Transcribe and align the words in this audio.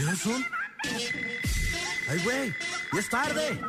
¿Quiénes 0.00 0.18
son? 0.20 0.46
¡Ay, 2.08 2.18
güey! 2.24 2.54
¡Ya 2.94 3.00
es 3.00 3.10
tarde! 3.10 3.60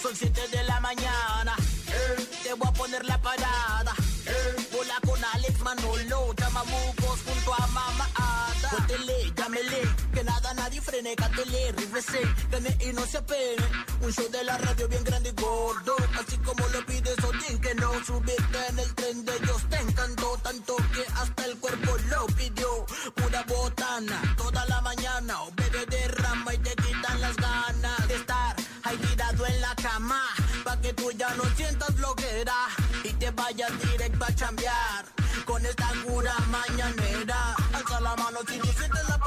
Son 0.00 0.14
siete 0.14 0.46
de 0.52 0.62
la 0.62 0.78
mañana. 0.78 1.56
Te 2.44 2.52
voy 2.52 2.68
a 2.68 2.72
poner 2.72 3.04
la 3.04 3.20
parada. 3.20 3.92
Hola 4.78 4.94
con 5.04 5.24
Alex 5.24 5.58
Manolo, 5.58 6.34
chamamucos 6.36 7.20
junto 7.26 7.54
a 7.54 7.66
Mama 7.66 8.08
Ada. 8.14 8.68
Cuéntele, 8.70 9.32
llámele, 9.36 9.82
nada 10.24 10.54
nadie 10.54 10.80
frene, 10.80 11.14
cántele, 11.14 11.72
rífese, 11.72 12.20
gane 12.50 12.76
y 12.80 12.92
no 12.92 13.04
se 13.06 13.18
apene. 13.18 13.64
Un 14.00 14.12
show 14.12 14.28
de 14.30 14.44
la 14.44 14.58
radio 14.58 14.88
bien 14.88 15.04
grande 15.04 15.30
y 15.30 15.40
gordo, 15.40 15.96
así 16.18 16.36
como 16.38 16.66
lo 16.68 16.84
pides 16.86 17.18
Odín, 17.24 17.60
que 17.60 17.74
no 17.74 17.92
subiste 18.04 18.66
en 18.68 18.78
el 18.78 18.94
tren 18.94 19.24
de 19.24 19.36
ellos. 19.36 19.62
Te 19.70 19.76
encantó 19.76 20.38
tanto 20.42 20.76
que 20.92 21.04
hasta 21.14 21.44
el 21.46 21.58
cuerpo 21.58 21.96
lo 22.08 22.26
pidió. 22.26 22.86
Pura 23.14 23.42
botana, 23.44 24.34
toda 24.36 24.64
la 24.66 24.80
mañana, 24.80 25.42
o 25.42 25.52
bebé 25.54 25.86
derrama 25.86 26.54
y 26.54 26.58
te 26.58 26.74
quitan 26.76 27.20
las 27.20 27.36
ganas 27.36 28.08
de 28.08 28.14
estar 28.14 28.56
ahí 28.84 28.96
tirado 28.96 29.46
en 29.46 29.60
la 29.60 29.74
cama, 29.76 30.22
pa' 30.64 30.80
que 30.80 30.92
tú 30.92 31.10
ya 31.12 31.34
no 31.34 31.44
sientas 31.56 31.94
floquera 31.94 32.54
y 33.02 33.12
te 33.12 33.30
vayas 33.30 33.72
directo 33.80 34.24
a 34.24 34.34
chambear. 34.34 35.04
Con 35.44 35.64
esta 35.66 35.88
cura 36.06 36.34
mañanera, 36.50 37.54
alza 37.72 38.00
la 38.00 38.16
mano 38.16 38.38
si 38.48 38.58
tú 38.58 38.68
sientes 38.78 39.08
la 39.08 39.18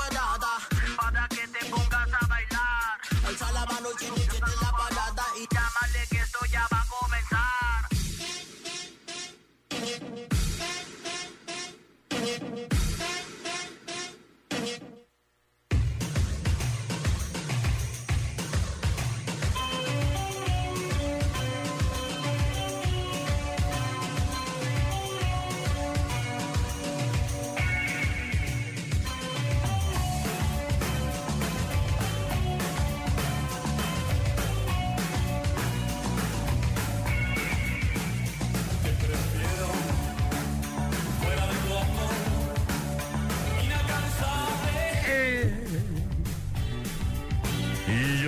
mano 3.46 3.90
si 4.00 4.05
tú 4.08 4.16
sientes 4.16 4.62
la 4.62 4.72
parada 4.72 5.26
y 5.38 5.48
llámale 5.54 5.67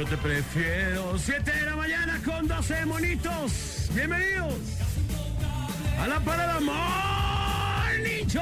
te 0.09 0.17
prefiero 0.17 1.19
7 1.19 1.51
de 1.51 1.65
la 1.67 1.75
mañana 1.75 2.19
con 2.25 2.47
12 2.47 2.85
monitos. 2.87 3.89
Bienvenidos 3.93 4.55
a 5.99 6.07
la 6.07 6.19
parada 6.21 6.59
Morning 6.59 8.25
Show. 8.25 8.41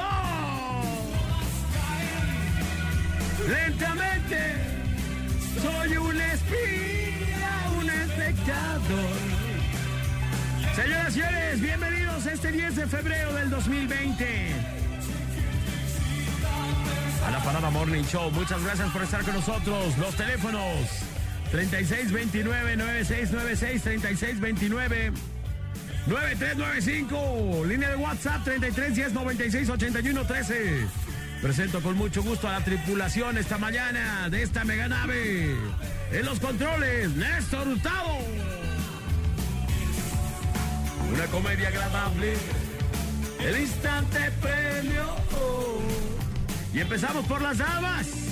Lentamente 3.48 4.54
soy 5.60 5.96
un 5.98 6.20
espía, 6.20 7.70
un 7.78 7.90
espectador. 7.90 9.18
Señoras 10.74 11.08
y 11.08 11.20
señores, 11.20 11.60
bienvenidos 11.60 12.26
a 12.26 12.32
este 12.32 12.52
10 12.52 12.76
de 12.76 12.86
febrero 12.86 13.34
del 13.34 13.50
2020 13.50 14.78
a 17.26 17.30
la 17.30 17.40
Parada 17.40 17.68
Morning 17.68 18.04
Show. 18.04 18.30
Muchas 18.30 18.62
gracias 18.64 18.90
por 18.90 19.02
estar 19.02 19.22
con 19.22 19.34
nosotros. 19.34 19.98
Los 19.98 20.14
teléfonos 20.14 21.07
3629-9696, 21.52 23.82
3629. 23.82 25.12
9395, 26.06 27.64
línea 27.66 27.90
de 27.90 27.96
WhatsApp 27.96 28.42
3310 28.44 29.12
96 29.12 29.68
81 29.68 30.24
13. 30.24 30.86
Presento 31.42 31.82
con 31.82 31.96
mucho 31.96 32.22
gusto 32.22 32.48
a 32.48 32.52
la 32.52 32.64
tripulación 32.64 33.36
esta 33.38 33.58
mañana 33.58 34.28
de 34.30 34.42
esta 34.42 34.64
mega 34.64 34.88
nave. 34.88 35.54
En 36.10 36.24
los 36.24 36.40
controles, 36.40 37.10
Néstor 37.10 37.68
Hurtado. 37.68 38.18
Una 41.12 41.26
comedia 41.26 41.68
agradable. 41.68 42.34
El 43.40 43.60
instante 43.60 44.32
premio. 44.40 45.04
Y 46.72 46.80
empezamos 46.80 47.24
por 47.26 47.40
las 47.40 47.58
damas. 47.58 48.27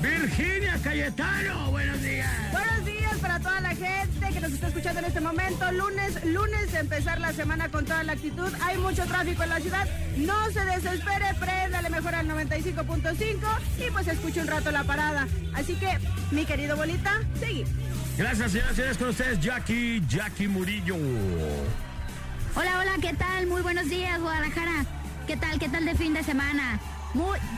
Virginia 0.00 0.78
Cayetano, 0.82 1.70
buenos 1.72 2.00
días. 2.02 2.30
Buenos 2.52 2.84
días 2.84 3.18
para 3.20 3.40
toda 3.40 3.60
la 3.60 3.70
gente 3.70 4.32
que 4.32 4.40
nos 4.40 4.52
está 4.52 4.68
escuchando 4.68 5.00
en 5.00 5.06
este 5.06 5.20
momento. 5.20 5.72
Lunes, 5.72 6.24
lunes 6.24 6.72
de 6.72 6.78
empezar 6.78 7.20
la 7.20 7.32
semana 7.32 7.68
con 7.68 7.84
toda 7.84 8.04
la 8.04 8.12
actitud. 8.12 8.48
Hay 8.62 8.78
mucho 8.78 9.04
tráfico 9.06 9.42
en 9.42 9.48
la 9.48 9.60
ciudad. 9.60 9.88
No 10.16 10.50
se 10.52 10.64
desespere, 10.64 11.34
préndale 11.40 11.90
mejor 11.90 12.14
al 12.14 12.28
95.5 12.28 13.86
y 13.86 13.90
pues 13.90 14.06
escuche 14.06 14.40
un 14.40 14.46
rato 14.46 14.70
la 14.70 14.84
parada. 14.84 15.26
Así 15.54 15.74
que, 15.74 15.98
mi 16.30 16.44
querido 16.44 16.76
bolita, 16.76 17.20
seguí. 17.40 17.64
Gracias, 18.16 18.52
señoras 18.52 18.72
y 18.72 18.76
señores, 18.76 18.98
con 18.98 19.08
ustedes 19.08 19.40
Jackie, 19.40 20.00
Jackie 20.08 20.46
Murillo. 20.46 20.96
Hola, 22.54 22.80
hola, 22.80 22.92
¿qué 23.00 23.14
tal? 23.14 23.48
Muy 23.48 23.62
buenos 23.62 23.88
días, 23.88 24.20
Guadalajara. 24.20 24.84
¿Qué 25.26 25.36
tal? 25.36 25.58
¿Qué 25.58 25.68
tal 25.68 25.84
de 25.84 25.94
fin 25.94 26.14
de 26.14 26.22
semana? 26.22 26.80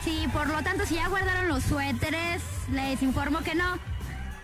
Sí, 0.03 0.27
por 0.33 0.47
lo 0.47 0.61
tanto, 0.63 0.85
si 0.85 0.95
ya 0.95 1.07
guardaron 1.09 1.47
los 1.47 1.63
suéteres, 1.63 2.41
les 2.71 3.01
informo 3.03 3.39
que 3.41 3.53
no. 3.53 3.77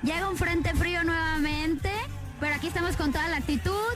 Llega 0.04 0.30
un 0.30 0.38
frente 0.38 0.74
frío 0.76 1.04
nuevamente, 1.04 1.92
pero 2.40 2.56
aquí 2.56 2.68
estamos 2.68 2.96
con 2.98 3.12
toda 3.12 3.28
la 3.30 3.38
actitud. 3.38 3.94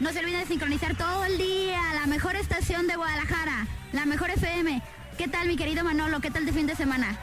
No 0.00 0.12
se 0.12 0.18
olviden 0.18 0.40
de 0.40 0.46
sincronizar 0.46 0.96
todo 0.96 1.24
el 1.24 1.38
día 1.38 1.80
la 1.94 2.06
mejor 2.06 2.36
estación 2.36 2.86
de 2.86 2.96
Guadalajara, 2.96 3.66
la 3.92 4.06
mejor 4.06 4.30
FM. 4.30 4.82
¿Qué 5.16 5.28
tal, 5.28 5.46
mi 5.46 5.56
querido 5.56 5.84
Manolo? 5.84 6.20
¿Qué 6.20 6.30
tal 6.30 6.44
de 6.44 6.52
fin 6.52 6.66
de 6.66 6.74
semana? 6.74 7.16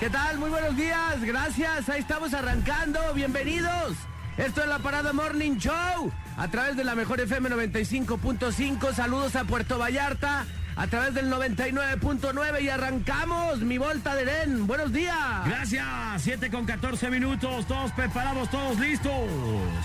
¿Qué 0.00 0.08
tal? 0.08 0.38
Muy 0.38 0.50
buenos 0.50 0.76
días, 0.76 1.20
gracias. 1.22 1.88
Ahí 1.88 2.00
estamos 2.00 2.32
arrancando. 2.32 3.00
Bienvenidos. 3.14 3.96
Esto 4.36 4.62
es 4.62 4.68
la 4.68 4.78
Parada 4.78 5.12
Morning 5.12 5.56
Show 5.58 6.12
a 6.36 6.48
través 6.48 6.76
de 6.76 6.84
la 6.84 6.94
mejor 6.94 7.20
FM 7.20 7.50
95.5. 7.50 8.94
Saludos 8.94 9.34
a 9.36 9.44
Puerto 9.44 9.78
Vallarta 9.78 10.46
a 10.78 10.86
través 10.86 11.12
del 11.12 11.28
99.9 11.28 12.62
y 12.62 12.68
arrancamos 12.68 13.58
mi 13.62 13.78
volta 13.78 14.14
de 14.14 14.24
Ren. 14.24 14.66
Buenos 14.66 14.92
días. 14.92 15.16
Gracias, 15.44 15.86
7 16.18 16.50
con 16.50 16.64
14 16.66 17.10
minutos, 17.10 17.66
todos 17.66 17.90
preparados, 17.92 18.48
todos 18.48 18.78
listos. 18.78 19.12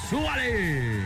¡Súbale! 0.08 1.02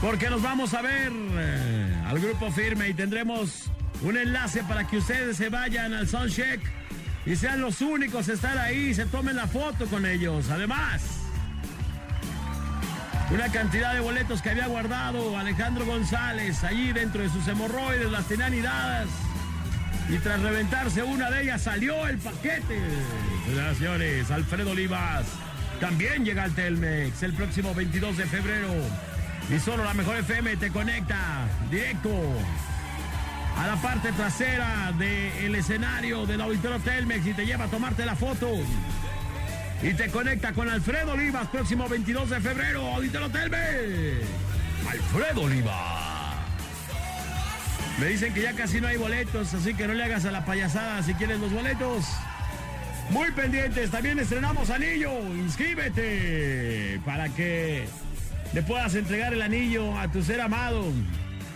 Porque 0.00 0.30
nos 0.30 0.42
vamos 0.42 0.72
a 0.72 0.80
ver 0.80 1.12
eh, 1.12 2.02
al 2.08 2.18
grupo 2.18 2.50
firme 2.50 2.88
y 2.88 2.94
tendremos 2.94 3.70
un 4.00 4.16
enlace 4.16 4.64
para 4.64 4.86
que 4.86 4.96
ustedes 4.96 5.36
se 5.36 5.50
vayan 5.50 5.92
al 5.92 6.08
Soundcheck 6.08 6.60
y 7.26 7.36
sean 7.36 7.60
los 7.60 7.82
únicos 7.82 8.30
a 8.30 8.32
estar 8.32 8.56
ahí 8.56 8.94
se 8.94 9.04
tomen 9.04 9.36
la 9.36 9.46
foto 9.46 9.84
con 9.86 10.06
ellos. 10.06 10.48
Además, 10.48 11.21
una 13.32 13.48
cantidad 13.48 13.94
de 13.94 14.00
boletos 14.00 14.42
que 14.42 14.50
había 14.50 14.66
guardado 14.66 15.38
Alejandro 15.38 15.86
González 15.86 16.62
allí 16.64 16.92
dentro 16.92 17.22
de 17.22 17.30
sus 17.30 17.46
hemorroides, 17.48 18.10
las 18.10 18.26
tenían 18.26 18.62
dadas. 18.62 19.08
Y 20.08 20.18
tras 20.18 20.40
reventarse 20.40 21.02
una 21.02 21.30
de 21.30 21.42
ellas 21.44 21.62
salió 21.62 22.06
el 22.06 22.18
paquete. 22.18 22.80
Señoras 23.46 23.76
señores, 23.78 24.30
Alfredo 24.30 24.72
Olivas 24.72 25.24
también 25.80 26.24
llega 26.24 26.44
al 26.44 26.54
Telmex 26.54 27.22
el 27.22 27.32
próximo 27.32 27.74
22 27.74 28.18
de 28.18 28.26
febrero. 28.26 28.74
Y 29.50 29.58
solo 29.58 29.84
la 29.84 29.94
mejor 29.94 30.18
FM 30.18 30.56
te 30.56 30.70
conecta 30.70 31.46
directo 31.70 32.10
a 33.56 33.66
la 33.66 33.76
parte 33.76 34.12
trasera 34.12 34.92
del 34.98 35.54
escenario 35.54 36.26
del 36.26 36.40
auditorio 36.40 36.78
Telmex 36.80 37.26
y 37.26 37.32
te 37.34 37.46
lleva 37.46 37.64
a 37.64 37.68
tomarte 37.68 38.04
la 38.04 38.14
foto. 38.14 38.48
Y 39.82 39.94
te 39.94 40.08
conecta 40.10 40.52
con 40.52 40.68
Alfredo 40.68 41.12
Olivas, 41.12 41.48
próximo 41.48 41.88
22 41.88 42.30
de 42.30 42.40
febrero, 42.40 42.86
Auditorio 42.94 43.28
Telmex. 43.30 43.62
Alfredo 44.88 45.42
Olivas. 45.42 46.36
Me 47.98 48.06
dicen 48.06 48.32
que 48.32 48.42
ya 48.42 48.52
casi 48.52 48.80
no 48.80 48.86
hay 48.86 48.96
boletos, 48.96 49.52
así 49.54 49.74
que 49.74 49.88
no 49.88 49.94
le 49.94 50.04
hagas 50.04 50.24
a 50.24 50.30
la 50.30 50.44
payasada 50.44 51.02
si 51.02 51.14
quieres 51.14 51.40
los 51.40 51.52
boletos. 51.52 52.04
Muy 53.10 53.32
pendientes, 53.32 53.90
también 53.90 54.20
estrenamos 54.20 54.70
anillo. 54.70 55.18
Inscríbete 55.34 57.00
para 57.04 57.28
que 57.30 57.84
le 58.54 58.62
puedas 58.62 58.94
entregar 58.94 59.32
el 59.32 59.42
anillo 59.42 59.98
a 59.98 60.06
tu 60.10 60.22
ser 60.22 60.40
amado. 60.40 60.84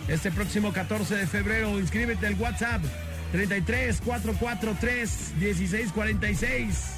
Este 0.09 0.31
próximo 0.31 0.73
14 0.73 1.15
de 1.15 1.27
febrero, 1.27 1.79
inscríbete 1.79 2.27
al 2.27 2.35
WhatsApp 2.35 2.81
33 3.31 4.01
443 4.01 5.33
1646. 5.39 6.97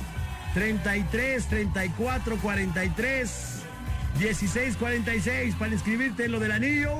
33 0.53 1.45
34 1.45 2.37
43 2.37 3.63
16 4.17 4.77
46 4.77 5.55
para 5.55 5.71
inscribirte 5.71 6.25
en 6.25 6.31
lo 6.31 6.39
del 6.39 6.51
anillo. 6.51 6.93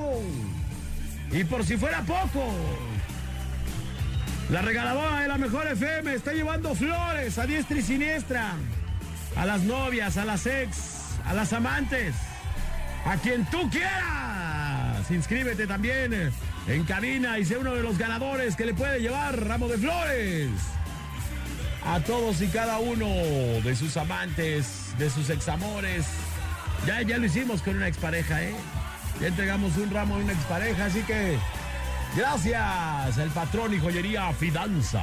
Y 1.32 1.44
por 1.44 1.64
si 1.64 1.76
fuera 1.76 2.02
poco, 2.02 2.44
La 4.50 4.62
regaladora 4.62 5.20
de 5.20 5.28
la 5.28 5.38
mejor 5.38 5.66
FM 5.68 6.12
está 6.12 6.32
llevando 6.32 6.74
flores 6.74 7.38
a 7.38 7.46
diestra 7.46 7.78
y 7.78 7.82
siniestra. 7.82 8.54
A 9.36 9.46
las 9.46 9.62
novias, 9.62 10.16
a 10.16 10.24
las 10.24 10.44
ex, 10.44 11.18
a 11.24 11.34
las 11.34 11.52
amantes, 11.52 12.16
a 13.04 13.16
quien 13.16 13.44
tú 13.46 13.70
quieras. 13.70 15.08
Inscríbete 15.08 15.68
también 15.68 16.32
en 16.66 16.84
cabina 16.84 17.38
y 17.38 17.44
sé 17.44 17.58
uno 17.58 17.74
de 17.74 17.82
los 17.82 17.96
ganadores 17.96 18.56
que 18.56 18.66
le 18.66 18.74
puede 18.74 19.00
llevar 19.00 19.38
ramo 19.46 19.68
de 19.68 19.78
flores 19.78 20.50
a 21.84 22.00
todos 22.00 22.40
y 22.40 22.48
cada 22.48 22.78
uno 22.78 23.06
de 23.62 23.74
sus 23.76 23.96
amantes, 23.96 24.94
de 24.98 25.10
sus 25.10 25.30
examores. 25.30 26.06
Ya, 26.86 27.02
ya 27.02 27.18
lo 27.18 27.26
hicimos 27.26 27.62
con 27.62 27.76
una 27.76 27.88
expareja, 27.88 28.42
¿eh? 28.42 28.54
Ya 29.20 29.28
entregamos 29.28 29.76
un 29.76 29.90
ramo 29.90 30.14
a 30.14 30.18
una 30.18 30.32
expareja, 30.32 30.86
así 30.86 31.02
que 31.02 31.38
gracias, 32.16 33.18
el 33.18 33.30
patrón 33.30 33.74
y 33.74 33.78
joyería 33.78 34.32
Fidanza. 34.32 35.02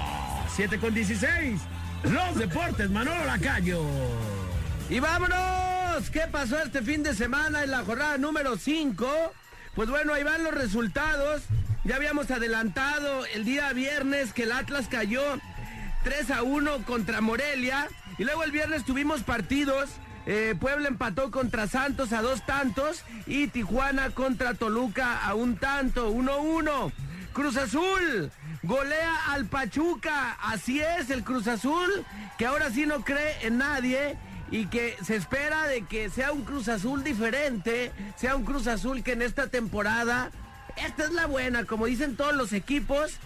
7 0.56 0.80
con 0.80 0.94
16. 0.94 1.60
Los 2.04 2.36
deportes, 2.36 2.90
Manolo 2.90 3.26
Lacayo. 3.26 3.84
Y 4.90 5.00
vámonos. 5.00 6.10
¿Qué 6.12 6.22
pasó 6.32 6.60
este 6.60 6.82
fin 6.82 7.04
de 7.04 7.14
semana 7.14 7.64
en 7.64 7.72
la 7.72 7.84
jornada 7.84 8.18
número 8.18 8.58
5? 8.58 9.34
Pues 9.76 9.90
bueno, 9.90 10.14
ahí 10.14 10.24
van 10.24 10.44
los 10.44 10.54
resultados. 10.54 11.44
Ya 11.84 11.96
habíamos 11.96 12.30
adelantado 12.32 13.26
el 13.28 13.46
día 13.46 13.72
viernes 13.74 14.34
que 14.34 14.44
el 14.44 14.52
Atlas 14.52 14.88
cayó 14.90 15.22
3 16.08 16.32
a 16.32 16.44
1 16.44 16.86
contra 16.86 17.20
Morelia. 17.20 17.90
Y 18.18 18.24
luego 18.24 18.46
el 18.46 18.52
viernes 18.52 18.86
tuvimos 18.86 19.24
partidos. 19.24 19.90
Eh, 20.26 20.56
Puebla 20.58 20.88
empató 20.88 21.32
contra 21.32 21.68
Santos 21.68 22.14
a 22.14 22.22
dos 22.22 22.46
tantos. 22.46 23.04
Y 23.26 23.48
Tijuana 23.48 24.12
contra 24.12 24.54
Toluca 24.54 25.26
a 25.26 25.36
un 25.36 25.58
tanto, 25.58 26.10
1-1. 26.10 26.94
Cruz 27.34 27.58
Azul 27.58 28.32
golea 28.64 29.34
al 29.34 29.48
Pachuca. 29.48 30.38
Así 30.42 30.80
es, 30.80 31.10
el 31.10 31.26
Cruz 31.26 31.46
Azul, 31.48 32.06
que 32.38 32.46
ahora 32.46 32.72
sí 32.72 32.86
no 32.86 33.04
cree 33.04 33.46
en 33.46 33.58
nadie 33.58 34.18
y 34.50 34.68
que 34.68 34.96
se 35.04 35.18
espera 35.18 35.68
de 35.68 35.82
que 35.82 36.10
sea 36.10 36.32
un 36.32 36.46
Cruz 36.46 36.70
Azul 36.70 37.04
diferente, 37.04 37.92
sea 38.16 38.38
un 38.38 38.46
Cruz 38.46 38.68
Azul 38.68 39.04
que 39.04 39.12
en 39.12 39.22
esta 39.22 39.48
temporada, 39.48 40.32
esta 40.78 41.04
es 41.04 41.12
la 41.12 41.26
buena, 41.26 41.66
como 41.66 41.86
dicen 41.86 42.16
todos 42.16 42.34
los 42.34 42.54
equipos, 42.54 43.18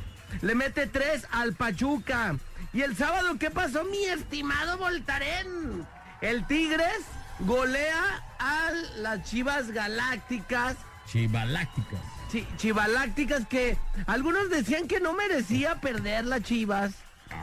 le 0.41 0.55
mete 0.55 0.87
tres 0.87 1.27
al 1.31 1.53
Pachuca. 1.53 2.37
Y 2.73 2.81
el 2.81 2.95
sábado, 2.95 3.38
¿qué 3.38 3.51
pasó, 3.51 3.83
mi 3.83 4.06
estimado 4.06 4.77
Voltaren? 4.77 5.85
El 6.21 6.45
Tigres 6.47 7.01
golea 7.39 8.23
a 8.39 8.71
las 8.97 9.23
Chivas 9.23 9.71
Galácticas. 9.71 10.77
Chivalácticas. 11.07 12.00
Sí, 12.31 12.47
Chivalácticas 12.56 13.45
que 13.47 13.77
algunos 14.07 14.50
decían 14.50 14.88
que 14.88 15.01
no 15.01 15.13
merecía 15.13 15.81
perder 15.81 16.25
las 16.25 16.44
Chivas. 16.44 16.94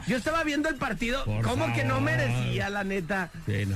Yo 0.07 0.17
estaba 0.17 0.43
viendo 0.43 0.69
el 0.69 0.75
partido, 0.75 1.23
Por 1.25 1.43
¿cómo 1.43 1.73
que 1.73 1.83
no 1.83 2.01
merecía, 2.01 2.69
la 2.69 2.83
neta? 2.83 3.29
Sí, 3.45 3.65
no. 3.65 3.75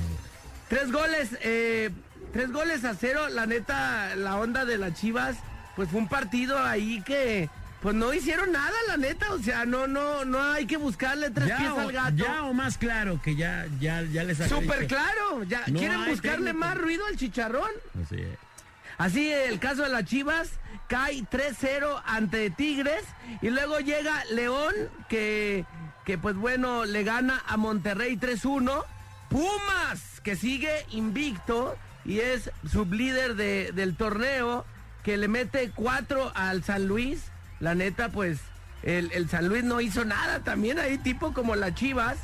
Tres 0.69 0.91
goles, 0.91 1.37
eh, 1.41 1.91
tres 2.31 2.51
goles 2.51 2.83
a 2.85 2.95
cero, 2.95 3.29
la 3.29 3.45
neta, 3.45 4.15
la 4.15 4.37
onda 4.37 4.65
de 4.65 4.77
las 4.77 4.93
Chivas, 4.93 5.35
pues 5.75 5.89
fue 5.89 5.99
un 5.99 6.07
partido 6.07 6.57
ahí 6.59 7.01
que, 7.01 7.49
pues 7.83 7.95
no 7.95 8.13
hicieron 8.13 8.53
nada, 8.53 8.73
la 8.87 8.95
neta, 8.95 9.33
o 9.33 9.39
sea, 9.39 9.65
no, 9.65 9.87
no, 9.87 10.23
no 10.23 10.41
hay 10.41 10.65
que 10.65 10.77
buscarle 10.77 11.29
tres 11.31 11.51
pies 11.51 11.69
o, 11.69 11.81
al 11.81 11.91
gato. 11.91 12.15
ya 12.15 12.45
o 12.45 12.53
más 12.53 12.77
claro 12.77 13.21
que 13.21 13.35
ya, 13.35 13.67
ya, 13.81 14.01
ya 14.03 14.23
les 14.23 14.37
Súper 14.37 14.87
claro, 14.87 15.43
ya 15.43 15.63
No 15.67 15.77
quieren 15.79 16.05
buscarle 16.05 16.45
técnico. 16.45 16.57
más 16.65 16.77
ruido 16.77 17.05
al 17.05 17.17
chicharrón. 17.17 17.69
Así 18.01 18.15
es. 18.15 18.37
Así 18.97 19.29
el 19.29 19.59
caso 19.59 19.83
de 19.83 19.89
las 19.89 20.05
Chivas 20.05 20.51
cae 20.87 21.23
3-0 21.23 22.01
ante 22.05 22.49
Tigres 22.51 23.03
y 23.41 23.49
luego 23.49 23.79
llega 23.79 24.23
León 24.31 24.73
que, 25.09 25.65
que 26.05 26.17
pues 26.17 26.35
bueno 26.35 26.85
le 26.85 27.03
gana 27.03 27.43
a 27.47 27.57
Monterrey 27.57 28.15
3-1. 28.15 28.85
Pumas 29.27 30.21
que 30.23 30.37
sigue 30.37 30.85
invicto 30.91 31.75
y 32.05 32.19
es 32.19 32.49
sublíder 32.71 33.35
de, 33.35 33.73
del 33.73 33.97
torneo 33.97 34.65
que 35.03 35.17
le 35.17 35.27
mete 35.27 35.71
4 35.75 36.31
al 36.33 36.63
San 36.63 36.87
Luis. 36.87 37.32
La 37.63 37.75
neta 37.75 38.09
pues 38.09 38.39
el, 38.83 39.09
el 39.13 39.29
San 39.29 39.47
Luis 39.47 39.63
no 39.63 39.79
hizo 39.79 40.03
nada 40.03 40.41
también 40.41 40.79
ahí 40.79 40.97
tipo 40.97 41.33
como 41.33 41.55
las 41.55 41.73
Chivas. 41.75 42.17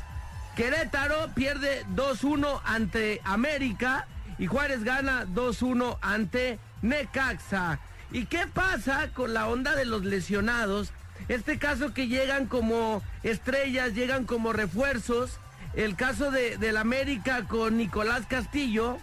Querétaro 0.54 1.30
pierde 1.34 1.82
2-1 1.96 2.60
ante 2.62 3.22
América 3.24 4.06
y 4.38 4.46
Juárez 4.46 4.84
gana 4.84 5.24
2-1 5.24 5.96
ante 6.02 6.58
Necaxa. 6.82 7.78
¿Y 8.12 8.26
qué 8.26 8.46
pasa 8.52 9.08
con 9.14 9.32
la 9.32 9.48
onda 9.48 9.74
de 9.74 9.86
los 9.86 10.04
lesionados? 10.04 10.92
Este 11.28 11.58
caso 11.58 11.94
que 11.94 12.06
llegan 12.06 12.44
como 12.44 13.02
estrellas, 13.22 13.94
llegan 13.94 14.26
como 14.26 14.52
refuerzos. 14.52 15.38
El 15.72 15.96
caso 15.96 16.30
de, 16.30 16.58
del 16.58 16.76
América 16.76 17.46
con 17.48 17.78
Nicolás 17.78 18.26
Castillo, 18.28 18.98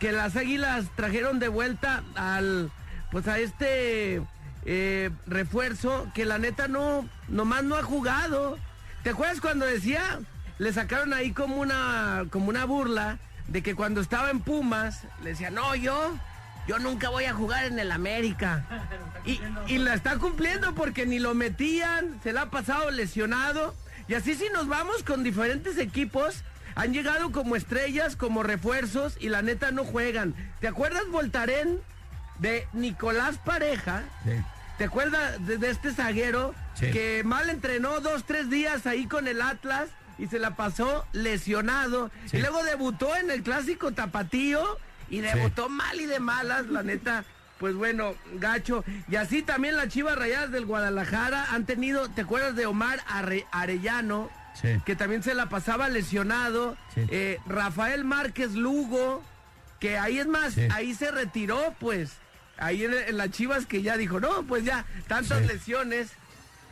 que 0.00 0.10
las 0.10 0.34
águilas 0.34 0.86
trajeron 0.96 1.38
de 1.38 1.46
vuelta 1.46 2.02
al, 2.16 2.72
pues 3.12 3.28
a 3.28 3.38
este 3.38 4.20
eh, 4.68 5.10
refuerzo 5.26 6.10
que 6.12 6.24
la 6.24 6.38
neta 6.38 6.66
no, 6.66 7.08
nomás 7.28 7.62
no 7.62 7.76
ha 7.76 7.84
jugado. 7.84 8.58
¿Te 9.04 9.10
acuerdas 9.10 9.40
cuando 9.40 9.64
decía? 9.64 10.18
Le 10.58 10.72
sacaron 10.72 11.14
ahí 11.14 11.30
como 11.30 11.56
una, 11.56 12.24
como 12.30 12.48
una 12.48 12.64
burla 12.64 13.18
de 13.46 13.62
que 13.62 13.76
cuando 13.76 14.00
estaba 14.00 14.30
en 14.30 14.40
Pumas, 14.40 15.04
le 15.22 15.30
decía, 15.30 15.50
no, 15.50 15.76
yo, 15.76 16.16
yo 16.66 16.80
nunca 16.80 17.10
voy 17.10 17.26
a 17.26 17.32
jugar 17.32 17.66
en 17.66 17.78
el 17.78 17.92
América. 17.92 18.66
Y, 19.26 19.40
y 19.66 19.78
la 19.78 19.94
está 19.94 20.18
cumpliendo 20.18 20.72
porque 20.76 21.04
ni 21.04 21.18
lo 21.18 21.34
metían, 21.34 22.20
se 22.22 22.32
la 22.32 22.42
ha 22.42 22.50
pasado 22.50 22.92
lesionado. 22.92 23.74
Y 24.06 24.14
así 24.14 24.36
si 24.36 24.48
nos 24.50 24.68
vamos 24.68 25.02
con 25.02 25.24
diferentes 25.24 25.78
equipos, 25.78 26.44
han 26.76 26.92
llegado 26.92 27.32
como 27.32 27.56
estrellas, 27.56 28.14
como 28.14 28.44
refuerzos 28.44 29.16
y 29.18 29.28
la 29.28 29.42
neta 29.42 29.72
no 29.72 29.84
juegan. 29.84 30.36
¿Te 30.60 30.68
acuerdas, 30.68 31.02
Voltaren, 31.10 31.80
de 32.38 32.68
Nicolás 32.72 33.38
Pareja? 33.38 34.04
Sí. 34.22 34.30
¿Te 34.78 34.84
acuerdas 34.84 35.44
de, 35.46 35.58
de 35.58 35.70
este 35.70 35.92
zaguero 35.92 36.54
Sí. 36.74 36.90
que 36.90 37.22
mal 37.24 37.48
entrenó 37.48 38.00
dos, 38.00 38.24
tres 38.24 38.50
días 38.50 38.86
ahí 38.86 39.06
con 39.06 39.26
el 39.28 39.40
Atlas 39.40 39.88
y 40.18 40.26
se 40.26 40.38
la 40.38 40.56
pasó 40.56 41.06
lesionado? 41.12 42.10
Sí. 42.26 42.36
Y 42.36 42.40
luego 42.40 42.62
debutó 42.64 43.16
en 43.16 43.30
el 43.30 43.42
clásico 43.42 43.92
Tapatío 43.92 44.62
y 45.08 45.20
debutó 45.20 45.68
mal 45.70 45.98
y 46.00 46.06
de 46.06 46.20
malas, 46.20 46.66
la 46.66 46.82
neta. 46.82 47.24
Pues 47.58 47.74
bueno, 47.74 48.14
gacho. 48.34 48.84
Y 49.08 49.16
así 49.16 49.40
también 49.40 49.76
las 49.76 49.88
Chivas 49.88 50.16
Rayadas 50.18 50.50
del 50.50 50.66
Guadalajara 50.66 51.46
han 51.52 51.64
tenido, 51.64 52.10
¿te 52.10 52.20
acuerdas 52.20 52.54
de 52.54 52.66
Omar 52.66 53.00
Arellano? 53.52 54.30
Sí. 54.60 54.80
Que 54.84 54.96
también 54.96 55.22
se 55.22 55.34
la 55.34 55.48
pasaba 55.48 55.88
lesionado. 55.88 56.76
Sí. 56.94 57.06
Eh, 57.08 57.38
Rafael 57.46 58.04
Márquez 58.04 58.52
Lugo, 58.54 59.22
que 59.80 59.98
ahí 59.98 60.18
es 60.18 60.26
más, 60.26 60.54
ahí 60.70 60.94
se 60.94 61.10
retiró, 61.10 61.74
pues. 61.80 62.12
Ahí 62.58 62.84
en, 62.84 62.94
en 62.94 63.16
las 63.16 63.30
Chivas 63.30 63.66
que 63.66 63.82
ya 63.82 63.96
dijo, 63.96 64.20
no, 64.20 64.42
pues 64.44 64.64
ya, 64.64 64.84
tantas 65.08 65.42
Sí. 65.42 65.46
lesiones. 65.48 66.08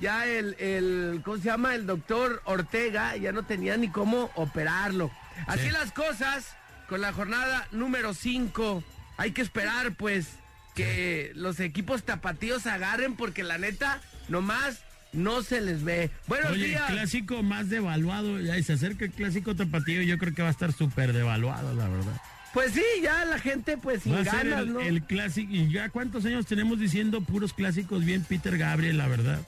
Ya 0.00 0.26
el, 0.26 0.54
el, 0.58 1.22
¿cómo 1.24 1.36
se 1.36 1.44
llama? 1.44 1.74
El 1.74 1.86
doctor 1.86 2.42
Ortega 2.46 3.16
ya 3.16 3.30
no 3.32 3.44
tenía 3.44 3.76
ni 3.76 3.88
cómo 3.88 4.30
operarlo. 4.34 5.10
Así 5.46 5.66
Sí. 5.66 5.70
las 5.70 5.92
cosas 5.92 6.56
con 6.88 7.00
la 7.00 7.12
jornada 7.12 7.68
número 7.70 8.12
5. 8.12 8.82
Hay 9.16 9.30
que 9.30 9.42
esperar, 9.42 9.94
pues, 9.94 10.26
que 10.74 11.30
los 11.36 11.60
equipos 11.60 12.02
tapatíos 12.02 12.66
agarren 12.66 13.14
porque 13.14 13.44
la 13.44 13.58
neta, 13.58 14.00
nomás 14.28 14.80
no 15.12 15.44
se 15.44 15.60
les 15.60 15.84
ve. 15.84 16.10
Buenos 16.26 16.50
Oye, 16.50 16.66
días. 16.66 16.90
el 16.90 16.96
clásico 16.96 17.44
más 17.44 17.68
devaluado, 17.70 18.40
ya 18.40 18.58
y 18.58 18.64
se 18.64 18.72
acerca 18.72 19.04
el 19.04 19.12
clásico 19.12 19.54
tapatío, 19.54 20.02
yo 20.02 20.18
creo 20.18 20.34
que 20.34 20.42
va 20.42 20.48
a 20.48 20.50
estar 20.50 20.72
súper 20.72 21.12
devaluado, 21.12 21.72
la 21.74 21.88
verdad. 21.88 22.20
Pues 22.54 22.72
sí, 22.72 22.84
ya 23.02 23.24
la 23.24 23.40
gente 23.40 23.76
pues 23.76 24.04
sin 24.04 24.14
Va 24.14 24.20
a 24.20 24.24
ser 24.24 24.48
ganas, 24.48 24.60
el, 24.60 24.72
¿no? 24.72 24.80
el 24.80 25.02
clásico, 25.02 25.52
y 25.52 25.70
ya 25.70 25.88
cuántos 25.88 26.24
años 26.24 26.46
tenemos 26.46 26.78
diciendo 26.78 27.20
puros 27.20 27.52
clásicos 27.52 28.04
bien 28.04 28.22
Peter 28.22 28.56
Gabriel, 28.56 28.96
la 28.96 29.08
verdad. 29.08 29.40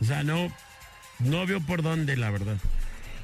O 0.00 0.04
sea, 0.04 0.22
no, 0.22 0.52
no 1.18 1.46
veo 1.46 1.60
por 1.60 1.82
dónde, 1.82 2.16
la 2.16 2.30
verdad. 2.30 2.56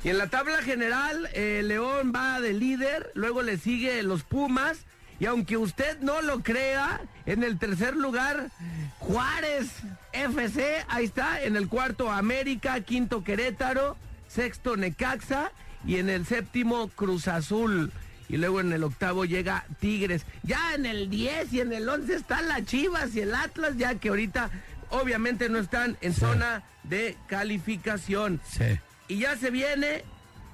Y 0.03 0.09
en 0.09 0.19
la 0.19 0.27
tabla 0.27 0.63
general, 0.63 1.29
eh, 1.33 1.63
León 1.65 2.13
va 2.15 2.41
de 2.41 2.53
líder, 2.53 3.11
luego 3.15 3.43
le 3.43 3.57
sigue 3.57 4.03
los 4.03 4.25
Pumas. 4.25 4.79
Y 5.21 5.27
aunque 5.27 5.57
usted 5.57 5.99
no 6.01 6.21
lo 6.23 6.43
crea, 6.43 7.01
en 7.27 7.43
el 7.43 7.59
tercer 7.59 7.97
lugar, 7.97 8.51
Juárez 8.99 9.69
FC, 10.13 10.85
ahí 10.89 11.05
está, 11.05 11.43
en 11.43 11.57
el 11.57 11.69
cuarto 11.69 12.11
América, 12.11 12.81
quinto 12.81 13.25
Querétaro, 13.25 13.97
sexto 14.29 14.77
Necaxa 14.77 15.51
y 15.85 15.97
en 15.97 16.09
el 16.09 16.27
séptimo 16.27 16.89
Cruz 16.89 17.27
Azul. 17.27 17.93
Y 18.29 18.37
luego 18.37 18.61
en 18.61 18.73
el 18.73 18.85
octavo 18.85 19.25
llega 19.25 19.65
Tigres. 19.81 20.25
Ya 20.43 20.75
en 20.75 20.85
el 20.87 21.09
10 21.09 21.53
y 21.53 21.61
en 21.61 21.73
el 21.73 21.89
11 21.89 22.15
están 22.15 22.47
las 22.49 22.65
Chivas 22.67 23.15
y 23.15 23.21
el 23.21 23.35
Atlas, 23.35 23.77
ya 23.77 23.95
que 23.95 24.11
ahorita 24.11 24.51
obviamente 24.91 25.49
no 25.49 25.59
están 25.59 25.97
en 26.01 26.13
zona 26.15 26.63
de 26.85 27.17
calificación. 27.27 28.41
Sí. 28.49 28.79
Y 29.09 29.19
ya 29.21 29.37
se 29.37 29.51
viene 29.51 30.05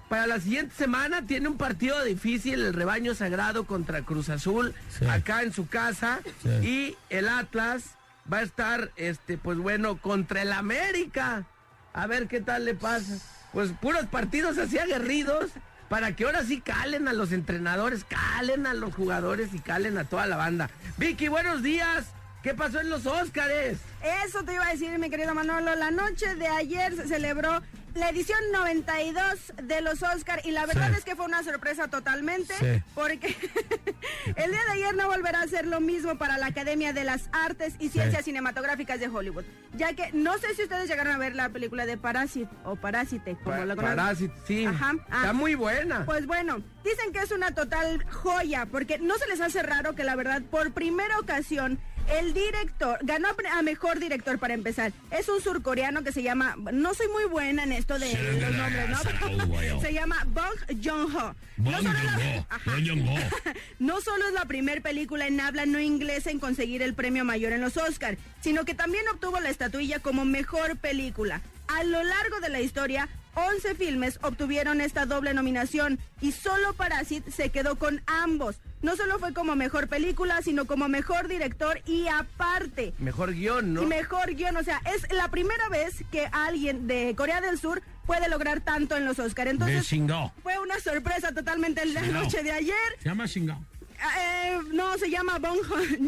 para 0.08 0.26
la 0.26 0.38
siguiente 0.40 0.74
semana. 0.76 1.26
Tiene 1.26 1.48
un 1.48 1.56
partido 1.56 2.02
difícil, 2.04 2.60
el 2.64 2.74
rebaño 2.74 3.14
sagrado 3.14 3.64
contra 3.64 4.02
Cruz 4.02 4.28
Azul, 4.28 4.74
Sí. 4.96 5.04
acá 5.06 5.42
en 5.42 5.52
su 5.52 5.66
casa. 5.66 6.20
Sí. 6.42 6.48
Y 6.68 6.96
el 7.10 7.28
Atlas 7.28 7.84
va 8.32 8.38
a 8.38 8.42
estar, 8.42 8.90
este, 8.96 9.36
pues 9.36 9.58
bueno, 9.58 9.96
contra 9.98 10.42
el 10.42 10.52
América. 10.52 11.44
A 11.92 12.06
ver 12.06 12.28
qué 12.28 12.40
tal 12.40 12.64
le 12.64 12.74
pasa. 12.74 13.18
Pues 13.52 13.70
puros 13.80 14.06
partidos 14.06 14.58
así 14.58 14.78
aguerridos 14.78 15.50
para 15.88 16.14
que 16.16 16.24
ahora 16.24 16.42
sí 16.44 16.60
calen 16.60 17.08
a 17.08 17.12
los 17.12 17.32
entrenadores, 17.32 18.04
calen 18.04 18.66
a 18.66 18.74
los 18.74 18.94
jugadores 18.94 19.54
y 19.54 19.58
calen 19.58 19.98
a 19.98 20.04
toda 20.04 20.26
la 20.26 20.36
banda. 20.36 20.70
Vicky, 20.96 21.28
buenos 21.28 21.62
días. 21.62 22.06
¿Qué 22.42 22.52
pasó 22.52 22.80
en 22.80 22.90
los 22.90 23.06
Óscares? 23.06 23.78
Eso 24.26 24.42
te 24.44 24.54
iba 24.54 24.66
a 24.66 24.72
decir, 24.72 24.98
mi 24.98 25.08
querido 25.08 25.34
Manolo. 25.34 25.74
La 25.76 25.90
noche 25.90 26.34
de 26.34 26.46
ayer 26.46 26.94
se 26.94 27.08
celebró 27.08 27.62
la 27.94 28.08
edición 28.10 28.38
92 28.52 29.52
de 29.62 29.80
los 29.80 30.02
Oscar 30.02 30.40
y 30.44 30.50
la 30.50 30.66
verdad 30.66 30.88
Sí. 30.90 30.96
es 30.98 31.04
que 31.04 31.14
fue 31.16 31.24
una 31.26 31.42
sorpresa 31.44 31.88
totalmente 31.88 32.52
Sí. 32.58 32.82
porque 32.94 33.28
el 34.36 34.50
día 34.50 34.60
de 34.66 34.72
ayer 34.72 34.94
no 34.94 35.06
volverá 35.08 35.42
a 35.42 35.46
ser 35.46 35.66
lo 35.66 35.80
mismo 35.80 36.16
para 36.18 36.36
la 36.38 36.46
Academia 36.46 36.92
de 36.92 37.04
las 37.04 37.28
Artes 37.32 37.74
y 37.78 37.88
Ciencias 37.90 38.24
Cinematográficas 38.24 38.98
de 39.00 39.08
Hollywood, 39.08 39.44
ya 39.74 39.92
que 39.94 40.10
no 40.12 40.36
sé 40.38 40.54
si 40.54 40.62
ustedes 40.64 40.88
llegaron 40.88 41.12
a 41.12 41.18
ver 41.18 41.34
la 41.36 41.48
película 41.50 41.86
de 41.86 41.96
Parásite 41.96 42.50
o 42.64 42.76
Parásite, 42.76 43.36
como 43.44 43.56
Pa- 43.56 43.64
lo 43.64 43.76
conocen. 43.76 43.96
Parásito, 43.96 44.34
sí. 44.46 44.64
Ajá. 44.66 44.92
Ah. 45.10 45.16
Está 45.18 45.32
muy 45.32 45.54
buena. 45.54 46.04
Pues 46.04 46.26
bueno, 46.26 46.62
dicen 46.84 47.12
que 47.12 47.20
es 47.20 47.30
una 47.30 47.52
total 47.54 48.04
joya, 48.10 48.66
porque 48.66 48.98
no 48.98 49.16
se 49.18 49.26
les 49.28 49.40
hace 49.40 49.62
raro 49.62 49.94
que 49.94 50.04
la 50.04 50.16
verdad, 50.16 50.42
por 50.42 50.72
primera 50.72 51.18
ocasión, 51.20 51.78
el 52.08 52.34
director, 52.34 52.98
ganó 53.02 53.28
a 53.52 53.62
mejor 53.62 53.98
director 53.98 54.38
para 54.38 54.54
empezar. 54.54 54.92
Es 55.10 55.28
un 55.28 55.40
surcoreano 55.40 56.02
que 56.02 56.12
se 56.12 56.22
llama, 56.22 56.56
no 56.72 56.94
soy 56.94 57.08
muy 57.08 57.24
buena 57.24 57.64
en 57.64 57.72
esto 57.72 57.98
de 57.98 58.12
los 58.40 58.52
nombres, 58.52 58.88
¿no? 58.88 59.80
se 59.80 59.92
llama 59.92 60.26
Bong 60.28 60.82
Joon-ho. 60.82 61.34
No. 61.56 61.70
No 63.78 64.00
solo 64.00 64.26
es 64.26 64.32
la 64.32 64.44
primera 64.46 64.80
película 64.80 65.26
en 65.26 65.40
habla 65.40 65.66
no 65.66 65.78
inglesa 65.80 66.30
en 66.30 66.38
conseguir 66.38 66.82
el 66.82 66.94
premio 66.94 67.24
mayor 67.24 67.52
en 67.52 67.60
los 67.60 67.76
Oscar, 67.76 68.16
sino 68.40 68.64
que 68.64 68.74
también 68.74 69.04
obtuvo 69.08 69.40
la 69.40 69.50
estatuilla 69.50 69.98
como 70.00 70.24
mejor 70.24 70.76
película. 70.76 71.40
A 71.68 71.84
lo 71.84 72.02
largo 72.02 72.40
de 72.40 72.48
la 72.50 72.60
historia, 72.60 73.08
11 73.34 73.74
filmes 73.74 74.18
obtuvieron 74.22 74.80
esta 74.80 75.06
doble 75.06 75.34
nominación 75.34 75.98
y 76.20 76.32
solo 76.32 76.72
Parasite 76.74 77.30
se 77.30 77.50
quedó 77.50 77.76
con 77.76 78.02
ambos. 78.06 78.56
No 78.82 78.96
solo 78.96 79.18
fue 79.18 79.32
como 79.32 79.56
mejor 79.56 79.88
película, 79.88 80.42
sino 80.42 80.66
como 80.66 80.88
mejor 80.88 81.26
director 81.26 81.80
y 81.86 82.06
aparte 82.06 82.92
Mejor 82.98 83.32
guion, 83.32 83.72
¿no? 83.74 83.82
y 83.82 83.86
mejor 83.86 84.34
guion. 84.34 84.56
O 84.56 84.62
sea, 84.62 84.80
es 84.94 85.10
la 85.10 85.28
primera 85.30 85.68
vez 85.70 86.04
que 86.12 86.28
alguien 86.32 86.86
de 86.86 87.14
Corea 87.16 87.40
del 87.40 87.58
Sur 87.58 87.82
puede 88.06 88.28
lograr 88.28 88.60
tanto 88.60 88.96
en 88.96 89.06
los 89.06 89.18
Oscar. 89.18 89.46
De 89.46 89.52
Entonces, 89.52 89.88
fue 90.42 90.58
una 90.58 90.78
sorpresa 90.80 91.32
totalmente 91.32 91.82
en 91.82 91.94
la 91.94 92.02
noche 92.02 92.42
de 92.42 92.52
ayer. 92.52 92.76
Se 92.98 93.08
llama 93.08 93.26
Shingao. 93.26 93.58
Eh, 94.18 94.58
no, 94.72 94.96
se 94.98 95.10
llama 95.10 95.38
Bong 95.38 95.58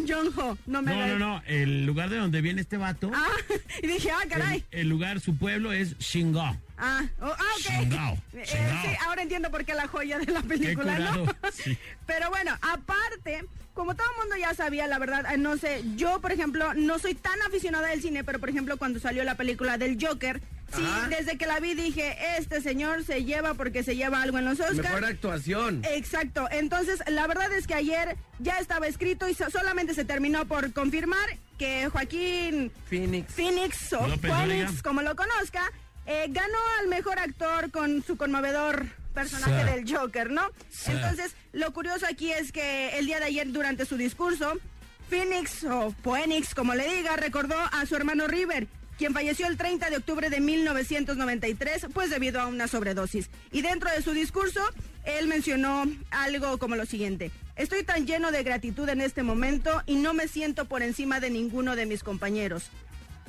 Joon-ho. 0.08 0.58
No 0.66 0.82
me 0.82 0.90
No, 0.94 1.06
no, 1.06 1.18
no. 1.18 1.42
El 1.46 1.86
lugar 1.86 2.10
de 2.10 2.16
donde 2.18 2.40
viene 2.40 2.60
este 2.60 2.76
vato, 2.76 3.10
Ah, 3.14 3.28
y 3.82 3.86
dije, 3.86 4.10
ah, 4.10 4.24
caray. 4.28 4.64
el, 4.70 4.80
el 4.80 4.88
lugar, 4.88 5.20
su 5.20 5.36
pueblo 5.36 5.72
es 5.72 5.96
Shingao. 5.98 6.56
Ah, 6.78 7.04
oh, 7.20 7.26
ah, 7.26 7.54
ok. 7.58 8.18
Eh, 8.38 8.44
sí, 8.44 8.88
ahora 9.06 9.22
entiendo 9.22 9.50
por 9.50 9.64
qué 9.64 9.72
la 9.74 9.88
joya 9.88 10.18
de 10.18 10.30
la 10.30 10.42
película, 10.42 10.98
¿no? 10.98 11.26
sí. 11.52 11.76
Pero 12.06 12.28
bueno, 12.28 12.52
aparte, 12.60 13.44
como 13.74 13.94
todo 13.94 14.06
el 14.12 14.18
mundo 14.20 14.36
ya 14.36 14.52
sabía, 14.54 14.86
la 14.86 14.98
verdad, 14.98 15.24
eh, 15.32 15.38
no 15.38 15.56
sé, 15.56 15.82
yo, 15.96 16.20
por 16.20 16.32
ejemplo, 16.32 16.74
no 16.74 16.98
soy 16.98 17.14
tan 17.14 17.40
aficionada 17.42 17.88
del 17.88 18.02
cine, 18.02 18.24
pero 18.24 18.38
por 18.38 18.50
ejemplo, 18.50 18.76
cuando 18.76 19.00
salió 19.00 19.24
la 19.24 19.36
película 19.36 19.78
del 19.78 19.96
Joker, 20.00 20.40
sí, 20.74 20.82
Ajá. 20.84 21.08
desde 21.08 21.38
que 21.38 21.46
la 21.46 21.60
vi 21.60 21.74
dije, 21.74 22.14
este 22.38 22.60
señor 22.60 23.04
se 23.04 23.24
lleva 23.24 23.54
porque 23.54 23.82
se 23.82 23.96
lleva 23.96 24.20
algo 24.22 24.38
en 24.38 24.44
los 24.44 24.60
Oscars. 24.60 24.76
Mejor 24.76 25.04
actuación. 25.06 25.82
Exacto, 25.90 26.46
entonces 26.50 27.02
la 27.08 27.26
verdad 27.26 27.50
es 27.54 27.66
que 27.66 27.74
ayer 27.74 28.16
ya 28.38 28.58
estaba 28.58 28.86
escrito 28.86 29.28
y 29.30 29.34
so- 29.34 29.50
solamente 29.50 29.94
se 29.94 30.04
terminó 30.04 30.46
por 30.46 30.72
confirmar 30.74 31.38
que 31.58 31.88
Joaquín 31.88 32.70
Phoenix. 32.90 33.32
Phoenix 33.32 33.92
o 33.94 34.06
López 34.06 34.30
Phoenix, 34.30 34.82
como 34.82 35.00
lo 35.00 35.16
conozca, 35.16 35.72
eh, 36.06 36.26
ganó 36.28 36.58
al 36.80 36.88
mejor 36.88 37.18
actor 37.18 37.70
con 37.70 38.02
su 38.04 38.16
conmovedor 38.16 38.86
personaje 39.14 39.64
Sí. 39.64 39.72
del 39.74 39.96
Joker, 39.96 40.30
¿no? 40.30 40.42
Sí. 40.70 40.92
Entonces, 40.92 41.32
lo 41.52 41.72
curioso 41.72 42.06
aquí 42.06 42.30
es 42.32 42.52
que 42.52 42.98
el 42.98 43.06
día 43.06 43.18
de 43.18 43.24
ayer, 43.26 43.50
durante 43.50 43.86
su 43.86 43.96
discurso, 43.96 44.54
Phoenix 45.08 45.64
o 45.64 45.94
Phoenix, 46.02 46.54
como 46.54 46.74
le 46.74 46.86
diga, 46.96 47.16
recordó 47.16 47.56
a 47.58 47.86
su 47.86 47.96
hermano 47.96 48.26
River, 48.26 48.66
quien 48.98 49.12
falleció 49.14 49.46
el 49.46 49.56
30 49.56 49.88
de 49.90 49.96
octubre 49.98 50.30
de 50.30 50.40
1993, 50.40 51.86
pues 51.94 52.10
debido 52.10 52.40
a 52.40 52.46
una 52.46 52.66
sobredosis. 52.68 53.30
Y 53.52 53.62
dentro 53.62 53.90
de 53.90 54.02
su 54.02 54.12
discurso, 54.12 54.60
él 55.04 55.28
mencionó 55.28 55.84
algo 56.10 56.58
como 56.58 56.76
lo 56.76 56.86
siguiente. 56.86 57.30
Estoy 57.56 57.84
tan 57.84 58.06
lleno 58.06 58.32
de 58.32 58.42
gratitud 58.42 58.88
en 58.88 59.00
este 59.00 59.22
momento 59.22 59.82
y 59.86 59.94
no 59.96 60.12
me 60.12 60.28
siento 60.28 60.64
por 60.66 60.82
encima 60.82 61.20
de 61.20 61.30
ninguno 61.30 61.74
de 61.76 61.86
mis 61.86 62.02
compañeros 62.02 62.64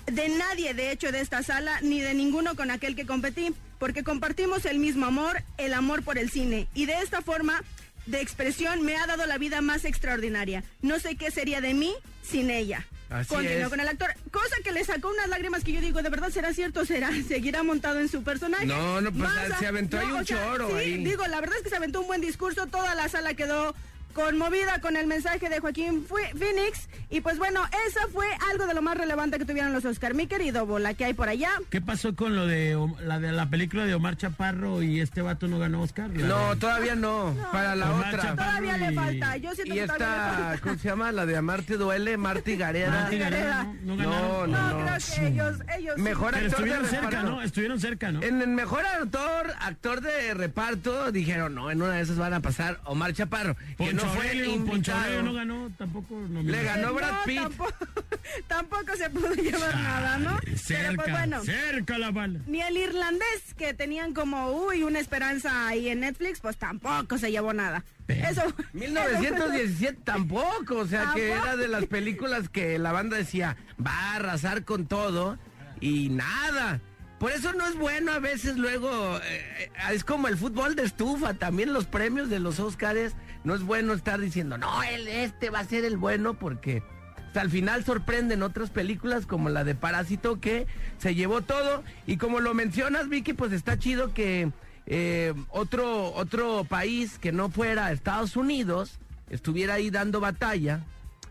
de 0.07 0.29
nadie, 0.29 0.73
de 0.73 0.91
hecho, 0.91 1.11
de 1.11 1.21
esta 1.21 1.43
sala, 1.43 1.79
ni 1.81 1.99
de 2.01 2.13
ninguno 2.13 2.55
con 2.55 2.71
aquel 2.71 2.95
que 2.95 3.05
competí, 3.05 3.53
porque 3.77 4.03
compartimos 4.03 4.65
el 4.65 4.79
mismo 4.79 5.05
amor, 5.05 5.43
el 5.57 5.73
amor 5.73 6.03
por 6.03 6.17
el 6.17 6.29
cine. 6.29 6.67
Y 6.73 6.85
de 6.85 7.01
esta 7.01 7.21
forma 7.21 7.63
de 8.05 8.21
expresión 8.21 8.83
me 8.83 8.95
ha 8.95 9.05
dado 9.05 9.25
la 9.25 9.37
vida 9.37 9.61
más 9.61 9.85
extraordinaria. 9.85 10.63
No 10.81 10.99
sé 10.99 11.15
qué 11.15 11.29
sería 11.29 11.61
de 11.61 11.73
mí 11.73 11.93
sin 12.23 12.49
ella. 12.49 12.85
Así 13.09 13.33
Continuó 13.33 13.63
es. 13.63 13.69
con 13.69 13.79
el 13.79 13.87
actor, 13.87 14.13
cosa 14.31 14.55
que 14.63 14.73
le 14.73 14.83
sacó 14.83 15.09
unas 15.09 15.29
lágrimas 15.29 15.63
que 15.63 15.71
yo 15.71 15.79
digo, 15.79 16.01
¿de 16.01 16.09
verdad 16.09 16.29
será 16.29 16.53
cierto? 16.53 16.85
¿Será? 16.85 17.09
¿Seguirá 17.27 17.63
montado 17.63 17.99
en 17.99 18.09
su 18.09 18.23
personaje? 18.23 18.65
No, 18.65 18.99
no, 18.99 19.11
pues, 19.13 19.29
se 19.59 19.67
aventó 19.67 19.97
ahí 19.97 20.11
un 20.11 20.25
choro 20.25 20.69
sí, 20.69 20.75
ahí. 20.75 21.03
digo, 21.03 21.25
la 21.27 21.39
verdad 21.39 21.57
es 21.57 21.63
que 21.63 21.69
se 21.69 21.75
aventó 21.77 22.01
un 22.01 22.07
buen 22.07 22.21
discurso, 22.21 22.67
toda 22.67 22.95
la 22.95 23.07
sala 23.07 23.33
quedó 23.33 23.75
conmovida 24.17 24.81
con 24.81 24.97
el 24.97 25.05
mensaje 25.05 25.47
de 25.47 25.59
Joaquín 25.59 26.03
Phoenix. 26.07 26.89
Y 27.09 27.21
pues 27.21 27.37
bueno, 27.37 27.61
esa 27.87 28.01
fue 28.11 28.25
algo 28.51 28.65
de 28.65 28.73
lo 28.73 28.81
más 28.81 28.97
relevante 28.97 29.37
que 29.37 29.45
tuvieron 29.45 29.71
los 29.73 29.85
Oscar. 29.85 30.15
Mi 30.15 30.25
querido 30.25 30.65
Bola, 30.65 30.95
¿qué 30.95 31.05
hay 31.05 31.13
por 31.13 31.29
allá? 31.29 31.51
¿Qué 31.69 31.81
pasó 31.81 32.15
con 32.15 32.35
lo 32.35 32.47
de 32.47 32.75
la 33.05 33.19
de 33.19 33.31
la 33.31 33.47
película 33.49 33.85
de 33.85 33.93
Omar 33.93 34.17
Chaparro 34.17 34.81
y 34.81 34.99
este 35.01 35.21
vato 35.21 35.47
no 35.47 35.59
ganó 35.59 35.81
Oscar? 35.83 36.09
No, 36.09 36.55
de- 36.55 36.59
todavía 36.59 36.95
no. 36.95 37.35
Para 37.51 37.75
la 37.75 37.91
Omar 37.93 38.07
otra. 38.15 38.23
Chaparro. 38.29 38.49
Todavía 38.49 38.77
le 38.77 38.91
falta, 38.93 39.37
yo 39.37 39.53
siento 39.53 39.75
Y 39.75 39.77
que 39.79 39.85
todavía 39.85 40.07
le 40.07 40.13
esta, 40.23 40.33
falta. 40.47 40.61
¿cómo 40.63 40.75
se 40.79 40.87
llama? 40.89 41.11
La 41.11 41.25
de 41.27 41.37
Amarte 41.37 41.77
Duele, 41.77 42.17
Marty 42.17 42.57
Gareda. 42.57 42.89
Martí 42.89 43.17
Gareda, 43.19 43.63
¿no? 43.83 43.95
No 43.95 43.97
ganaron. 43.97 44.51
No, 44.51 44.57
No, 44.57 44.79
no. 44.79 44.85
creo 44.85 44.97
que 45.21 45.27
ellos, 45.27 45.57
ellos. 45.77 45.97
Mejor 45.97 46.33
Pero 46.33 46.45
actor 46.47 46.63
de 46.65 46.71
estuvieron 46.71 46.85
cerca, 46.87 47.09
reparto. 47.09 47.29
¿no? 47.29 47.41
Estuvieron 47.43 47.79
cerca, 47.79 48.11
¿no? 48.11 48.23
En 48.23 48.41
el 48.41 48.47
mejor 48.47 48.83
actor, 48.85 49.53
actor 49.59 50.01
de 50.01 50.33
reparto, 50.33 51.11
dijeron, 51.11 51.53
no, 51.55 51.69
en 51.69 51.81
una 51.81 51.93
de 51.93 52.01
esas 52.01 52.17
van 52.17 52.33
a 52.33 52.39
pasar 52.39 52.79
Omar 52.85 53.13
Chaparro, 53.13 53.55
que 53.55 53.75
Poncho 53.75 54.05
no 54.06 54.06
fue 54.09 54.35
invitado. 54.35 55.21
No 55.23 55.33
ganó, 55.33 55.71
tampoco 55.77 56.15
nominado. 56.15 56.43
Le 56.57 56.63
ganó 56.63 56.93
Brad 56.93 57.11
No, 57.11 57.23
Pitt. 57.25 57.39
Tampoco, 57.41 57.73
tampoco 58.47 58.95
se 58.97 59.09
pudo 59.09 59.33
llevar 59.33 59.75
nada, 59.75 60.17
¿no? 60.17 60.37
Pero 60.43 60.57
Cerca, 60.57 61.03
pues 61.03 61.11
bueno. 61.11 61.43
cerca 61.43 61.97
la 61.97 62.11
bala. 62.11 62.39
Ni 62.47 62.61
el 62.61 62.77
irlandés, 62.77 63.53
que 63.57 63.73
tenían 63.73 64.13
como, 64.13 64.51
uy, 64.51 64.83
una 64.83 64.99
esperanza 64.99 65.67
ahí 65.67 65.89
en 65.89 66.01
Netflix, 66.01 66.39
pues 66.39 66.57
tampoco 66.57 67.17
se 67.17 67.31
llevó 67.31 67.53
nada. 67.53 67.83
Pero- 68.05 68.27
Eso. 68.29 68.41
1917 68.73 69.99
tampoco, 70.03 70.77
o 70.77 70.87
sea 70.87 71.11
que 71.13 71.31
era 71.31 71.55
de 71.57 71.67
las 71.67 71.85
películas 71.85 72.49
que 72.49 72.79
la 72.79 72.91
banda 72.91 73.17
decía, 73.17 73.57
va 73.85 73.91
a 73.91 74.15
arrasar 74.15 74.63
con 74.63 74.87
todo 74.87 75.37
y 75.81 76.09
nada. 76.09 76.79
Por 77.19 77.31
eso 77.31 77.51
no 77.53 77.65
es 77.65 77.75
bueno 77.75 78.11
a 78.11 78.19
veces 78.19 78.57
luego, 78.57 79.17
eh, 79.17 79.21
eh, 79.59 79.71
es 79.91 80.03
como 80.03 80.27
el 80.27 80.37
fútbol 80.37 80.75
de 80.75 80.83
estufa, 80.83 81.33
también 81.33 81.73
los 81.73 81.85
premios 81.85 82.29
de 82.29 82.39
los 82.39 82.59
Óscares, 82.59 83.13
no 83.47 83.55
es 83.55 83.63
bueno 83.63 83.93
estar 83.93 84.19
diciendo, 84.19 84.57
no, 84.57 84.83
él, 84.83 85.07
este 85.07 85.49
va 85.49 85.59
a 85.59 85.63
ser 85.63 85.85
el 85.85 85.95
bueno 85.95 86.33
porque 86.33 86.83
hasta 87.27 87.39
al 87.39 87.49
final 87.49 87.85
sorprenden 87.85 88.43
otras 88.43 88.71
películas 88.71 89.25
como 89.25 89.47
la 89.47 89.63
de 89.63 89.73
Parásito 89.73 90.41
que 90.41 90.67
se 90.97 91.15
llevó 91.15 91.41
todo 91.41 91.81
y 92.05 92.17
como 92.17 92.41
lo 92.41 92.53
mencionas 92.53 93.07
Vicky, 93.07 93.31
pues 93.31 93.53
está 93.53 93.79
chido 93.79 94.13
que 94.13 94.51
eh, 94.85 95.33
otro, 95.49 96.13
otro 96.13 96.65
país 96.65 97.19
que 97.19 97.31
no 97.31 97.49
fuera 97.49 97.93
Estados 97.93 98.35
Unidos 98.35 98.99
estuviera 99.29 99.75
ahí 99.75 99.89
dando 99.91 100.19
batalla. 100.19 100.81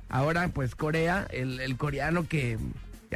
Ahora 0.09 0.49
pues 0.49 0.75
Corea, 0.75 1.27
el, 1.31 1.61
el 1.61 1.77
coreano 1.77 2.27
que 2.27 2.59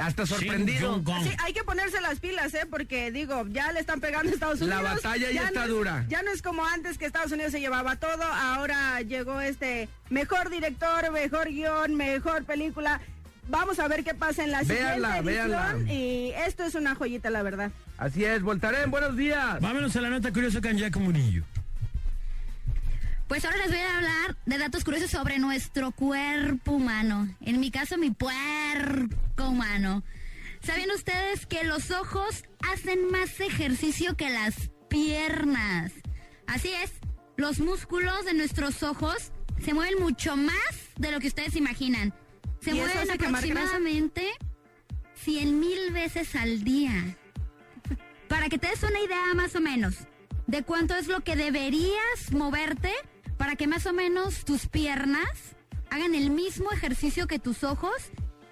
hasta 0.00 0.26
sorprendido. 0.26 0.96
Shin 0.96 1.04
Jong-un. 1.04 1.24
Sí, 1.24 1.30
hay 1.38 1.52
que 1.52 1.64
ponerse 1.64 2.00
las 2.00 2.20
pilas, 2.20 2.52
¿eh? 2.54 2.66
Porque, 2.70 3.10
digo, 3.10 3.44
ya 3.48 3.72
le 3.72 3.80
están 3.80 4.00
pegando 4.00 4.30
a 4.30 4.34
Estados 4.34 4.60
La 4.60 4.76
Unidos. 4.80 4.94
batalla 5.02 5.30
ya 5.30 5.48
está 5.48 5.60
no 5.60 5.64
es- 5.66 5.70
dura. 5.70 6.04
Ya 6.08 6.22
no 6.22 6.30
es 6.30 6.42
como 6.42 6.64
antes 6.64 6.98
que 6.98 7.06
Estados 7.06 7.32
Unidos 7.32 7.52
se 7.52 7.60
llevaba 7.60 7.96
todo. 7.96 8.22
Ahora 8.22 9.00
llegó 9.02 9.40
este 9.40 9.88
mejor 10.10 10.50
director, 10.50 11.10
mejor 11.12 11.48
guion, 11.48 11.94
mejor 11.94 12.44
película. 12.44 13.00
Vamos 13.48 13.80
a 13.80 13.88
ver 13.88 14.04
qué 14.04 14.14
pasa 14.14 14.44
en 14.44 14.52
la 14.52 14.62
Véanla, 14.62 15.16
siguiente 15.16 15.30
edición. 15.42 15.50
véanla. 15.86 15.92
Y 15.92 16.32
esto 16.46 16.62
es 16.64 16.74
una 16.76 16.94
joyita, 16.94 17.30
la 17.30 17.42
verdad. 17.42 17.72
Así 17.98 18.24
es, 18.24 18.42
Voltaren, 18.42 18.90
buenos 18.92 19.16
días. 19.16 19.60
Vámonos 19.60 19.96
a 19.96 20.00
la 20.00 20.10
nota 20.10 20.32
curiosa 20.32 20.60
con 20.60 20.76
Jack 20.76 20.96
Murillo. 20.98 21.42
Pues 23.30 23.44
ahora 23.44 23.58
les 23.58 23.68
voy 23.68 23.78
a 23.78 23.96
hablar 23.96 24.36
de 24.44 24.58
datos 24.58 24.82
curiosos 24.82 25.12
sobre 25.12 25.38
nuestro 25.38 25.92
cuerpo 25.92 26.72
humano. 26.72 27.32
En 27.40 27.60
mi 27.60 27.70
caso, 27.70 27.96
mi 27.96 28.10
puerco 28.10 29.48
humano. 29.48 30.02
¿Sabían 30.64 30.90
ustedes 30.90 31.46
que 31.46 31.62
los 31.62 31.92
ojos 31.92 32.42
hacen 32.72 33.08
más 33.12 33.38
ejercicio 33.38 34.16
que 34.16 34.30
las 34.30 34.72
piernas? 34.88 35.92
Así 36.48 36.72
es, 36.82 36.90
los 37.36 37.60
músculos 37.60 38.24
de 38.24 38.34
nuestros 38.34 38.82
ojos 38.82 39.30
se 39.64 39.74
mueven 39.74 40.02
mucho 40.02 40.36
más 40.36 40.74
de 40.96 41.12
lo 41.12 41.20
que 41.20 41.28
ustedes 41.28 41.54
imaginan. 41.54 42.12
Se 42.60 42.72
¿Y 42.72 42.80
eso 42.80 42.92
mueven 42.92 43.12
aproximadamente 43.12 44.28
100 45.14 45.60
mil 45.60 45.92
veces 45.92 46.34
al 46.34 46.64
día. 46.64 47.16
para 48.26 48.48
que 48.48 48.58
te 48.58 48.66
des 48.66 48.82
una 48.82 48.98
idea 48.98 49.34
más 49.36 49.54
o 49.54 49.60
menos 49.60 49.98
de 50.48 50.64
cuánto 50.64 50.96
es 50.96 51.06
lo 51.06 51.20
que 51.20 51.36
deberías 51.36 52.32
moverte 52.32 52.92
para 53.40 53.56
que 53.56 53.66
más 53.66 53.86
o 53.86 53.94
menos 53.94 54.44
tus 54.44 54.66
piernas 54.68 55.26
hagan 55.90 56.14
el 56.14 56.28
mismo 56.28 56.70
ejercicio 56.72 57.26
que 57.26 57.38
tus 57.38 57.64
ojos, 57.64 57.94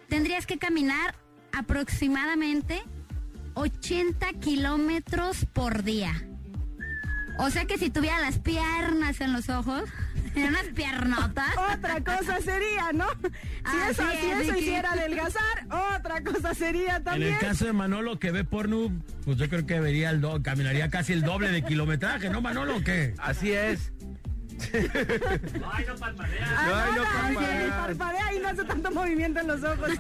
tendrías 0.09 0.47
que 0.47 0.57
caminar 0.57 1.14
aproximadamente 1.52 2.83
80 3.52 4.33
kilómetros 4.40 5.45
por 5.52 5.83
día. 5.83 6.14
O 7.38 7.50
sea 7.50 7.66
que 7.66 7.76
si 7.76 7.90
tuviera 7.90 8.18
las 8.21 8.38
piernas 8.38 9.21
en 9.21 9.35
los 9.35 9.50
ojos, 9.50 9.83
en 10.35 10.49
unas 10.49 10.64
piernotas. 10.75 11.54
Otra 11.76 12.00
cosa 12.02 12.40
sería, 12.40 12.90
¿no? 12.95 13.09
Si 13.71 13.90
eso, 13.90 14.02
Así 14.04 14.18
si 14.23 14.30
es, 14.30 14.40
eso 14.49 14.59
hiciera 14.59 14.92
adelgazar, 14.92 15.66
otra 15.97 16.23
cosa 16.25 16.54
sería 16.54 16.97
En 16.97 17.04
también. 17.04 17.35
el 17.35 17.38
caso 17.40 17.66
de 17.66 17.75
Manolo 17.75 18.18
que 18.18 18.30
ve 18.30 18.42
porno, 18.45 18.90
pues 19.26 19.37
yo 19.37 19.50
creo 19.50 19.66
que 19.66 19.80
vería 19.80 20.09
el 20.09 20.23
do- 20.23 20.42
caminaría 20.42 20.88
casi 20.88 21.12
el 21.12 21.21
doble 21.21 21.50
de 21.50 21.61
kilometraje, 21.62 22.30
¿no, 22.30 22.40
Manolo? 22.40 22.78
¿o 22.78 22.80
qué? 22.80 23.12
Así 23.18 23.52
es. 23.52 23.92
Ah, 26.56 26.86
No, 26.88 26.96
no, 26.96 27.08
ay, 27.20 27.34
no, 27.34 27.40
no, 27.40 27.44
parpadea. 27.44 27.76
parpadea 27.86 28.34
y 28.34 28.38
no 28.40 28.48
hace 28.48 28.64
tanto 28.64 28.90
movimiento 28.90 29.40
en 29.40 29.46
los 29.46 29.62
ojos. 29.64 29.90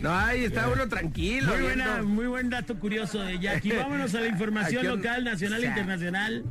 No, 0.00 0.10
ahí 0.16 0.44
está 0.44 0.68
uno 0.68 0.88
tranquilo. 0.88 1.52
Muy, 1.52 1.62
buena, 1.62 2.02
muy 2.02 2.26
buen 2.26 2.50
dato 2.50 2.78
curioso 2.78 3.20
de 3.22 3.38
Jackie. 3.38 3.72
Vámonos 3.76 4.14
a 4.14 4.20
la 4.20 4.26
información 4.26 4.86
local, 4.86 5.24
nacional 5.24 5.62
e 5.62 5.66
internacional. 5.66 6.44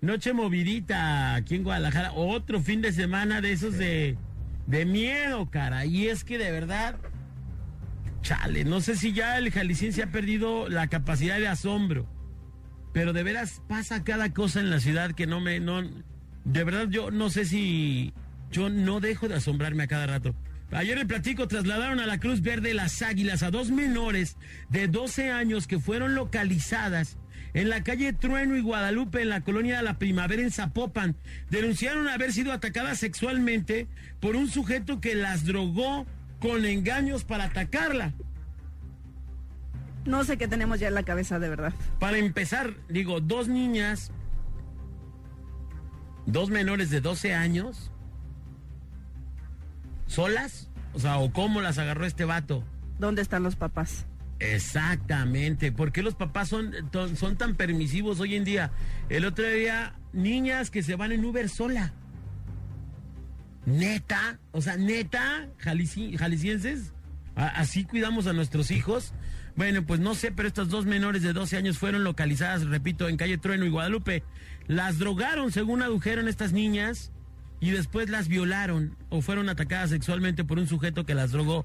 Noche 0.00 0.32
movidita 0.32 1.34
aquí 1.34 1.56
en 1.56 1.64
Guadalajara. 1.64 2.12
Otro 2.12 2.60
fin 2.60 2.82
de 2.82 2.92
semana 2.92 3.40
de 3.40 3.52
esos 3.52 3.76
de, 3.78 4.16
de 4.66 4.84
miedo, 4.84 5.50
cara. 5.50 5.84
Y 5.86 6.08
es 6.08 6.22
que 6.22 6.38
de 6.38 6.50
verdad, 6.52 6.96
chale, 8.22 8.64
no 8.64 8.80
sé 8.80 8.94
si 8.96 9.12
ya 9.12 9.38
el 9.38 9.50
jalisciense 9.50 10.02
ha 10.02 10.10
perdido 10.12 10.68
la 10.68 10.86
capacidad 10.88 11.38
de 11.38 11.48
asombro. 11.48 12.06
Pero 12.96 13.12
de 13.12 13.22
veras 13.22 13.60
pasa 13.68 14.04
cada 14.04 14.32
cosa 14.32 14.58
en 14.58 14.70
la 14.70 14.80
ciudad 14.80 15.12
que 15.12 15.26
no 15.26 15.38
me... 15.38 15.60
No, 15.60 15.82
de 16.44 16.64
verdad 16.64 16.88
yo 16.88 17.10
no 17.10 17.28
sé 17.28 17.44
si... 17.44 18.14
Yo 18.50 18.70
no 18.70 19.00
dejo 19.00 19.28
de 19.28 19.34
asombrarme 19.34 19.82
a 19.82 19.86
cada 19.86 20.06
rato. 20.06 20.34
Ayer 20.70 20.96
el 20.96 21.06
platico 21.06 21.46
trasladaron 21.46 22.00
a 22.00 22.06
la 22.06 22.16
Cruz 22.16 22.40
Verde 22.40 22.72
las 22.72 23.02
Águilas 23.02 23.42
a 23.42 23.50
dos 23.50 23.70
menores 23.70 24.38
de 24.70 24.88
12 24.88 25.30
años 25.30 25.66
que 25.66 25.78
fueron 25.78 26.14
localizadas 26.14 27.18
en 27.52 27.68
la 27.68 27.84
calle 27.84 28.14
Trueno 28.14 28.56
y 28.56 28.62
Guadalupe 28.62 29.20
en 29.20 29.28
la 29.28 29.42
colonia 29.42 29.76
de 29.76 29.82
la 29.82 29.98
Primavera 29.98 30.40
en 30.40 30.50
Zapopan. 30.50 31.16
Denunciaron 31.50 32.08
haber 32.08 32.32
sido 32.32 32.50
atacadas 32.50 33.00
sexualmente 33.00 33.88
por 34.20 34.36
un 34.36 34.48
sujeto 34.48 35.02
que 35.02 35.14
las 35.14 35.44
drogó 35.44 36.06
con 36.40 36.64
engaños 36.64 37.24
para 37.24 37.44
atacarla. 37.44 38.14
No 40.06 40.24
sé 40.24 40.38
qué 40.38 40.46
tenemos 40.48 40.78
ya 40.80 40.88
en 40.88 40.94
la 40.94 41.02
cabeza, 41.02 41.38
de 41.38 41.48
verdad. 41.48 41.72
Para 41.98 42.18
empezar, 42.18 42.74
digo, 42.88 43.20
dos 43.20 43.48
niñas, 43.48 44.12
dos 46.26 46.48
menores 46.50 46.90
de 46.90 47.00
12 47.00 47.34
años, 47.34 47.90
solas, 50.06 50.70
o 50.92 50.98
sea, 51.00 51.18
o 51.18 51.32
cómo 51.32 51.60
las 51.60 51.78
agarró 51.78 52.06
este 52.06 52.24
vato. 52.24 52.64
¿Dónde 52.98 53.22
están 53.22 53.42
los 53.42 53.56
papás? 53.56 54.06
Exactamente, 54.38 55.72
¿por 55.72 55.92
qué 55.92 56.02
los 56.02 56.14
papás 56.14 56.48
son, 56.48 56.72
son 57.16 57.36
tan 57.36 57.54
permisivos 57.54 58.20
hoy 58.20 58.34
en 58.36 58.44
día? 58.44 58.70
El 59.08 59.24
otro 59.24 59.46
día, 59.48 59.94
niñas 60.12 60.70
que 60.70 60.82
se 60.82 60.94
van 60.96 61.12
en 61.12 61.24
Uber 61.24 61.48
sola. 61.48 61.92
Neta, 63.64 64.38
o 64.52 64.60
sea, 64.60 64.76
neta, 64.76 65.48
jalici- 65.64 66.16
jaliscienses, 66.16 66.92
así 67.34 67.84
cuidamos 67.84 68.26
a 68.26 68.32
nuestros 68.32 68.70
hijos. 68.70 69.12
Bueno, 69.56 69.84
pues 69.86 70.00
no 70.00 70.14
sé, 70.14 70.32
pero 70.32 70.48
estas 70.48 70.68
dos 70.68 70.84
menores 70.84 71.22
de 71.22 71.32
12 71.32 71.56
años 71.56 71.78
fueron 71.78 72.04
localizadas, 72.04 72.66
repito, 72.66 73.08
en 73.08 73.16
calle 73.16 73.38
Trueno 73.38 73.64
y 73.64 73.70
Guadalupe. 73.70 74.22
Las 74.66 74.98
drogaron, 74.98 75.50
según 75.50 75.82
adujeron 75.82 76.28
estas 76.28 76.52
niñas, 76.52 77.10
y 77.60 77.70
después 77.70 78.10
las 78.10 78.28
violaron 78.28 78.96
o 79.08 79.22
fueron 79.22 79.48
atacadas 79.48 79.90
sexualmente 79.90 80.44
por 80.44 80.58
un 80.58 80.68
sujeto 80.68 81.06
que 81.06 81.14
las 81.14 81.32
drogó. 81.32 81.64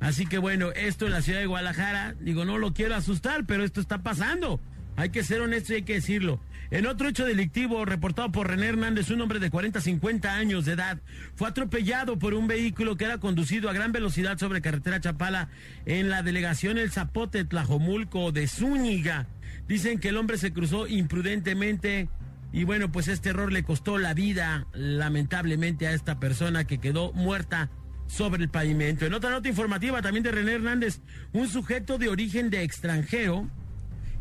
Así 0.00 0.26
que 0.26 0.38
bueno, 0.38 0.70
esto 0.72 1.06
en 1.06 1.12
la 1.12 1.22
ciudad 1.22 1.40
de 1.40 1.46
Guadalajara, 1.46 2.14
digo, 2.20 2.44
no 2.44 2.58
lo 2.58 2.72
quiero 2.74 2.94
asustar, 2.94 3.44
pero 3.44 3.64
esto 3.64 3.80
está 3.80 4.02
pasando. 4.02 4.60
Hay 4.96 5.10
que 5.10 5.24
ser 5.24 5.40
honesto 5.40 5.72
y 5.72 5.76
hay 5.76 5.82
que 5.82 5.94
decirlo. 5.94 6.40
En 6.70 6.86
otro 6.86 7.08
hecho 7.08 7.26
delictivo 7.26 7.84
reportado 7.84 8.32
por 8.32 8.48
René 8.48 8.68
Hernández, 8.68 9.10
un 9.10 9.20
hombre 9.20 9.38
de 9.38 9.50
40 9.50 9.80
50 9.80 10.34
años 10.34 10.64
de 10.64 10.72
edad, 10.72 11.00
fue 11.34 11.48
atropellado 11.48 12.18
por 12.18 12.32
un 12.32 12.46
vehículo 12.46 12.96
que 12.96 13.04
era 13.04 13.18
conducido 13.18 13.68
a 13.68 13.74
gran 13.74 13.92
velocidad 13.92 14.38
sobre 14.38 14.62
carretera 14.62 15.00
Chapala 15.00 15.50
en 15.84 16.08
la 16.08 16.22
delegación 16.22 16.78
El 16.78 16.90
Zapote, 16.90 17.44
Tlajomulco 17.44 18.32
de 18.32 18.48
Zúñiga. 18.48 19.26
Dicen 19.68 19.98
que 19.98 20.08
el 20.08 20.16
hombre 20.16 20.38
se 20.38 20.52
cruzó 20.52 20.86
imprudentemente 20.86 22.08
y 22.52 22.64
bueno, 22.64 22.92
pues 22.92 23.08
este 23.08 23.30
error 23.30 23.52
le 23.52 23.64
costó 23.64 23.98
la 23.98 24.14
vida 24.14 24.66
lamentablemente 24.72 25.86
a 25.86 25.92
esta 25.92 26.20
persona 26.20 26.66
que 26.66 26.78
quedó 26.78 27.12
muerta 27.12 27.70
sobre 28.06 28.42
el 28.42 28.50
pavimento. 28.50 29.06
En 29.06 29.14
otra 29.14 29.30
nota 29.30 29.48
informativa 29.48 30.02
también 30.02 30.22
de 30.22 30.32
René 30.32 30.52
Hernández, 30.52 31.00
un 31.32 31.48
sujeto 31.48 31.96
de 31.96 32.08
origen 32.08 32.50
de 32.50 32.62
extranjero 32.62 33.50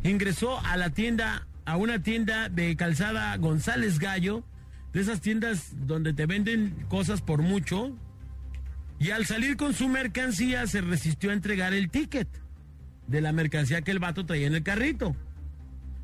ingresó 0.04 0.60
a 0.66 0.78
la 0.78 0.92
tienda, 0.92 1.48
a 1.66 1.78
una 1.78 2.02
tienda 2.02 2.50
de 2.50 2.76
calzada 2.76 3.36
González 3.38 4.00
Gallo, 4.00 4.44
de 4.94 5.02
esas 5.02 5.22
tiendas 5.22 5.74
donde 5.88 6.14
te 6.14 6.26
venden 6.26 6.86
cosas 6.90 7.22
por 7.22 7.42
mucho, 7.42 7.96
y 9.00 9.12
al 9.12 9.26
salir 9.26 9.58
con 9.58 9.74
su 9.74 9.88
mercancía 9.88 10.68
se 10.68 10.82
resistió 10.82 11.32
a 11.32 11.34
entregar 11.34 11.74
el 11.74 11.90
ticket 11.90 12.28
de 13.08 13.22
la 13.22 13.32
mercancía 13.32 13.82
que 13.82 13.92
el 13.92 14.00
vato 14.00 14.26
traía 14.26 14.48
en 14.48 14.54
el 14.54 14.64
carrito. 14.64 15.16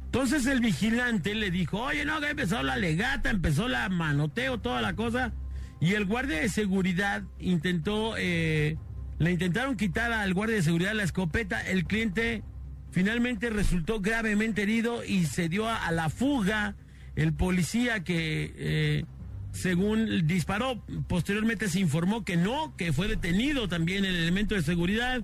Entonces 0.06 0.48
el 0.48 0.62
vigilante 0.62 1.36
le 1.36 1.52
dijo, 1.52 1.80
oye, 1.80 2.06
no, 2.06 2.20
que 2.22 2.30
empezó 2.30 2.64
la 2.64 2.78
legata, 2.78 3.30
empezó 3.30 3.68
la 3.68 3.88
manoteo, 3.90 4.60
toda 4.60 4.82
la 4.82 4.96
cosa. 4.96 5.34
Y 5.80 5.94
el 5.94 6.06
guardia 6.06 6.40
de 6.40 6.50
seguridad 6.50 7.24
intentó, 7.40 8.16
eh, 8.18 8.78
le 9.20 9.32
intentaron 9.32 9.76
quitar 9.76 10.12
al 10.12 10.34
guardia 10.34 10.56
de 10.56 10.64
seguridad 10.64 10.94
la 10.94 11.04
escopeta. 11.04 11.62
El 11.62 11.86
cliente 11.86 12.44
finalmente 12.92 13.50
resultó 13.50 14.00
gravemente 14.02 14.64
herido 14.64 15.04
y 15.04 15.26
se 15.26 15.50
dio 15.50 15.70
a, 15.70 15.92
la 15.92 16.10
fuga. 16.10 16.76
El 17.16 17.34
policía 17.34 18.04
que, 18.04 18.54
eh, 18.56 19.06
según 19.52 20.28
disparó, 20.28 20.84
posteriormente 21.08 21.68
se 21.68 21.80
informó 21.80 22.24
que 22.24 22.38
no, 22.38 22.76
que 22.78 22.94
fue 22.94 23.08
detenido 23.08 23.68
también 23.68 24.06
el 24.06 24.16
elemento 24.16 24.56
de 24.56 24.62
seguridad. 24.62 25.24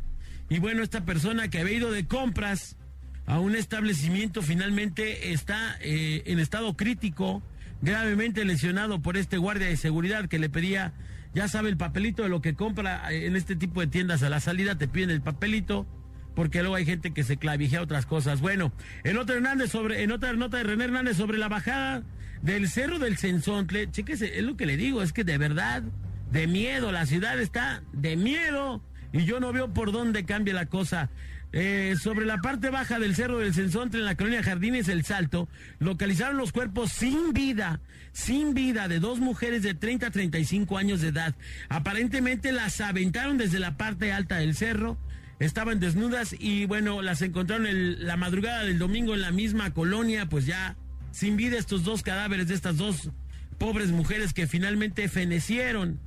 Y 0.49 0.60
bueno, 0.60 0.84
esta 0.84 1.06
persona 1.06 1.49
que 1.49 1.60
había 1.60 1.78
ido 1.78 1.91
de 1.91 2.08
compras 2.08 2.78
a 3.26 3.39
un 3.39 3.56
establecimiento 3.56 4.41
finalmente 4.41 5.32
está 5.32 5.78
eh, 5.82 6.23
en 6.26 6.39
estado 6.39 6.76
crítico, 6.76 7.41
gravemente 7.82 8.43
lesionado 8.45 9.02
por 9.02 9.17
este 9.17 9.38
guardia 9.38 9.67
de 9.67 9.78
seguridad 9.78 10.28
que 10.28 10.39
le 10.39 10.49
pedía, 10.49 10.93
ya 11.34 11.47
sabe, 11.47 11.69
el 11.69 11.78
papelito 11.78 12.23
de 12.23 12.30
lo 12.30 12.41
que 12.41 12.54
compra 12.54 13.12
eh, 13.12 13.28
en 13.28 13.36
este 13.36 13.56
tipo 13.56 13.82
de 13.82 13.88
tiendas 13.88 14.23
a 14.23 14.30
la 14.30 14.39
salida, 14.39 14.78
te 14.78 14.88
piden 14.88 15.10
el 15.10 15.21
papelito. 15.21 15.88
Porque 16.36 16.60
luego 16.60 16.76
hay 16.76 16.86
gente 16.86 17.12
que 17.12 17.24
se 17.24 17.38
clavijea 17.38 17.82
otras 17.82 18.06
cosas. 18.06 18.41
Bueno, 18.41 18.72
en 19.04 19.17
otra 19.17 19.36
Hernández 19.36 19.72
sobre, 19.72 20.04
en 20.04 20.12
otra 20.12 20.34
nota 20.34 20.58
de 20.58 20.63
René 20.63 20.86
Hernández 20.86 21.17
sobre 21.17 21.38
la 21.38 21.48
bajada 21.48 22.04
del 22.41 22.67
cerro 22.69 23.00
del 23.00 23.17
Cenzontle, 23.17 23.89
chéquese, 23.91 24.38
es 24.38 24.43
lo 24.43 24.58
que 24.58 24.65
le 24.65 24.78
digo, 24.78 25.02
es 25.02 25.13
que 25.13 25.24
de 25.24 25.38
verdad, 25.38 25.84
de 26.32 26.48
miedo, 26.48 26.91
la 26.91 27.06
ciudad 27.06 27.39
está 27.39 27.84
de 27.93 28.17
miedo 28.17 28.82
y 29.13 29.26
yo 29.26 29.39
no 29.39 29.54
veo 29.54 29.74
por 29.74 29.91
dónde 29.91 30.26
cambia 30.26 30.54
la 30.54 30.65
cosa. 30.65 31.10
Eh, 31.56 31.93
sobre 32.02 32.26
la 32.26 32.39
parte 32.39 32.72
baja 32.72 32.98
del 32.98 33.15
cerro 33.15 33.38
del 33.38 33.54
Cenzontre 33.54 34.00
en 34.00 34.08
la 34.08 34.15
colonia 34.15 34.41
Jardines 34.41 34.88
El 34.88 35.06
Salto, 35.06 35.48
localizaron 35.78 36.36
los 36.36 36.52
cuerpos 36.52 36.91
sin 36.91 37.32
vida, 37.32 37.80
sin 38.12 38.56
vida 38.56 38.88
de 38.88 39.00
dos 39.00 39.19
mujeres 39.19 39.62
de 39.62 39.76
30 39.76 40.08
a 40.08 40.12
35 40.12 40.80
años 40.80 41.02
de 41.02 41.10
edad. 41.10 41.36
Aparentemente 41.69 42.52
las 42.52 42.82
aventaron 42.82 43.38
desde 43.38 43.60
la 43.60 43.78
parte 43.78 44.12
alta 44.12 44.38
del 44.38 44.56
cerro, 44.56 44.98
estaban 45.39 45.80
desnudas 45.80 46.36
y 46.38 46.65
bueno, 46.65 47.02
las 47.02 47.22
encontraron 47.22 47.65
el- 47.67 48.06
la 48.06 48.17
madrugada 48.17 48.63
del 48.63 48.80
domingo 48.80 49.13
en 49.13 49.22
la 49.22 49.32
misma 49.32 49.74
colonia, 49.74 50.28
pues 50.28 50.46
ya 50.46 50.76
sin 51.12 51.36
vida 51.38 51.58
estos 51.58 51.84
dos 51.84 52.02
cadáveres 52.04 52.48
de 52.48 52.56
estas 52.56 52.78
dos 52.78 53.10
pobres 53.58 53.91
mujeres 53.91 54.34
que 54.34 54.48
finalmente 54.48 55.08
fenecieron 55.10 56.00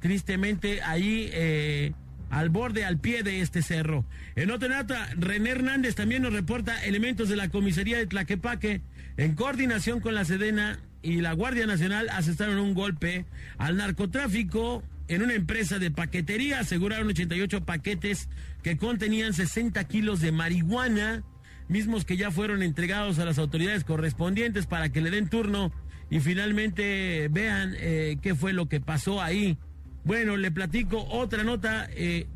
tristemente 0.00 0.82
ahí 0.82 1.28
eh, 1.32 1.92
al 2.30 2.48
borde, 2.48 2.84
al 2.84 2.98
pie 2.98 3.22
de 3.22 3.40
este 3.40 3.62
cerro. 3.62 4.04
En 4.36 4.50
otra 4.50 4.68
nota, 4.68 5.08
René 5.16 5.50
Hernández 5.50 5.94
también 5.94 6.22
nos 6.22 6.32
reporta 6.32 6.82
elementos 6.84 7.28
de 7.28 7.36
la 7.36 7.48
comisaría 7.50 7.98
de 7.98 8.06
Tlaquepaque 8.06 8.80
en 9.16 9.34
coordinación 9.34 10.00
con 10.00 10.14
la 10.14 10.24
Sedena 10.24 10.78
y 11.02 11.20
la 11.20 11.32
Guardia 11.34 11.66
Nacional 11.66 12.08
asestaron 12.08 12.58
un 12.58 12.74
golpe 12.74 13.26
al 13.58 13.76
narcotráfico 13.76 14.82
en 15.08 15.22
una 15.22 15.34
empresa 15.34 15.78
de 15.78 15.90
paquetería. 15.90 16.60
Aseguraron 16.60 17.08
88 17.08 17.64
paquetes 17.64 18.28
que 18.62 18.76
contenían 18.76 19.34
60 19.34 19.82
kilos 19.84 20.20
de 20.20 20.32
marihuana, 20.32 21.22
mismos 21.68 22.04
que 22.04 22.16
ya 22.16 22.30
fueron 22.30 22.62
entregados 22.62 23.18
a 23.18 23.24
las 23.24 23.38
autoridades 23.38 23.84
correspondientes 23.84 24.66
para 24.66 24.90
que 24.90 25.00
le 25.00 25.10
den 25.10 25.28
turno 25.28 25.72
y 26.10 26.20
finalmente 26.20 27.28
vean 27.30 27.74
eh, 27.78 28.18
qué 28.20 28.34
fue 28.34 28.52
lo 28.52 28.68
que 28.68 28.80
pasó 28.80 29.22
ahí. 29.22 29.58
Bueno, 30.04 30.36
le 30.36 30.50
platico 30.50 31.04
otra 31.08 31.44
nota. 31.44 31.88
eh, 31.90 32.26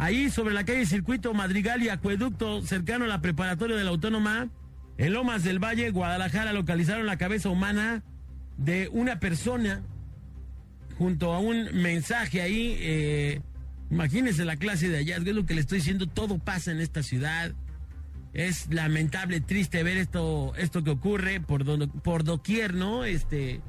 ahí 0.00 0.30
sobre 0.30 0.54
la 0.54 0.64
calle 0.64 0.86
Circuito 0.86 1.34
Madrigal 1.34 1.82
y 1.82 1.90
Acueducto, 1.90 2.62
cercano 2.62 3.04
a 3.04 3.08
la 3.08 3.20
preparatoria 3.20 3.76
de 3.76 3.84
la 3.84 3.90
Autónoma, 3.90 4.48
en 4.96 5.12
Lomas 5.12 5.44
del 5.44 5.58
Valle, 5.58 5.90
Guadalajara, 5.90 6.54
localizaron 6.54 7.06
la 7.06 7.18
cabeza 7.18 7.50
humana 7.50 8.02
de 8.56 8.88
una 8.92 9.20
persona 9.20 9.82
junto 11.00 11.32
a 11.32 11.38
un 11.38 11.70
mensaje 11.72 12.42
ahí. 12.42 12.76
Eh, 12.78 13.40
imagínense 13.90 14.44
la 14.44 14.56
clase 14.56 14.90
de 14.90 14.98
hallazgo, 14.98 15.30
es 15.30 15.34
lo 15.34 15.46
que 15.46 15.54
le 15.54 15.62
estoy 15.62 15.78
diciendo, 15.78 16.06
todo 16.06 16.38
pasa 16.38 16.72
en 16.72 16.80
esta 16.80 17.02
ciudad. 17.02 17.54
Es 18.34 18.68
lamentable, 18.70 19.40
triste 19.40 19.82
ver 19.82 19.96
esto, 19.96 20.52
esto 20.58 20.84
que 20.84 20.90
ocurre 20.90 21.40
por, 21.40 21.64
do, 21.64 21.88
por 21.88 22.22
doquier, 22.22 22.74
¿no? 22.74 23.04
Este, 23.04 23.62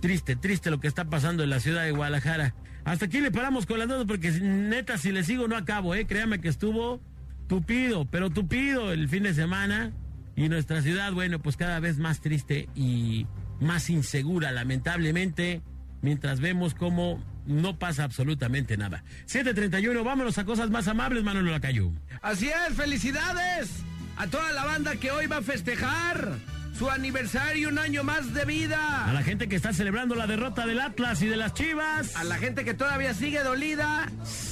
triste, 0.00 0.34
triste 0.34 0.70
lo 0.70 0.80
que 0.80 0.88
está 0.88 1.04
pasando 1.10 1.44
en 1.44 1.50
la 1.50 1.60
ciudad 1.60 1.84
de 1.84 1.90
Guadalajara. 1.90 2.54
Hasta 2.84 3.04
aquí 3.04 3.20
le 3.20 3.30
paramos 3.30 3.66
con 3.66 3.78
las 3.78 3.88
dos 3.88 4.06
porque 4.06 4.30
neta, 4.30 4.96
si 4.96 5.12
le 5.12 5.24
sigo 5.24 5.46
no 5.46 5.58
acabo, 5.58 5.94
¿eh? 5.94 6.06
Créame 6.06 6.40
que 6.40 6.48
estuvo 6.48 7.02
tupido, 7.48 8.06
pero 8.06 8.30
tupido 8.30 8.92
el 8.92 9.10
fin 9.10 9.24
de 9.24 9.34
semana. 9.34 9.92
Y 10.36 10.48
nuestra 10.48 10.80
ciudad, 10.80 11.12
bueno, 11.12 11.38
pues 11.42 11.58
cada 11.58 11.80
vez 11.80 11.98
más 11.98 12.22
triste 12.22 12.70
y 12.74 13.26
más 13.60 13.90
insegura, 13.90 14.52
lamentablemente, 14.52 15.60
mientras 16.04 16.38
vemos 16.40 16.74
cómo 16.74 17.18
no 17.46 17.78
pasa 17.78 18.04
absolutamente 18.04 18.76
nada. 18.76 19.02
731, 19.24 20.04
vámonos 20.04 20.38
a 20.38 20.44
cosas 20.44 20.70
más 20.70 20.86
amables, 20.86 21.24
Manolo 21.24 21.50
Lacayo. 21.50 21.90
Así 22.22 22.48
es, 22.48 22.76
felicidades 22.76 23.70
a 24.16 24.26
toda 24.28 24.52
la 24.52 24.64
banda 24.64 24.96
que 24.96 25.10
hoy 25.10 25.26
va 25.26 25.38
a 25.38 25.42
festejar 25.42 26.36
su 26.78 26.90
aniversario, 26.90 27.68
un 27.68 27.78
año 27.78 28.04
más 28.04 28.34
de 28.34 28.44
vida. 28.44 29.06
A 29.06 29.12
la 29.12 29.22
gente 29.22 29.48
que 29.48 29.56
está 29.56 29.72
celebrando 29.72 30.14
la 30.14 30.26
derrota 30.26 30.66
del 30.66 30.80
Atlas 30.80 31.22
y 31.22 31.26
de 31.26 31.36
las 31.36 31.54
Chivas. 31.54 32.16
A 32.16 32.24
la 32.24 32.36
gente 32.36 32.64
que 32.64 32.74
todavía 32.74 33.14
sigue 33.14 33.42
dolida, 33.42 34.06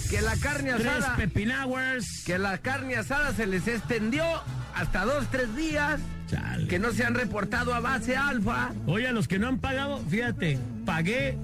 que 0.09 0.23
la 0.23 0.37
carne 0.37 0.73
asada. 0.73 1.17
Tres. 1.17 2.23
Que 2.25 2.39
la 2.39 2.59
carne 2.59 2.97
asada 2.97 3.35
se 3.35 3.47
les 3.47 3.69
extendió 3.69 4.25
hasta 4.75 5.05
dos, 5.05 5.27
tres 5.31 5.55
días. 5.55 6.01
Chale. 6.33 6.67
Que 6.67 6.79
no 6.79 6.91
se 6.93 7.05
han 7.05 7.15
reportado 7.15 7.75
a 7.75 7.81
base 7.81 8.17
alfa. 8.17 8.73
Oye, 8.87 9.07
a 9.09 9.13
los 9.13 9.29
que 9.29 9.39
no 9.39 9.49
han 9.49 9.59
pagado, 9.59 9.99
fíjate, 10.09 10.59
pagué 10.87 11.37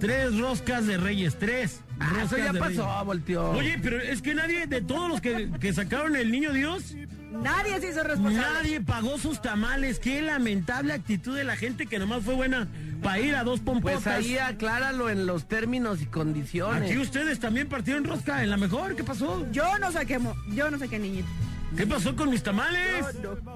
tres 0.00 0.38
roscas 0.38 0.86
de 0.86 0.96
Reyes, 0.98 1.36
tres. 1.38 1.80
Ah, 1.98 2.12
eso 2.24 2.36
ya 2.36 2.52
pasó, 2.52 2.84
Reyes. 2.86 3.04
volteó. 3.04 3.50
Oye, 3.50 3.78
pero 3.82 4.00
es 4.00 4.22
que 4.22 4.34
nadie, 4.34 4.66
de 4.66 4.80
todos 4.82 5.08
los 5.08 5.20
que, 5.20 5.50
que 5.60 5.72
sacaron 5.72 6.14
el 6.16 6.30
niño 6.30 6.52
Dios, 6.52 6.94
Nadie 7.42 7.78
se 7.80 7.90
hizo 7.90 8.02
responsable. 8.02 8.40
nadie 8.54 8.80
pagó 8.80 9.16
sus 9.18 9.40
tamales. 9.42 9.98
Qué 10.00 10.22
lamentable 10.22 10.92
actitud 10.94 11.36
de 11.36 11.44
la 11.44 11.56
gente 11.56 11.86
que 11.86 11.98
nomás 11.98 12.24
fue 12.24 12.34
buena 12.34 12.66
para 13.02 13.20
ir 13.20 13.36
a 13.36 13.44
dos 13.44 13.60
pompotas. 13.60 14.02
Pues 14.02 14.06
ahí 14.16 14.38
acláralo 14.38 15.08
en 15.10 15.26
los 15.26 15.46
términos 15.46 16.00
y 16.02 16.06
condiciones. 16.06 16.90
Aquí 16.90 16.98
ustedes 16.98 17.38
también 17.38 17.68
partieron 17.68 18.04
rosca 18.04 18.42
en 18.42 18.50
la 18.50 18.56
mejor. 18.56 18.96
¿Qué 18.96 19.04
pasó? 19.04 19.46
Yo 19.52 19.78
no 19.78 19.92
saqué, 19.92 20.18
mo- 20.18 20.34
yo 20.48 20.70
no 20.70 20.78
saqué 20.78 20.98
niñito. 20.98 21.28
¿Qué 21.76 21.86
pasó 21.86 22.16
con 22.16 22.30
mis 22.30 22.42
tamales? 22.42 23.04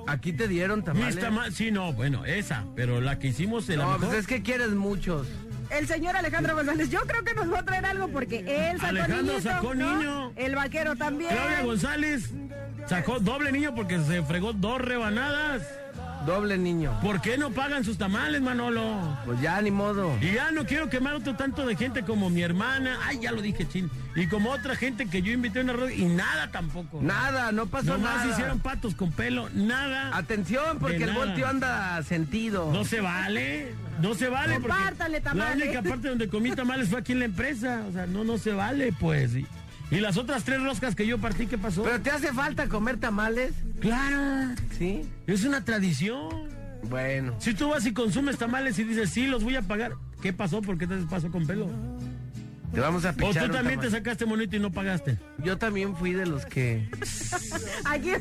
Aquí 0.07 0.33
te 0.33 0.47
dieron 0.47 0.79
Mis 0.79 0.85
tamales. 0.85 1.19
tamales. 1.19 1.55
Sí, 1.55 1.71
no, 1.71 1.93
bueno, 1.93 2.25
esa. 2.25 2.65
Pero 2.77 3.01
la 3.01 3.19
que 3.19 3.29
hicimos 3.29 3.69
en 3.71 3.79
la 3.79 3.85
No, 3.85 3.91
mejor. 3.93 4.07
pues 4.09 4.21
es 4.21 4.27
que 4.27 4.43
quieres 4.43 4.71
muchos. 4.71 5.27
El 5.71 5.89
señor 5.89 6.15
Alejandro 6.17 6.55
González, 6.55 6.91
yo 6.91 7.01
creo 7.01 7.25
que 7.25 7.35
nos 7.35 7.51
va 7.53 7.61
a 7.61 7.65
traer 7.65 7.87
algo 7.87 8.09
porque 8.09 8.41
él 8.47 8.77
sacó 8.77 8.89
Alejandro 8.91 9.23
niñito, 9.23 9.41
sacó 9.41 9.75
¿no? 9.75 9.97
niño. 9.97 10.33
El 10.37 10.55
vaquero 10.55 10.95
también. 10.97 11.31
Claudia 11.35 11.63
González 11.63 12.31
sacó 12.87 13.19
doble 13.21 13.51
niño 13.53 13.75
porque 13.75 13.99
se 14.05 14.23
fregó 14.23 14.53
dos 14.53 14.81
rebanadas. 14.81 15.63
Doble 16.27 16.57
niño. 16.59 16.99
¿Por 17.03 17.21
qué 17.21 17.37
no 17.37 17.51
pagan 17.51 17.85
sus 17.85 17.99
tamales, 17.99 18.41
Manolo? 18.41 18.83
Pues 19.25 19.41
ya, 19.41 19.61
ni 19.61 19.71
modo. 19.71 20.17
Y 20.21 20.33
ya 20.35 20.51
no 20.53 20.65
quiero 20.67 20.89
quemar 20.89 21.15
otro 21.15 21.35
tanto 21.35 21.67
de 21.67 21.75
gente 21.77 22.03
como 22.03 22.31
mi 22.31 22.43
hermana. 22.43 22.99
Ay, 23.05 23.19
ya 23.21 23.33
lo 23.33 23.43
dije, 23.43 23.67
chin. 23.69 23.91
Y 24.15 24.27
como 24.29 24.51
otra 24.51 24.77
gente 24.77 25.07
que 25.07 25.23
yo 25.23 25.33
invité 25.33 25.61
a 25.61 25.63
una 25.63 25.73
rueda 25.73 25.93
y 25.95 26.05
nada 26.05 26.51
tampoco. 26.51 27.01
Nada, 27.03 27.51
no 27.51 27.67
pasó 27.67 27.93
Nomás 27.99 28.19
nada. 28.19 28.31
hicieron 28.33 28.61
patos 28.61 28.95
con 28.95 29.11
pelo, 29.11 29.49
nada. 29.55 30.17
Atención, 30.17 30.79
porque 30.79 31.05
el 31.05 31.13
voltio 31.13 31.49
anda 31.49 32.03
sentido. 32.05 32.71
No 32.73 32.85
se 32.85 33.01
vale, 33.01 33.75
no 34.01 34.15
se 34.15 34.29
vale. 34.29 34.55
porque 34.61 34.69
Compártale 34.77 35.19
La 35.19 35.25
tamales. 35.25 35.65
única 35.65 35.83
parte 35.83 36.09
donde 36.09 36.29
comí 36.29 36.51
tamales 36.53 36.89
fue 36.89 37.01
aquí 37.01 37.13
en 37.13 37.19
la 37.21 37.25
empresa. 37.25 37.83
O 37.89 37.93
sea, 37.93 38.07
no, 38.07 38.23
no 38.23 38.39
se 38.39 38.53
vale, 38.53 38.93
pues. 38.93 39.33
Y, 39.93 40.01
las 40.01 40.17
otras 40.17 40.45
tres 40.45 40.63
roscas 40.63 40.95
que 40.95 41.07
yo 41.07 41.19
partí, 41.19 41.47
¿qué 41.47 41.59
pasó? 41.59 41.83
¿Pero 41.83 42.01
te 42.01 42.11
hace 42.11 42.33
falta 42.33 42.67
comer 42.69 42.99
tamales? 42.99 43.53
Claro, 43.81 44.55
Sí. 44.79 45.03
es 45.27 45.45
una 45.45 45.65
tradición. 45.65 46.49
Bueno. 46.85 47.35
Si 47.39 47.55
tú 47.55 47.69
vas 47.69 47.85
y 47.87 47.93
consumes 47.93 48.39
tamales 48.39 48.79
y 48.79 48.85
dices, 48.85 49.11
sí, 49.11 49.27
los 49.27 49.45
voy 49.45 49.57
a 49.57 49.63
pagar, 49.63 49.93
¿qué 50.23 50.33
pasó? 50.33 50.63
¿Por 50.63 50.79
qué 50.79 50.87
te 50.87 50.97
pasó 50.97 51.31
con 51.31 51.47
pelo? 51.47 51.69
Te 52.73 52.81
vamos 52.81 53.05
a 53.05 53.11
O 53.11 53.15
pichar 53.15 53.45
tú 53.45 53.51
un 53.51 53.53
también 53.53 53.81
te 53.81 53.91
sacaste 53.91 54.25
monito 54.25 54.57
y 54.57 54.59
no 54.61 54.73
pagaste. 54.73 55.19
Yo 55.45 55.59
también 55.59 55.95
fui 55.95 56.15
de 56.15 56.25
los 56.25 56.47
que... 56.47 56.89
Aquí, 57.85 58.13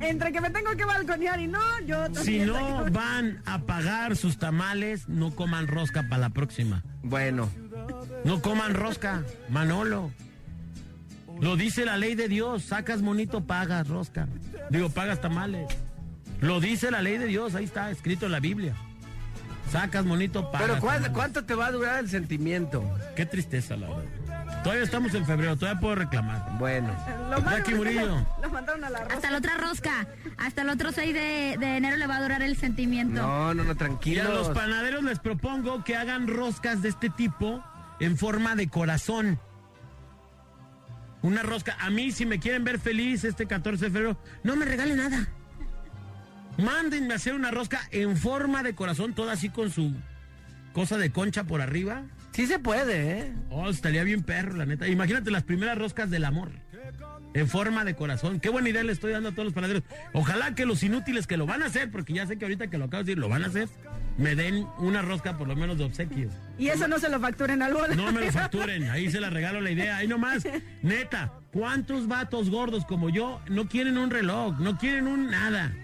entre 0.00 0.30
que 0.30 0.40
me 0.40 0.50
tengo 0.50 0.76
que 0.76 0.84
balconear 0.84 1.40
y 1.40 1.48
no, 1.48 1.58
yo 1.86 2.04
también. 2.04 2.24
Si 2.24 2.38
no 2.38 2.84
van 2.92 3.42
a 3.46 3.62
pagar 3.62 4.14
sus 4.16 4.38
tamales, 4.38 5.08
no 5.08 5.34
coman 5.34 5.66
rosca 5.66 6.04
para 6.04 6.18
la 6.18 6.30
próxima. 6.30 6.84
Bueno. 7.02 7.50
No 8.24 8.40
coman 8.40 8.74
rosca, 8.74 9.24
Manolo. 9.48 10.12
Lo 11.40 11.56
dice 11.56 11.84
la 11.84 11.96
ley 11.96 12.14
de 12.14 12.28
Dios, 12.28 12.62
sacas 12.64 13.02
monito, 13.02 13.44
pagas 13.46 13.88
rosca. 13.88 14.26
Digo, 14.70 14.88
pagas 14.90 15.20
tamales. 15.20 15.66
Lo 16.40 16.60
dice 16.60 16.90
la 16.90 17.02
ley 17.02 17.18
de 17.18 17.26
Dios, 17.26 17.54
ahí 17.54 17.64
está 17.64 17.90
escrito 17.90 18.26
en 18.26 18.32
la 18.32 18.40
Biblia. 18.40 18.74
Sacas 19.70 20.04
monito, 20.04 20.50
pagas. 20.50 20.68
Pero 20.68 20.80
¿cuánto, 20.80 21.02
tamales. 21.02 21.16
¿cuánto 21.16 21.44
te 21.44 21.54
va 21.54 21.66
a 21.66 21.72
durar 21.72 21.98
el 21.98 22.08
sentimiento? 22.08 22.84
Qué 23.16 23.26
tristeza, 23.26 23.76
la 23.76 23.88
verdad. 23.88 24.62
Todavía 24.62 24.84
estamos 24.84 25.14
en 25.14 25.24
febrero, 25.26 25.56
todavía 25.56 25.80
puedo 25.80 25.94
reclamar. 25.96 26.44
Bueno. 26.58 26.88
Lo 27.30 27.38
Jackie 27.40 27.74
Murillo. 27.74 28.26
Lo 28.42 28.50
mandaron 28.50 28.82
a 28.84 28.90
la 28.90 29.00
rosa. 29.04 29.14
Hasta 29.14 29.30
la 29.30 29.38
otra 29.38 29.56
rosca. 29.58 30.06
Hasta 30.38 30.62
el 30.62 30.70
otro 30.70 30.90
6 30.92 31.14
de, 31.14 31.56
de 31.58 31.76
enero 31.76 31.96
le 31.96 32.06
va 32.06 32.16
a 32.16 32.22
durar 32.22 32.42
el 32.42 32.56
sentimiento. 32.56 33.22
No, 33.22 33.54
no, 33.54 33.62
no, 33.64 33.70
Y 33.70 33.74
a 33.74 33.76
tranquilo. 33.76 34.24
los 34.32 34.48
panaderos 34.50 35.04
les 35.04 35.18
propongo 35.20 35.84
que 35.84 35.96
hagan 35.96 36.26
roscas 36.26 36.82
de 36.82 36.88
este 36.88 37.10
tipo 37.10 37.62
en 38.00 38.16
forma 38.16 38.54
de 38.56 38.68
corazón. 38.68 39.38
Una 41.26 41.42
rosca. 41.42 41.76
A 41.80 41.90
mí, 41.90 42.12
si 42.12 42.24
me 42.24 42.38
quieren 42.38 42.62
ver 42.62 42.78
feliz 42.78 43.24
este 43.24 43.46
14 43.46 43.86
de 43.86 43.90
febrero, 43.90 44.16
no 44.44 44.54
me 44.54 44.64
regalen 44.64 44.98
nada. 44.98 45.28
Mándenme 46.56 47.14
a 47.14 47.16
hacer 47.16 47.34
una 47.34 47.50
rosca 47.50 47.80
en 47.90 48.16
forma 48.16 48.62
de 48.62 48.76
corazón, 48.76 49.12
toda 49.12 49.32
así 49.32 49.48
con 49.48 49.72
su 49.72 49.92
cosa 50.72 50.98
de 50.98 51.10
concha 51.10 51.42
por 51.42 51.60
arriba. 51.60 52.04
Sí 52.30 52.46
se 52.46 52.60
puede, 52.60 53.18
¿eh? 53.18 53.32
Oh, 53.50 53.68
estaría 53.68 54.04
bien 54.04 54.22
perro, 54.22 54.56
la 54.56 54.66
neta. 54.66 54.86
Imagínate 54.86 55.32
las 55.32 55.42
primeras 55.42 55.76
roscas 55.76 56.10
del 56.10 56.24
amor. 56.24 56.52
En 57.36 57.48
forma 57.48 57.84
de 57.84 57.94
corazón. 57.94 58.40
Qué 58.40 58.48
buena 58.48 58.70
idea 58.70 58.82
le 58.82 58.92
estoy 58.92 59.12
dando 59.12 59.28
a 59.28 59.32
todos 59.32 59.44
los 59.44 59.52
panaderos. 59.52 59.82
Ojalá 60.14 60.54
que 60.54 60.64
los 60.64 60.82
inútiles 60.82 61.26
que 61.26 61.36
lo 61.36 61.44
van 61.44 61.62
a 61.62 61.66
hacer, 61.66 61.90
porque 61.90 62.14
ya 62.14 62.26
sé 62.26 62.38
que 62.38 62.46
ahorita 62.46 62.68
que 62.68 62.78
lo 62.78 62.86
acabo 62.86 63.02
de 63.02 63.08
decir, 63.08 63.18
lo 63.18 63.28
van 63.28 63.44
a 63.44 63.48
hacer, 63.48 63.68
me 64.16 64.34
den 64.34 64.66
una 64.78 65.02
rosca 65.02 65.36
por 65.36 65.46
lo 65.46 65.54
menos 65.54 65.76
de 65.76 65.84
obsequios. 65.84 66.32
Y 66.58 66.68
eso 66.68 66.88
no 66.88 66.98
se 66.98 67.10
lo 67.10 67.20
facturen 67.20 67.60
al 67.62 67.74
bola. 67.74 67.94
No 67.94 68.10
me 68.10 68.22
lo 68.24 68.32
facturen, 68.32 68.88
ahí 68.88 69.10
se 69.10 69.20
la 69.20 69.28
regalo 69.28 69.60
la 69.60 69.70
idea. 69.70 69.98
Ahí 69.98 70.08
nomás, 70.08 70.44
neta, 70.82 71.32
¿cuántos 71.52 72.08
vatos 72.08 72.48
gordos 72.48 72.86
como 72.86 73.10
yo 73.10 73.40
no 73.48 73.68
quieren 73.68 73.98
un 73.98 74.08
reloj, 74.10 74.58
no 74.58 74.78
quieren 74.78 75.06
un 75.06 75.30
nada? 75.30 75.74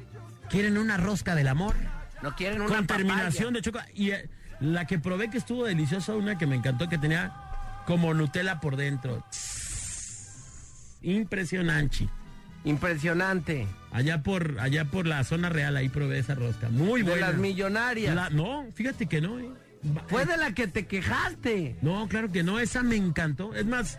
Quieren 0.49 0.79
una 0.79 0.97
rosca 0.97 1.35
del 1.35 1.49
amor 1.49 1.75
No 2.23 2.35
quieren 2.35 2.63
una 2.63 2.75
con 2.75 2.87
papaya. 2.87 3.07
terminación 3.07 3.53
de 3.55 3.61
chocolate. 3.61 3.93
Y 3.95 4.11
eh, 4.13 4.29
la 4.61 4.87
que 4.87 4.99
probé 4.99 5.29
que 5.29 5.37
estuvo 5.37 5.65
deliciosa, 5.65 6.15
una 6.15 6.39
que 6.39 6.47
me 6.47 6.57
encantó, 6.57 6.89
que 6.89 6.97
tenía 6.97 7.33
como 7.87 8.15
Nutella 8.15 8.59
por 8.61 8.77
dentro. 8.77 9.23
Impresionante. 11.03 12.09
Impresionante. 12.65 13.67
Allá 13.91 14.23
por, 14.23 14.59
allá 14.61 14.85
por 14.87 15.07
la 15.07 15.25
zona 15.25 15.49
real, 15.49 15.77
ahí 15.77 15.89
probé 15.89 16.19
esa 16.19 16.35
rosca. 16.35 16.69
Muy 16.69 17.03
De 17.03 17.11
buena. 17.11 17.29
las 17.31 17.37
millonarias. 17.39 18.15
La- 18.15 18.31
no, 18.31 18.67
fíjate 18.75 19.07
que 19.07 19.21
no. 19.21 19.39
eh. 19.39 19.51
Fue 20.07 20.25
de 20.25 20.37
la 20.37 20.53
que 20.53 20.69
te 20.69 20.87
quejaste. 20.87 21.77
No, 21.83 22.07
claro 22.09 22.31
que 22.31 22.43
no, 22.45 22.61
esa 22.61 22.83
me 22.85 22.95
encantó. 22.97 23.53
Es 23.55 23.67
más, 23.67 23.99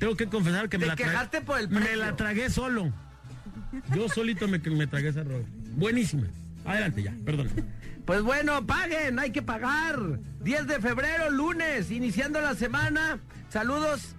tengo 0.00 0.16
que 0.16 0.26
confesar 0.26 0.68
que 0.68 0.76
me 0.78 0.86
la 0.86 0.96
tragué. 0.96 1.12
quejaste 1.12 1.40
por 1.42 1.60
el 1.60 1.68
Me 1.68 1.80
precio. 1.80 1.98
la 1.98 2.16
tragué 2.16 2.50
solo. 2.50 2.92
Yo 3.94 4.08
solito 4.08 4.48
me, 4.48 4.58
me 4.58 4.86
tragué 4.88 5.08
esa 5.10 5.22
ropa. 5.22 5.46
Buenísima. 5.76 6.26
Adelante 6.64 7.02
ya, 7.04 7.14
perdón. 7.24 7.48
Pues 8.04 8.22
bueno, 8.22 8.66
paguen, 8.66 9.18
hay 9.20 9.30
que 9.30 9.40
pagar. 9.42 9.96
10 10.42 10.66
de 10.66 10.80
febrero, 10.80 11.30
lunes, 11.30 11.90
iniciando 11.92 12.40
la 12.40 12.54
semana. 12.56 13.20
Saludos 13.50 14.16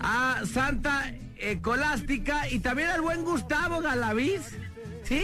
a 0.00 0.42
Santa 0.52 1.12
Ecolástica 1.38 2.48
y 2.48 2.58
también 2.60 2.90
al 2.90 3.00
buen 3.00 3.24
Gustavo 3.24 3.80
Galaviz. 3.80 4.42
¿Sí? 5.04 5.22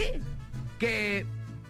Que, 0.79 1.25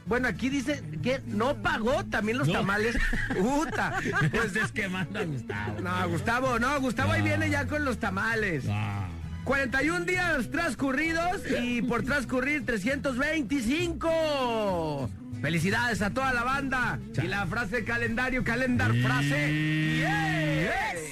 bueno, 0.05 0.27
aquí 0.27 0.49
dice 0.49 0.81
que 1.03 1.21
no 1.25 1.55
pagó 1.61 2.03
también 2.05 2.37
los 2.37 2.47
No. 2.47 2.53
tamales. 2.55 2.95
Puta. 3.37 3.99
Pues 4.31 4.55
es 4.55 4.71
que 4.71 4.87
manda 4.89 5.23
Gustavo. 5.23 5.81
No, 5.81 6.09
Gustavo, 6.09 6.59
no, 6.59 6.79
Gustavo 6.81 7.11
ahí 7.13 7.21
viene 7.21 7.49
ya 7.49 7.65
con 7.67 7.85
los 7.85 7.97
tamales. 7.99 8.65
Ah. 8.69 9.07
41 9.43 10.05
días 10.05 10.49
transcurridos 10.51 11.41
y 11.61 11.81
por 11.81 12.03
transcurrir 12.03 12.65
325. 12.65 15.09
Felicidades 15.41 16.01
a 16.01 16.09
toda 16.09 16.33
la 16.33 16.43
banda. 16.43 16.99
Y 17.21 17.27
la 17.27 17.45
frase 17.45 17.83
calendario, 17.85 18.43
calendar 18.43 18.93
frase. 18.95 19.99
Yes. 19.99 21.06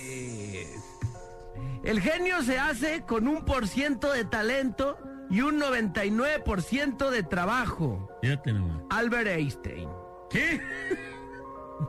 El 1.85 2.01
genio 2.01 2.41
se 2.41 2.57
hace 2.57 3.03
con 3.03 3.27
un 3.27 3.45
por 3.45 3.67
ciento 3.67 4.11
de 4.11 4.25
talento 4.25 4.97
y 5.29 5.41
un 5.41 5.59
99% 5.61 7.09
de 7.11 7.21
trabajo. 7.23 8.09
Fíjate 8.21 8.53
nomás. 8.53 8.81
Albert 8.89 9.27
Einstein. 9.27 9.87
¿Qué? 10.29 10.59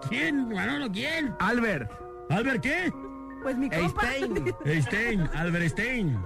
¿Quién, 0.08 0.48
Manolo? 0.48 0.90
¿Quién? 0.92 1.34
Albert 1.38 1.90
¿Albert 2.28 2.60
qué? 2.62 2.92
Pues 3.42 3.56
mi 3.56 3.70
compa. 3.70 4.02
Einstein. 4.14 4.54
Einstein, 4.64 5.20
Albert 5.34 5.68
Stein. 5.70 6.20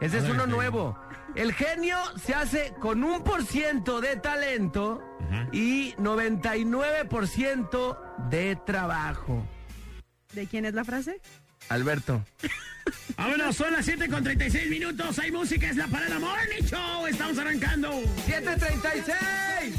Ese 0.00 0.18
es 0.18 0.24
uno 0.24 0.32
Einstein. 0.32 0.50
nuevo. 0.50 0.98
El 1.34 1.52
genio 1.52 1.96
se 2.16 2.34
hace 2.34 2.74
con 2.80 3.02
un 3.04 3.22
por 3.24 3.44
ciento 3.44 4.00
de 4.00 4.16
talento 4.16 5.02
Ajá. 5.20 5.48
y 5.52 5.94
99% 5.96 7.98
de 8.30 8.56
trabajo. 8.56 9.44
¿De 10.32 10.46
quién 10.46 10.64
es 10.64 10.72
la 10.74 10.84
frase? 10.84 11.20
Alberto. 11.68 12.24
Vámonos, 13.16 13.56
son 13.56 13.72
las 13.72 13.84
7 13.84 14.08
con 14.08 14.22
36 14.24 14.68
minutos. 14.68 15.18
Hay 15.18 15.30
música, 15.30 15.68
es 15.68 15.76
la 15.76 15.86
parada 15.86 16.18
Morning 16.18 16.62
Show. 16.64 17.06
Estamos 17.06 17.38
arrancando. 17.38 17.90
736. 18.26 19.74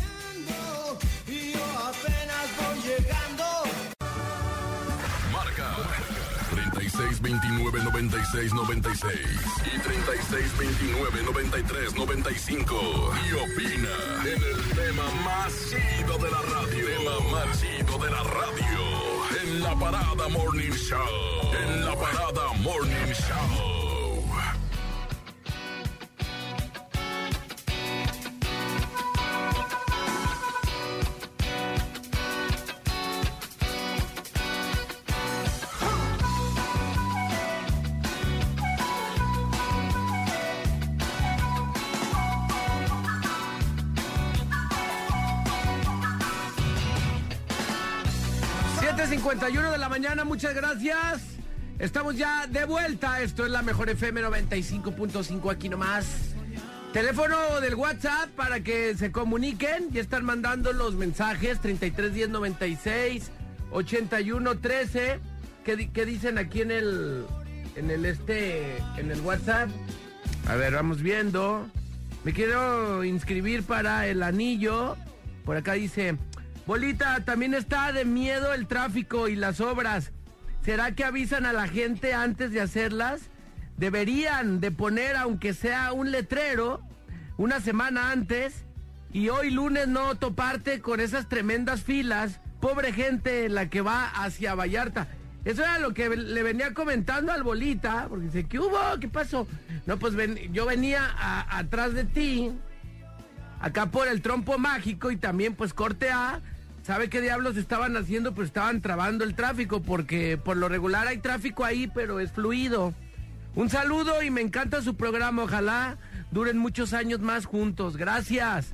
Y 1.27 1.51
yo 1.53 1.63
apenas 1.79 2.47
voy 2.57 2.79
llegando. 2.83 3.45
Marca 5.31 5.75
36 6.51 7.21
29 7.21 7.83
96 7.83 8.53
96 8.53 9.19
y 9.75 9.79
36 9.79 10.57
29 10.57 11.23
93 11.23 11.95
95. 11.95 13.13
Y 13.27 13.33
opina 13.33 13.89
en 14.23 14.43
el 14.43 14.63
tema 14.73 15.03
más 15.23 15.53
chido 15.69 16.17
de 16.17 16.31
la 16.31 16.41
radio. 16.41 16.85
Tema 16.85 17.19
más 17.31 17.61
chido 17.61 17.97
de 17.97 18.11
la 18.11 18.23
radio. 18.23 18.84
La 19.65 19.73
parada 19.73 20.29
Morning 20.29 20.73
Show. 20.73 20.97
En 21.51 21.85
la 21.85 21.95
parada 21.95 22.53
Morning 22.61 23.13
Show. 23.13 23.74
7.51 49.05 49.71
de 49.71 49.77
la 49.77 49.87
mañana, 49.87 50.23
muchas 50.23 50.55
gracias. 50.55 51.21
Estamos 51.77 52.17
ya 52.17 52.47
de 52.47 52.65
vuelta. 52.65 53.21
Esto 53.21 53.45
es 53.45 53.51
la 53.51 53.61
mejor 53.61 53.87
FM 53.87 54.23
95.5 54.23 55.51
aquí 55.51 55.69
nomás. 55.69 56.33
Teléfono 56.91 57.61
del 57.61 57.75
WhatsApp 57.75 58.29
para 58.31 58.61
que 58.61 58.95
se 58.95 59.11
comuniquen. 59.11 59.91
Ya 59.91 60.01
están 60.01 60.25
mandando 60.25 60.73
los 60.73 60.95
mensajes 60.95 61.59
331096 61.61 63.29
8113. 63.69 65.19
¿Qué, 65.63 65.91
qué 65.91 66.05
dicen 66.05 66.39
aquí 66.39 66.61
en 66.61 66.71
el 66.71 67.25
en 67.75 67.91
el 67.91 68.07
este 68.07 68.77
en 68.97 69.11
el 69.11 69.21
WhatsApp? 69.21 69.69
A 70.47 70.55
ver, 70.55 70.73
vamos 70.73 71.03
viendo. 71.03 71.67
Me 72.23 72.33
quiero 72.33 73.03
inscribir 73.03 73.61
para 73.61 74.07
el 74.07 74.23
anillo. 74.23 74.97
Por 75.43 75.57
acá 75.57 75.73
dice, 75.73 76.17
Bolita, 76.65 77.23
también 77.23 77.53
está 77.53 77.91
de 77.91 78.05
miedo 78.05 78.53
el 78.53 78.65
tráfico 78.65 79.27
y 79.27 79.35
las 79.35 79.61
obras. 79.61 80.11
¿Será 80.63 80.95
que 80.95 81.03
avisan 81.03 81.45
a 81.45 81.53
la 81.53 81.67
gente 81.67 82.15
antes 82.15 82.51
de 82.51 82.59
hacerlas? 82.59 83.21
Deberían 83.77 84.61
de 84.61 84.71
poner, 84.71 85.15
aunque 85.15 85.53
sea 85.53 85.93
un 85.93 86.11
letrero, 86.11 86.81
una 87.37 87.59
semana 87.59 88.11
antes 88.11 88.63
y 89.13 89.29
hoy 89.29 89.51
lunes 89.51 89.87
no 89.87 90.15
toparte 90.15 90.81
con 90.81 90.99
esas 90.99 91.29
tremendas 91.29 91.83
filas. 91.83 92.39
Pobre 92.59 92.93
gente 92.93 93.47
la 93.47 93.69
que 93.69 93.81
va 93.81 94.07
hacia 94.07 94.55
Vallarta. 94.55 95.07
Eso 95.43 95.61
era 95.61 95.77
lo 95.77 95.93
que 95.93 96.09
le 96.09 96.41
venía 96.41 96.73
comentando 96.73 97.31
al 97.31 97.43
Bolita, 97.43 98.07
porque 98.09 98.25
dice, 98.25 98.45
¿qué 98.45 98.57
hubo? 98.57 98.79
¿Qué 98.99 99.07
pasó? 99.07 99.47
No, 99.85 99.99
pues 99.99 100.15
yo 100.51 100.65
venía 100.65 101.13
atrás 101.47 101.93
de 101.93 102.05
ti, 102.05 102.51
acá 103.61 103.85
por 103.85 104.07
el 104.07 104.23
trompo 104.23 104.57
mágico 104.57 105.11
y 105.11 105.17
también 105.17 105.53
pues 105.53 105.71
corte 105.71 106.09
A. 106.09 106.41
¿Sabe 106.85 107.09
qué 107.09 107.19
diablos 107.19 107.57
estaban 107.57 107.97
haciendo? 107.97 108.35
Pues 108.35 108.49
estaban 108.49 108.79
trabando 108.79 109.23
el 109.23 109.33
tráfico 109.33 109.81
porque 109.81 110.37
por 110.37 110.55
lo 110.55 110.69
regular 110.69 111.07
hay 111.07 111.17
tráfico 111.17 111.65
ahí, 111.65 111.87
pero 111.87 112.19
es 112.19 112.31
fluido. 112.31 112.93
Un 113.55 113.71
saludo 113.71 114.21
y 114.21 114.29
me 114.29 114.41
encanta 114.41 114.83
su 114.83 114.95
programa. 114.95 115.41
Ojalá 115.41 115.97
duren 116.29 116.59
muchos 116.59 116.93
años 116.93 117.21
más 117.21 117.47
juntos. 117.47 117.97
Gracias. 117.97 118.67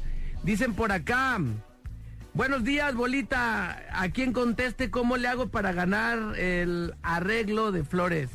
Dicen 0.43 0.74
por 0.74 0.91
acá. 0.91 1.39
Buenos 2.34 2.65
días, 2.65 2.93
bolita. 2.95 3.82
A 3.93 4.10
quien 4.10 4.34
conteste 4.34 4.91
cómo 4.91 5.15
le 5.15 5.30
hago 5.30 5.47
para 5.47 5.71
ganar 5.71 6.38
el 6.38 6.93
arreglo 7.04 7.71
de 7.71 7.86
flores. 7.86 8.30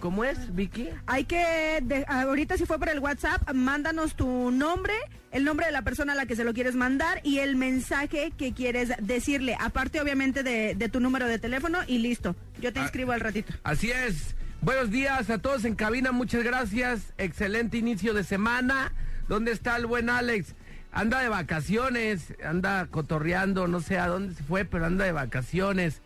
¿Cómo 0.00 0.24
es, 0.24 0.52
Vicky? 0.52 0.88
Hay 1.06 1.26
que, 1.26 2.04
ahorita 2.08 2.56
si 2.56 2.66
fue 2.66 2.76
por 2.76 2.88
el 2.88 2.98
WhatsApp, 2.98 3.52
mándanos 3.54 4.16
tu 4.16 4.50
nombre, 4.50 4.94
el 5.32 5.44
nombre 5.44 5.66
de 5.66 5.72
la 5.72 5.82
persona 5.82 6.12
a 6.12 6.16
la 6.16 6.26
que 6.26 6.36
se 6.36 6.44
lo 6.44 6.54
quieres 6.54 6.74
mandar 6.76 7.20
y 7.24 7.38
el 7.38 7.56
mensaje 7.56 8.32
que 8.36 8.52
quieres 8.52 8.90
decirle. 9.00 9.56
Aparte, 9.58 10.00
obviamente, 10.00 10.42
de, 10.42 10.74
de 10.76 10.88
tu 10.88 11.00
número 11.00 11.26
de 11.26 11.38
teléfono 11.38 11.78
y 11.86 11.98
listo. 11.98 12.36
Yo 12.60 12.72
te 12.72 12.78
Ah. 12.80 12.82
inscribo 12.84 13.12
al 13.12 13.20
ratito. 13.20 13.52
Así 13.64 13.90
es. 13.90 14.36
Buenos 14.60 14.90
días 14.90 15.28
a 15.30 15.38
todos 15.38 15.64
en 15.64 15.74
cabina, 15.74 16.12
muchas 16.12 16.44
gracias. 16.44 17.12
Excelente 17.18 17.78
inicio 17.78 18.14
de 18.14 18.22
semana. 18.22 18.92
¿Dónde 19.28 19.50
está 19.50 19.74
el 19.76 19.86
buen 19.86 20.08
Alex? 20.08 20.54
Anda 20.92 21.20
de 21.20 21.28
vacaciones, 21.28 22.34
anda 22.44 22.86
cotorreando, 22.90 23.66
no 23.66 23.80
sé 23.80 23.98
a 23.98 24.06
dónde 24.08 24.34
se 24.34 24.42
fue, 24.44 24.64
pero 24.66 24.84
anda 24.86 25.04
de 25.06 25.12
vacaciones. 25.12 26.00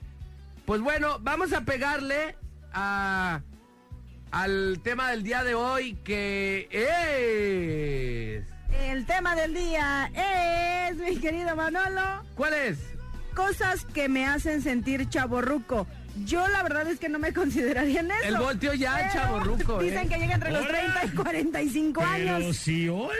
Pues 0.64 0.80
bueno, 0.80 1.18
vamos 1.20 1.52
a 1.52 1.62
pegarle 1.62 2.36
a, 2.72 3.40
al 4.30 4.80
tema 4.82 5.10
del 5.10 5.22
día 5.24 5.42
de 5.44 5.54
hoy 5.54 5.94
que 6.04 6.68
es... 6.70 8.55
El 8.72 9.06
tema 9.06 9.34
del 9.34 9.54
día 9.54 10.10
es, 10.90 10.96
mi 10.96 11.16
querido 11.16 11.54
Manolo, 11.56 12.22
¿Cuál 12.34 12.54
es? 12.54 12.78
cosas 13.34 13.84
que 13.92 14.08
me 14.08 14.26
hacen 14.26 14.62
sentir 14.62 15.08
chaborruco. 15.08 15.86
Yo 16.24 16.46
la 16.48 16.62
verdad 16.62 16.86
es 16.88 16.98
que 16.98 17.08
no 17.08 17.18
me 17.18 17.32
consideraría 17.34 18.00
en 18.00 18.10
eso. 18.10 18.28
El 18.28 18.36
volteo 18.38 18.74
ya, 18.74 18.96
pero 18.96 19.12
chavorruco, 19.12 19.78
Dicen 19.80 20.06
¿eh? 20.06 20.08
que 20.08 20.18
llega 20.18 20.34
entre 20.34 20.50
los 20.50 20.62
Hola. 20.62 20.78
30 20.94 21.04
y 21.04 21.08
45 21.10 22.00
Pero 22.14 22.34
años. 22.36 22.56
sí, 22.56 22.88
hola. 22.88 23.12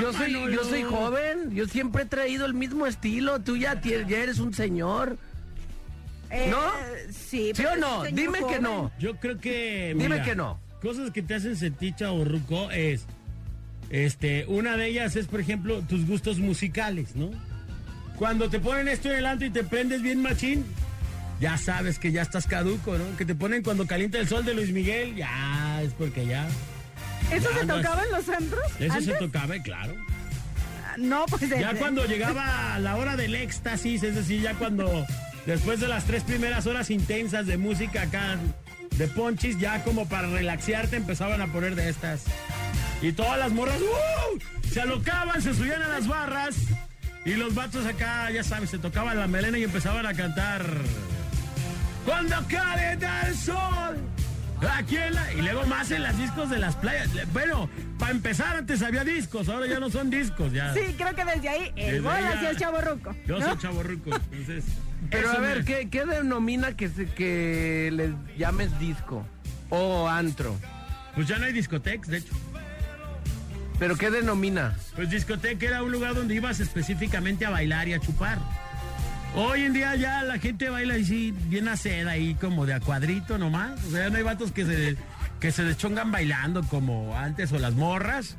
Yo 0.00 0.12
soy, 0.12 0.32
yo 0.32 0.64
soy 0.64 0.82
joven, 0.82 1.54
yo 1.54 1.66
siempre 1.66 2.02
he 2.02 2.06
traído 2.06 2.44
el 2.46 2.54
mismo 2.54 2.86
estilo, 2.86 3.40
tú 3.40 3.56
ya, 3.56 3.80
eres 3.82 4.38
un 4.38 4.52
señor. 4.52 5.16
Eh, 6.30 6.48
¿No? 6.50 6.60
Sí, 7.10 7.52
¿Sí 7.54 7.62
pero 7.62 7.72
o 7.72 7.76
no? 7.76 8.02
Dime 8.04 8.40
que 8.48 8.58
no. 8.58 8.90
Yo 8.98 9.16
creo 9.16 9.38
que. 9.38 9.94
Dime 9.96 10.22
que 10.22 10.34
no. 10.34 10.58
Cosas 10.82 11.10
que 11.12 11.22
te 11.22 11.34
hacen 11.36 11.56
sentir 11.56 11.94
chaborruco 11.94 12.70
es. 12.70 13.06
Este, 13.90 14.44
una 14.46 14.76
de 14.76 14.88
ellas 14.88 15.14
es, 15.16 15.26
por 15.26 15.40
ejemplo, 15.40 15.80
tus 15.82 16.06
gustos 16.06 16.38
musicales, 16.38 17.14
¿no? 17.14 17.30
Cuando 18.16 18.48
te 18.48 18.60
ponen 18.60 18.88
esto 18.88 19.10
en 19.10 19.16
el 19.18 19.26
antro 19.26 19.46
y 19.46 19.50
te 19.50 19.64
prendes 19.64 20.02
bien 20.02 20.22
machín, 20.22 20.64
ya 21.40 21.56
sabes 21.58 21.98
que 21.98 22.12
ya 22.12 22.22
estás 22.22 22.46
caduco, 22.46 22.96
¿no? 22.96 23.16
Que 23.16 23.24
te 23.24 23.34
ponen 23.34 23.62
cuando 23.62 23.86
calienta 23.86 24.18
el 24.18 24.28
sol 24.28 24.44
de 24.44 24.54
Luis 24.54 24.70
Miguel, 24.72 25.14
ya 25.16 25.82
es 25.82 25.92
porque 25.94 26.26
ya. 26.26 26.46
¿Eso 27.32 27.48
Ya 27.52 27.60
se 27.60 27.66
tocaba 27.66 28.02
en 28.04 28.10
los 28.12 28.28
antros? 28.28 28.62
Eso 28.78 28.92
antes? 28.92 29.04
se 29.06 29.12
tocaba, 29.14 29.58
claro. 29.62 29.94
No, 30.98 31.24
pues... 31.26 31.48
Ya 31.48 31.72
de- 31.72 31.78
cuando 31.78 32.04
llegaba 32.06 32.78
la 32.78 32.96
hora 32.96 33.16
del 33.16 33.34
éxtasis, 33.34 34.02
es 34.04 34.14
decir, 34.14 34.42
ya 34.42 34.54
cuando 34.54 35.04
después 35.46 35.80
de 35.80 35.88
las 35.88 36.04
tres 36.04 36.22
primeras 36.22 36.66
horas 36.66 36.90
intensas 36.90 37.46
de 37.46 37.58
música 37.58 38.02
acá 38.02 38.36
de 38.96 39.08
ponchis, 39.08 39.58
ya 39.58 39.82
como 39.82 40.06
para 40.08 40.28
relaxearte 40.28 40.94
empezaban 40.96 41.40
a 41.40 41.48
poner 41.48 41.74
de 41.74 41.88
estas. 41.88 42.22
Y 43.04 43.12
todas 43.12 43.38
las 43.38 43.52
morras 43.52 43.78
¡uh! 43.80 44.38
se 44.66 44.80
alocaban, 44.80 45.42
se 45.42 45.52
subían 45.52 45.82
a 45.82 45.88
las 45.88 46.08
barras 46.08 46.56
y 47.26 47.34
los 47.34 47.54
vatos 47.54 47.84
acá, 47.84 48.30
ya 48.30 48.42
sabes, 48.42 48.70
se 48.70 48.78
tocaban 48.78 49.18
la 49.18 49.26
melena 49.26 49.58
y 49.58 49.64
empezaban 49.64 50.06
a 50.06 50.14
cantar. 50.14 50.64
Cuando 52.06 52.36
calienta 52.48 53.28
el 53.28 53.36
sol. 53.36 53.98
Aquí 54.70 54.96
en 54.96 55.14
la- 55.14 55.32
y 55.34 55.42
luego 55.42 55.64
más 55.66 55.90
en 55.90 56.02
las 56.02 56.16
discos 56.16 56.48
de 56.48 56.58
las 56.58 56.76
playas. 56.76 57.10
Bueno, 57.34 57.68
para 57.98 58.12
empezar 58.12 58.56
antes 58.56 58.80
había 58.82 59.04
discos, 59.04 59.50
ahora 59.50 59.66
ya 59.66 59.78
no 59.80 59.90
son 59.90 60.08
discos, 60.08 60.52
ya. 60.52 60.72
Sí, 60.72 60.80
creo 60.96 61.14
que 61.14 61.24
desde 61.26 61.48
ahí 61.50 61.72
el 61.76 61.86
Desde 61.86 62.00
bola 62.00 62.36
sí 62.40 62.46
es 62.50 62.56
chaborruco. 62.56 63.14
Yo 63.26 63.38
¿no? 63.38 63.46
soy 63.48 63.58
chaborruco, 63.58 64.10
entonces. 64.14 64.64
Pero 65.10 65.30
a 65.30 65.38
ver, 65.40 65.58
me- 65.58 65.64
¿qué, 65.66 65.88
qué 65.90 66.06
denomina 66.06 66.74
que, 66.74 66.88
se, 66.88 67.06
que 67.06 67.90
le 67.92 68.14
llames 68.38 68.78
disco 68.78 69.26
o 69.68 70.08
antro? 70.08 70.56
Pues 71.14 71.28
ya 71.28 71.36
no 71.38 71.44
hay 71.44 71.52
discotecas, 71.52 72.08
de 72.08 72.18
hecho. 72.18 72.32
¿Pero 73.78 73.96
qué 73.96 74.10
denomina? 74.10 74.74
Pues 74.94 75.10
discoteca 75.10 75.66
era 75.66 75.82
un 75.82 75.92
lugar 75.92 76.14
donde 76.14 76.34
ibas 76.34 76.60
específicamente 76.60 77.44
a 77.44 77.50
bailar 77.50 77.88
y 77.88 77.94
a 77.94 78.00
chupar. 78.00 78.38
Hoy 79.36 79.62
en 79.62 79.72
día 79.72 79.96
ya 79.96 80.22
la 80.22 80.38
gente 80.38 80.70
baila 80.70 80.94
así, 80.94 81.32
bien 81.32 81.66
a 81.66 81.76
seda 81.76 82.12
ahí 82.12 82.34
como 82.36 82.66
de 82.66 82.74
a 82.74 82.80
cuadrito 82.80 83.36
nomás. 83.36 83.82
O 83.84 83.90
sea, 83.90 84.08
no 84.08 84.16
hay 84.16 84.22
vatos 84.22 84.52
que 84.52 84.64
se, 84.64 84.96
que 85.40 85.50
se 85.50 85.64
deschongan 85.64 86.12
bailando 86.12 86.62
como 86.62 87.16
antes 87.16 87.52
o 87.52 87.58
las 87.58 87.74
morras. 87.74 88.36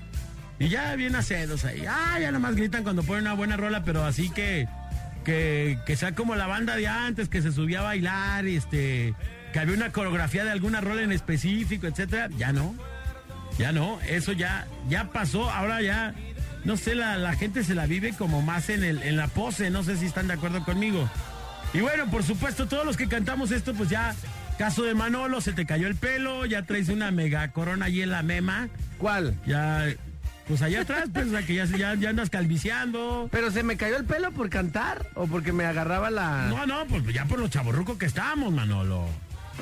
Y 0.58 0.70
ya 0.70 0.96
bien 0.96 1.16
acedos 1.18 1.66
ahí. 1.66 1.84
Ah, 1.86 2.18
ya 2.20 2.32
nomás 2.32 2.56
gritan 2.56 2.84
cuando 2.84 3.04
ponen 3.04 3.24
una 3.24 3.34
buena 3.34 3.58
rola, 3.58 3.84
pero 3.84 4.06
así 4.06 4.30
que, 4.30 4.70
que, 5.26 5.80
que 5.86 5.98
sea 5.98 6.16
como 6.16 6.36
la 6.36 6.48
banda 6.48 6.78
de 6.78 6.88
antes, 6.88 7.28
que 7.28 7.42
se 7.42 7.52
subía 7.52 7.82
a 7.82 7.84
bailar, 7.84 8.46
este, 8.46 9.14
que 9.52 9.60
había 9.60 9.76
una 9.76 9.92
coreografía 9.92 10.46
de 10.46 10.52
alguna 10.52 10.80
rola 10.80 11.02
en 11.02 11.12
específico, 11.12 11.88
etcétera. 11.88 12.30
Ya 12.38 12.54
no. 12.54 12.74
Ya 13.58 13.72
no. 13.72 14.00
Eso 14.02 14.32
ya, 14.32 14.68
ya 14.90 15.12
pasó. 15.12 15.50
Ahora 15.50 15.82
ya, 15.82 16.14
no 16.64 16.78
sé, 16.78 16.96
la, 16.96 17.18
la 17.18 17.34
gente 17.34 17.64
se 17.64 17.76
la 17.76 17.86
vive 17.86 18.14
como 18.14 18.42
más 18.42 18.70
en, 18.70 18.84
el, 18.84 19.02
en 19.04 19.18
la 19.18 19.28
pose. 19.28 19.70
No 19.70 19.84
sé 19.84 19.98
si 19.98 20.06
están 20.06 20.28
de 20.28 20.34
acuerdo 20.34 20.64
conmigo. 20.64 21.10
Y 21.74 21.80
bueno, 21.82 22.10
por 22.10 22.24
supuesto, 22.24 22.68
todos 22.68 22.86
los 22.86 22.98
que 22.98 23.08
cantamos 23.08 23.52
esto, 23.52 23.74
pues 23.74 23.90
ya, 23.90 24.16
caso 24.58 24.84
de 24.84 24.94
Manolo, 24.94 25.42
se 25.42 25.52
te 25.52 25.66
cayó 25.66 25.88
el 25.88 25.96
pelo, 25.96 26.46
ya 26.46 26.64
traes 26.64 26.90
una 26.90 27.12
mega 27.12 27.52
corona 27.52 27.88
allí 27.88 28.02
en 28.02 28.12
la 28.12 28.24
mema. 28.24 28.70
¿Cuál? 28.98 29.36
Ya, 29.46 29.86
pues 30.48 30.62
allá 30.62 30.82
atrás, 30.82 31.10
pues, 31.12 31.28
o 31.28 31.32
sea, 31.32 31.44
que 31.44 31.56
ya, 31.56 31.66
ya, 31.66 31.96
ya 31.96 32.10
andas 32.10 32.30
calviciando. 32.30 33.28
¿Pero 33.32 33.52
se 33.52 33.64
me 33.64 33.78
cayó 33.78 33.98
el 33.98 34.06
pelo 34.06 34.32
por 34.32 34.50
cantar 34.50 35.08
o 35.16 35.28
porque 35.28 35.52
me 35.52 35.66
agarraba 35.66 36.10
la...? 36.12 36.48
No, 36.48 36.66
no, 36.66 36.86
pues 36.86 37.04
ya 37.14 37.26
por 37.26 37.40
los 37.40 37.50
chaborrucos 37.50 37.98
que 37.98 38.06
estamos, 38.06 38.54
Manolo. 38.54 39.06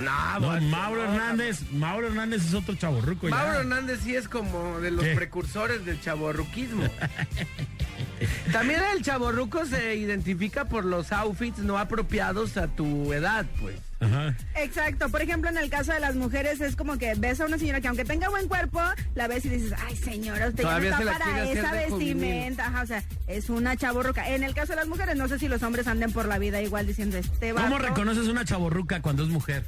No, 0.01 0.61
Mauro 0.61 1.03
no, 1.05 1.13
Hernández, 1.13 1.61
Mauro 1.71 2.07
Hernández 2.07 2.45
es 2.45 2.53
otro 2.53 2.75
chaborruco 2.75 3.29
ya. 3.29 3.35
Mauro 3.35 3.59
Hernández 3.59 3.99
sí 4.03 4.15
es 4.15 4.27
como 4.27 4.79
de 4.79 4.91
los 4.91 5.03
¿Qué? 5.05 5.15
precursores 5.15 5.85
del 5.85 6.01
chaborruquismo. 6.01 6.83
También 8.51 8.81
el 8.95 9.03
chaborruco 9.03 9.65
se 9.65 9.95
identifica 9.95 10.65
por 10.65 10.85
los 10.85 11.11
outfits 11.11 11.59
no 11.59 11.77
apropiados 11.77 12.57
a 12.57 12.67
tu 12.67 13.11
edad, 13.13 13.45
pues. 13.59 13.75
Ajá. 13.99 14.35
Exacto, 14.55 15.09
por 15.09 15.21
ejemplo, 15.21 15.49
en 15.49 15.57
el 15.57 15.69
caso 15.69 15.93
de 15.93 15.99
las 15.99 16.15
mujeres 16.15 16.59
es 16.59 16.75
como 16.75 16.97
que 16.97 17.13
ves 17.15 17.39
a 17.39 17.45
una 17.45 17.57
señora 17.57 17.79
que 17.79 17.87
aunque 17.87 18.03
tenga 18.03 18.27
buen 18.29 18.47
cuerpo, 18.49 18.81
la 19.15 19.27
ves 19.27 19.45
y 19.45 19.49
dices, 19.49 19.73
ay 19.87 19.95
señora, 19.95 20.49
usted 20.49 20.63
ya 20.63 20.69
no 20.69 20.69
Todavía 20.69 20.89
está 20.89 20.97
se 20.99 21.05
la 21.05 21.11
para 21.19 21.43
esa 21.45 21.71
de 21.73 21.85
juvenil". 21.89 22.15
vestimenta, 22.15 22.67
Ajá, 22.67 22.81
o 22.81 22.85
sea, 22.85 23.03
es 23.27 23.49
una 23.49 23.77
chaborruca. 23.77 24.29
En 24.29 24.43
el 24.43 24.53
caso 24.53 24.73
de 24.73 24.77
las 24.77 24.87
mujeres, 24.87 25.15
no 25.15 25.27
sé 25.27 25.39
si 25.39 25.47
los 25.47 25.63
hombres 25.63 25.87
anden 25.87 26.11
por 26.11 26.25
la 26.25 26.37
vida 26.37 26.61
igual 26.61 26.85
diciendo 26.85 27.17
este 27.17 27.51
¿Cómo 27.53 27.63
vato". 27.75 27.77
reconoces 27.79 28.27
una 28.27 28.43
chaborruca 28.43 29.01
cuando 29.01 29.23
es 29.23 29.29
mujer? 29.29 29.65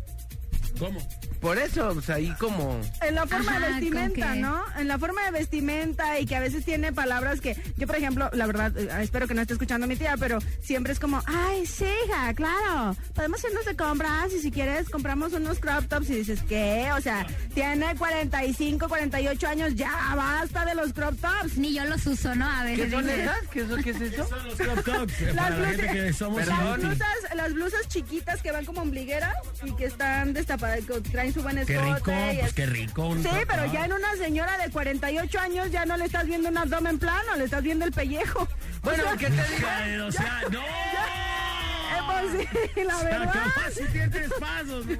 ¿Cómo? 0.79 0.99
Por 1.41 1.57
eso, 1.59 1.91
pues 1.93 2.09
ahí 2.09 2.33
como... 2.39 2.79
En 3.01 3.15
la 3.15 3.27
forma 3.27 3.51
Ajá, 3.51 3.59
de 3.59 3.65
¿con 3.65 3.79
vestimenta, 3.79 4.33
qué? 4.33 4.39
¿no? 4.39 4.63
En 4.77 4.87
la 4.87 4.97
forma 4.97 5.23
de 5.25 5.31
vestimenta 5.31 6.19
y 6.19 6.25
que 6.25 6.35
a 6.35 6.39
veces 6.39 6.65
tiene 6.65 6.91
palabras 6.91 7.39
que 7.39 7.55
yo, 7.77 7.85
por 7.85 7.95
ejemplo, 7.95 8.29
la 8.33 8.47
verdad, 8.47 8.75
eh, 8.77 8.89
espero 9.01 9.27
que 9.27 9.35
no 9.35 9.41
esté 9.41 9.53
escuchando 9.53 9.85
mi 9.85 9.95
tía, 9.95 10.15
pero 10.19 10.39
siempre 10.61 10.91
es 10.93 10.99
como, 10.99 11.21
ay, 11.27 11.65
sí, 11.67 11.85
hija, 12.07 12.33
claro, 12.33 12.95
podemos 13.13 13.43
irnos 13.43 13.63
de 13.65 13.75
compras 13.75 14.33
y 14.33 14.39
si 14.41 14.51
quieres 14.51 14.89
compramos 14.89 15.33
unos 15.33 15.59
crop 15.59 15.85
tops 15.87 16.09
y 16.09 16.15
dices, 16.15 16.39
¿qué? 16.47 16.89
O 16.97 17.01
sea, 17.01 17.27
tiene 17.53 17.95
45, 17.95 18.87
48 18.87 19.47
años, 19.47 19.75
ya 19.75 19.91
basta 20.15 20.65
de 20.65 20.73
los 20.75 20.93
crop 20.93 21.15
tops. 21.19 21.57
Ni 21.57 21.73
yo 21.75 21.85
los 21.85 22.05
uso, 22.07 22.33
¿no? 22.35 22.49
A 22.49 22.63
veces 22.63 22.85
¿Qué 22.85 22.91
son 22.91 23.09
esas? 23.09 23.37
¿Qué, 23.51 23.61
eso, 23.61 23.75
¿Qué 23.83 23.89
es 23.91 24.01
eso? 24.01 24.27
Son 24.29 24.45
los 24.47 24.55
crop 24.55 24.83
tops, 24.83 25.21
eh, 25.21 25.25
Las 25.33 25.35
para 25.35 25.49
la 25.49 25.55
blusas- 25.57 25.75
gente 25.81 25.93
que 25.93 26.13
somos 26.13 26.37
Perdón. 26.39 26.57
Las 26.65 26.77
blusas, 26.79 27.35
las 27.35 27.53
blusas 27.53 27.87
chiquitas 27.87 28.41
que 28.41 28.51
van 28.51 28.65
como 28.65 28.81
ombligueras 28.81 29.35
y 29.63 29.71
que 29.73 29.85
están 29.85 30.33
destapadas, 30.33 30.64
traen 31.11 31.33
su 31.33 31.41
buen 31.41 31.57
escote. 31.57 31.73
Qué 31.79 31.85
rico, 31.93 32.11
y 32.11 32.35
pues 32.35 32.47
es- 32.47 32.53
qué 32.53 32.65
rico. 32.65 33.07
un 33.07 33.23
Sí, 33.23 33.29
pero 33.47 33.65
ya 33.71 33.85
en 33.85 33.93
una 33.93 34.15
señora 34.15 34.57
de 34.57 34.69
48 34.71 35.39
años 35.39 35.71
ya 35.71 35.85
no 35.85 35.97
le 35.97 36.05
estás 36.05 36.25
viendo 36.25 36.49
un 36.49 36.57
abdomen 36.57 36.99
plano, 36.99 37.35
le 37.37 37.43
estás 37.45 37.63
viendo 37.63 37.85
el 37.85 37.91
pellejo. 37.91 38.47
Bueno, 38.81 39.03
O 39.03 39.07
sea, 39.07 39.17
¿qué 39.17 39.27
te 39.27 39.31
digo? 39.55 40.05
O 40.07 40.11
sea, 40.11 40.41
no. 40.51 40.59
Eh, 40.59 42.01
pues 42.07 42.47
sí, 42.75 42.83
la 42.83 42.97
O 42.97 42.99
sea, 43.01 43.09
verdad. 43.09 43.33
capaz 43.33 43.71
si 43.71 43.83
tienes 43.85 44.29
pasos, 44.39 44.85
güey. 44.85 44.99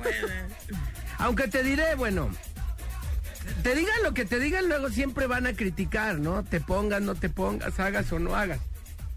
Aunque 1.18 1.48
te 1.48 1.64
diré, 1.64 1.96
bueno, 1.96 2.30
te 3.64 3.76
digan 3.76 4.04
lo 4.04 4.14
que 4.14 4.26
te 4.26 4.40
digan, 4.40 4.68
luego 4.68 4.90
siempre 4.90 5.28
van 5.28 5.48
a 5.48 5.54
criticar, 5.54 6.20
¿no? 6.20 6.44
Te 6.44 6.60
pongas, 6.60 7.02
no 7.02 7.16
te 7.16 7.30
pongas, 7.30 7.80
hagas 7.80 8.12
o 8.12 8.20
no 8.20 8.36
hagas. 8.36 8.60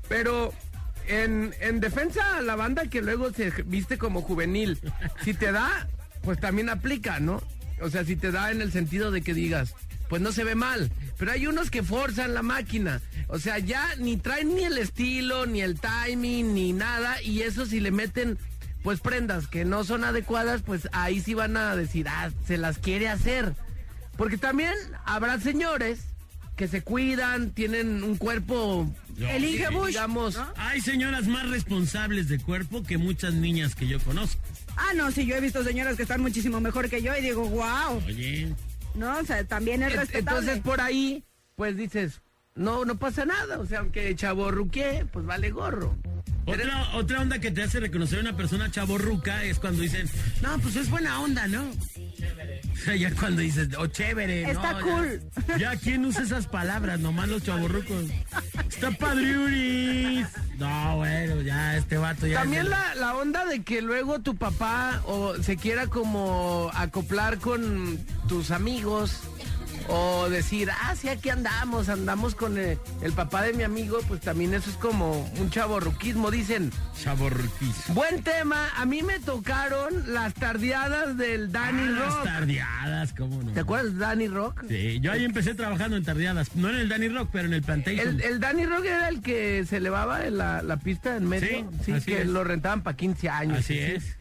Pero 0.09 0.53
en, 1.07 1.55
en 1.61 1.81
defensa 1.81 2.37
a 2.37 2.41
la 2.43 2.55
banda 2.57 2.87
que 2.87 3.03
luego 3.03 3.33
se 3.33 3.51
viste 3.65 3.99
como 3.99 4.23
juvenil, 4.23 4.79
si 5.25 5.35
te 5.35 5.51
da, 5.53 5.89
pues 6.29 6.41
también 6.41 6.69
aplica, 6.69 7.21
¿no? 7.21 7.43
O 7.81 7.89
sea, 7.89 8.05
si 8.05 8.15
te 8.15 8.31
da 8.31 8.51
en 8.51 8.61
el 8.61 8.71
sentido 8.71 9.11
de 9.11 9.23
que 9.23 9.33
digas, 9.33 9.75
pues 10.11 10.21
no 10.21 10.31
se 10.31 10.45
ve 10.45 10.55
mal. 10.55 10.93
Pero 11.17 11.33
hay 11.33 11.47
unos 11.47 11.71
que 11.71 11.83
forzan 11.83 12.35
la 12.35 12.43
máquina. 12.43 13.01
O 13.29 13.39
sea, 13.39 13.59
ya 13.59 13.97
ni 13.97 14.19
traen 14.19 14.55
ni 14.55 14.65
el 14.65 14.77
estilo, 14.77 15.47
ni 15.47 15.63
el 15.63 15.81
timing, 15.81 16.53
ni 16.53 16.75
nada. 16.75 17.23
Y 17.23 17.41
eso 17.41 17.65
si 17.65 17.81
le 17.81 17.93
meten, 17.93 18.37
pues 18.83 19.01
prendas 19.01 19.47
que 19.47 19.65
no 19.65 19.85
son 19.85 20.05
adecuadas, 20.05 20.61
pues 20.61 20.91
ahí 20.93 21.23
sí 21.23 21.33
van 21.33 21.57
a 21.57 21.75
decir, 21.75 22.07
ah, 22.11 22.31
se 22.47 22.59
las 22.59 22.77
quiere 22.77 23.09
hacer. 23.09 23.55
Porque 24.19 24.37
también 24.37 24.75
habrá 25.07 25.41
señores 25.41 26.01
que 26.57 26.69
se 26.69 26.83
cuidan, 26.83 27.53
tienen 27.53 28.05
un 28.05 28.19
cuerpo, 28.19 28.93
Elige 29.19 29.69
Bush. 29.71 29.89
digamos, 29.89 30.39
Hay 30.57 30.81
señoras 30.81 31.27
más 31.27 31.49
responsables 31.49 32.29
de 32.29 32.39
cuerpo 32.39 32.83
que 32.83 32.99
muchas 32.99 33.35
niñas 33.35 33.75
que 33.75 33.87
yo 33.87 33.99
conozco. 34.01 34.41
Ah, 34.77 34.93
no, 34.95 35.11
sí, 35.11 35.27
yo 35.27 35.37
he 35.37 35.41
visto 35.41 35.65
señoras 35.65 35.97
que 35.97 36.03
están 36.03 36.21
muchísimo 36.21 36.61
mejor 36.61 36.89
que 36.89 37.03
yo 37.03 37.17
y 37.17 37.21
digo, 37.21 37.49
wow, 37.49 38.03
Oye, 38.07 38.55
¿no? 38.95 39.19
O 39.19 39.25
sea, 39.25 39.45
también 39.45 39.83
es 39.83 39.93
respetable. 39.95 40.39
Entonces 40.39 40.63
por 40.63 40.81
ahí, 40.81 41.25
pues 41.57 41.77
dices, 41.77 42.21
no, 42.59 42.85
no 42.85 42.99
pasa 42.99 43.25
nada. 43.25 43.59
O 43.59 43.67
sea, 43.67 43.81
aunque 43.81 44.15
chaborruqué, 44.15 45.07
pues 45.13 45.25
vale 45.25 45.51
gorro. 45.51 45.97
otra, 46.45 46.91
otra 46.95 47.21
onda 47.21 47.39
que 47.39 47.51
te 47.51 47.63
hace 47.63 47.81
reconocer 47.81 48.19
a 48.19 48.23
una 48.23 48.37
persona 48.37 48.71
chaborruca 48.71 49.45
es 49.45 49.59
cuando 49.59 49.83
dicen, 49.83 50.09
no, 50.43 50.59
pues 50.59 50.77
es 50.77 50.91
buena 50.91 51.21
onda, 51.21 51.47
¿no? 51.47 51.71
O 51.71 52.77
sea, 52.85 52.97
ya 52.97 53.15
cuando 53.15 53.43
dices, 53.43 53.69
oh, 53.79 53.87
chévere, 53.87 54.43
¿no? 54.43 54.51
Está 54.51 54.81
cool. 54.81 55.21
Ya, 55.59 55.77
¿quién 55.77 56.05
usa 56.05 56.23
esas 56.23 56.47
palabras? 56.47 57.01
Nomás 57.01 57.29
los 57.29 57.43
chaborrucos. 57.43 58.05
Está 58.69 58.91
padriuris. 58.91 60.27
No, 60.59 60.97
bueno, 60.97 61.41
ya 61.43 61.77
este 61.77 61.97
vato 61.97 62.27
ya... 62.27 62.41
También 62.41 62.65
es 62.65 62.69
la, 62.69 62.95
la 62.97 63.17
onda 63.17 63.45
de 63.47 63.63
que 63.63 63.81
luego 63.81 64.21
tu 64.21 64.37
papá 64.37 65.03
o 65.07 65.35
se 65.43 65.57
quiera 65.57 65.87
como 65.87 66.71
acoplar 66.75 67.39
con 67.39 67.99
tus 68.29 68.51
amigos 68.51 69.21
o 69.89 70.29
decir, 70.29 70.69
ah, 70.71 70.95
sí, 70.95 71.09
aquí 71.09 71.31
andamos, 71.31 71.89
andamos 71.89 72.35
con 72.35 72.59
el, 72.59 72.79
el 73.03 73.13
papá 73.13 73.43
de 73.43 73.53
mi 73.55 73.63
amigo, 73.63 73.99
pues 74.07 74.21
también 74.21 74.53
eso 74.55 74.71
es 74.71 74.77
como 74.77 75.29
un 75.39 75.51
chaborruquismo, 75.51 76.31
dicen. 76.31 76.71
Chaborruquis. 77.03 77.75
Buen 77.95 78.23
tema, 78.23 78.69
a 78.77 78.85
mí 78.85 79.03
me 79.03 79.19
tocaron 79.19 80.13
las 80.13 80.35
tardeadas 80.35 81.17
del 81.17 81.51
Danny 81.53 81.83
Ah, 81.87 81.91
las 81.91 82.15
Rock. 82.15 82.25
tardeadas, 82.25 83.13
¿cómo 83.15 83.43
no? 83.43 83.53
¿Te 83.53 83.61
acuerdas 83.61 83.95
de 83.95 83.99
Danny 84.01 84.29
Rock? 84.29 84.65
Sí, 84.69 85.01
yo 85.01 85.13
ahí 85.13 85.25
empecé 85.25 85.55
trabajando 85.55 85.97
en 85.97 86.05
tardeadas. 86.05 86.55
No 86.55 86.69
en 86.69 86.77
el 86.77 86.89
Danny 86.89 87.09
Rock, 87.09 87.31
pero 87.33 87.47
en 87.47 87.55
el 87.55 87.63
Plantation. 87.63 88.09
El, 88.09 88.21
el 88.23 88.41
Danny 88.41 88.67
Rock 88.67 88.85
era 88.85 89.09
el 89.09 89.23
que 89.23 89.65
se 89.67 89.79
elevaba 89.79 90.27
en 90.27 90.39
la, 90.39 90.63
la 90.63 90.77
pista 90.79 91.17
en 91.17 91.29
medio. 91.29 91.71
Sí, 91.85 91.93
así 91.93 92.05
que 92.07 92.23
es. 92.23 92.27
lo 92.29 92.45
rentaban 92.45 92.83
para 92.83 92.97
15 92.97 93.29
años. 93.31 93.59
Así 93.59 93.75
sí, 93.75 93.81
sí. 93.81 93.93
es. 93.97 94.18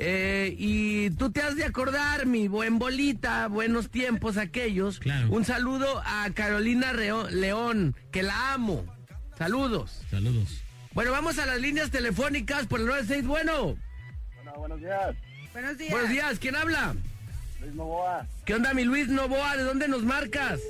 Eh, 0.00 0.54
y 0.56 1.10
tú 1.10 1.32
te 1.32 1.42
has 1.42 1.56
de 1.56 1.64
acordar, 1.64 2.24
mi 2.24 2.46
buen 2.46 2.78
bolita, 2.78 3.48
buenos 3.48 3.90
tiempos 3.90 4.36
aquellos. 4.36 5.00
Claro. 5.00 5.28
Un 5.30 5.44
saludo 5.44 6.00
a 6.06 6.30
Carolina 6.34 6.92
Reo- 6.92 7.28
León, 7.30 7.96
que 8.12 8.22
la 8.22 8.52
amo. 8.54 8.84
Saludos. 9.36 10.02
Saludos. 10.08 10.62
Bueno, 10.92 11.10
vamos 11.10 11.38
a 11.40 11.46
las 11.46 11.60
líneas 11.60 11.90
telefónicas 11.90 12.66
por 12.68 12.78
el 12.80 12.86
96. 12.86 13.26
Bueno, 13.26 13.76
Bueno, 14.36 14.52
buenos 14.56 14.80
días. 14.80 15.16
Buenos 15.52 15.78
días. 15.78 15.90
buenos 15.90 16.10
días, 16.10 16.38
¿quién 16.38 16.54
habla? 16.54 16.94
Luis 17.60 17.74
Novoa. 17.74 18.24
¿Qué 18.44 18.54
onda, 18.54 18.72
mi 18.74 18.84
Luis 18.84 19.08
Novoa? 19.08 19.56
¿De 19.56 19.64
dónde 19.64 19.88
nos 19.88 20.04
marcas? 20.04 20.60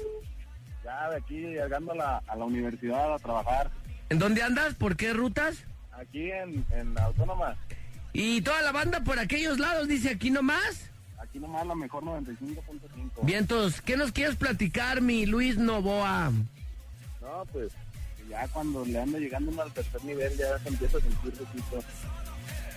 Ya 0.84 1.10
de 1.10 1.16
aquí 1.18 1.34
llegando 1.38 1.92
a 1.92 1.96
la, 1.96 2.22
a 2.26 2.34
la 2.36 2.44
universidad 2.46 3.12
a 3.12 3.18
trabajar. 3.18 3.70
¿En 4.08 4.18
dónde 4.18 4.42
andas? 4.42 4.72
¿Por 4.74 4.96
qué 4.96 5.12
rutas? 5.12 5.64
Aquí 5.92 6.30
en, 6.30 6.64
en 6.72 6.98
Autónoma. 6.98 7.56
Y 8.12 8.40
toda 8.40 8.62
la 8.62 8.72
banda 8.72 9.00
por 9.00 9.18
aquellos 9.18 9.58
lados, 9.58 9.88
dice 9.88 10.10
aquí 10.10 10.30
nomás. 10.30 10.88
Aquí 11.18 11.38
nomás 11.38 11.66
la 11.66 11.74
mejor 11.74 12.02
95.5. 12.04 13.22
Vientos, 13.22 13.80
¿qué 13.80 13.96
nos 13.96 14.12
quieres 14.12 14.36
platicar, 14.36 15.00
mi 15.00 15.26
Luis 15.26 15.58
Novoa? 15.58 16.30
No, 17.20 17.44
pues 17.52 17.72
ya 18.28 18.46
cuando 18.48 18.84
le 18.84 19.00
anda 19.00 19.18
llegando 19.18 19.50
uno 19.50 19.62
al 19.62 19.72
tercer 19.72 20.04
nivel 20.04 20.36
ya 20.36 20.58
se 20.58 20.68
empieza 20.68 20.98
a 20.98 21.00
sentir 21.00 21.32
poquito. 21.32 21.84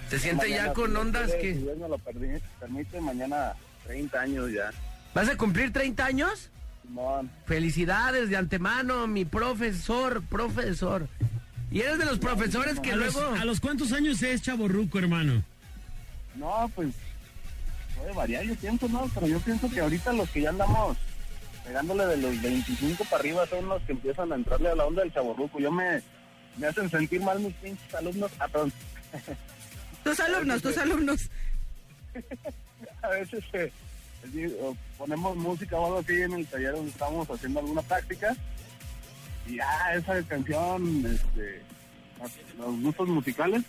¿Se 0.09 0.19
siente 0.19 0.49
ya 0.49 0.73
con 0.73 0.91
si 0.91 0.97
ondas 0.97 1.31
quiere, 1.31 1.53
Si 1.53 1.59
que... 1.59 1.65
Dios 1.65 1.77
me 1.77 1.87
lo 1.87 1.97
permite, 1.97 2.41
permite, 2.59 3.01
mañana 3.01 3.53
30 3.85 4.19
años 4.19 4.51
ya. 4.51 4.71
¿Vas 5.13 5.29
a 5.29 5.37
cumplir 5.37 5.71
30 5.71 6.05
años? 6.05 6.49
Simón, 6.81 7.29
Felicidades 7.45 8.29
de 8.29 8.37
antemano, 8.37 9.07
mi 9.07 9.25
profesor, 9.25 10.21
profesor. 10.23 11.07
Y 11.71 11.81
eres 11.81 11.97
de 11.97 12.05
los 12.05 12.19
profesores 12.19 12.79
que 12.79 12.91
¿A 12.91 12.95
los, 12.97 13.13
luego... 13.13 13.35
¿A 13.35 13.45
los 13.45 13.59
cuántos 13.59 13.91
años 13.93 14.21
es 14.21 14.41
chaborruco, 14.41 14.99
hermano? 14.99 15.43
no, 16.35 16.71
pues 16.75 16.89
puede 17.97 18.13
variar, 18.13 18.43
yo 18.43 18.55
pienso, 18.55 18.87
¿no? 18.87 19.09
Pero 19.13 19.27
yo 19.27 19.39
pienso 19.39 19.69
que 19.69 19.79
ahorita 19.79 20.13
los 20.13 20.29
que 20.29 20.41
ya 20.41 20.49
andamos 20.49 20.97
pegándole 21.65 22.05
de 22.05 22.17
los 22.17 22.41
25 22.41 23.03
para 23.05 23.17
arriba 23.17 23.45
son 23.47 23.67
los 23.69 23.81
que 23.83 23.91
empiezan 23.91 24.31
a 24.31 24.35
entrarle 24.35 24.69
a 24.69 24.75
la 24.75 24.85
onda 24.85 25.03
del 25.03 25.13
chaborruco. 25.13 25.59
Yo 25.59 25.71
me, 25.71 26.01
me 26.57 26.67
hacen 26.67 26.89
sentir 26.89 27.21
mal 27.21 27.39
mis 27.39 27.53
pinches 27.55 27.93
alumnos. 27.93 28.31
Ah, 28.39 28.47
perdón. 28.51 28.73
Tus 30.03 30.19
alumnos, 30.19 30.61
tus 30.61 30.77
alumnos. 30.77 31.29
a 33.01 33.07
veces 33.09 33.43
o 34.61 34.75
ponemos 34.97 35.35
música 35.35 35.77
o 35.77 35.85
algo 35.85 35.99
así 35.99 36.21
en 36.21 36.33
el 36.33 36.45
taller 36.47 36.73
donde 36.73 36.91
estamos 36.91 37.29
haciendo 37.29 37.59
alguna 37.59 37.81
práctica. 37.81 38.35
Y 39.47 39.55
ya, 39.55 39.93
esa 39.95 40.21
canción, 40.23 41.05
este, 41.05 41.61
los- 42.57 42.81
gustos 42.81 43.07
musicales, 43.09 43.63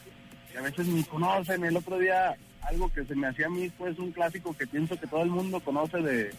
que 0.50 0.58
a 0.58 0.62
veces 0.62 0.86
ni 0.86 1.02
conocen. 1.04 1.64
El 1.64 1.76
otro 1.76 1.98
día, 1.98 2.36
algo 2.62 2.92
que 2.92 3.04
se 3.04 3.14
me 3.14 3.26
hacía 3.28 3.46
a 3.46 3.50
mí, 3.50 3.70
pues 3.78 3.98
un 3.98 4.12
clásico 4.12 4.54
que 4.56 4.66
pienso 4.66 4.98
que 4.98 5.06
todo 5.06 5.22
el 5.22 5.30
mundo 5.30 5.60
conoce 5.60 5.98
de 5.98 6.30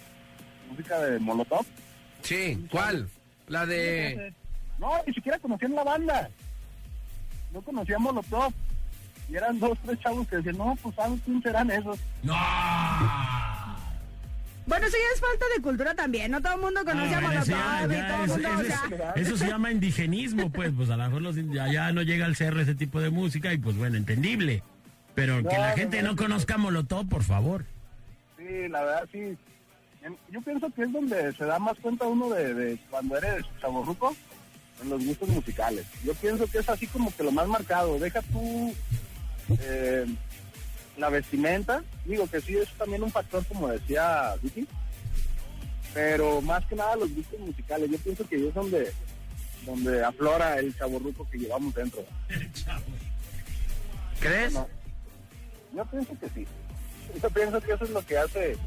música 0.70 1.00
de 1.00 1.20
Molotov. 1.20 1.66
Sí, 2.22 2.66
¿cuál? 2.72 3.10
La 3.48 3.66
de... 3.66 4.34
No, 4.80 4.92
ni 5.06 5.14
siquiera 5.14 5.38
conocían 5.40 5.76
la 5.76 5.84
banda. 5.84 6.30
No 7.52 7.62
conocían 7.62 8.02
Molotov. 8.02 8.54
Y 9.30 9.36
eran 9.36 9.60
dos, 9.60 9.78
tres 9.86 10.00
chavos 10.00 10.28
que 10.28 10.38
decían, 10.38 10.58
no, 10.58 10.76
pues 10.82 10.96
¿saben 10.96 11.18
quién 11.20 11.42
serán 11.42 11.72
esos? 11.72 11.98
¡No! 12.24 12.34
Bueno, 14.66 14.88
eso 14.88 14.95
ya 14.95 15.14
es 15.16 15.20
falta 15.22 15.45
de 15.55 15.61
cultura 15.61 15.93
también. 15.95 16.32
No 16.32 16.41
todo 16.41 16.53
el 16.55 16.61
mundo 16.61 16.86
conoce 16.86 17.14
a 17.14 17.18
Ah, 17.18 17.22
ya- 17.22 17.28
Molotov 17.28 17.91
y 17.91 17.95
ya 17.95 18.07
todo 18.07 18.24
el 18.24 18.32
o 18.32 18.36
eso 18.36 18.61
es- 18.61 18.68
sea, 18.68 19.14
Eso 19.16 19.38
se 19.38 19.47
llama 19.47 19.72
indigenismo, 19.72 20.49
pues, 20.51 20.72
pues 20.76 20.89
a 20.89 20.97
lo 20.97 21.03
mejor 21.05 21.22
los, 21.22 21.36
ya, 21.51 21.72
ya 21.72 21.91
no 21.91 22.01
llega 22.01 22.26
al 22.26 22.36
CR 22.38 22.61
ese 22.61 22.76
tipo 22.76 23.01
de 23.01 23.09
música 23.09 23.51
y 23.53 23.57
pues 23.57 23.76
bueno, 23.78 23.97
entendible. 23.97 24.64
Pero 25.16 25.38
que 25.43 25.57
la 25.57 25.74
gente 25.74 25.97
no, 26.01 26.09
no 26.09 26.11
no. 26.14 26.18
conozca 26.18 26.57
Molotov, 26.57 27.07
por 27.07 27.24
favor. 27.24 27.66
Sí, 28.38 28.68
la 28.70 28.84
verdad, 28.84 29.07
sí. 29.11 29.38
Yo 30.32 30.41
pienso 30.41 30.70
que 30.74 30.84
es 30.84 30.91
donde 30.91 31.32
se 31.34 31.45
da 31.45 31.59
más 31.59 31.78
cuenta 31.80 32.05
uno 32.07 32.30
de, 32.32 32.53
de 32.53 32.80
cuando 32.89 33.18
eres 33.18 33.45
chaborruco, 33.61 34.16
en 34.82 34.89
los 34.89 35.05
gustos 35.05 35.30
musicales. 35.30 35.86
Yo 36.03 36.14
pienso 36.16 36.45
que 36.47 36.57
es 36.57 36.68
así 36.68 36.88
como 36.88 37.16
que 37.16 37.24
lo 37.24 37.32
más 37.32 37.47
marcado. 37.47 37.97
Deja 37.99 38.22
tú 38.24 38.74
eh, 39.61 40.05
la 40.98 41.10
vestimenta. 41.10 41.84
Digo 42.06 42.28
que 42.28 42.41
sí 42.41 42.58
es 42.58 42.70
también 42.74 43.04
un 43.04 43.12
factor, 43.12 43.46
como 43.46 43.68
decía 43.68 44.36
Vicky. 44.41 44.68
Pero 45.94 46.41
más 46.41 46.66
que 46.66 46.76
nada 46.76 46.96
los 46.96 47.14
gustos 47.14 47.39
musicales. 47.39 47.89
Yo 47.89 47.98
pienso 48.00 48.28
que 48.28 48.48
es 48.48 48.54
donde, 48.54 48.91
donde 49.66 50.04
aflora 50.04 50.58
el 50.58 50.76
chaborruco 50.76 51.28
que 51.30 51.38
llevamos 51.38 51.74
dentro. 51.74 52.04
¿Crees? 54.20 54.54
No. 54.54 54.68
Yo 55.76 55.86
pienso 55.86 56.18
que 56.20 56.30
sí. 56.30 56.48
Yo 57.22 57.30
pienso 57.30 57.62
que 57.62 57.74
eso 57.74 57.84
es 57.84 57.89
lo 57.91 58.06
que 58.06 58.18
hace 58.18 58.58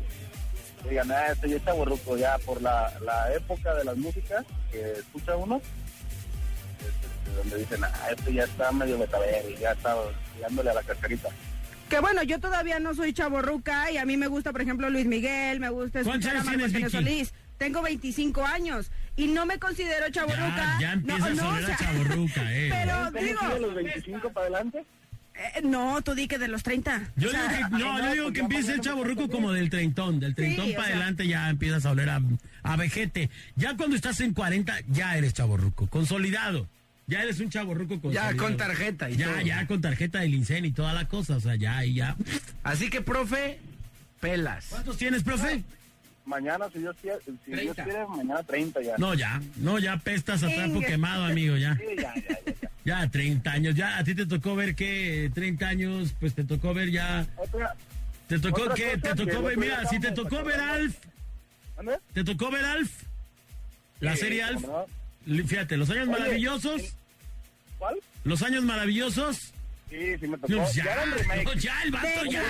que 0.83 0.91
digan, 0.91 1.11
ah, 1.11 1.33
este 1.33 1.49
ya 1.49 1.57
está 1.57 1.73
borruco 1.73 2.17
ya 2.17 2.39
por 2.39 2.61
la, 2.61 2.93
la 3.01 3.33
época 3.35 3.75
de 3.75 3.85
las 3.85 3.97
músicas 3.97 4.45
que 4.71 4.93
escucha 4.93 5.37
uno, 5.37 5.57
es, 5.57 6.87
este, 6.87 7.37
donde 7.37 7.59
dicen, 7.59 7.85
ah, 7.85 8.09
este 8.11 8.35
ya 8.35 8.45
está 8.45 8.71
medio 8.73 8.99
metabel, 8.99 9.57
ya 9.59 9.73
está 9.73 9.97
tirándole 10.35 10.71
a 10.71 10.75
la 10.75 10.83
cascarita. 10.83 11.29
Que 11.89 12.01
bueno, 12.01 12.23
yo 12.25 12.41
todavía 12.41 12.81
no 12.81 12.95
soy 12.95 13.13
chaborruca 13.13 13.91
y 13.93 13.97
a 13.99 14.05
mí 14.05 14.17
me 14.17 14.27
gusta, 14.27 14.51
por 14.53 14.61
ejemplo, 14.61 14.91
Luis 14.91 15.07
Miguel, 15.07 15.61
me 15.61 15.69
gusta 15.71 16.03
¿Cuántos 16.03 16.33
escuchar 16.33 16.37
a 16.37 16.45
Marco 16.45 16.69
tienes? 16.73 16.93
Solís. 16.93 17.33
Tengo 17.59 17.81
25 17.81 18.45
años 18.45 18.91
y 19.17 19.29
no 19.29 19.47
me 19.47 19.59
considero 19.59 20.11
chaborruca. 20.11 20.77
Ya, 20.79 20.81
ya 20.81 20.93
empieza 20.95 21.19
no, 21.21 21.25
a 21.27 21.31
no, 21.31 21.37
sonar 21.37 21.63
o 21.63 21.67
sea, 21.67 21.75
a 21.75 21.79
chavorruca, 21.79 22.43
eh. 22.55 22.69
Pero 22.71 22.97
¿Cómo 23.13 23.25
digo, 23.25 23.41
sigue 23.41 23.61
los 23.61 23.75
25 23.75 24.31
para 24.33 24.47
adelante? 24.47 24.85
eh, 25.37 25.61
no, 25.63 26.03
tú 26.03 26.15
di 26.15 26.27
que 26.29 26.39
de 26.39 26.49
los 26.49 26.63
30. 26.65 27.13
Yo 27.17 27.29
O 27.29 27.31
sea, 27.31 27.49
digo 27.49 27.69
que, 27.69 27.71
no, 27.79 27.79
no, 27.79 27.99
yo 28.09 28.13
digo 28.13 28.33
que 28.33 28.39
ya 28.39 28.43
empieza 28.43 28.73
el 28.75 28.81
chaborruco 28.81 29.29
como 29.31 29.53
del 29.53 29.71
treintón, 29.71 30.19
del 30.21 30.35
treintón 30.35 30.67
Sí, 30.67 30.73
para 30.73 30.87
sea. 30.89 30.97
adelante 30.97 31.27
ya 31.29 31.49
empiezas 31.49 31.87
a 31.87 31.93
oler 31.93 32.11
a, 32.11 32.21
a 32.65 32.77
vejete. 32.77 33.31
Ya 33.55 33.77
cuando 33.77 33.95
estás 33.97 34.21
en 34.21 34.35
40 34.35 34.75
ya 34.89 35.17
eres 35.17 35.33
chaborruco, 35.35 35.87
consolidado. 35.87 36.69
Ya 37.09 37.23
eres 37.23 37.39
un 37.41 37.51
chaborruco 37.51 37.95
consolidado. 38.01 38.33
Ya 38.33 38.37
con 38.37 38.57
tarjeta 38.57 39.09
y 39.11 39.17
Ya, 39.17 39.27
todo. 39.35 39.41
ya 39.43 39.67
con 39.67 39.81
tarjeta 39.81 40.21
del 40.21 40.35
INSEN 40.35 40.65
y 40.65 40.73
toda 40.73 40.93
la 40.93 41.07
cosa, 41.09 41.37
o 41.37 41.41
sea, 41.41 41.55
ya, 41.55 41.85
y 41.85 41.95
ya. 41.95 42.17
Así 42.65 42.91
que, 42.91 43.01
profe, 43.01 43.59
pelas. 44.21 44.67
¿Cuántos 44.71 44.97
tienes, 44.97 45.23
profe? 45.23 45.63
Mañana, 46.25 46.67
si 46.73 46.81
Dios 46.81 46.97
quiere, 47.01 47.19
si 47.25 47.31
Dios 47.53 47.77
30. 47.77 47.85
quiere 47.85 48.07
mañana 48.09 48.43
30 48.43 48.83
ya. 48.83 48.95
No, 48.99 49.15
ya, 49.15 49.41
no, 49.57 49.79
ya 49.79 49.97
pestas 49.99 50.43
a 50.43 50.49
trapo 50.49 50.81
quemado, 50.81 51.25
amigo, 51.25 51.57
ya. 51.57 51.77
Sí, 51.77 51.85
ya, 51.97 52.13
ya, 52.15 52.23
ya, 52.45 52.53
ya. 52.61 52.71
Ya, 52.87 53.09
30 53.11 53.51
años, 53.51 53.75
ya, 53.75 53.99
a 53.99 54.05
ti 54.05 54.15
te 54.15 54.27
tocó 54.27 54.55
ver 54.55 54.77
que 54.77 55.29
30 55.35 55.67
años, 55.67 56.15
pues 56.21 56.35
te 56.35 56.45
tocó 56.45 56.73
ver 56.73 56.91
ya, 56.93 57.27
Otra, 57.37 57.75
te 58.29 58.39
tocó 58.39 58.63
Otra 58.63 58.75
que, 58.77 58.85
cosa 59.01 59.15
te 59.15 59.25
que 59.25 59.31
tocó 59.33 59.43
ver, 59.45 59.59
mira, 59.59 59.81
si 59.87 59.99
te 59.99 60.09
estábamos 60.09 60.31
tocó 60.31 60.45
ver. 60.45 60.61
Alf, 60.61 60.97
¿Ande? 61.79 61.99
¿te 62.13 62.23
tocó 62.25 62.49
ver 62.51 62.65
Alf? 62.65 62.91
La 63.99 64.15
Sí, 64.15 64.21
serie 64.21 64.43
Alf. 64.45 64.63
¿cómo 64.63 64.87
Li- 64.87 64.93
Fíjate, 65.27 65.77
los 65.77 65.91
años 65.91 66.09
Oye, 66.09 66.19
maravillosos, 66.19 66.97
¿Cuál? 67.79 67.97
los 68.25 68.43
años 68.43 68.63
maravillosos. 68.65 69.53
Sí, 69.91 70.19
sí 70.19 70.27
me 70.27 70.39
tocó. 70.39 70.53
No, 70.53 70.71
ya, 70.73 70.85
ya, 70.85 70.93
eran 70.93 71.11
remakes. 71.13 71.45
no, 71.45 71.53
ya, 71.55 71.83
el 71.83 71.91
vato, 71.91 72.25
ya. 72.31 72.45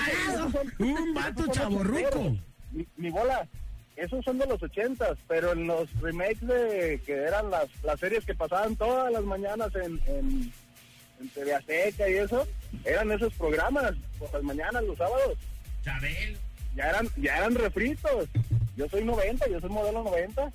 Un 0.79 1.13
vato 1.13 1.47
chaborruco. 1.51 2.37
Mi, 2.71 2.87
mi 2.97 3.09
bola, 3.09 3.47
esos 3.95 4.23
son 4.23 4.37
de 4.37 4.45
los 4.45 4.61
ochentas, 4.61 5.17
pero 5.27 5.53
en 5.53 5.67
los 5.67 5.89
remakes 6.01 6.47
de 6.47 7.01
que 7.05 7.13
eran 7.13 7.49
las, 7.49 7.67
las 7.83 7.99
series 7.99 8.25
que 8.25 8.35
pasaban 8.35 8.75
todas 8.75 9.11
las 9.11 9.23
mañanas 9.23 9.69
en, 9.75 9.99
en, 10.07 10.51
en 11.19 11.29
TV 11.33 11.55
Azteca 11.55 12.07
y 12.09 12.13
eso, 12.13 12.47
eran 12.85 13.11
esos 13.11 13.33
programas 13.33 13.93
por 14.19 14.31
las 14.33 14.43
mañanas, 14.43 14.83
los 14.83 14.97
sábados. 14.97 15.37
Chabel. 15.83 16.37
Ya 16.75 16.89
eran, 16.89 17.07
ya 17.17 17.37
eran 17.37 17.55
refritos. 17.55 18.29
Yo 18.75 18.87
soy 18.89 19.03
90, 19.03 19.47
yo 19.47 19.59
soy 19.59 19.69
modelo 19.69 20.03
90. 20.03 20.51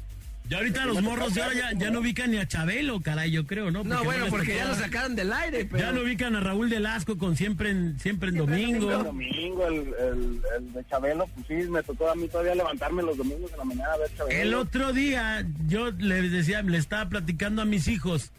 Ya 0.49 0.59
ahorita 0.59 0.85
los 0.85 1.01
morros 1.03 1.33
de 1.33 1.41
ya, 1.41 1.73
ya 1.73 1.91
no 1.91 2.01
ubican 2.01 2.31
ni 2.31 2.37
a 2.37 2.47
Chabelo, 2.47 3.01
caray, 3.01 3.31
yo 3.31 3.47
creo, 3.47 3.71
¿no? 3.71 3.85
No, 3.85 4.05
bueno, 4.05 4.27
porque 4.29 4.57
ya 4.57 4.67
lo 4.67 4.75
sacaron 4.75 5.17
del 5.17 5.33
aire, 5.33 5.65
pero... 5.65 5.83
Ya 5.83 5.93
no 5.93 6.03
ubican 6.03 6.37
a 6.37 6.41
Raúl 6.41 6.69
Delasco 6.69 7.17
con 7.17 7.37
siempre 7.37 7.71
en, 7.71 7.99
siempre 7.99 8.29
en 8.31 8.37
domingo. 8.37 8.91
domingo, 8.91 9.67
el, 9.67 9.75
el, 9.75 10.43
el 10.59 10.73
de 10.75 10.85
Chabelo, 10.91 11.27
pues 11.29 11.47
sí, 11.47 11.71
me 11.71 11.83
tocó 11.83 12.11
a 12.11 12.15
mí 12.15 12.29
todavía 12.29 12.55
levantarme 12.55 13.03
los 13.03 13.17
domingos 13.17 13.51
en 13.53 13.59
la 13.59 13.65
mañana 13.65 13.93
a 13.95 13.99
ver 13.99 14.11
Chabelo. 14.15 14.41
El 14.43 14.55
otro 14.55 14.93
día 14.93 15.47
yo 15.69 15.91
les 15.93 16.31
decía, 16.31 16.61
le 16.63 16.77
estaba 16.77 17.09
platicando 17.09 17.63
a 17.63 17.65
mis 17.65 17.89
hijos. 17.89 18.31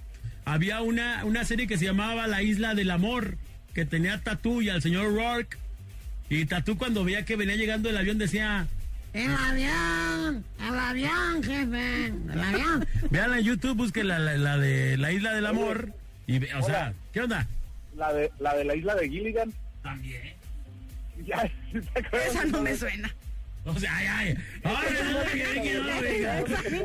Había 0.46 0.82
una, 0.82 1.26
una 1.26 1.46
serie 1.46 1.66
que 1.68 1.78
se 1.78 1.86
llamaba 1.86 2.28
La 2.28 2.44
Isla 2.44 2.76
del 2.76 2.92
Amor, 2.92 3.38
que 3.74 3.86
tenía 3.86 4.16
a 4.16 4.20
Tatú 4.20 4.62
y 4.62 4.70
al 4.70 4.84
señor 4.84 5.16
Rourke. 5.16 5.58
Y 6.30 6.46
Tatú 6.46 6.78
cuando 6.78 7.04
veía 7.04 7.26
que 7.26 7.38
venía 7.38 7.56
llegando 7.56 7.90
el 7.90 7.98
avión 7.98 8.18
decía, 8.18 8.68
el 9.14 9.32
avión, 9.36 10.44
el 10.68 10.80
avión, 10.80 11.44
jefe, 11.44 12.06
el 12.08 12.40
avión. 12.42 12.88
Vean 13.12 13.34
en 13.34 13.44
YouTube, 13.44 13.76
busquen 13.78 14.08
la, 14.08 14.20
la, 14.20 14.38
la 14.38 14.58
de 14.58 14.98
La 14.98 15.12
Isla 15.12 15.34
del 15.34 15.46
Amor. 15.46 15.90
Y, 16.28 16.40
ve- 16.40 16.54
o 16.56 16.64
sea. 16.64 16.94
¿qué 17.12 17.22
onda? 17.22 17.48
La 17.96 18.12
de, 18.14 18.32
la 18.40 18.56
de 18.56 18.66
la 18.66 18.76
isla 18.76 18.96
de 18.96 19.10
Gilligan. 19.10 19.54
También. 19.82 20.34
Ya. 21.28 21.50
Esa 22.28 22.44
no 22.46 22.62
me 22.62 22.76
suena. 22.76 23.14
O 23.66 23.80
sea, 23.80 23.96
ay, 23.96 24.08
ay. 24.08 24.38
Ahora 24.64 24.90
resulta 24.90 25.32
que 25.32 25.46
Vicky 25.54 25.74
no 25.74 25.84
lo 25.84 26.02
diga. 26.02 26.38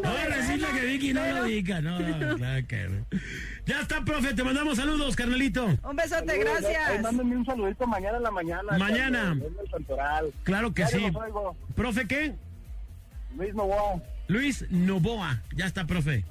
Ahora 0.05 0.37
resulta 0.37 0.73
que 0.73 0.87
Vicky 0.87 1.13
no 1.13 1.27
lo 1.27 1.45
diga. 1.45 1.81
No, 1.81 1.99
no, 1.99 2.37
claro 2.37 2.67
que 2.69 2.89
no. 2.89 3.07
Ya 3.67 3.81
está, 3.81 4.05
profe. 4.05 4.33
Te 4.35 4.45
mandamos 4.45 4.77
saludos, 4.77 5.17
carnalito. 5.17 5.67
Un 5.67 5.97
besote, 5.97 6.27
Saludos, 6.27 6.31
Ahí 6.31 6.41
gracias. 6.73 7.03
mándenme 7.03 7.37
un 7.37 7.45
saludito 7.45 7.87
mañana 7.87 8.17
en 8.19 8.23
la 8.23 8.31
mañana. 8.31 8.79
Mañana. 8.79 9.35
venga 9.35 9.63
el 9.63 9.71
Santoral. 9.71 10.33
Claro 10.45 10.73
que 10.73 10.87
sí. 10.87 11.01
los 11.01 11.17
oigo. 11.17 11.57
¿Profe 11.75 12.07
qué? 12.07 12.35
Luis 13.37 13.55
Novoa. 13.55 14.01
Luis 14.29 14.65
Novoa. 14.71 15.43
Ya 15.57 15.67
está, 15.67 15.85
profe. 15.87 16.25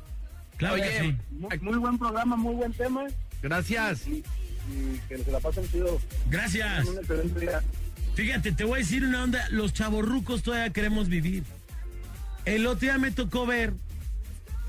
Claro 0.58 0.76
Oye, 0.76 0.84
que 0.84 1.00
sí. 1.00 1.16
Muy, 1.32 1.60
muy 1.60 1.78
buen 1.78 1.98
programa, 1.98 2.36
muy 2.38 2.56
buen 2.56 2.72
tema. 2.74 3.04
Gracias. 3.42 4.08
Y, 4.08 4.24
y 4.72 5.00
que 5.10 5.18
se 5.18 5.32
la 5.32 5.40
pasen 5.40 5.68
chido. 5.70 6.00
Gracias. 6.30 6.86
Un 6.86 6.98
excelente 7.00 7.40
día. 7.42 7.62
Fíjate, 8.18 8.52
te 8.52 8.64
voy 8.64 8.80
a 8.80 8.82
decir 8.82 9.06
una 9.06 9.24
onda. 9.24 9.48
Los 9.52 9.74
chavorrucos 9.74 10.42
todavía 10.42 10.74
queremos 10.74 11.08
vivir. 11.08 11.44
El 12.46 12.66
otro 12.66 12.80
día 12.80 12.98
me 12.98 13.12
tocó 13.12 13.46
ver 13.46 13.74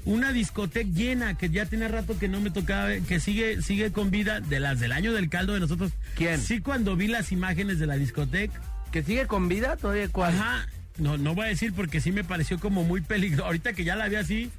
una 0.05 0.33
discoteca 0.33 0.87
llena 0.87 1.39
que 1.39 1.49
ya 1.49 1.65
tiene 1.65 1.89
rato 1.89 2.19
que 2.19 2.29
no 2.29 2.43
me 2.43 2.51
tocaba 2.51 2.85
ver, 2.85 3.01
que 3.05 3.21
sigue, 3.21 3.63
sigue 3.63 3.91
con 3.91 4.11
vida 4.11 4.41
de 4.41 4.61
las 4.61 4.81
del 4.81 4.93
año 4.93 5.15
del 5.15 5.31
caldo 5.31 5.55
de 5.55 5.61
nosotros. 5.61 5.93
¿Quién? 6.15 6.39
Sí, 6.43 6.61
cuando 6.61 6.95
vi 6.95 7.07
las 7.07 7.33
imágenes 7.33 7.79
de 7.79 7.87
la 7.87 7.97
discoteca. 7.97 8.61
¿Que 8.93 9.03
sigue 9.03 9.27
con 9.27 9.49
vida? 9.49 9.79
¿Todavía 9.79 10.11
cuál? 10.11 10.35
Ajá. 10.35 10.67
No, 10.99 11.17
no 11.17 11.35
voy 11.35 11.47
a 11.47 11.49
decir 11.49 11.73
porque 11.73 12.03
sí 12.03 12.13
me 12.13 12.25
pareció 12.25 12.61
como 12.61 12.85
muy 12.85 13.01
peligroso. 13.01 13.47
Ahorita 13.47 13.73
que 13.73 13.83
ya 13.83 13.97
la 13.97 14.09
vi 14.09 14.17
así, 14.17 14.51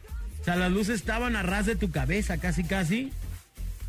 o 0.41 0.43
sea, 0.43 0.55
las 0.55 0.71
luces 0.71 0.95
estaban 0.95 1.35
a 1.35 1.43
ras 1.43 1.67
de 1.67 1.75
tu 1.75 1.91
cabeza, 1.91 2.39
casi, 2.39 2.63
casi. 2.63 3.11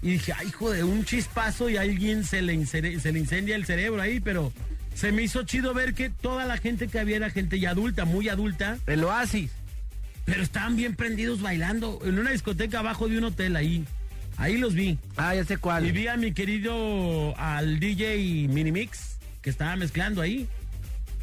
Y 0.03 0.11
dije, 0.11 0.35
ay, 0.37 0.49
hijo 0.49 0.71
de 0.71 0.85
un 0.85 1.07
chispazo 1.07 1.71
y 1.71 1.79
a 1.79 1.81
alguien 1.81 2.23
se 2.23 2.43
le, 2.43 2.67
se 2.67 2.83
le 2.83 3.19
incendia 3.19 3.57
el 3.57 3.65
cerebro 3.65 4.03
ahí, 4.03 4.21
pero 4.21 4.53
se 4.95 5.13
me 5.13 5.23
hizo 5.23 5.43
chido 5.45 5.73
ver 5.75 5.95
que 5.95 6.11
toda 6.11 6.45
la 6.45 6.57
gente 6.59 6.89
que 6.89 6.99
había 6.99 7.17
era 7.17 7.31
gente 7.31 7.59
ya 7.59 7.71
adulta, 7.71 8.05
muy 8.05 8.29
adulta, 8.29 8.79
El 8.87 9.05
oasis. 9.05 9.51
pero 10.25 10.43
estaban 10.43 10.77
bien 10.77 10.95
prendidos 10.95 11.41
bailando 11.41 12.01
en 12.05 12.19
una 12.19 12.31
discoteca 12.31 12.81
abajo 12.81 13.09
de 13.09 13.19
un 13.19 13.25
hotel 13.25 13.57
ahí. 13.57 13.85
Ahí 14.37 14.57
los 14.59 14.75
vi. 14.75 14.99
Ah, 15.17 15.35
ya 15.35 15.45
sé 15.45 15.59
cuál. 15.59 15.87
Y 15.87 15.93
vi 15.93 16.07
a 16.07 16.17
mi 16.17 16.33
querido, 16.33 17.35
al 17.39 17.79
DJ 17.79 18.49
Minimix, 18.49 19.19
que 19.43 19.51
estaba 19.51 19.77
mezclando 19.77 20.23
ahí. 20.23 20.49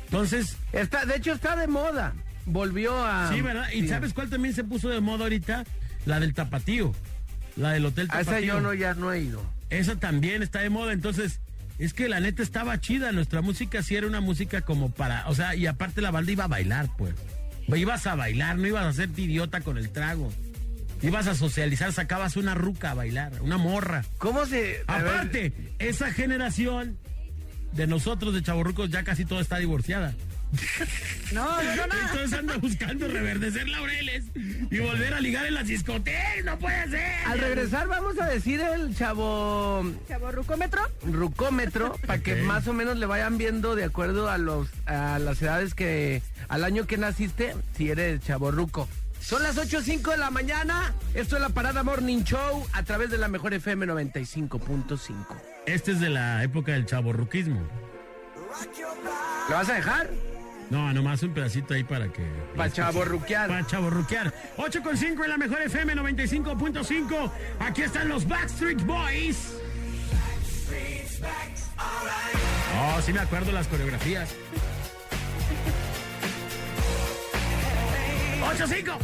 Entonces, 0.05 0.55
Está, 0.71 1.05
de 1.05 1.15
hecho, 1.15 1.33
está 1.33 1.55
de 1.55 1.67
moda. 1.67 2.13
Volvió 2.45 2.95
a... 3.05 3.31
Sí, 3.33 3.41
¿verdad? 3.41 3.69
¿Y 3.71 3.87
sabes 3.87 4.13
cuál 4.13 4.29
también 4.29 4.53
se 4.55 4.63
puso 4.63 4.89
de 4.89 5.01
moda 5.01 5.23
ahorita? 5.23 5.65
La 6.05 6.19
del 6.19 6.33
tapatío. 6.33 6.93
La 7.55 7.71
del 7.71 7.85
Hotel 7.85 8.05
A 8.11 8.19
Tapatío. 8.19 8.37
esa 8.37 8.39
yo 8.41 8.61
no, 8.61 8.73
ya 8.73 8.93
no 8.93 9.11
he 9.11 9.21
ido. 9.21 9.43
Esa 9.69 9.95
también 9.97 10.43
está 10.43 10.59
de 10.59 10.69
moda. 10.69 10.93
Entonces, 10.93 11.39
Es 11.79 11.93
que 11.93 12.09
la 12.09 12.19
neta 12.19 12.41
estaba 12.41 12.79
chida, 12.79 13.11
nuestra 13.11 13.41
música 13.41 13.83
sí 13.83 13.95
era 13.95 14.07
una 14.07 14.21
música 14.21 14.61
como 14.61 14.91
para, 14.91 15.27
o 15.27 15.35
sea, 15.35 15.55
y 15.55 15.67
aparte 15.67 16.01
la 16.01 16.11
banda 16.11 16.31
iba 16.31 16.45
a 16.45 16.47
bailar, 16.47 16.89
pues. 16.97 17.13
Ibas 17.67 18.07
a 18.07 18.15
bailar, 18.15 18.57
no 18.57 18.67
ibas 18.67 18.85
a 18.85 18.89
hacerte 18.89 19.21
idiota 19.21 19.61
con 19.61 19.77
el 19.77 19.89
trago. 19.89 20.31
Ibas 21.01 21.27
a 21.27 21.35
socializar, 21.35 21.93
sacabas 21.93 22.37
una 22.37 22.55
ruca 22.55 22.91
a 22.91 22.93
bailar, 22.95 23.41
una 23.41 23.57
morra. 23.57 24.03
¿Cómo 24.17 24.45
se...? 24.45 24.81
Aparte, 24.87 25.53
esa 25.77 26.11
generación 26.11 26.97
de 27.73 27.85
nosotros 27.85 28.33
de 28.33 28.41
chavorrucos 28.41 28.89
ya 28.89 29.03
casi 29.03 29.25
toda 29.25 29.41
está 29.41 29.57
divorciada. 29.57 30.15
No, 31.33 31.61
no, 31.61 31.75
no, 31.75 31.87
no. 31.87 31.93
Entonces 32.01 32.33
anda 32.33 32.57
buscando 32.57 33.07
reverdecer 33.07 33.67
laureles 33.67 34.23
y 34.35 34.79
volver 34.79 35.13
a 35.13 35.19
ligar 35.19 35.45
en 35.45 35.55
las 35.55 35.67
discotecas, 35.67 36.43
no 36.45 36.57
puede 36.57 36.89
ser. 36.89 37.11
al 37.25 37.39
regresar 37.39 37.87
vamos 37.87 38.17
a 38.19 38.25
decir 38.27 38.61
el 38.61 38.95
chavo 38.95 39.83
¿Chaborrucómetro? 40.07 40.81
rucómetro 41.03 41.95
para 42.05 42.19
que 42.23 42.35
más 42.43 42.67
o 42.67 42.73
menos 42.73 42.97
le 42.97 43.05
vayan 43.05 43.37
viendo 43.37 43.75
de 43.75 43.83
acuerdo 43.83 44.29
a 44.29 44.37
los 44.37 44.67
a 44.85 45.19
las 45.19 45.41
edades 45.41 45.73
que 45.73 46.21
al 46.47 46.63
año 46.63 46.87
que 46.87 46.97
naciste 46.97 47.55
si 47.75 47.89
eres 47.89 48.21
chaborruco. 48.21 48.87
Son 49.19 49.43
las 49.43 49.57
8.05 49.57 50.11
de 50.11 50.17
la 50.17 50.29
mañana. 50.31 50.93
Esto 51.13 51.35
es 51.35 51.41
la 51.41 51.49
Parada 51.49 51.83
Morning 51.83 52.23
Show 52.23 52.65
a 52.71 52.83
través 52.83 53.09
de 53.09 53.17
la 53.17 53.27
Mejor 53.27 53.53
FM 53.53 53.85
95.5. 53.87 55.13
Este 55.65 55.91
es 55.91 55.99
de 55.99 56.09
la 56.09 56.41
época 56.43 56.71
del 56.71 56.85
chaborruquismo. 56.85 57.59
¿Lo 59.49 59.55
vas 59.55 59.69
a 59.69 59.73
dejar? 59.73 60.09
No, 60.69 60.91
nomás 60.93 61.23
un 61.23 61.33
pedacito 61.33 61.73
ahí 61.73 61.83
para 61.83 62.11
que. 62.11 62.23
Para 62.55 62.71
chaborruquear. 62.71 63.47
Para 63.47 63.65
chaborruquear. 63.65 64.33
8 64.57 64.83
con 64.83 64.97
5 64.97 65.23
en 65.23 65.29
la 65.29 65.37
mejor 65.37 65.61
FM 65.61 65.95
95.5. 65.95 67.31
Aquí 67.59 67.83
están 67.83 68.09
los 68.09 68.27
Backstreet 68.27 68.81
Boys. 68.83 69.53
Oh, 72.79 73.01
sí 73.01 73.13
me 73.13 73.19
acuerdo 73.19 73.51
las 73.51 73.67
coreografías. 73.67 74.29
8-5. 78.41 78.97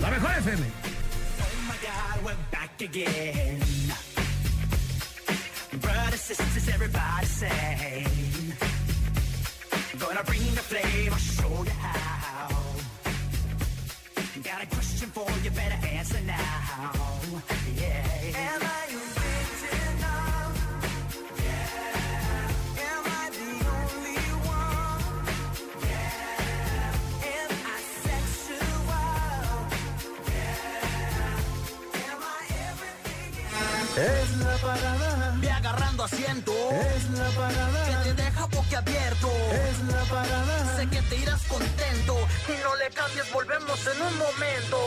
La 0.00 0.10
mejor 0.10 0.30
FM. 0.32 0.62
Oh 0.62 1.62
my 1.66 1.76
God, 1.82 2.24
we're 2.24 2.36
back 2.50 2.80
again. 2.80 3.60
Brothers, 5.80 6.20
sisters, 6.20 6.68
everybody 6.68 7.26
say. 7.26 8.06
Gonna 9.98 10.22
bring 10.24 10.53
flame, 10.74 11.12
I'll 11.12 11.18
show 11.18 11.64
you 11.64 11.70
how. 11.70 12.48
Got 14.42 14.62
a 14.62 14.66
question 14.66 15.08
for 15.10 15.26
you, 15.42 15.50
better 15.50 15.86
Asiento. 36.04 36.52
es 36.70 37.10
la 37.10 37.28
parada, 37.30 38.02
Que 38.04 38.08
te 38.10 38.22
deja 38.22 38.44
boquiabierto. 38.46 39.28
es 39.52 39.78
la 39.92 40.02
parada. 40.04 40.76
Sé 40.76 40.86
que 40.88 41.00
te 41.02 41.16
irás 41.16 41.42
contento. 41.44 42.16
Y 42.48 42.62
no 42.62 42.76
le 42.76 42.90
cambies, 42.90 43.32
volvemos 43.32 43.80
en 43.86 44.02
un 44.02 44.18
momento. 44.18 44.78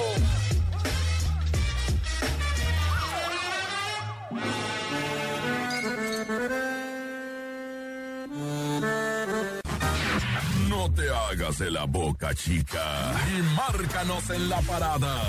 No 10.69 10.91
te 10.91 11.09
hagas 11.09 11.57
de 11.59 11.71
la 11.71 11.85
boca 11.85 12.33
chica 12.33 13.13
y 13.35 13.41
márcanos 13.55 14.29
en 14.29 14.49
la 14.49 14.61
parada. 14.61 15.21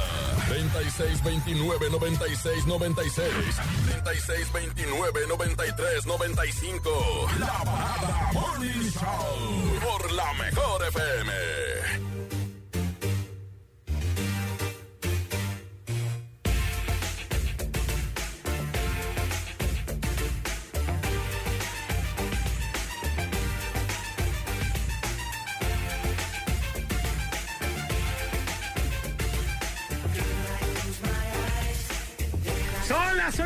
3629 0.48 1.90
96 1.90 2.66
96 2.66 3.56
3629 4.04 5.26
93 5.28 6.06
95 6.06 6.90
La 7.38 7.64
parada 7.64 8.30
Morning 8.32 8.90
Show 8.90 9.80
por 9.80 10.12
la 10.12 10.32
mejor 10.34 10.84
FM. 10.84 11.67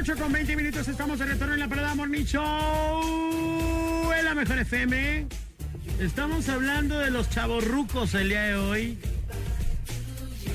8 0.03 0.16
con 0.16 0.32
20 0.32 0.57
minutos. 0.57 0.88
Estamos 0.88 1.20
de 1.20 1.26
retorno 1.26 1.55
en 1.55 1.61
la 1.61 1.68
parada 1.68 1.94
Morning 1.94 2.24
Show. 2.24 4.11
En 4.12 4.24
la 4.24 4.34
mejor 4.34 4.59
FM. 4.59 5.28
Estamos 6.00 6.48
hablando 6.48 6.98
de 6.98 7.12
los 7.12 7.30
chavorrucos 7.30 8.12
el 8.14 8.30
día 8.30 8.42
de 8.42 8.57
hoy. 8.57 8.98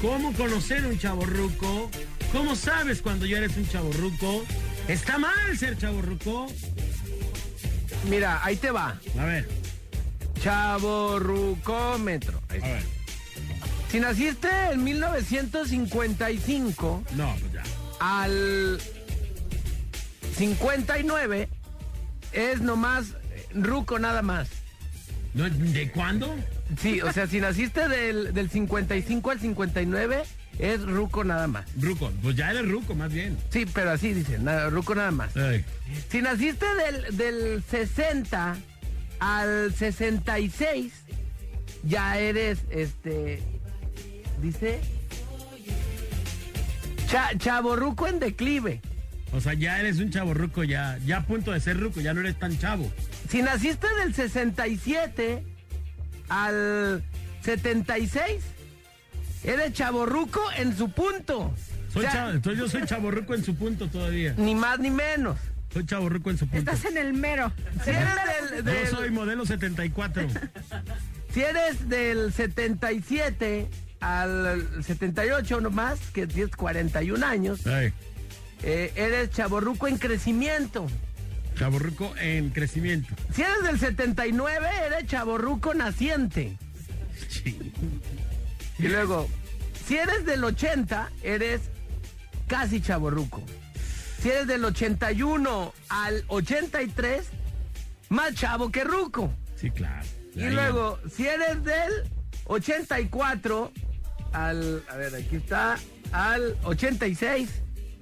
¿Cómo 0.02 0.34
conocer 0.34 0.86
un 0.86 1.00
chavorruco? 1.00 1.90
¿Cómo 2.34 2.58
sabes 2.58 3.02
cuando 3.02 3.26
ya 3.26 3.38
eres 3.38 3.56
un 3.56 3.70
chavorruco? 3.70 4.44
¿Está 4.90 5.18
mal 5.18 5.58
ser 5.58 5.78
chavorruco? 5.78 6.48
Mira, 8.10 8.42
ahí 8.44 8.58
te 8.58 8.70
va. 8.72 9.00
A 9.18 9.24
ver, 9.24 9.48
Chaborrucómetro. 10.44 12.42
A 12.50 12.54
ver. 12.54 12.84
Si 13.90 14.02
naciste 14.02 14.50
en 14.74 14.84
1955 14.84 17.04
No, 17.16 17.34
pues 17.40 17.54
ya. 17.54 17.64
al 18.02 18.78
59 20.38 21.50
es 22.34 22.62
nomás 22.62 23.14
ruco 23.54 24.00
nada 24.00 24.22
más. 24.22 24.50
¿De 25.34 25.92
cuándo? 25.92 26.36
Sí, 26.80 27.02
o 27.02 27.12
sea, 27.14 27.28
si 27.28 27.40
naciste 27.40 27.88
del, 27.88 28.34
del 28.34 28.50
55 28.50 29.32
al 29.32 29.40
59 29.40 30.24
es 30.60 30.82
ruco 30.82 31.24
nada 31.24 31.48
más. 31.48 31.66
Ruco. 31.80 32.12
Pues 32.22 32.36
ya 32.36 32.52
eres 32.52 32.68
ruco, 32.68 32.96
más 32.96 33.12
bien. 33.12 33.38
Sí, 33.50 33.66
pero 33.72 33.92
así 33.92 34.14
dicen, 34.14 34.44
nada, 34.44 34.70
ruco 34.70 34.96
nada 34.96 35.12
más. 35.12 35.36
Ay. 35.38 35.64
Si 36.10 36.22
naciste 36.22 36.66
del, 36.76 37.18
del 37.18 37.64
60 37.64 38.58
al 39.20 39.74
66, 39.74 40.94
ya 41.84 42.18
eres, 42.18 42.60
este, 42.70 43.42
dice, 44.42 44.82
cha, 47.08 47.30
chaborruco 47.38 48.08
en 48.08 48.20
declive. 48.20 48.82
O 49.34 49.42
sea, 49.42 49.54
ya 49.54 49.80
eres 49.80 50.00
un 50.00 50.10
chavorruco, 50.10 50.64
ya, 50.64 50.98
ya 51.06 51.18
a 51.18 51.26
punto 51.26 51.52
de 51.52 51.60
ser 51.60 51.80
ruco, 51.80 52.00
ya 52.02 52.14
no 52.14 52.22
eres 52.22 52.40
tan 52.40 52.58
chavo. 52.58 52.92
Si 53.30 53.42
naciste 53.42 53.88
del 54.02 54.14
67 54.14 55.44
al 56.30 57.04
76, 57.42 58.42
eres 59.44 59.74
chaborruco 59.74 60.42
en 60.58 60.76
su 60.78 60.90
punto. 60.92 61.54
Soy 61.94 62.06
O 62.06 62.10
sea, 62.12 62.26
chavo- 62.28 62.32
entonces 62.36 62.60
yo 62.60 62.70
soy 62.70 62.86
chavorruco 62.86 63.34
en 63.36 63.44
su 63.44 63.56
punto 63.56 63.88
todavía. 63.90 64.34
Ni 64.38 64.56
más 64.56 64.80
ni 64.80 64.90
menos. 64.92 65.38
Soy 65.74 65.86
chavorruco 65.86 66.30
en 66.32 66.38
su 66.38 66.48
punto. 66.48 66.72
Estás 66.72 66.90
en 66.92 66.98
el 66.98 67.14
mero. 67.14 67.52
Si 67.84 67.90
eres 67.90 68.08
del, 68.52 68.66
del- 68.66 68.86
Yo 68.90 68.96
soy 68.98 69.10
modelo 69.12 69.46
74. 69.46 70.28
si 71.34 71.42
eres 71.42 71.88
del 71.90 72.32
77 72.34 73.70
al 74.00 74.84
78 74.84 75.60
nomás, 75.62 76.00
que 76.14 76.28
tienes 76.28 76.56
41 76.56 77.26
años, 77.26 77.66
Ay, 77.68 77.92
eh, 78.64 78.92
eres 78.96 79.30
chaborruco 79.32 79.88
en 79.88 79.98
crecimiento. 79.98 80.88
chavorruco 81.58 82.14
en 82.18 82.50
crecimiento. 82.50 83.14
Si 83.34 83.42
eres 83.42 83.64
del 83.64 83.80
79, 83.80 84.68
eres 84.86 85.06
chaborruco 85.08 85.74
naciente. 85.74 86.58
Sí. 87.30 87.74
Y 88.80 88.88
luego, 88.88 89.28
si 89.88 89.98
eres 89.98 90.26
del 90.26 90.44
80, 90.44 91.12
eres 91.24 91.62
casi 92.48 92.82
chaborruco. 92.82 93.42
Si 94.22 94.30
eres 94.30 94.48
del 94.48 94.66
81 94.66 95.74
al 95.90 96.24
83, 96.28 97.26
más 98.10 98.34
chavo 98.36 98.72
que 98.72 98.84
ruco. 98.84 99.34
Sí, 99.56 99.72
claro. 99.72 100.06
Y 100.36 100.50
luego, 100.50 101.00
si 101.16 101.28
eres 101.28 101.64
del 101.64 101.92
84 102.46 103.72
al, 104.34 104.84
a 104.90 104.96
ver, 104.96 105.16
aquí 105.16 105.38
está, 105.38 105.78
al 106.12 106.56
86, 106.64 107.50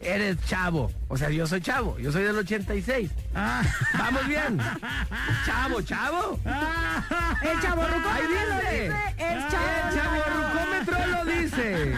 eres 0.06 0.38
chavo. 0.46 0.92
O 1.08 1.18
sea, 1.18 1.30
yo 1.30 1.48
soy 1.48 1.62
chavo, 1.62 1.98
yo 2.00 2.12
soy 2.12 2.24
del 2.24 2.38
86. 2.38 3.10
Ah. 3.34 3.64
Vamos 3.98 4.28
bien. 4.28 4.58
Chavo, 5.46 5.82
chavo. 5.82 6.40
El 6.46 7.62
chaborruco 7.62 8.10
Ahí 8.10 8.24
lo 8.24 8.60
dice. 8.60 8.84
dice. 8.84 8.94
El 9.18 9.40
chaborrucómetro 9.96 11.08
lo 11.08 11.26
dice. 11.26 11.94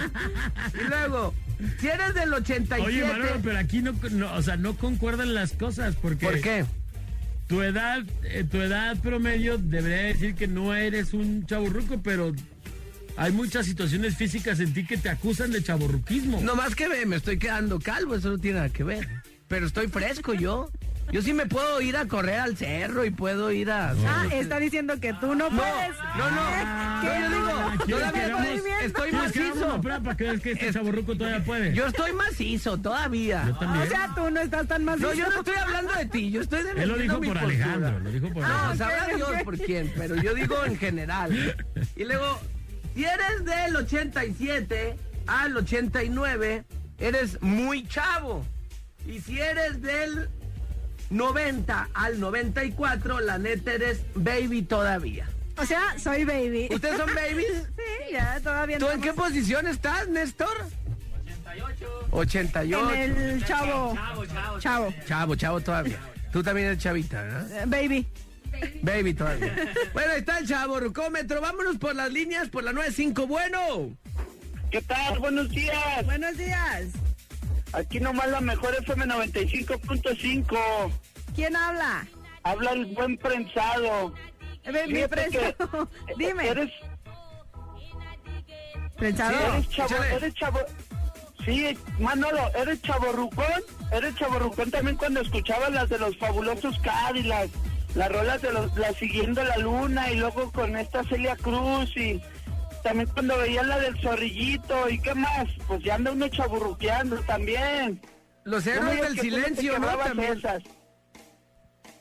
Y 0.74 0.84
luego, 0.90 1.34
si 1.80 1.88
eres 1.88 2.14
del 2.14 2.34
87. 2.34 2.82
Oye, 2.82 3.06
Manolo, 3.06 3.40
pero 3.44 3.60
aquí 3.60 3.82
no, 3.82 3.94
no, 4.12 4.34
o 4.34 4.42
sea, 4.42 4.58
no 4.58 4.76
concuerdan 4.76 5.34
las 5.34 5.54
cosas 5.54 5.96
porque... 5.96 6.26
¿Por 6.26 6.42
qué? 6.42 6.66
tu 7.48 7.62
edad, 7.62 8.04
eh, 8.24 8.44
tu 8.44 8.58
edad 8.58 8.98
promedio 8.98 9.58
debería 9.58 10.08
decir 10.08 10.36
que 10.36 10.48
no 10.48 10.76
eres 10.76 11.14
un 11.14 11.46
chaburruco, 11.46 12.00
pero 12.04 12.34
hay 13.18 13.32
muchas 13.32 13.66
situaciones 13.66 14.16
físicas 14.16 14.60
en 14.60 14.74
ti 14.74 14.86
que 14.86 14.98
te 14.98 15.10
acusan 15.10 15.52
de 15.52 15.64
chaburruquismo. 15.64 16.40
No 16.42 16.56
más 16.56 16.76
que 16.76 16.88
ve, 16.88 17.06
me 17.06 17.16
estoy 17.16 17.38
quedando 17.40 17.80
calvo, 17.80 18.16
eso 18.16 18.30
no 18.30 18.38
tiene 18.38 18.58
nada 18.58 18.70
que 18.70 18.84
ver. 18.84 19.08
Pero 19.48 19.66
estoy 19.66 19.88
fresco 19.88 20.34
yo. 20.34 20.70
Yo 21.10 21.22
sí 21.22 21.32
me 21.34 21.46
puedo 21.46 21.80
ir 21.80 21.96
a 21.96 22.06
correr 22.06 22.40
al 22.42 22.58
cerro 22.58 23.06
y 23.06 23.12
puedo 23.12 23.50
ir 23.54 23.72
a... 23.72 23.92
Ah, 23.92 24.26
está 24.30 24.60
diciendo 24.60 25.00
que 25.00 25.14
tú 25.14 25.36
no 25.36 25.48
puedes. 25.50 25.96
no, 26.18 26.32
no. 26.32 27.02
¿Qué? 27.02 27.08
No, 27.08 27.30
yo 27.30 27.30
digo, 27.30 27.86
¿Quieres 27.86 28.12
todavía 28.12 28.80
estoy 28.82 29.10
¿Quieres 29.12 29.32
que 29.32 29.40
hagamos 29.40 29.68
macizo. 29.68 29.82
para 30.04 30.18
que 30.18 30.24
veas 30.26 30.42
que 30.42 30.52
este 30.52 30.72
todavía 30.74 31.44
puede? 31.46 31.74
Yo 31.74 31.88
estoy 31.88 32.12
macizo 32.12 32.78
todavía. 32.78 33.46
Yo 33.48 33.56
también. 33.56 33.88
O 33.88 33.90
sea, 33.90 34.12
tú 34.16 34.30
no 34.30 34.42
estás 34.42 34.68
tan 34.68 34.84
más 34.84 35.00
No, 35.00 35.14
yo 35.14 35.30
no 35.30 35.38
estoy 35.40 35.56
hablando 35.56 35.94
de 35.94 36.06
ti, 36.08 36.30
yo 36.30 36.42
estoy 36.42 36.60
Él 36.60 36.66
lo 36.66 36.72
defendiendo 36.98 37.04
dijo 37.04 37.20
mi 37.22 37.28
por 37.28 37.40
postura. 37.40 37.64
Alejandro, 37.64 38.00
lo 38.02 38.12
dijo 38.12 38.34
por 38.34 38.44
No, 38.44 38.48
Alejandro. 38.50 38.78
sabrá 38.86 39.04
ok, 39.06 39.16
Dios 39.16 39.44
por 39.44 39.58
quién, 39.60 39.94
pero 39.98 40.16
yo 40.22 40.34
digo 40.34 40.66
en 40.66 40.78
general. 40.78 41.56
Y 41.96 42.04
luego, 42.04 42.42
si 42.98 43.06
eres 43.06 43.46
del 43.46 43.76
87 43.76 44.98
al 45.28 45.56
89, 45.56 46.64
eres 46.98 47.40
muy 47.44 47.88
chavo. 47.88 48.44
Y 49.06 49.22
si 49.22 49.40
eres 49.40 49.84
del 49.84 50.30
90 51.12 51.90
al 51.94 52.20
94, 52.20 53.20
la 53.20 53.38
neta 53.38 53.74
eres 53.74 54.02
baby 54.16 54.64
todavía. 54.64 55.28
O 55.58 55.66
sea, 55.66 56.00
soy 56.00 56.26
baby. 56.26 56.70
¿Ustedes 56.72 56.98
son 56.98 57.14
babies? 57.16 57.68
Sí, 57.76 58.14
ya, 58.14 58.40
todavía 58.42 58.80
¿Tú 58.80 58.90
en 58.90 59.00
qué 59.00 59.14
posición 59.14 59.68
estás, 59.68 60.08
Néstor? 60.08 60.58
88. 62.10 62.94
En 62.96 63.18
el 63.18 63.46
chavo. 63.46 63.96
Chavo. 64.60 64.92
Chavo, 65.06 65.36
chavo 65.36 65.62
todavía. 65.62 66.00
Tú 66.32 66.42
también 66.42 66.68
eres 66.70 66.80
chavita, 66.80 67.22
¿verdad? 67.22 67.52
Eh, 67.52 67.64
Baby. 67.68 68.08
Baby 68.82 69.14
todavía. 69.14 69.56
Bueno, 69.94 70.12
ahí 70.14 70.20
está 70.20 70.38
el 70.40 70.48
chavo 70.48 70.80
rucómetro. 70.80 71.42
Vámonos 71.42 71.78
por 71.78 71.96
las 71.96 72.12
líneas, 72.12 72.50
por 72.50 72.64
la 72.64 72.74
95. 72.74 73.28
Bueno. 73.28 73.96
¿Qué 74.72 74.82
tal? 74.82 75.20
Buenos 75.20 75.50
días. 75.50 76.06
Buenos 76.06 76.38
días. 76.38 76.88
Aquí 77.74 78.00
nomás 78.00 78.30
la 78.30 78.42
mejor 78.42 78.76
FM 78.76 79.06
95.5. 79.06 80.92
¿Quién 81.36 81.56
habla? 81.56 82.08
Habla 82.44 82.72
el 82.72 82.86
buen 82.88 83.18
prensado. 83.18 84.14
Eh, 84.64 84.84
Fíjate 84.88 85.08
presto. 85.08 85.40
que- 86.08 86.14
Dime. 86.26 86.48
Eres, 86.48 86.72
Pensador. 88.98 89.42
eres 89.56 89.70
chavo, 89.70 89.94
échale. 89.96 90.16
eres 90.16 90.34
chavo. 90.36 90.60
Sí, 91.46 91.78
Manolo, 92.00 92.40
eres 92.56 92.82
chaborrucón. 92.82 93.46
Eres 93.92 94.16
chaborrucón 94.16 94.72
también 94.72 94.98
cuando 94.98 95.22
escuchabas 95.22 95.72
las 95.72 95.88
de 95.90 96.00
los 96.00 96.18
fabulosos 96.18 96.78
Cadillacs. 96.80 97.52
Las 97.96 98.12
rolas 98.12 98.42
de 98.42 98.52
los, 98.52 98.76
la 98.78 98.92
siguiendo 98.94 99.44
la 99.44 99.58
luna 99.58 100.12
y 100.12 100.18
luego 100.18 100.52
con 100.52 100.78
esta 100.78 101.04
Celia 101.06 101.36
Cruz 101.36 101.96
y 101.98 102.22
también 102.84 103.10
cuando 103.10 103.38
veías 103.38 103.66
la 103.66 103.80
del 103.80 104.00
zorrillito 104.00 104.90
y 104.90 105.00
qué 105.00 105.14
más, 105.16 105.48
pues 105.68 105.84
ya 105.84 105.96
anda 105.96 106.12
uno 106.12 106.28
chaburruqueando 106.28 107.18
también. 107.22 108.00
Los 108.44 108.66
héroes 108.66 109.02
del 109.02 109.20
silencio, 109.20 109.74
¿no? 109.74 109.80
quebrabas 109.80 110.08
También. 110.08 110.38
esas. 110.38 110.64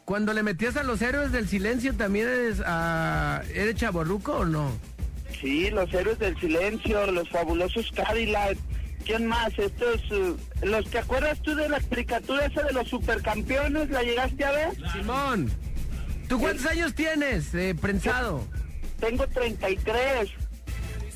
Cuando 0.04 0.32
le 0.32 0.44
metías 0.44 0.76
a 0.76 0.84
los 0.84 1.02
héroes 1.02 1.32
del 1.32 1.48
silencio, 1.48 1.92
¿también 1.96 2.28
eres, 2.28 2.62
ah, 2.64 3.42
eres 3.52 3.74
chaborruco 3.74 4.36
o 4.38 4.44
no? 4.44 4.70
Sí, 5.40 5.70
los 5.70 5.92
héroes 5.92 6.20
del 6.20 6.38
silencio, 6.38 7.10
los 7.10 7.28
fabulosos 7.28 7.90
Cadillac. 7.90 8.56
¿Quién 9.04 9.26
más? 9.26 9.56
Estos, 9.58 10.00
eh, 10.10 10.34
los 10.62 10.88
que 10.88 10.98
acuerdas 10.98 11.40
tú 11.42 11.54
de 11.54 11.68
la 11.68 11.80
caricatura 11.80 12.46
esa 12.46 12.62
de 12.62 12.72
los 12.72 12.88
supercampeones, 12.88 13.90
¿la 13.90 14.02
llegaste 14.02 14.44
a 14.44 14.52
ver? 14.52 14.76
Simón. 14.92 15.50
¿Tú 16.28 16.40
cuántos 16.40 16.66
años 16.66 16.94
tienes, 16.94 17.54
eh, 17.54 17.74
prensado? 17.80 18.44
Tengo 19.00 19.26
33. 19.28 20.30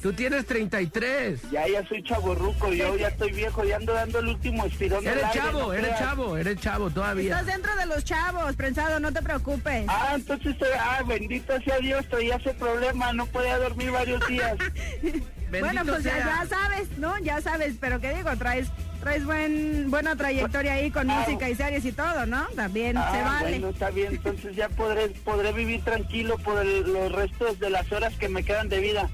Tú 0.03 0.13
tienes 0.15 0.47
33. 0.47 1.43
Ya, 1.51 1.69
ya 1.69 1.87
soy 1.87 2.03
chaborruco, 2.03 2.73
yo 2.73 2.97
ya 2.97 3.09
estoy 3.09 3.33
viejo, 3.33 3.65
ya 3.65 3.77
ando 3.77 3.93
dando 3.93 4.21
el 4.21 4.29
último 4.29 4.65
estirón. 4.65 5.07
Eres 5.07 5.25
aire, 5.25 5.39
chavo, 5.39 5.59
no 5.59 5.73
eres 5.75 5.85
creas. 5.85 5.99
chavo, 5.99 6.37
eres 6.39 6.61
chavo 6.61 6.91
todavía. 6.91 7.33
Estás 7.39 7.47
dentro 7.47 7.77
de 7.77 7.87
los 7.87 8.05
chavos, 8.05 8.57
prensado, 8.57 8.99
no 8.99 9.13
te 9.13 9.21
preocupes. 9.21 9.85
Ah, 9.89 10.13
entonces, 10.15 10.57
eh, 10.61 10.65
ah, 10.79 11.03
bendito 11.07 11.61
sea 11.61 11.79
Dios, 11.81 12.07
traía 12.09 12.37
ese 12.37 12.55
problema, 12.55 13.13
no 13.13 13.27
podía 13.27 13.59
dormir 13.59 13.91
varios 13.91 14.27
días. 14.27 14.57
Bueno, 15.51 15.83
pues 15.85 16.05
ya, 16.05 16.17
ya 16.17 16.47
sabes, 16.49 16.97
¿no? 16.99 17.19
Ya 17.19 17.41
sabes, 17.41 17.75
pero 17.81 18.01
¿qué 18.01 18.15
digo? 18.15 18.31
Traes 18.37 18.69
traes 19.01 19.25
buen 19.25 19.91
buena 19.91 20.15
trayectoria 20.17 20.75
ahí 20.75 20.91
con 20.91 21.11
Ah, 21.11 21.21
música 21.27 21.49
y 21.49 21.55
series 21.55 21.85
y 21.85 21.93
todo, 21.93 22.27
¿no? 22.27 22.47
También 22.55 22.93
se 22.95 22.99
Ah, 23.03 23.23
vale. 23.25 23.51
bueno, 23.51 23.69
está 23.71 23.91
bien, 23.91 24.13
entonces 24.13 24.55
ya 24.55 24.69
podré, 24.69 25.09
podré 25.25 25.53
vivir 25.53 25.83
tranquilo 25.83 26.37
por 26.39 26.65
el- 26.65 26.83
los 26.93 27.11
restos 27.13 27.59
de 27.59 27.71
las 27.71 27.91
horas 27.93 28.15
que 28.17 28.29
me 28.29 28.43
quedan 28.45 28.69
de 28.69 28.81
vida. 28.81 29.09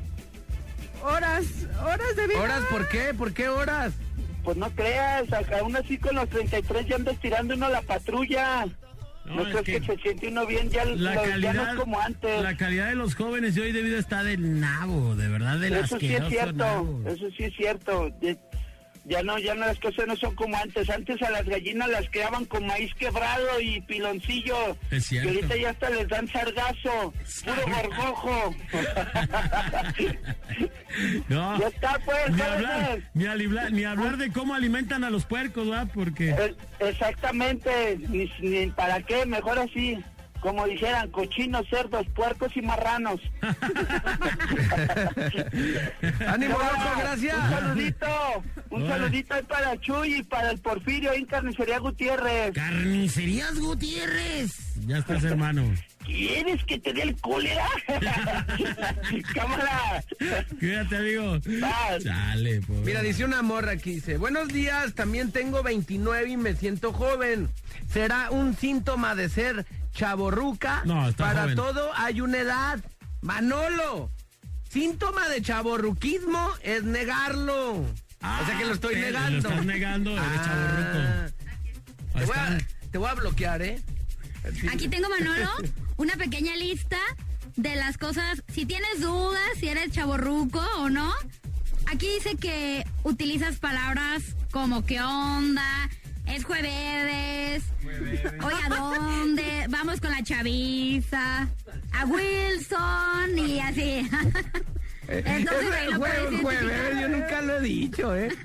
Horas, 1.03 1.45
horas 1.85 2.17
de 2.17 2.27
vida. 2.27 2.41
¿Horas 2.41 2.63
por 2.71 2.89
qué? 2.89 3.15
¿Por 3.15 3.33
qué 3.33 3.49
horas? 3.49 3.93
Pues 4.43 4.57
no 4.57 4.71
creas, 4.71 5.33
a- 5.33 5.59
aún 5.61 5.77
así 5.77 5.99
con 5.99 6.15
los 6.17 6.29
33 6.29 6.87
ya 6.87 6.97
anda 6.97 7.13
estirando 7.13 7.55
uno 7.55 7.69
la 7.69 7.83
patrulla. 7.83 8.67
No, 9.25 9.43
No, 9.43 9.49
es 9.49 9.57
que... 9.65 9.81
que 9.81 9.87
se 9.87 9.97
siente 10.03 10.29
uno 10.29 10.47
bien, 10.47 10.71
ya, 10.71 10.85
La 10.85 11.15
lo- 11.15 11.25
ya 11.25 11.31
calidad, 11.31 11.55
no 11.55 11.69
es 11.71 11.75
como 11.81 12.01
antes. 12.01 12.43
la 12.43 12.57
calidad 12.57 12.87
de 12.89 12.95
los 12.95 13.17
jóvenes 13.17 13.57
de 13.57 13.63
hoy 13.63 13.73
de 13.73 13.83
vida 13.83 13.99
está 13.99 14.23
del 14.23 14.61
nabo, 14.61 15.17
de 15.17 15.27
verdad, 15.29 15.59
del 15.59 15.75
Eso 15.75 15.99
sí 15.99 16.15
es 16.15 16.29
cierto, 16.29 16.53
nabo. 16.55 17.03
eso 17.09 17.27
sí 17.37 17.43
es 17.45 17.57
cierto. 17.57 18.09
Ya 19.09 19.23
no, 19.23 19.39
ya 19.39 19.55
no 19.55 19.67
las 19.67 19.79
cosas 19.79 20.07
no 20.09 20.17
son 20.17 20.35
como 20.35 20.57
antes. 20.57 20.91
Antes 20.91 21.23
a 21.23 21.31
las 21.31 21.45
gallinas 21.47 21.89
las 21.89 22.09
criaban 22.11 22.45
con 22.45 22.67
maíz 22.67 22.93
quebrado 22.95 23.61
y 23.61 23.81
piloncillo. 23.83 24.77
Es 24.91 25.07
cierto. 25.07 25.31
Y 25.31 25.37
ahorita 25.37 25.57
ya 25.57 25.71
hasta 25.71 25.91
les 25.91 26.09
dan 26.09 26.27
sargazo, 26.29 27.15
puro 27.45 27.63
gorgojo. 27.67 28.55
No, 31.29 31.59
Ya 31.59 31.69
está, 31.69 31.99
pues, 32.05 32.31
ni 32.35 32.41
hablar, 32.41 32.99
ni, 33.15 33.25
alibla- 33.27 33.71
ni 33.71 33.85
hablar 33.85 34.17
de 34.17 34.31
cómo 34.33 34.55
alimentan 34.55 35.05
a 35.05 35.11
los 35.11 35.27
puercos, 35.27 35.69
¿verdad? 35.69 35.89
Porque 35.93 36.55
Exactamente, 36.81 37.99
ni, 38.09 38.31
ni 38.41 38.67
para 38.71 39.03
qué, 39.03 39.27
mejor 39.27 39.59
así. 39.59 39.99
Como 40.41 40.67
dijeran, 40.67 41.11
cochinos, 41.11 41.67
cerdos, 41.69 42.07
puercos 42.15 42.57
y 42.57 42.63
marranos. 42.63 43.21
Ánimo, 46.27 46.59
loco, 46.59 46.93
Un 46.95 46.99
gracias. 47.01 47.51
saludito, 47.51 48.07
un 48.71 48.89
saludito 48.89 49.35
ahí 49.35 49.43
para 49.43 49.79
Chuy 49.81 50.15
y 50.17 50.23
para 50.23 50.51
el 50.51 50.59
Porfirio 50.59 51.11
ahí 51.11 51.19
en 51.21 51.27
Carnicería 51.27 51.79
Gutiérrez. 51.79 52.55
Carnicerías 52.55 53.59
Gutiérrez. 53.59 54.75
Ya 54.87 54.99
estás, 54.99 55.25
hermano. 55.25 55.63
¿Quieres 56.07 56.65
que 56.65 56.79
te 56.79 56.93
dé 56.93 57.03
el 57.03 57.17
cólera? 57.21 57.67
Cámara. 59.35 60.05
Cuídate, 60.59 60.97
amigo. 60.97 61.39
Vas. 61.61 62.03
Chale, 62.05 62.61
pues. 62.67 62.79
Mira, 62.81 63.03
dice 63.03 63.25
una 63.25 63.43
morra 63.43 63.73
aquí, 63.73 63.95
dice, 63.95 64.17
buenos 64.17 64.49
días, 64.49 64.95
también 64.95 65.33
tengo 65.33 65.63
29 65.63 66.31
y 66.31 66.37
me 66.37 66.55
siento 66.55 66.93
joven. 66.93 67.49
¿Será 67.93 68.31
un 68.31 68.57
síntoma 68.57 69.15
de 69.15 69.29
ser 69.29 69.67
chaborruca? 69.93 70.83
No, 70.85 71.09
está 71.09 71.25
Para 71.25 71.43
joven. 71.43 71.57
todo 71.57 71.91
hay 71.97 72.21
una 72.21 72.39
edad. 72.39 72.79
Manolo, 73.23 74.11
síntoma 74.71 75.29
de 75.29 75.43
chaborruquismo 75.43 76.51
es 76.63 76.85
negarlo. 76.85 77.73
o 77.81 77.87
sea 78.47 78.57
que 78.59 78.65
lo 78.65 78.75
estoy 78.75 78.95
Ah, 78.95 78.99
te- 78.99 79.05
negando. 79.11 79.31
Lo 79.31 79.49
estás 79.49 79.65
negando, 79.67 80.11
eres 80.13 80.23
Ah, 80.25 81.27
voy, 82.25 82.37
a, 82.37 82.59
te 82.91 82.99
voy 82.99 83.09
a 83.11 83.15
bloquear, 83.15 83.61
¿eh? 83.63 83.81
Aquí 84.73 84.89
tengo, 84.89 85.09
Manolo, 85.09 85.51
una 85.97 86.17
pequeña 86.17 86.55
lista 86.57 86.99
de 87.57 87.75
las 87.77 87.99
cosas, 87.99 88.43
si 88.49 88.67
tienes 88.67 89.01
dudas, 89.01 89.41
si 89.59 89.69
eres 89.69 89.93
chaborruco 89.93 90.61
o 90.79 90.89
no. 90.89 91.13
Aquí 91.87 92.09
dice 92.09 92.37
que 92.37 92.85
utilizas 93.05 93.57
palabras 93.57 94.23
como 94.51 94.85
qué 94.85 95.01
onda, 95.01 95.89
es 96.27 96.45
jueves, 96.45 97.63
hoy 98.43 98.55
a 98.65 98.69
dónde, 98.69 99.67
vamos 99.69 100.01
con 100.01 100.11
la 100.11 100.23
chaviza, 100.23 101.49
a 101.93 102.05
Wilson 102.07 103.39
y 103.39 103.61
así. 103.61 104.09
Entonces 105.09 105.91
lo 105.91 105.99
puedes 105.99 106.17
Jueves, 106.19 106.41
jueves, 106.43 107.01
yo 107.01 107.09
nunca 107.09 107.41
lo 107.43 107.59
he 107.59 107.61
dicho, 107.63 108.17
¿eh? 108.17 108.29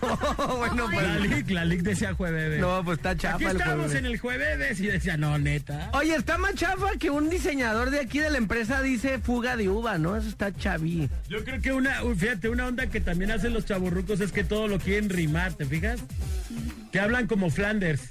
No, 0.00 0.56
bueno, 0.56 0.84
Oye. 0.86 0.96
La 1.02 1.18
pues... 1.18 1.30
Lic, 1.30 1.50
la 1.50 1.64
Lic 1.64 1.82
decía 1.82 2.14
jueves. 2.14 2.60
No, 2.60 2.84
pues 2.84 2.98
está 2.98 3.10
Aquí 3.10 3.20
chafa 3.20 3.50
el 3.50 3.56
estamos 3.56 3.86
jueves. 3.86 3.94
en 3.98 4.06
el 4.06 4.18
jueves 4.18 4.80
y 4.80 4.86
decía, 4.86 5.16
no, 5.16 5.38
neta. 5.38 5.90
Oye, 5.94 6.14
está 6.14 6.38
más 6.38 6.54
chafa 6.54 6.92
que 6.98 7.10
un 7.10 7.28
diseñador 7.28 7.90
de 7.90 8.00
aquí 8.00 8.20
de 8.20 8.30
la 8.30 8.38
empresa 8.38 8.80
dice 8.80 9.18
fuga 9.18 9.56
de 9.56 9.68
uva, 9.68 9.98
¿no? 9.98 10.16
Eso 10.16 10.28
está 10.28 10.54
chaví. 10.54 11.08
Yo 11.28 11.44
creo 11.44 11.60
que 11.60 11.72
una, 11.72 12.00
fíjate, 12.16 12.48
una 12.48 12.66
onda 12.66 12.86
que 12.86 13.00
también 13.00 13.32
hacen 13.32 13.52
los 13.52 13.64
chaburrucos 13.64 14.20
es 14.20 14.30
que 14.32 14.44
todo 14.44 14.68
lo 14.68 14.78
quieren 14.78 15.10
rimar, 15.10 15.52
¿te 15.54 15.64
fijas? 15.64 16.00
Que 16.92 17.00
hablan 17.00 17.26
como 17.26 17.50
Flanders. 17.50 18.02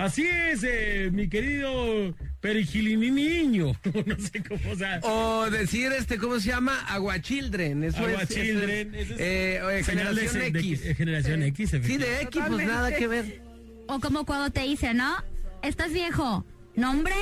Así 0.00 0.26
es, 0.26 0.64
eh, 0.64 1.10
mi 1.12 1.28
querido 1.28 2.14
Perigiliniño. 2.40 3.66
no 4.06 4.16
sé 4.18 4.42
cómo, 4.42 4.72
o 4.72 4.76
sea. 4.76 4.98
O 5.02 5.50
decir, 5.50 5.92
este, 5.92 6.16
¿cómo 6.16 6.40
se 6.40 6.48
llama? 6.48 6.80
Aguachildren. 6.88 7.84
Eso 7.84 8.06
es. 8.08 8.14
Aguachildren, 8.14 8.94
eso 8.94 9.14
es, 9.14 9.20
es 9.20 9.20
eh, 9.20 9.56
eh, 9.56 9.60
de- 9.76 9.84
generación 9.84 10.34
de- 10.52 10.58
X. 10.60 10.82
de- 10.84 10.94
generación 10.94 11.42
X, 11.42 11.70
Sí, 11.84 11.96
de 11.98 12.22
X, 12.22 12.42
pues 12.48 12.66
nada 12.66 12.94
que 12.94 13.06
ver. 13.08 13.42
O 13.88 14.00
como 14.00 14.24
cuando 14.24 14.50
te 14.50 14.62
dice, 14.62 14.94
¿no? 14.94 15.16
Estás 15.62 15.92
viejo. 15.92 16.46
No, 16.76 16.92
hombre, 16.92 17.14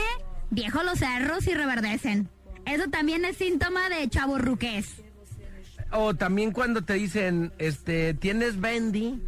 viejo 0.51 0.83
los 0.85 1.01
cerros 1.01 1.47
y 1.49 1.55
reverdecen. 1.55 2.29
Eso 2.65 2.89
también 2.91 3.25
es 3.25 3.39
síntoma 3.39 3.89
de 3.89 4.09
chaborruqués. 4.09 5.03
O 5.91 6.15
también 6.15 6.53
cuando 6.53 6.83
te 6.83 6.93
dicen, 6.95 7.51
este, 7.59 8.13
tienes 8.15 8.61
bendi, 8.61 9.21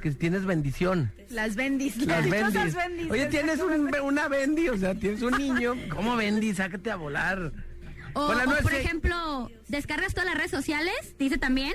que 0.00 0.10
tienes 0.12 0.44
bendición. 0.44 1.10
Las 1.30 1.56
bendis, 1.56 1.96
Las 2.06 2.24
dichosas 2.24 2.52
bendis. 2.54 2.74
bendis. 2.74 3.10
Oye, 3.10 3.26
tienes 3.26 3.60
un- 3.60 3.94
una 4.02 4.28
bendi, 4.28 4.68
o 4.68 4.76
sea, 4.78 4.94
tienes 4.94 5.22
un 5.22 5.32
niño. 5.38 5.74
¿Cómo 5.94 6.16
bendi? 6.16 6.54
Sácate 6.54 6.90
a 6.90 6.96
volar. 6.96 7.52
O, 8.14 8.20
Hola, 8.26 8.44
o, 8.44 8.46
no, 8.46 8.56
por 8.62 8.74
ejemplo, 8.74 9.50
descargas 9.68 10.12
todas 10.14 10.26
las 10.26 10.36
redes 10.36 10.50
sociales, 10.50 10.94
dice 11.18 11.38
también, 11.38 11.74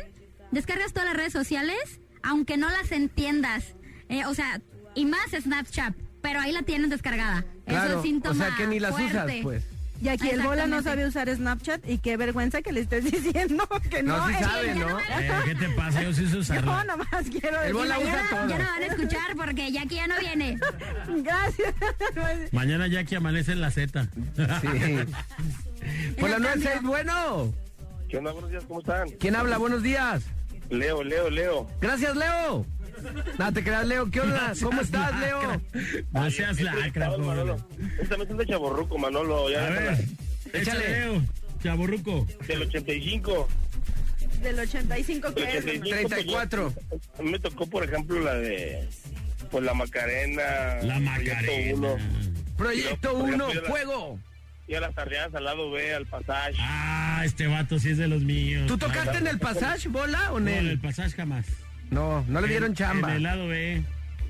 descargas 0.52 0.92
todas 0.94 1.08
las 1.08 1.16
redes 1.18 1.32
sociales, 1.34 2.00
aunque 2.24 2.58
no 2.58 2.70
las 2.70 2.92
entiendas. 2.92 3.76
Eh, 4.10 4.26
o 4.26 4.34
sea, 4.34 4.60
y 4.96 5.06
más 5.06 5.32
Snapchat, 5.32 5.94
pero 6.22 6.40
ahí 6.40 6.52
la 6.52 6.64
tienes 6.64 6.90
descargada. 6.90 7.40
Eso 7.40 7.66
Claro, 7.66 7.98
es 7.98 8.04
síntoma 8.04 8.36
o 8.36 8.48
sea, 8.48 8.56
que 8.58 8.68
ni 8.68 8.80
las 8.80 8.92
fuerte. 8.92 9.12
usas, 9.16 9.32
pues. 9.42 9.64
Y 10.04 10.10
aquí 10.10 10.30
el 10.30 10.42
bola 10.42 10.68
no 10.68 10.82
sabe 10.84 11.08
usar 11.08 11.34
Snapchat 11.34 11.88
y 11.90 11.98
qué 11.98 12.18
vergüenza 12.18 12.62
que 12.62 12.74
le 12.74 12.82
estés 12.82 13.06
diciendo 13.12 13.66
que 13.90 14.04
no. 14.04 14.18
No, 14.18 14.28
sí 14.28 14.34
eh, 14.38 14.44
sabe, 14.44 14.76
¿no? 14.76 15.00
Eh, 15.00 15.32
¿Qué 15.46 15.56
te 15.56 15.70
pasa? 15.70 16.04
Yo 16.04 16.14
sí 16.14 16.26
sé 16.28 16.34
Yo 16.34 16.40
usarla. 16.40 16.84
nomás 16.84 17.08
quiero 17.32 17.56
El 17.62 17.74
decir. 17.74 17.74
bola 17.74 18.00
usa 18.00 18.12
Ya, 18.12 18.30
todo. 18.30 18.50
ya 18.50 18.58
no 18.60 18.66
van 18.66 18.84
a 18.84 18.86
escuchar 18.86 19.36
porque 19.38 19.72
Jackie 19.72 19.96
ya 19.96 20.08
no 20.08 20.20
viene. 20.20 20.60
Gracias. 21.24 21.74
Mañana 22.52 22.88
Jackie 22.88 23.16
amanece 23.16 23.54
en 23.54 23.62
la 23.62 23.72
Z. 23.72 24.04
Sí. 24.62 25.00
Por 26.20 26.30
la 26.30 26.40
96, 26.40 26.82
bueno. 26.84 27.54
¿Qué 28.10 28.18
onda? 28.18 28.32
Buenos 28.34 28.52
días, 28.52 28.64
¿cómo 28.68 28.82
están? 28.82 29.10
¿Quién 29.20 29.36
habla? 29.38 29.58
Buenos 29.58 29.82
días. 29.84 30.24
Leo, 30.70 31.02
Leo, 31.04 31.30
Leo. 31.30 31.68
Gracias, 31.82 32.14
Leo. 32.16 32.66
No 33.38 33.54
te 33.54 33.64
creas, 33.64 33.86
Leo. 33.88 34.10
¿Qué 34.12 34.22
onda? 34.22 34.54
¿Cómo 34.62 34.82
estás, 34.82 35.20
Leo? 35.20 35.62
No 36.12 36.32
seas 36.32 36.60
lacra, 36.62 37.10
Manolo. 37.18 37.68
Este 37.94 38.08
también 38.08 38.32
es 38.32 38.38
de 38.38 38.46
chaborruco, 38.46 38.98
Manolo. 38.98 39.50
Ya 39.50 39.68
A 39.68 39.70
ver, 39.70 39.84
Échale. 40.54 40.62
échale, 40.62 40.90
Leo. 40.90 41.24
Chaborruco. 41.64 42.28
Del 42.48 42.62
85. 42.64 43.48
Del 44.42 44.60
85 44.60 45.32
Del 45.32 45.46
que 45.46 45.58
es. 45.58 45.64
85, 45.66 45.90
34. 46.10 46.74
pues, 46.90 47.02
a 47.18 47.22
mí 47.24 47.32
me 47.32 47.40
tocó, 47.40 47.66
por 47.68 47.84
ejemplo, 47.86 48.20
la 48.20 48.34
de... 48.36 48.88
Pues 49.50 49.64
la 49.64 49.74
Macarena. 49.74 50.44
La 50.82 51.00
Macarena. 51.00 51.96
Proyecto 52.58 53.14
Por 53.14 53.22
1, 53.30 53.50
ejemplo, 53.50 53.70
fuego. 53.70 54.20
Y 54.68 54.76
a 54.76 54.80
las 54.82 54.96
tardeadas 54.96 55.34
al 55.36 55.44
lado 55.44 55.72
B, 55.72 55.94
al 55.94 56.06
Passage. 56.08 56.58
Ah, 56.60 57.22
este 57.26 57.48
vato 57.48 57.78
sí 57.80 57.90
es 57.92 57.98
de 57.98 58.08
los 58.08 58.24
míos. 58.24 58.66
¿Tú 58.68 58.78
tocaste 58.78 59.18
en 59.18 59.28
el 59.28 59.38
Passage, 59.40 59.90
bola 59.90 60.32
o 60.32 60.38
en 60.40 60.46
No, 60.46 60.52
en 60.52 60.58
el 60.58 60.70
el? 60.72 60.80
pasaje 60.80 61.12
jamás. 61.12 61.46
No, 61.92 62.26
no 62.28 62.42
le 62.42 62.48
dieron 62.48 62.74
chamba. 62.74 63.10
En 63.10 63.16
el 63.18 63.24
lado 63.24 63.48
B. 63.48 63.84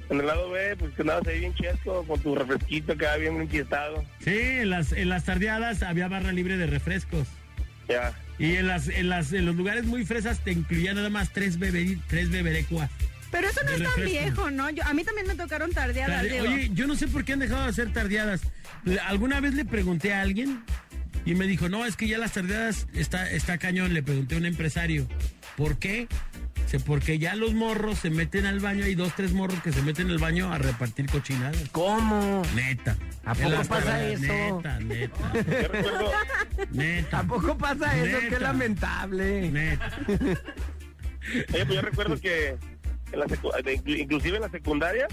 En 0.10 0.20
el 0.20 0.28
lado 0.28 0.50
B, 0.52 0.76
pues 0.78 0.94
que 0.94 1.02
andabas 1.02 1.28
ahí 1.28 1.40
bien 1.40 1.54
chesco, 1.56 2.06
con 2.06 2.20
tu 2.20 2.36
refresquito, 2.36 2.98
quedaba 2.98 3.18
bien 3.18 3.42
inquietado. 3.42 4.04
Sí, 4.20 4.38
en 4.38 4.70
las, 4.70 4.92
en 4.92 5.10
las 5.10 5.24
tardeadas 5.24 5.82
había 5.82 6.08
barra 6.08 6.32
libre 6.32 6.58
de 6.58 6.68
refrescos. 6.68 7.28
Ya. 7.88 8.14
Y 8.38 8.56
en 8.56 8.68
las, 8.68 8.90
en 8.90 9.10
las, 9.10 9.32
en 9.34 9.46
los 9.46 9.56
lugares 9.56 9.86
muy 9.86 10.06
fresas 10.06 10.40
te 10.40 10.52
incluían 10.52 10.96
nada 10.96 11.10
más 11.10 11.32
tres 11.32 11.58
bebé, 11.58 11.98
tres 12.08 12.30
beberecuas. 12.30 12.90
Pero 13.32 13.48
eso 13.48 13.62
no 13.64 13.72
es 13.72 13.84
tan 13.84 14.06
viejo, 14.06 14.52
¿no? 14.52 14.70
Yo, 14.70 14.84
a 14.84 14.94
mí 14.94 15.04
también 15.04 15.26
me 15.26 15.36
tocaron 15.36 15.72
tardeadas. 15.72 16.22
Tarde-. 16.22 16.42
Oye, 16.42 16.70
yo 16.74 16.86
no 16.86 16.96
sé 16.96 17.08
por 17.08 17.26
qué 17.26 17.34
han 17.34 17.40
dejado 17.40 17.64
de 17.64 17.70
hacer 17.70 17.92
tardeadas. 17.92 18.42
Alguna 19.08 19.40
vez 19.40 19.56
le 19.56 19.66
pregunté 19.66 20.14
a 20.14 20.22
alguien 20.22 20.64
y 21.26 21.34
me 21.34 21.48
dijo, 21.48 21.68
no, 21.70 21.86
es 21.86 21.96
que 21.96 22.08
ya 22.08 22.18
las 22.20 22.34
tardeadas 22.34 22.88
está, 22.94 23.30
está 23.32 23.58
cañón. 23.58 23.94
Le 23.94 24.04
pregunté 24.04 24.36
a 24.36 24.38
un 24.38 24.46
empresario, 24.46 25.08
¿por 25.58 25.80
qué? 25.80 26.08
Dice, 26.74 26.84
porque 26.86 27.20
ya 27.20 27.36
los 27.36 27.54
morros 27.54 28.00
se 28.00 28.10
meten 28.10 28.48
al 28.48 28.60
baño, 28.60 28.84
hay 28.86 28.96
dos, 28.96 29.14
tres 29.16 29.32
morros 29.32 29.62
que 29.62 29.72
se 29.72 29.84
meten 29.84 30.10
al 30.10 30.18
baño 30.18 30.52
a 30.52 30.58
repartir 30.58 31.06
cochinadas. 31.08 31.56
¿Cómo? 31.72 32.42
Neta. 32.56 32.98
¿A 33.26 33.36
poco 33.36 33.64
pasa 33.68 34.04
eso? 34.04 34.22
Neta, 34.24 34.80
neta, 34.80 35.34
Yo 35.34 35.68
recuerdo, 35.68 36.12
neta. 36.72 37.20
¿A 37.20 37.24
poco 37.24 37.56
pasa 37.58 37.96
eso? 37.96 38.18
Neta. 38.20 38.30
Qué 38.36 38.40
lamentable. 38.40 39.52
Neta. 39.52 39.92
oye, 40.10 40.36
pues 41.66 41.70
yo 41.70 41.82
recuerdo 41.82 42.20
que 42.20 42.56
en 43.12 43.20
la 43.20 43.26
secu- 43.28 43.64
de- 43.64 44.00
inclusive 44.00 44.38
en 44.38 44.42
la 44.42 44.50
secundaria 44.50 45.08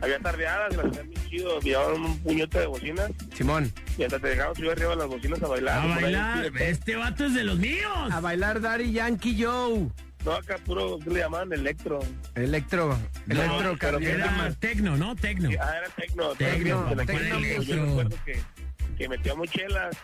había 0.00 0.18
tardeadas, 0.18 0.76
las 0.76 0.86
hacían 0.86 1.10
bien 1.10 1.28
chido, 1.30 1.60
llevaban 1.60 2.00
un 2.02 2.18
puñote 2.18 2.58
de 2.58 2.66
bocinas 2.66 3.10
Simón, 3.34 3.72
y 3.96 4.02
hasta 4.02 4.18
te 4.18 4.28
dejaban 4.28 4.54
subir 4.56 4.70
arriba 4.72 4.90
de 4.90 4.96
las 4.96 5.06
bocinas 5.06 5.42
a 5.42 5.46
bailar. 5.46 5.78
A 5.78 5.82
ahí, 5.94 6.02
bailar. 6.02 6.52
Este 6.60 6.96
vato 6.96 7.24
es 7.26 7.34
de 7.34 7.44
los 7.44 7.58
míos. 7.58 8.10
a 8.10 8.18
bailar 8.20 8.60
Daddy 8.60 8.90
Yankee 8.92 9.40
Joe. 9.44 9.88
No, 10.24 10.32
acá 10.32 10.58
puro, 10.58 10.98
¿qué 10.98 11.10
le 11.10 11.20
llamaban? 11.20 11.52
Electro. 11.52 12.00
Electro, 12.34 12.98
No, 13.26 13.34
electro, 13.36 13.76
pero. 13.78 13.98
Era 14.00 14.52
tecno, 14.58 14.96
¿no? 14.96 15.14
Tecno. 15.16 15.48
Ah, 15.60 15.74
era 15.78 15.88
tecno. 15.90 16.34
Tecno, 16.34 16.96
tecno. 16.96 17.62
Yo 17.62 17.84
recuerdo 17.86 18.16
que, 18.24 18.40
que 18.96 19.08
metíamos 19.08 19.48
chelas 19.50 19.96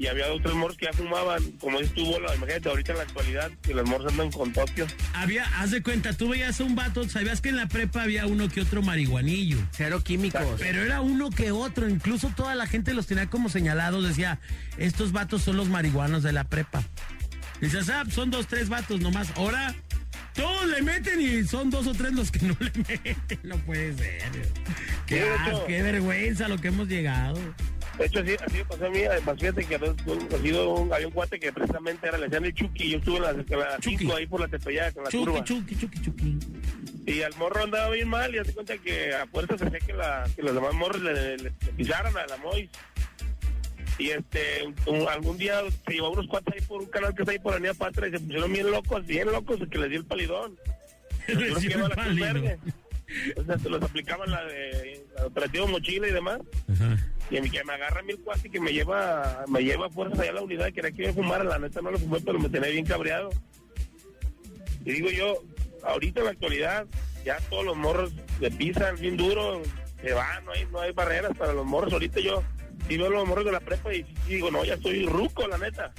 y 0.00 0.06
había 0.06 0.32
otros 0.32 0.54
morros 0.54 0.78
que 0.78 0.86
ya 0.86 0.94
fumaban. 0.94 1.42
Como 1.60 1.78
dices 1.78 1.94
tú, 1.94 2.06
bola, 2.06 2.34
imagínate 2.34 2.70
ahorita 2.70 2.92
en 2.92 2.98
la 2.98 3.04
actualidad 3.04 3.50
que 3.60 3.74
los 3.74 3.86
morros 3.86 4.10
andan 4.12 4.30
con 4.32 4.50
Tokio. 4.50 4.86
Había, 5.12 5.44
haz 5.60 5.72
de 5.72 5.82
cuenta, 5.82 6.14
tú 6.14 6.30
veías 6.30 6.58
a 6.58 6.64
un 6.64 6.74
vato, 6.74 7.06
sabías 7.06 7.42
que 7.42 7.50
en 7.50 7.58
la 7.58 7.68
prepa 7.68 8.02
había 8.02 8.26
uno 8.26 8.48
que 8.48 8.62
otro 8.62 8.80
marihuanillo. 8.80 9.58
Cero 9.72 10.02
químicos. 10.02 10.42
Pero 10.58 10.82
era 10.82 11.02
uno 11.02 11.28
que 11.28 11.52
otro, 11.52 11.86
incluso 11.86 12.32
toda 12.34 12.54
la 12.54 12.66
gente 12.66 12.94
los 12.94 13.06
tenía 13.06 13.28
como 13.28 13.50
señalados, 13.50 14.08
decía, 14.08 14.40
estos 14.78 15.12
vatos 15.12 15.42
son 15.42 15.58
los 15.58 15.68
marihuanos 15.68 16.22
de 16.22 16.32
la 16.32 16.44
prepa. 16.44 16.82
Dices, 17.60 17.88
ah, 17.90 18.04
son 18.10 18.30
dos, 18.30 18.46
tres 18.46 18.68
vatos 18.68 19.00
nomás. 19.00 19.30
Ahora, 19.36 19.74
todos 20.34 20.66
le 20.68 20.80
meten 20.82 21.20
y 21.20 21.44
son 21.44 21.70
dos 21.70 21.86
o 21.86 21.92
tres 21.92 22.12
los 22.12 22.30
que 22.30 22.40
no 22.46 22.56
le 22.60 22.70
meten. 22.76 23.38
No 23.42 23.56
puede 23.58 23.94
ser. 23.96 24.22
Qué, 25.06 25.82
vergüenza 25.82 26.48
lo 26.48 26.58
que 26.58 26.68
hemos 26.68 26.88
llegado. 26.88 27.38
De 27.98 28.06
hecho, 28.06 28.20
así, 28.20 28.30
así 28.46 28.56
me 28.58 28.64
pasó 28.64 28.86
a 28.86 28.90
mí. 28.90 29.02
Además, 29.02 29.36
fíjate 29.38 29.64
que 29.66 29.74
ha 29.74 29.78
sido 30.40 30.70
un, 30.74 30.92
había 30.92 31.06
un 31.08 31.12
cuate 31.12 31.38
que 31.38 31.52
precisamente 31.52 32.06
era, 32.08 32.16
le 32.16 32.24
decían 32.28 32.44
el 32.46 32.54
Chucky. 32.54 32.90
Yo 32.90 32.98
estuve 32.98 33.16
en 33.18 33.22
la, 33.24 33.30
en 33.30 33.46
la 33.58 33.76
Chucky. 33.78 33.98
cinco 33.98 34.16
ahí 34.16 34.26
por 34.26 34.40
la 34.40 34.48
Tepeyada 34.48 34.92
con 34.92 35.04
la 35.04 35.10
Chucky, 35.10 35.24
curva. 35.26 35.44
chucky, 35.44 35.76
chucky, 35.76 36.00
chucky. 36.00 36.38
Y 37.06 37.22
al 37.22 37.34
morro 37.36 37.64
andaba 37.64 37.90
bien 37.90 38.08
mal 38.08 38.34
y 38.34 38.38
hace 38.38 38.54
cuenta 38.54 38.78
que 38.78 39.12
a 39.14 39.26
fuerzas 39.26 39.60
hacía 39.60 39.80
que, 39.80 39.92
la, 39.92 40.24
que 40.34 40.42
los 40.42 40.54
demás 40.54 40.72
morros 40.74 41.02
le, 41.02 41.12
le- 41.12 41.36
le 41.38 41.50
pisaran 41.76 42.16
a 42.16 42.26
la 42.26 42.36
Mois. 42.38 42.70
Y 44.00 44.10
este, 44.10 44.64
un- 44.86 45.06
algún 45.08 45.36
día 45.36 45.60
se 45.86 45.92
llevó 45.92 46.10
unos 46.10 46.26
cuates 46.26 46.54
ahí 46.54 46.60
por 46.66 46.80
un 46.80 46.86
canal 46.88 47.14
que 47.14 47.22
está 47.22 47.32
ahí 47.32 47.38
por 47.38 47.52
la 47.52 47.56
Avenida 47.58 47.74
Patra 47.74 48.08
y 48.08 48.10
se 48.12 48.18
pusieron 48.20 48.52
bien 48.52 48.70
locos, 48.70 49.06
bien 49.06 49.30
locos, 49.30 49.58
que 49.70 49.78
les 49.78 49.90
dio 49.90 49.98
el 50.00 50.06
palidón. 50.06 50.56
Les 51.28 51.54
que 51.58 51.68
dio 51.68 51.86
el. 51.86 52.18
Verde. 52.18 52.58
O 53.36 53.44
sea, 53.44 53.58
se 53.58 53.68
los 53.68 53.82
aplicaban 53.82 54.30
la 54.30 54.42
de 54.44 55.04
la 55.16 55.26
operativo 55.26 55.66
mochila 55.66 56.08
y 56.08 56.12
demás. 56.12 56.40
Ajá. 56.72 56.96
Y 57.30 57.40
mí 57.40 57.50
que 57.50 57.62
me 57.64 57.72
agarra 57.74 58.02
mil 58.02 58.18
cuates 58.20 58.46
y 58.46 58.50
que 58.50 58.58
me 58.60 58.72
lleva, 58.72 59.44
me 59.48 59.60
lleva 59.62 59.86
a 59.86 59.90
fuerzas 59.90 60.18
allá 60.20 60.30
a 60.30 60.34
la 60.34 60.42
unidad 60.42 60.68
y 60.68 60.72
quería 60.72 60.92
que 60.92 61.04
yo 61.04 61.12
fumara, 61.12 61.44
la 61.44 61.58
neta 61.58 61.80
no 61.82 61.90
lo 61.90 61.98
fumé, 61.98 62.20
pero 62.24 62.38
me 62.38 62.48
tenía 62.48 62.70
bien 62.70 62.86
cabreado. 62.86 63.30
Y 64.84 64.92
digo 64.92 65.10
yo, 65.10 65.42
ahorita 65.84 66.20
en 66.20 66.24
la 66.26 66.32
actualidad, 66.32 66.86
ya 67.24 67.38
todos 67.50 67.64
los 67.64 67.76
morros 67.76 68.12
le 68.40 68.50
pisan 68.50 68.96
bien 68.98 69.16
duro, 69.16 69.60
se 70.00 70.12
van, 70.12 70.44
no 70.44 70.52
hay, 70.52 70.66
no 70.72 70.80
hay 70.80 70.92
barreras 70.92 71.36
para 71.36 71.52
los 71.52 71.66
morros. 71.66 71.92
Ahorita 71.92 72.20
yo 72.20 72.42
sí 72.88 72.96
veo 72.96 73.10
los 73.10 73.26
morros 73.26 73.44
de 73.44 73.52
la 73.52 73.60
prepa 73.60 73.94
y 73.94 74.02
digo, 74.28 74.50
no, 74.50 74.64
ya 74.64 74.74
estoy 74.74 75.06
ruco, 75.06 75.46
la 75.46 75.58
neta. 75.58 75.92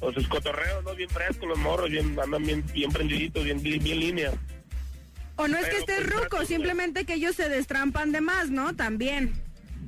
O 0.00 0.12
sus 0.12 0.26
cotorreos, 0.26 0.82
¿no? 0.84 0.94
Bien 0.94 1.08
frescos 1.08 1.48
los 1.48 1.58
morros, 1.58 1.90
bien, 1.90 2.18
andan 2.18 2.44
bien, 2.44 2.64
bien 2.72 2.90
prendiditos, 2.90 3.44
bien, 3.44 3.62
bien, 3.62 3.82
bien 3.82 4.00
líneas. 4.00 4.34
O 5.36 5.48
no 5.48 5.56
es 5.58 5.68
que 5.68 5.78
estés 5.78 6.00
pues, 6.00 6.10
ruco, 6.10 6.28
trato, 6.28 6.46
simplemente 6.46 7.04
que 7.04 7.14
ellos 7.14 7.36
se 7.36 7.48
destrampan 7.48 8.12
de 8.12 8.20
más, 8.20 8.50
¿no? 8.50 8.74
También. 8.74 9.32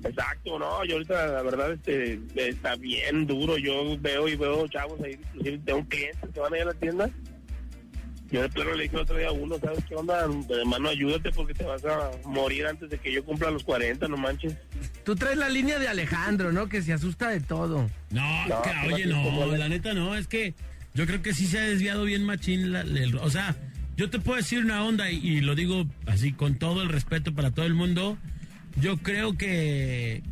Exacto, 0.05 0.59
no, 0.59 0.85
yo 0.85 0.95
ahorita 0.95 1.27
la 1.29 1.43
verdad 1.43 1.73
este 1.73 2.21
está 2.37 2.77
bien 2.77 3.27
duro, 3.27 3.57
yo 3.57 3.99
veo 4.01 4.29
y 4.29 4.37
veo 4.37 4.69
chavos 4.69 5.01
ahí, 5.01 5.13
inclusive 5.13 5.59
tengo 5.65 5.89
clientes 5.89 6.31
que 6.33 6.41
van 6.41 6.53
ahí 6.53 6.61
a 6.61 6.67
la 6.67 6.75
tienda. 6.75 7.11
Yo 8.31 8.43
de 8.43 8.49
plano 8.49 8.75
le 8.75 8.83
dije 8.85 8.97
el 8.97 9.03
otro 9.03 9.17
día 9.17 9.29
a 9.29 9.33
uno, 9.33 9.59
¿sabes 9.59 9.85
qué 9.89 9.95
onda? 9.95 10.29
Hermano, 10.51 10.89
ayúdate 10.89 11.31
porque 11.31 11.55
te 11.55 11.65
vas 11.65 11.85
a 11.85 12.11
morir 12.25 12.67
antes 12.67 12.91
de 12.91 12.99
que 12.99 13.13
yo 13.13 13.25
cumpla 13.25 13.51
los 13.51 13.65
40, 13.65 14.09
no 14.09 14.17
manches. 14.17 14.57
Tú 15.05 15.17
traes 15.17 15.37
la 15.37 15.49
línea 15.49 15.79
de 15.79 15.89
Alejandro, 15.89 16.51
¿no? 16.53 16.69
Que 16.69 16.81
se 16.83 16.93
asusta 16.93 17.29
de 17.29 17.41
todo. 17.41 17.91
No, 18.11 18.47
No, 18.49 18.63
que- 18.63 18.93
oye, 18.95 19.07
no, 19.07 19.47
la- 19.47 19.59
la 19.59 19.69
neta 19.69 19.93
no, 19.95 20.15
es 20.17 20.27
que 20.29 20.55
yo 20.95 21.07
creo 21.07 21.21
que 21.23 21.35
sí 21.35 21.47
se 21.47 21.59
ha 21.59 21.63
desviado 21.63 22.05
bien 22.05 22.25
machín, 22.25 22.73
la- 22.73 22.81
el- 22.83 23.17
o 23.17 23.29
sea, 23.31 23.55
yo 23.97 24.09
te 24.11 24.19
puedo 24.19 24.39
decir 24.39 24.61
una 24.65 24.83
onda 24.85 25.11
y, 25.11 25.17
y 25.19 25.41
lo 25.41 25.55
digo 25.55 25.87
así 26.07 26.33
con 26.33 26.57
todo 26.57 26.83
el 26.83 26.89
respeto 26.89 27.35
para 27.35 27.51
todo 27.51 27.67
el 27.67 27.75
mundo, 27.75 28.17
yo 28.81 28.97
creo 28.97 29.37
que, 29.37 30.23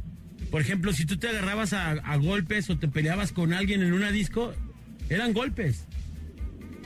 por 0.50 0.60
ejemplo, 0.62 0.92
si 0.92 1.04
tú 1.04 1.16
te 1.18 1.28
agarrabas 1.28 1.72
a, 1.74 1.90
a 1.90 2.16
golpes 2.16 2.70
o 2.70 2.78
te 2.78 2.88
peleabas 2.88 3.32
con 3.32 3.52
alguien 3.52 3.82
en 3.82 3.92
una 3.92 4.10
disco, 4.10 4.54
eran 5.10 5.32
golpes. 5.34 5.86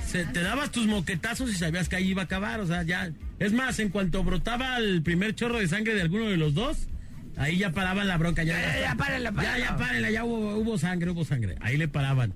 Se- 0.05 0.25
te 0.27 0.43
dabas 0.43 0.71
tus 0.73 0.87
moquetazos 0.87 1.51
y 1.51 1.55
sabías 1.55 1.89
que 1.89 1.97
ahí 1.97 2.09
iba 2.11 2.23
a 2.23 2.25
acabar, 2.25 2.61
o 2.61 2.67
sea, 2.67 2.83
ya. 2.83 3.11
Es 3.39 3.53
más, 3.53 3.79
en 3.79 3.91
cuanto 3.91 4.25
brotaba 4.25 4.77
el 4.79 5.03
primer 5.03 5.35
chorro 5.35 5.59
de 5.59 5.69
sangre 5.69 5.95
de 5.95 6.03
alguno 6.03 6.27
de 6.27 6.37
los 6.37 6.55
dos, 6.55 6.89
ahí 7.37 7.59
ya 7.59 7.71
paraban 7.73 8.09
la 8.09 8.17
bronca. 8.17 8.43
Ya, 8.45 8.59
Eh, 8.79 8.81
ya 8.83 8.95
párenle, 8.95 9.25
Ya, 9.31 9.33
párenle. 9.33 9.61
ya 9.61 9.77
párenle, 9.77 10.13
ya 10.13 10.25
hubo, 10.25 10.57
hubo 10.57 10.79
sangre, 10.79 11.11
hubo 11.11 11.25
sangre. 11.25 11.57
Ahí 11.61 11.77
le 11.77 11.89
paraban. 11.89 12.35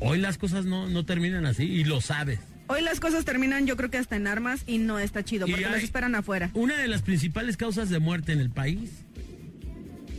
Hoy 0.00 0.18
las 0.18 0.38
cosas 0.38 0.64
no, 0.64 0.88
no 0.88 1.04
terminan 1.04 1.46
así 1.46 1.64
y 1.64 1.84
lo 1.84 2.00
sabes. 2.00 2.40
Hoy 2.68 2.80
las 2.80 3.00
cosas 3.00 3.24
terminan, 3.24 3.66
yo 3.66 3.76
creo 3.76 3.90
que 3.90 3.98
hasta 3.98 4.16
en 4.16 4.26
armas 4.26 4.62
y 4.66 4.78
no 4.78 4.98
está 4.98 5.22
chido, 5.24 5.46
porque 5.46 5.62
los 5.66 5.82
esperan 5.82 6.14
afuera. 6.14 6.50
Una 6.54 6.76
de 6.78 6.88
las 6.88 7.02
principales 7.02 7.56
causas 7.56 7.90
de 7.90 7.98
muerte 7.98 8.32
en 8.32 8.40
el 8.40 8.50
país 8.50 8.90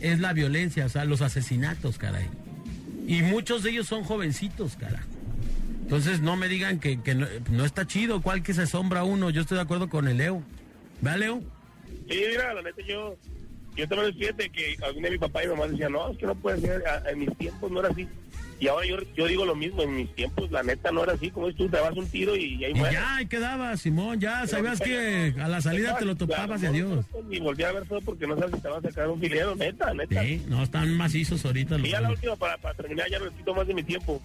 es 0.00 0.20
la 0.20 0.32
violencia, 0.32 0.86
o 0.86 0.88
sea, 0.88 1.04
los 1.04 1.20
asesinatos, 1.22 1.98
caray. 1.98 2.26
Y 3.06 3.22
muchos 3.22 3.62
de 3.62 3.70
ellos 3.70 3.86
son 3.86 4.04
jovencitos, 4.04 4.76
carajo. 4.76 5.08
Entonces 5.82 6.20
no 6.20 6.36
me 6.36 6.48
digan 6.48 6.78
que, 6.80 7.00
que 7.02 7.14
no, 7.14 7.26
no 7.50 7.64
está 7.64 7.86
chido, 7.86 8.22
cuál 8.22 8.42
que 8.42 8.54
se 8.54 8.62
asombra 8.62 9.04
uno. 9.04 9.30
Yo 9.30 9.42
estoy 9.42 9.56
de 9.56 9.62
acuerdo 9.62 9.88
con 9.90 10.08
el 10.08 10.16
Leo. 10.18 10.42
¿Va, 11.06 11.16
Leo? 11.16 11.42
Sí, 12.08 12.22
mira, 12.30 12.54
la 12.54 12.62
neta 12.62 12.82
yo, 12.86 13.18
yo 13.76 13.88
también 13.88 14.14
fíjate 14.14 14.50
que 14.50 14.76
algún 14.82 15.02
día 15.02 15.10
mi 15.10 15.18
papá 15.18 15.42
y 15.42 15.48
mi 15.48 15.54
mamá 15.54 15.68
decían, 15.68 15.92
no, 15.92 16.10
es 16.10 16.18
que 16.18 16.26
no 16.26 16.34
puede 16.34 16.60
ser, 16.60 16.82
en 17.06 17.18
mis 17.18 17.36
tiempos 17.36 17.70
no 17.70 17.80
era 17.80 17.88
así. 17.90 18.08
Y 18.60 18.68
ahora 18.68 18.86
yo, 18.86 18.96
yo 19.16 19.26
digo 19.26 19.44
lo 19.44 19.54
mismo, 19.54 19.82
en 19.82 19.96
mis 19.96 20.14
tiempos 20.14 20.50
la 20.50 20.62
neta 20.62 20.92
no 20.92 21.02
era 21.02 21.14
así, 21.14 21.30
como 21.30 21.48
es 21.48 21.56
tú, 21.56 21.68
te 21.68 21.78
vas 21.80 21.96
un 21.96 22.08
tiro 22.08 22.36
y 22.36 22.64
ahí 22.64 22.72
Y 22.74 22.92
ya, 22.92 23.16
ahí 23.16 23.26
quedaba, 23.26 23.76
Simón, 23.76 24.20
ya 24.20 24.46
sabías 24.46 24.80
que 24.80 25.34
a 25.40 25.48
la 25.48 25.60
salida 25.60 25.96
te 25.98 26.04
lo 26.04 26.16
topabas 26.16 26.62
y 26.62 26.66
adiós. 26.66 27.04
Y 27.30 27.40
volví 27.40 27.64
a 27.64 27.72
ver 27.72 27.84
todo 27.86 28.00
porque 28.00 28.26
no 28.26 28.36
sabes 28.36 28.54
si 28.54 28.60
te 28.60 28.68
vas 28.68 28.84
a 28.84 28.88
sacar 28.88 29.08
un 29.08 29.20
filero, 29.20 29.56
neta, 29.56 29.92
neta. 29.92 30.22
Sí, 30.22 30.42
no, 30.48 30.62
están 30.62 30.96
macizos 30.96 31.44
ahorita 31.44 31.78
Y 31.78 31.90
ya 31.90 32.00
la 32.00 32.10
última, 32.10 32.36
para, 32.36 32.56
para 32.58 32.74
terminar, 32.74 33.10
ya 33.10 33.18
no 33.18 33.26
necesito 33.26 33.54
más 33.54 33.66
de 33.66 33.74
mi 33.74 33.82
tiempo. 33.82 34.22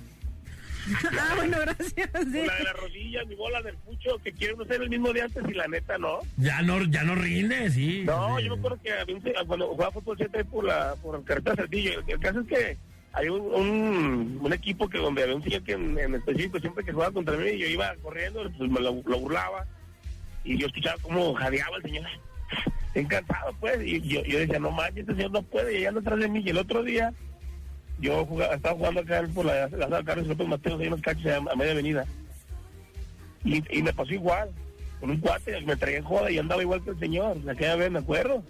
Ah, 1.19 1.33
bueno, 1.35 1.57
gracias. 1.61 2.09
sí. 2.13 2.45
La 2.45 2.55
de 2.55 2.63
las 2.63 2.73
rodillas, 2.75 3.27
mi 3.27 3.35
bola 3.35 3.61
del 3.61 3.75
pucho, 3.77 4.17
que 4.23 4.31
quiero 4.31 4.63
ser 4.65 4.81
el 4.81 4.89
mismo 4.89 5.11
de 5.13 5.21
antes 5.23 5.43
y 5.47 5.53
la 5.53 5.67
neta 5.67 5.97
no. 5.97 6.19
Ya 6.37 6.61
no, 6.61 6.83
ya 6.85 7.03
no 7.03 7.15
rinde, 7.15 7.69
sí. 7.69 8.03
No, 8.05 8.37
Sí. 8.37 8.45
yo 8.45 8.53
me 8.55 8.59
acuerdo 8.59 8.79
que 8.83 8.91
cuando 9.45 9.67
jugaba 9.67 9.91
fútbol 9.91 10.17
7 10.17 10.45
por 10.45 10.65
la 10.65 10.95
por 11.01 11.23
carretera 11.23 11.55
Certillo, 11.55 11.99
el, 11.99 12.03
el 12.11 12.19
caso 12.19 12.39
es 12.41 12.47
que 12.47 12.77
hay 13.13 13.27
un, 13.27 13.41
un, 13.41 14.39
un 14.41 14.53
equipo 14.53 14.87
que 14.87 14.97
donde 14.99 15.23
había 15.23 15.35
un 15.35 15.43
señor 15.43 15.63
que 15.63 15.73
en, 15.73 15.97
en 15.97 16.15
específico 16.15 16.59
siempre 16.59 16.83
que 16.83 16.91
jugaba 16.93 17.11
contra 17.11 17.35
mí 17.37 17.57
yo 17.57 17.67
iba 17.67 17.93
corriendo, 18.01 18.43
pues 18.57 18.69
me 18.69 18.79
lo, 18.79 19.01
lo 19.05 19.19
burlaba 19.19 19.65
y 20.43 20.57
yo 20.57 20.67
escuchaba 20.67 20.97
cómo 21.01 21.33
jadeaba 21.33 21.77
el 21.77 21.83
señor. 21.83 22.05
Encantado 22.95 23.53
pues, 23.59 23.79
y 23.85 24.01
yo, 24.01 24.23
yo 24.23 24.39
decía, 24.39 24.57
no 24.59 24.71
manches, 24.71 25.01
este 25.01 25.13
señor 25.15 25.31
no 25.31 25.43
puede, 25.43 25.73
y 25.73 25.77
ella 25.77 25.89
anda 25.89 26.01
atrás 26.01 26.19
de 26.19 26.27
mí 26.27 26.41
y 26.43 26.49
el 26.49 26.57
otro 26.57 26.81
día 26.83 27.13
yo 27.99 28.27
estaba 28.53 28.75
jugando 28.75 29.01
acá 29.01 29.27
por 29.33 29.45
la, 29.45 29.67
la 29.67 29.69
sala 29.69 30.03
Carlos 30.03 30.27
López 30.27 30.47
Mateos, 30.47 30.79
hay 30.79 30.87
unos 30.87 31.01
cachos 31.01 31.25
a, 31.25 31.37
a 31.37 31.55
media 31.55 31.73
avenida 31.73 32.05
y, 33.43 33.81
me 33.81 33.93
pasó 33.93 34.13
igual, 34.13 34.49
con 34.99 35.11
un 35.11 35.19
cuate, 35.19 35.59
me 35.61 35.75
traía 35.75 35.97
en 35.97 36.03
joda 36.03 36.29
y 36.31 36.37
andaba 36.37 36.61
igual 36.61 36.83
que 36.83 36.91
el 36.91 36.99
señor, 36.99 37.37
aquella 37.49 37.75
vez 37.75 37.91
me 37.91 37.99
acuerdo. 37.99 38.43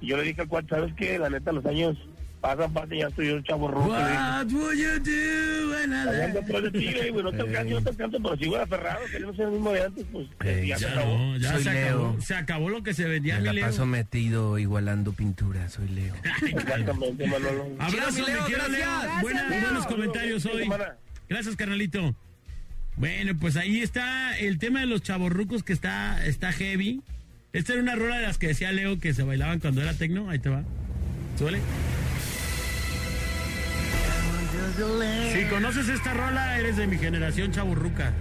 Y 0.00 0.08
yo 0.08 0.16
le 0.16 0.24
dije 0.24 0.40
al 0.40 0.48
cuate, 0.48 0.68
¿sabes 0.68 0.94
qué? 0.94 1.18
La 1.18 1.30
neta, 1.30 1.52
los 1.52 1.64
años 1.66 1.96
pasan, 2.42 2.72
pasan, 2.74 2.98
ya 2.98 3.06
estoy 3.06 3.28
yo 3.28 3.40
chavo 3.42 3.68
rojo. 3.68 3.88
What 3.88 4.52
would 4.52 4.76
you 4.76 4.98
do 4.98 5.70
when 5.70 5.92
I 5.92 6.36
atrás 6.38 6.62
de 6.64 6.70
ti, 6.72 6.78
le 6.90 7.04
digo, 7.04 7.22
no 7.22 7.32
te 7.32 7.40
alcanzo, 7.40 7.74
no 7.74 7.82
te 7.82 7.88
alcanzo, 7.90 8.18
pero 8.22 8.36
sigo 8.36 8.56
aferrado, 8.58 9.00
queremos 9.10 9.36
ser 9.36 9.46
el 9.46 9.52
mismo 9.52 9.72
de 9.72 9.84
antes, 9.84 10.06
pues 10.12 10.26
Ey, 10.44 10.66
ya 10.68 10.76
se 10.76 10.84
Ya 10.84 10.90
acabó. 10.92 11.16
no, 11.18 11.36
ya 11.38 11.52
Soy 11.54 11.62
se 11.62 11.70
acabó. 11.70 12.02
Leo. 12.12 12.20
Se 12.20 12.34
acabó 12.34 12.68
lo 12.68 12.82
que 12.82 12.92
se 12.94 13.04
vendía, 13.04 13.34
Me 13.36 13.40
mi 13.40 13.46
la 13.46 13.52
Leo. 13.54 13.66
paso 13.66 13.86
metido 13.86 14.58
igualando 14.58 15.12
pintura, 15.12 15.68
soy 15.70 15.88
Leo. 15.88 16.14
Exactamente, 16.42 17.26
Manolo. 17.26 17.68
Abrazo, 17.78 18.26
Leo, 18.26 18.44
quiero, 18.46 18.68
Leo. 18.68 18.78
gracias. 18.80 19.22
Buena- 19.22 19.40
Gracias, 19.42 19.62
buenos 19.62 19.84
Leo. 19.84 19.90
comentarios 19.96 20.46
hoy. 20.46 20.62
Semana. 20.64 20.96
Gracias, 21.28 21.56
carnalito. 21.56 22.14
Bueno, 22.96 23.32
pues 23.40 23.56
ahí 23.56 23.80
está 23.80 24.36
el 24.38 24.58
tema 24.58 24.80
de 24.80 24.86
los 24.86 25.00
chavorrucos 25.02 25.62
que 25.62 25.72
está, 25.72 26.26
está 26.26 26.52
heavy. 26.52 27.00
Esta 27.54 27.72
era 27.72 27.82
una 27.82 27.94
rola 27.94 28.16
de 28.18 28.26
las 28.26 28.36
que 28.38 28.48
decía 28.48 28.70
Leo 28.72 28.98
que 28.98 29.14
se 29.14 29.22
bailaban 29.22 29.60
cuando 29.60 29.80
era 29.80 29.94
tecno. 29.94 30.28
Ahí 30.28 30.38
te 30.38 30.48
va. 30.50 30.62
Suele. 31.38 31.60
Si 35.32 35.44
conoces 35.46 35.88
esta 35.88 36.14
rola, 36.14 36.58
eres 36.58 36.76
de 36.76 36.86
mi 36.86 36.98
generación 36.98 37.52
chaburruca. 37.52 38.12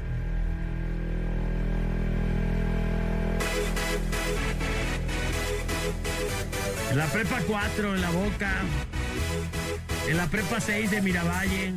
En 6.92 6.98
la 6.98 7.06
prepa 7.08 7.40
4, 7.48 7.96
en 7.96 8.02
la 8.02 8.10
boca. 8.10 8.52
En 10.10 10.18
la 10.18 10.28
prepa 10.28 10.60
6 10.60 10.92
de 10.92 11.02
Miravalle. 11.02 11.74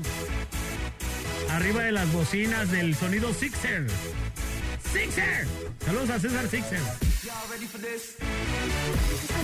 Arriba 1.50 1.82
de 1.82 1.92
las 1.92 2.12
bocinas 2.12 2.70
del 2.70 2.94
sonido 2.96 3.32
Sixer. 3.32 3.86
Sixer. 4.92 5.46
Saludos 5.84 6.10
a 6.10 6.18
César 6.18 6.48
Sixer. 6.48 7.13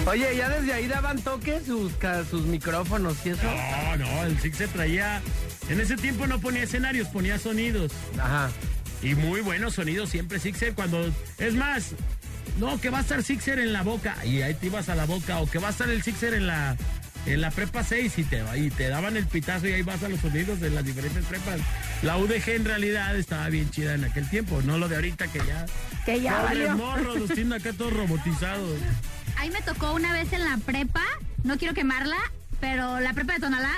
Oye, 0.06 0.36
ya 0.36 0.48
desde 0.48 0.72
ahí 0.72 0.86
daban 0.86 1.20
toques 1.22 1.64
sus, 1.64 1.92
sus 2.28 2.42
micrófonos 2.46 3.16
y 3.24 3.30
eso. 3.30 3.42
No, 3.42 3.96
no, 3.96 4.24
el 4.24 4.38
Sixer 4.38 4.68
traía. 4.68 5.22
En 5.68 5.80
ese 5.80 5.96
tiempo 5.96 6.26
no 6.26 6.40
ponía 6.40 6.64
escenarios, 6.64 7.08
ponía 7.08 7.38
sonidos. 7.38 7.92
Ajá. 8.18 8.50
Y 9.02 9.14
muy 9.14 9.40
buenos 9.40 9.74
sonidos 9.74 10.10
siempre 10.10 10.38
Sixer 10.38 10.74
cuando... 10.74 11.10
Es 11.38 11.54
más, 11.54 11.92
no, 12.58 12.80
que 12.80 12.90
va 12.90 12.98
a 12.98 13.00
estar 13.02 13.22
Sixer 13.22 13.58
en 13.58 13.72
la 13.72 13.82
boca. 13.82 14.16
Y 14.24 14.42
ahí 14.42 14.54
te 14.54 14.66
ibas 14.66 14.88
a 14.88 14.94
la 14.94 15.06
boca. 15.06 15.40
O 15.40 15.48
que 15.48 15.58
va 15.58 15.68
a 15.68 15.70
estar 15.70 15.88
el 15.88 16.02
Sixer 16.02 16.34
en 16.34 16.46
la... 16.46 16.76
En 17.26 17.40
la 17.40 17.50
prepa 17.50 17.84
6 17.84 18.18
y 18.18 18.24
te, 18.24 18.42
y 18.56 18.70
te 18.70 18.88
daban 18.88 19.16
el 19.16 19.26
pitazo 19.26 19.68
y 19.68 19.72
ahí 19.72 19.82
vas 19.82 20.02
a 20.02 20.08
los 20.08 20.20
sonidos 20.20 20.60
de 20.60 20.70
las 20.70 20.84
diferentes 20.84 21.24
prepas. 21.26 21.60
La 22.02 22.16
UDG 22.16 22.50
en 22.50 22.64
realidad 22.64 23.16
estaba 23.16 23.48
bien 23.48 23.70
chida 23.70 23.94
en 23.94 24.04
aquel 24.04 24.28
tiempo, 24.28 24.62
no 24.62 24.78
lo 24.78 24.88
de 24.88 24.96
ahorita 24.96 25.28
que 25.28 25.38
ya... 25.38 25.66
Que 26.06 26.20
ya 26.20 26.42
valió. 26.42 26.76
morros, 26.76 27.18
los 27.18 27.30
tienen 27.30 27.52
acá 27.52 27.72
todos 27.72 27.92
robotizados. 27.92 28.78
Ahí 29.36 29.50
me 29.50 29.60
tocó 29.62 29.92
una 29.92 30.12
vez 30.12 30.32
en 30.32 30.44
la 30.44 30.56
prepa, 30.58 31.04
no 31.44 31.58
quiero 31.58 31.74
quemarla, 31.74 32.18
pero 32.58 33.00
la 33.00 33.12
prepa 33.12 33.34
de 33.34 33.40
Tonalá. 33.40 33.74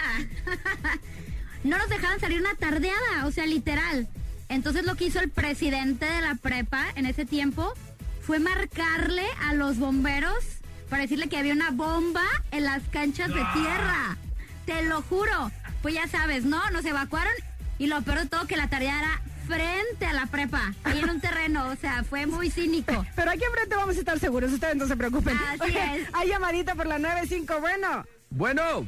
no 1.65 1.79
nos 1.79 1.89
dejaban 1.89 2.21
salir 2.21 2.41
una 2.41 2.55
tardeada, 2.55 3.27
o 3.27 3.33
sea, 3.33 3.47
literal. 3.47 4.09
Entonces 4.49 4.85
lo 4.85 4.95
que 4.95 5.07
hizo 5.07 5.19
el 5.19 5.31
presidente 5.31 6.07
de 6.07 6.21
la 6.21 6.37
prepa 6.37 6.87
en 6.95 7.07
ese 7.07 7.25
tiempo 7.25 7.73
fue 8.21 8.39
marcarle 8.39 9.25
a 9.41 9.55
los 9.55 9.79
bomberos 9.79 10.62
para 10.93 11.05
decirle 11.05 11.31
que 11.31 11.39
había 11.39 11.55
una 11.55 11.71
bomba 11.71 12.21
en 12.51 12.65
las 12.65 12.83
canchas 12.91 13.29
de 13.29 13.43
tierra. 13.55 14.19
Te 14.67 14.83
lo 14.83 15.01
juro. 15.01 15.51
Pues 15.81 15.95
ya 15.95 16.07
sabes, 16.07 16.45
¿no? 16.45 16.61
Nos 16.71 16.85
evacuaron 16.85 17.33
y 17.79 17.87
lo 17.87 18.03
peor 18.03 18.19
de 18.19 18.27
todo 18.27 18.47
que 18.47 18.59
la 18.59 18.69
tarea 18.69 18.99
era 18.99 19.23
frente 19.47 20.05
a 20.05 20.13
la 20.13 20.27
prepa, 20.27 20.75
ahí 20.85 20.99
en 20.99 21.09
un 21.09 21.19
terreno, 21.19 21.67
o 21.69 21.77
sea, 21.77 22.05
fue 22.05 22.27
muy 22.27 22.51
cínico. 22.51 23.07
Pero 23.17 23.31
aquí 23.31 23.43
enfrente 23.43 23.75
vamos 23.75 23.97
a 23.97 24.01
estar 24.01 24.19
seguros, 24.19 24.53
ustedes 24.53 24.77
no 24.77 24.87
se 24.87 24.95
preocupen. 24.95 25.35
Así 25.59 25.75
es. 25.75 26.09
Hay 26.13 26.29
llamadita 26.29 26.75
por 26.75 26.87
la 26.87 26.99
95, 26.99 27.59
bueno. 27.61 28.05
Bueno, 28.29 28.85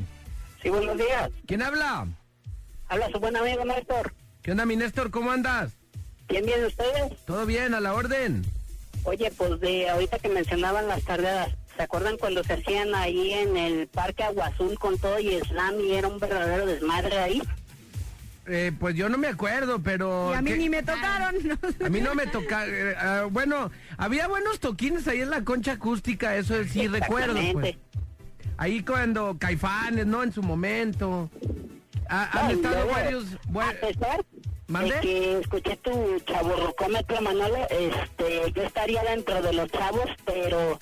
Sí, 0.63 0.69
buenos 0.69 0.99
días. 0.99 1.31
¿quién 1.47 1.63
habla? 1.63 2.07
Habla 2.89 3.09
su 3.13 3.19
buen 3.19 3.35
amigo 3.35 3.65
Néstor. 3.65 4.13
¿Qué 4.43 4.51
onda, 4.51 4.67
mi 4.67 4.77
Néstor? 4.77 5.11
¿Cómo 5.11 5.31
andas? 5.31 5.73
¿Quién 6.27 6.45
viene 6.45 6.67
ustedes? 6.67 7.25
¿Todo 7.25 7.47
bien? 7.47 7.73
¿A 7.73 7.81
la 7.81 7.95
orden? 7.95 8.45
Oye, 9.05 9.31
pues 9.39 9.59
de 9.61 9.89
ahorita 9.89 10.19
que 10.19 10.29
mencionaban 10.29 10.87
las 10.89 11.03
tardeadas, 11.03 11.55
¿se 11.77 11.83
acuerdan 11.83 12.16
cuando 12.18 12.43
se 12.45 12.55
hacían 12.55 12.95
ahí 12.95 13.33
en 13.33 13.57
el 13.57 13.87
Parque 13.89 14.22
Agua 14.25 14.47
Azul 14.47 14.79
con 14.79 14.99
todo 14.99 15.18
y 15.18 15.39
slam 15.41 15.81
y 15.81 15.93
era 15.93 16.09
un 16.09 16.18
verdadero 16.18 16.66
desmadre 16.66 17.18
ahí? 17.18 17.43
Eh, 18.47 18.72
pues 18.79 18.95
yo 18.95 19.09
no 19.09 19.16
me 19.16 19.29
acuerdo, 19.29 19.79
pero... 19.83 20.31
Y 20.33 20.37
a 20.37 20.43
mí 20.43 20.51
¿qué? 20.51 20.57
ni 20.59 20.68
me 20.68 20.83
tocaron. 20.83 21.35
A 21.85 21.89
mí 21.89 22.01
no 22.03 22.14
me 22.14 22.27
toca... 22.27 22.66
eh, 22.66 22.95
ah, 22.99 23.27
bueno, 23.31 23.70
había 23.97 24.29
buenos 24.29 24.61
toquines 24.61 25.09
ahí 25.09 25.22
en 25.22 25.31
la 25.31 25.43
concha 25.45 25.72
acústica, 25.72 26.37
eso 26.37 26.55
sí 26.64 26.87
recuerdo, 26.89 27.41
pues. 27.53 27.77
Ahí 28.59 28.83
cuando 28.83 29.37
Caifanes, 29.39 30.07
¿no? 30.07 30.22
En 30.22 30.33
su 30.33 30.43
momento. 30.43 31.31
Ah, 32.09 32.29
han 32.33 32.47
No, 32.49 32.53
estado 32.53 32.75
luego, 32.77 32.91
varios... 32.93 33.25
bue- 33.51 33.68
A 33.68 33.72
pesar 33.81 34.25
¿Mande? 34.66 34.95
de 34.95 35.01
que 35.01 35.39
escuché 35.41 35.77
tu 35.79 36.20
chaburrucómetro, 36.27 37.20
Manolo, 37.22 37.66
este, 37.70 38.53
yo 38.55 38.62
estaría 38.62 39.03
dentro 39.05 39.41
de 39.43 39.53
los 39.55 39.70
chavos, 39.72 40.07
pero 40.27 40.79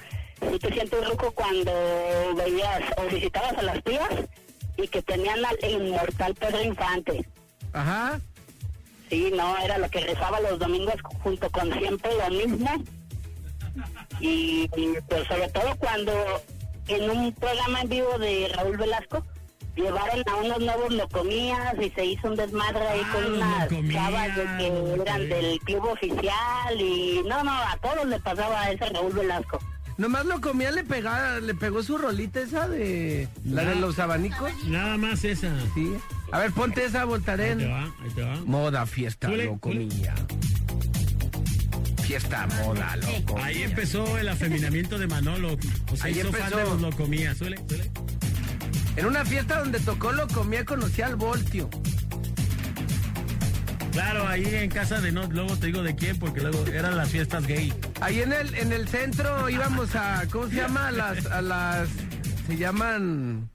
sí 0.50 0.58
te 0.58 0.72
sientes 0.72 1.08
ruco 1.08 1.32
cuando 1.32 1.72
veías 2.36 2.82
o 2.96 3.02
visitabas 3.12 3.56
a 3.58 3.62
las 3.62 3.82
tías 3.84 4.08
y 4.76 4.88
que 4.88 5.02
tenían 5.02 5.44
al 5.44 5.58
inmortal 5.70 6.34
Pedro 6.34 6.62
Infante. 6.62 7.26
Ajá. 7.72 8.20
Sí, 9.10 9.30
no, 9.34 9.56
era 9.58 9.78
lo 9.78 9.88
que 9.90 10.00
rezaba 10.00 10.40
los 10.40 10.58
domingos 10.58 10.96
junto 11.22 11.50
con 11.50 11.72
siempre 11.78 12.10
lo 12.16 12.30
mismo. 12.30 12.70
Y, 14.20 14.68
y, 14.76 14.94
pues 15.08 15.26
sobre 15.28 15.48
todo 15.48 15.76
cuando 15.76 16.12
en 16.88 17.10
un 17.10 17.32
programa 17.32 17.82
en 17.82 17.88
vivo 17.88 18.18
de 18.18 18.50
Raúl 18.54 18.76
Velasco 18.76 19.24
llevaron 19.74 20.22
a 20.28 20.36
unos 20.36 20.58
nuevos 20.60 20.92
locomías 20.92 21.74
y 21.80 21.90
se 21.90 22.04
hizo 22.04 22.28
un 22.28 22.36
desmadre 22.36 22.86
ahí 22.86 23.00
Ah, 23.04 23.12
con 23.12 23.34
unas 23.34 23.92
chavas 23.92 24.36
de 24.36 24.44
que 24.58 25.02
eran 25.02 25.28
del 25.28 25.58
club 25.60 25.84
oficial 25.86 26.80
y 26.80 27.22
no, 27.26 27.42
no, 27.42 27.52
a 27.52 27.76
todos 27.82 28.06
les 28.06 28.20
pasaba 28.20 28.70
ese 28.70 28.86
Raúl 28.86 29.12
Velasco. 29.12 29.58
Nomás 29.98 30.24
lo 30.26 30.40
comía, 30.40 30.70
le 30.70 30.84
pegaba, 30.84 31.38
le 31.40 31.54
pegó 31.54 31.82
su 31.82 31.98
rolita 31.98 32.40
esa 32.40 32.68
de... 32.68 33.28
La 33.44 33.64
de 33.64 33.74
los 33.76 33.98
abanicos. 33.98 34.50
Nada 34.66 34.96
más 34.96 35.24
esa. 35.24 35.52
Sí. 35.74 35.92
A 36.32 36.38
ver, 36.38 36.50
ponte 36.52 36.84
esa, 36.84 37.00
Ahí 37.00 37.04
te 37.04 37.08
Voltaren. 37.10 37.70
va, 37.70 37.84
ahí 37.84 38.10
te 38.14 38.22
va. 38.22 38.36
Moda, 38.46 38.86
fiesta, 38.86 39.28
Súbele, 39.28 39.44
locomía. 39.46 40.14
Fiesta, 42.02 42.46
moda, 42.64 42.96
loco. 42.96 43.38
Ahí 43.38 43.62
empezó 43.62 44.18
el 44.18 44.28
afeminamiento 44.28 44.98
de 44.98 45.06
Manolo. 45.06 45.56
O 45.90 45.96
sea, 45.96 46.06
Ahí 46.06 46.18
hizo 46.18 46.32
fan 46.32 46.40
empezó. 46.42 46.56
de 46.58 46.64
los 46.64 46.80
locomías. 46.80 47.38
Suele, 47.38 47.58
suele. 47.68 47.90
En 48.96 49.06
una 49.06 49.24
fiesta 49.24 49.60
donde 49.60 49.78
tocó 49.80 50.12
locomía 50.12 50.64
conocí 50.64 51.00
al 51.00 51.16
Voltio. 51.16 51.70
Claro, 53.92 54.26
ahí 54.26 54.46
en 54.54 54.70
casa 54.70 55.00
de 55.00 55.12
no, 55.12 55.26
luego 55.26 55.56
te 55.56 55.66
digo 55.66 55.82
de 55.82 55.94
quién, 55.94 56.18
porque 56.18 56.40
luego 56.40 56.66
eran 56.66 56.96
las 56.96 57.10
fiestas 57.10 57.46
gay. 57.46 57.72
Ahí 58.00 58.20
en 58.20 58.32
el, 58.32 58.54
en 58.54 58.72
el 58.72 58.88
centro 58.88 59.48
íbamos 59.50 59.94
a, 59.94 60.26
¿cómo 60.30 60.48
se 60.48 60.56
llama? 60.56 60.88
A 60.88 60.90
las, 60.90 61.26
a 61.26 61.42
las, 61.42 61.88
se 62.46 62.56
llaman 62.56 63.50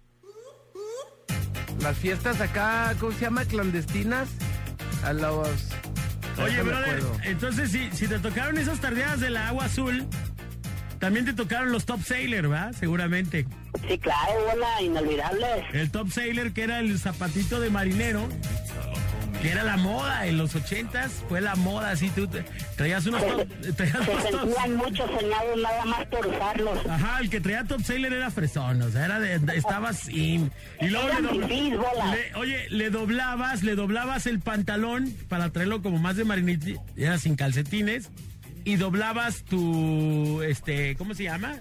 las 1.82 1.98
fiestas 1.98 2.40
acá, 2.40 2.96
¿cómo 3.00 3.12
se 3.14 3.22
llama? 3.22 3.46
Clandestinas. 3.46 4.30
A 5.04 5.14
los... 5.14 5.50
Oye, 6.44 6.62
brother, 6.62 7.04
entonces 7.24 7.72
si, 7.72 7.90
si 7.92 8.08
te 8.08 8.20
tocaron 8.20 8.60
esas 8.60 8.80
tardeadas 8.80 9.20
de 9.20 9.32
la 9.32 9.48
agua 9.48 9.66
azul, 9.66 10.08
también 11.00 11.26
te 11.26 11.34
tocaron 11.34 11.72
los 11.72 11.86
Top 11.86 12.02
Sailor, 12.04 12.50
¿verdad? 12.50 12.76
Seguramente. 12.78 13.48
Sí, 13.88 13.98
claro, 13.98 14.34
bola, 14.48 14.82
inolvidable. 14.82 15.48
El 15.74 15.90
Top 15.90 16.10
Sailor, 16.12 16.54
que 16.54 16.64
era 16.64 16.80
el 16.80 16.98
zapatito 17.00 17.60
de 17.60 17.70
marinero, 17.70 18.28
que 19.42 19.50
era 19.52 19.64
la 19.64 19.78
moda 19.78 20.26
en 20.26 20.38
los 20.38 20.56
ochentas, 20.56 21.24
fue 21.30 21.42
la 21.42 21.56
moda, 21.56 21.92
así 21.92 22.10
tú 22.10 22.28
traías 22.76 23.06
unos 23.06 23.22
Se, 23.22 23.28
top, 23.30 23.48
traías 23.76 23.98
se 24.06 24.32
sentían 24.32 24.76
muchos 24.76 25.10
soñados 25.12 25.62
nada 25.62 25.86
más 25.86 26.06
por 26.08 26.26
usarlos. 26.28 26.80
Ajá, 26.90 27.20
el 27.20 27.30
que 27.30 27.40
traía 27.40 27.64
Top 27.64 27.82
Sailor 27.82 28.14
era 28.14 28.32
fresón, 28.32 28.82
o 28.82 28.90
sea, 28.90 29.06
era 29.06 29.20
de, 29.20 29.40
de- 29.40 29.58
estaba 29.58 29.94
sin. 29.94 30.52
Y 30.82 30.88
luego 30.88 31.08
le, 31.08 31.78
bola. 31.78 32.16
le- 32.16 32.36
oye, 32.36 32.68
le 32.70 32.90
doblabas, 32.90 33.64
le 33.64 33.76
doblabas 33.76 34.26
el 34.26 34.40
pantalón 34.40 35.14
para 35.30 35.50
traerlo 35.52 35.82
como 35.82 36.00
más 36.00 36.16
de 36.18 36.24
mariniti, 36.26 36.76
era 36.96 37.18
sin 37.20 37.36
calcetines, 37.36 38.10
y 38.64 38.76
doblabas 38.76 39.44
tu, 39.44 40.42
este, 40.42 40.96
¿cómo 40.98 41.14
se 41.14 41.24
llama? 41.24 41.58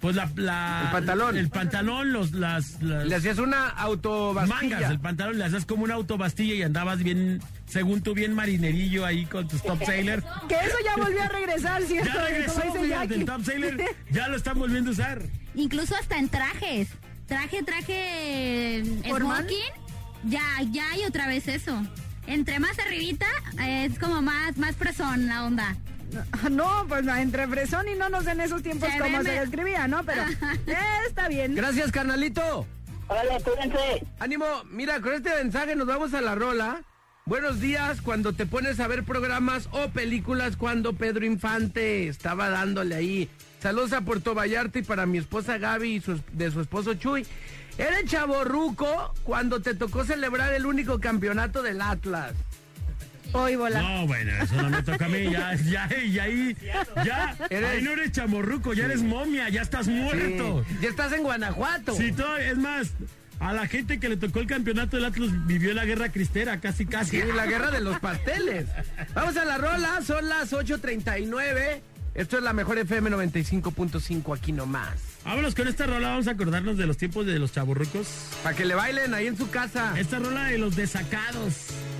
Pues 0.00 0.14
la, 0.14 0.30
la- 0.36 0.82
El 0.84 0.90
pantalón. 0.92 1.36
El 1.36 1.48
pantalón, 1.50 2.12
los, 2.12 2.30
las, 2.32 2.80
las 2.82 3.06
Le 3.06 3.14
hacías 3.16 3.38
una 3.38 3.68
autobastilla. 3.68 4.54
mangas, 4.62 4.90
el 4.92 5.00
pantalón 5.00 5.38
le 5.38 5.44
hacías 5.44 5.66
como 5.66 5.82
una 5.84 5.94
autobastilla 5.94 6.54
y 6.54 6.62
andabas 6.62 7.02
bien, 7.02 7.40
según 7.66 8.00
tú, 8.02 8.14
bien 8.14 8.32
marinerillo 8.32 9.04
ahí 9.04 9.26
con 9.26 9.48
tus 9.48 9.60
Top 9.62 9.82
Sailor. 9.84 10.22
Que 10.48 10.54
eso 10.54 10.76
ya 10.84 10.96
volvió 11.02 11.22
a 11.22 11.28
regresar, 11.28 11.82
¿cierto? 11.82 12.12
Ya 12.14 12.22
regresó, 12.22 12.62
fíjate, 12.80 13.14
el. 13.14 13.24
Top 13.24 13.42
Sailor 13.44 13.76
ya 14.10 14.28
lo 14.28 14.36
están 14.36 14.58
volviendo 14.58 14.90
a 14.90 14.92
usar. 14.92 15.22
Incluso 15.56 15.96
hasta 15.96 16.16
en 16.18 16.28
trajes. 16.28 16.88
Traje, 17.26 17.62
traje 17.64 18.82
¿Formal? 19.08 19.38
smoking. 19.42 20.30
Ya, 20.30 20.42
ya 20.70 20.90
hay 20.92 21.04
otra 21.04 21.26
vez 21.26 21.48
eso. 21.48 21.82
Entre 22.28 22.58
más 22.60 22.78
arribita 22.78 23.26
es 23.66 23.98
como 23.98 24.22
más, 24.22 24.56
más 24.58 24.74
presón 24.76 25.26
la 25.26 25.44
onda. 25.44 25.76
No, 26.50 26.86
pues 26.88 27.06
entre 27.06 27.46
fresón 27.48 27.88
y 27.88 27.94
no 27.94 28.08
nos 28.08 28.26
en 28.26 28.40
esos 28.40 28.62
tiempos 28.62 28.88
Se 28.90 28.98
como 28.98 29.18
se 29.18 29.24
me- 29.24 29.40
describía, 29.40 29.86
¿no? 29.88 30.02
Pero 30.04 30.22
eh, 30.22 30.76
está 31.06 31.28
bien. 31.28 31.54
Gracias, 31.54 31.90
carnalito. 31.92 32.66
Órale, 33.08 33.40
cuídense. 33.42 34.06
Ánimo, 34.18 34.46
mira, 34.70 35.00
con 35.00 35.14
este 35.14 35.30
mensaje 35.42 35.74
nos 35.76 35.86
vamos 35.86 36.12
a 36.14 36.20
la 36.20 36.34
rola. 36.34 36.82
Buenos 37.24 37.60
días 37.60 38.00
cuando 38.00 38.32
te 38.32 38.46
pones 38.46 38.80
a 38.80 38.86
ver 38.86 39.04
programas 39.04 39.68
o 39.72 39.88
películas 39.90 40.56
cuando 40.56 40.94
Pedro 40.94 41.26
Infante 41.26 42.08
estaba 42.08 42.48
dándole 42.48 42.94
ahí. 42.94 43.30
Saludos 43.60 43.92
a 43.92 44.00
Puerto 44.02 44.34
Vallarta 44.34 44.78
y 44.78 44.82
para 44.82 45.04
mi 45.04 45.18
esposa 45.18 45.58
Gaby 45.58 45.96
y 45.96 46.00
su- 46.00 46.22
de 46.32 46.50
su 46.50 46.60
esposo 46.62 46.94
Chuy. 46.94 47.26
Eres 47.76 48.06
chaborruco 48.06 49.14
cuando 49.24 49.60
te 49.60 49.74
tocó 49.74 50.04
celebrar 50.04 50.52
el 50.54 50.64
único 50.66 51.00
campeonato 51.00 51.62
del 51.62 51.80
Atlas. 51.82 52.32
Hoy 53.32 53.56
bola. 53.56 53.80
No, 53.82 54.06
bueno, 54.06 54.32
eso 54.42 54.54
no 54.62 54.70
me 54.70 54.82
toca 54.82 55.04
a 55.06 55.08
mí. 55.08 55.30
Ya, 55.30 55.54
ya, 55.54 55.88
ya 56.10 56.22
ahí, 56.22 56.56
ya, 57.04 57.36
Eres- 57.50 57.68
ahí 57.70 57.82
no 57.82 57.92
eres 57.92 58.12
chamorruco, 58.12 58.72
ya 58.74 58.86
eres 58.86 59.02
momia, 59.02 59.48
ya 59.48 59.62
estás 59.62 59.86
muerto. 59.88 60.64
Sí, 60.68 60.76
ya 60.82 60.88
estás 60.88 61.12
en 61.12 61.22
Guanajuato. 61.22 61.94
Sí, 61.94 62.12
todo, 62.12 62.36
es 62.38 62.56
más, 62.56 62.88
a 63.40 63.52
la 63.52 63.66
gente 63.66 64.00
que 64.00 64.08
le 64.08 64.16
tocó 64.16 64.40
el 64.40 64.46
campeonato 64.46 64.96
del 64.96 65.04
Atlas 65.04 65.30
vivió 65.46 65.74
la 65.74 65.84
guerra 65.84 66.08
cristera, 66.10 66.58
casi, 66.60 66.86
casi. 66.86 67.20
Sí, 67.20 67.26
la 67.34 67.46
guerra 67.46 67.70
de 67.70 67.80
los 67.80 67.98
pasteles. 68.00 68.66
Vamos 69.14 69.36
a 69.36 69.44
la 69.44 69.58
rola, 69.58 70.00
son 70.02 70.28
las 70.28 70.52
8.39. 70.52 71.80
Esto 72.14 72.38
es 72.38 72.42
la 72.42 72.52
mejor 72.52 72.78
FM 72.78 73.10
95.5 73.10 74.36
aquí 74.36 74.52
nomás. 74.52 74.94
Vámonos 75.24 75.54
con 75.54 75.68
esta 75.68 75.86
rola, 75.86 76.08
vamos 76.08 76.26
a 76.26 76.30
acordarnos 76.30 76.76
de 76.76 76.86
los 76.86 76.96
tiempos 76.96 77.26
de 77.26 77.38
los 77.38 77.52
chaburrucos. 77.52 78.06
Para 78.42 78.56
que 78.56 78.64
le 78.64 78.74
bailen 78.74 79.12
ahí 79.14 79.26
en 79.26 79.36
su 79.36 79.50
casa. 79.50 79.98
Esta 79.98 80.18
rola 80.18 80.44
de 80.44 80.58
los 80.58 80.76
desacados. 80.76 81.54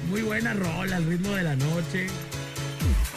Muy 0.09 0.23
buena 0.23 0.55
rola, 0.55 0.97
al 0.97 1.05
ritmo 1.05 1.31
de 1.35 1.43
la 1.43 1.57
noche. 1.57 2.07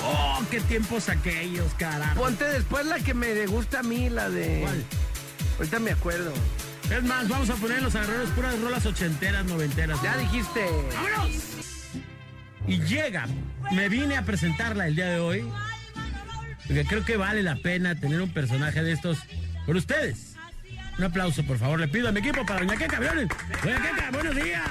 Oh, 0.03 0.43
qué 0.49 0.59
tiempos 0.61 1.09
aquellos, 1.09 1.73
carajo. 1.75 2.19
Ponte 2.19 2.43
después 2.43 2.85
la 2.85 2.99
que 2.99 3.13
me 3.13 3.45
gusta 3.45 3.79
a 3.79 3.83
mí, 3.83 4.09
la 4.09 4.29
de... 4.29 4.61
¿Cuál? 4.61 4.83
Ahorita 5.57 5.79
me 5.79 5.91
acuerdo. 5.91 6.33
Es 6.89 7.03
más, 7.03 7.29
vamos 7.29 7.49
a 7.49 7.55
poner 7.55 7.77
en 7.77 7.83
los 7.85 7.95
agarreros 7.95 8.29
puras 8.31 8.59
rolas 8.59 8.85
ochenteras, 8.85 9.45
noventeras. 9.45 10.01
Ya 10.01 10.17
dijiste. 10.17 10.65
¡Vámonos! 10.93 11.43
Y 12.67 12.79
llega. 12.81 13.27
Me 13.71 13.87
vine 13.87 14.17
a 14.17 14.23
presentarla 14.23 14.87
el 14.87 14.95
día 14.95 15.09
de 15.09 15.19
hoy. 15.19 15.45
Porque 16.67 16.83
creo 16.85 17.05
que 17.05 17.17
vale 17.17 17.43
la 17.43 17.55
pena 17.55 17.95
tener 17.95 18.21
un 18.21 18.33
personaje 18.33 18.83
de 18.83 18.91
estos 18.91 19.19
por 19.65 19.75
ustedes. 19.75 20.35
Un 20.97 21.05
aplauso, 21.05 21.43
por 21.43 21.57
favor. 21.57 21.79
Le 21.79 21.87
pido 21.87 22.09
a 22.09 22.11
mi 22.11 22.19
equipo 22.19 22.45
para 22.45 22.59
Doña 22.59 22.77
Queca, 22.77 22.99
¿vieron? 22.99 23.27
Doña 23.63 23.81
Queca, 23.81 24.11
buenos 24.11 24.35
días. 24.35 24.61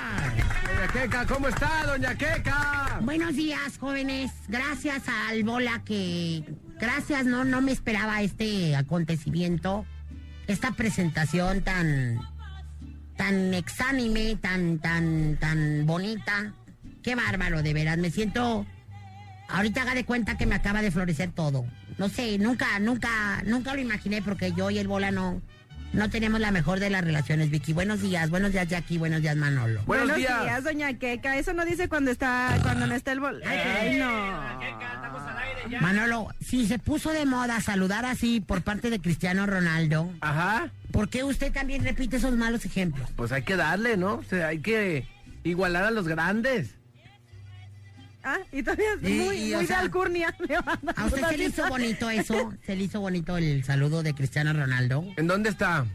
Doña 0.66 0.88
Queca, 0.93 1.26
¿cómo 1.26 1.49
está, 1.49 1.86
doña 1.86 2.14
Queca? 2.14 2.99
Buenos 3.03 3.34
días, 3.34 3.78
jóvenes. 3.78 4.30
Gracias 4.49 5.05
al 5.09 5.43
Bola 5.45 5.82
que... 5.84 6.45
Gracias, 6.78 7.26
no, 7.26 7.45
no 7.45 7.61
me 7.61 7.72
esperaba 7.72 8.22
este 8.22 8.76
acontecimiento. 8.76 9.86
Esta 10.47 10.72
presentación 10.72 11.62
tan... 11.62 12.20
Tan 13.16 13.53
exánime, 13.53 14.36
tan, 14.36 14.78
tan, 14.78 15.36
tan 15.36 15.84
bonita. 15.86 16.55
Qué 17.03 17.14
bárbaro, 17.14 17.62
de 17.62 17.74
veras. 17.74 17.99
Me 17.99 18.11
siento... 18.11 18.66
Ahorita 19.49 19.82
haga 19.82 19.95
de 19.95 20.05
cuenta 20.05 20.38
que 20.38 20.47
me 20.47 20.55
acaba 20.55 20.80
de 20.80 20.91
florecer 20.91 21.32
todo. 21.32 21.66
No 22.01 22.09
sé, 22.09 22.39
nunca, 22.39 22.79
nunca, 22.79 23.43
nunca 23.45 23.75
lo 23.75 23.81
imaginé 23.83 24.23
porque 24.23 24.55
yo 24.55 24.71
y 24.71 24.79
el 24.79 24.89
Bola 24.89 25.11
no... 25.11 25.43
No 25.93 26.09
tenemos 26.09 26.41
la 26.41 26.51
mejor 26.51 26.81
de 26.81 26.89
las 26.89 27.05
relaciones, 27.05 27.51
Vicky. 27.51 27.75
Buenos 27.75 28.01
días, 28.01 28.31
buenos 28.31 28.53
días, 28.53 28.67
Jackie, 28.69 28.97
buenos 28.97 29.21
días, 29.21 29.37
Manolo. 29.37 29.83
Buenos, 29.85 30.17
días. 30.17 30.65
doña 30.65 30.95
Queca. 30.95 31.37
Eso 31.37 31.53
no 31.53 31.67
dice 31.67 31.91
cuando 31.91 32.11
está, 32.11 32.57
cuando 32.63 32.87
no 32.87 32.95
está 32.95 33.13
el 33.13 33.21
bol. 33.21 33.43
Ay, 33.45 33.99
no. 33.99 34.41
Manolo, 35.83 36.29
si 36.41 36.67
se 36.67 36.79
puso 36.79 37.11
de 37.11 37.27
moda 37.27 37.61
saludar 37.61 38.07
así 38.07 38.41
por 38.41 38.63
parte 38.63 38.89
de 38.89 39.01
Cristiano 39.01 39.45
Ronaldo, 39.47 40.11
Ajá. 40.23 40.71
¿por 40.93 41.11
qué 41.11 41.23
usted 41.23 41.53
también 41.53 41.85
repite 41.85 42.17
esos 42.17 42.35
malos 42.35 42.65
ejemplos? 42.65 43.11
Pues 43.15 43.31
hay 43.31 43.43
que 43.43 43.57
darle, 43.57 43.99
¿no? 43.99 44.15
O 44.15 44.25
sea, 44.25 44.49
hay 44.49 44.61
que 44.61 45.07
igualar 45.45 45.85
a 45.85 45.91
los 45.91 46.09
grandes. 46.09 46.80
Ah, 48.23 48.39
y 48.53 48.62
todavía 48.62 48.87
es 49.03 49.09
Y- 49.09 49.12
muy, 49.14 49.37
y, 49.37 49.55
o 49.55 49.59
muy 49.59 49.66
sea, 49.66 49.79
de 49.79 49.83
alcurnia. 49.85 50.35
¿A 50.97 51.07
usted 51.07 51.23
se 51.29 51.37
le 51.39 51.45
hizo 51.45 51.68
bonito 51.68 52.11
eso? 52.11 52.53
¿Se 52.66 52.77
le 52.77 52.85
hizo 52.85 53.01
bonito 53.01 53.37
el 53.39 53.64
saludo 53.64 54.03
de 54.03 54.14
Cristiano 54.14 54.53
Ronaldo? 54.53 55.05
¿En 55.16 55.27
dónde 55.27 55.49
está? 55.51 55.87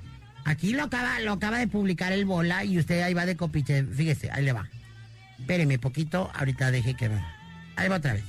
Aquí 0.44 0.74
lo 0.74 0.84
acaba, 0.84 1.20
lo 1.22 1.34
acaba 1.34 1.58
de 1.60 1.68
publicar 1.68 2.12
el 2.14 2.26
Bola 2.26 2.64
y 2.64 2.78
usted 2.80 3.02
ahí 3.02 3.14
va 3.14 3.26
de 3.26 3.36
copiche. 3.36 3.84
Fíjese, 3.84 4.32
ahí 4.32 4.44
le 4.44 4.54
va. 4.54 4.68
Espéreme 5.40 5.78
poquito, 5.80 6.32
ahorita 6.36 6.72
deje 6.72 6.96
que... 6.96 7.10
Ahí 7.76 7.90
va 7.90 7.98
otra 7.98 8.14
vez. 8.14 8.24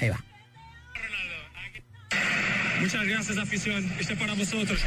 Ahí 0.00 0.08
va. 0.08 0.24
Muchas 2.80 3.04
gracias, 3.06 3.38
afición. 3.38 3.84
Este 3.98 4.12
es 4.14 4.18
para 4.18 4.34
vosotros. 4.34 4.80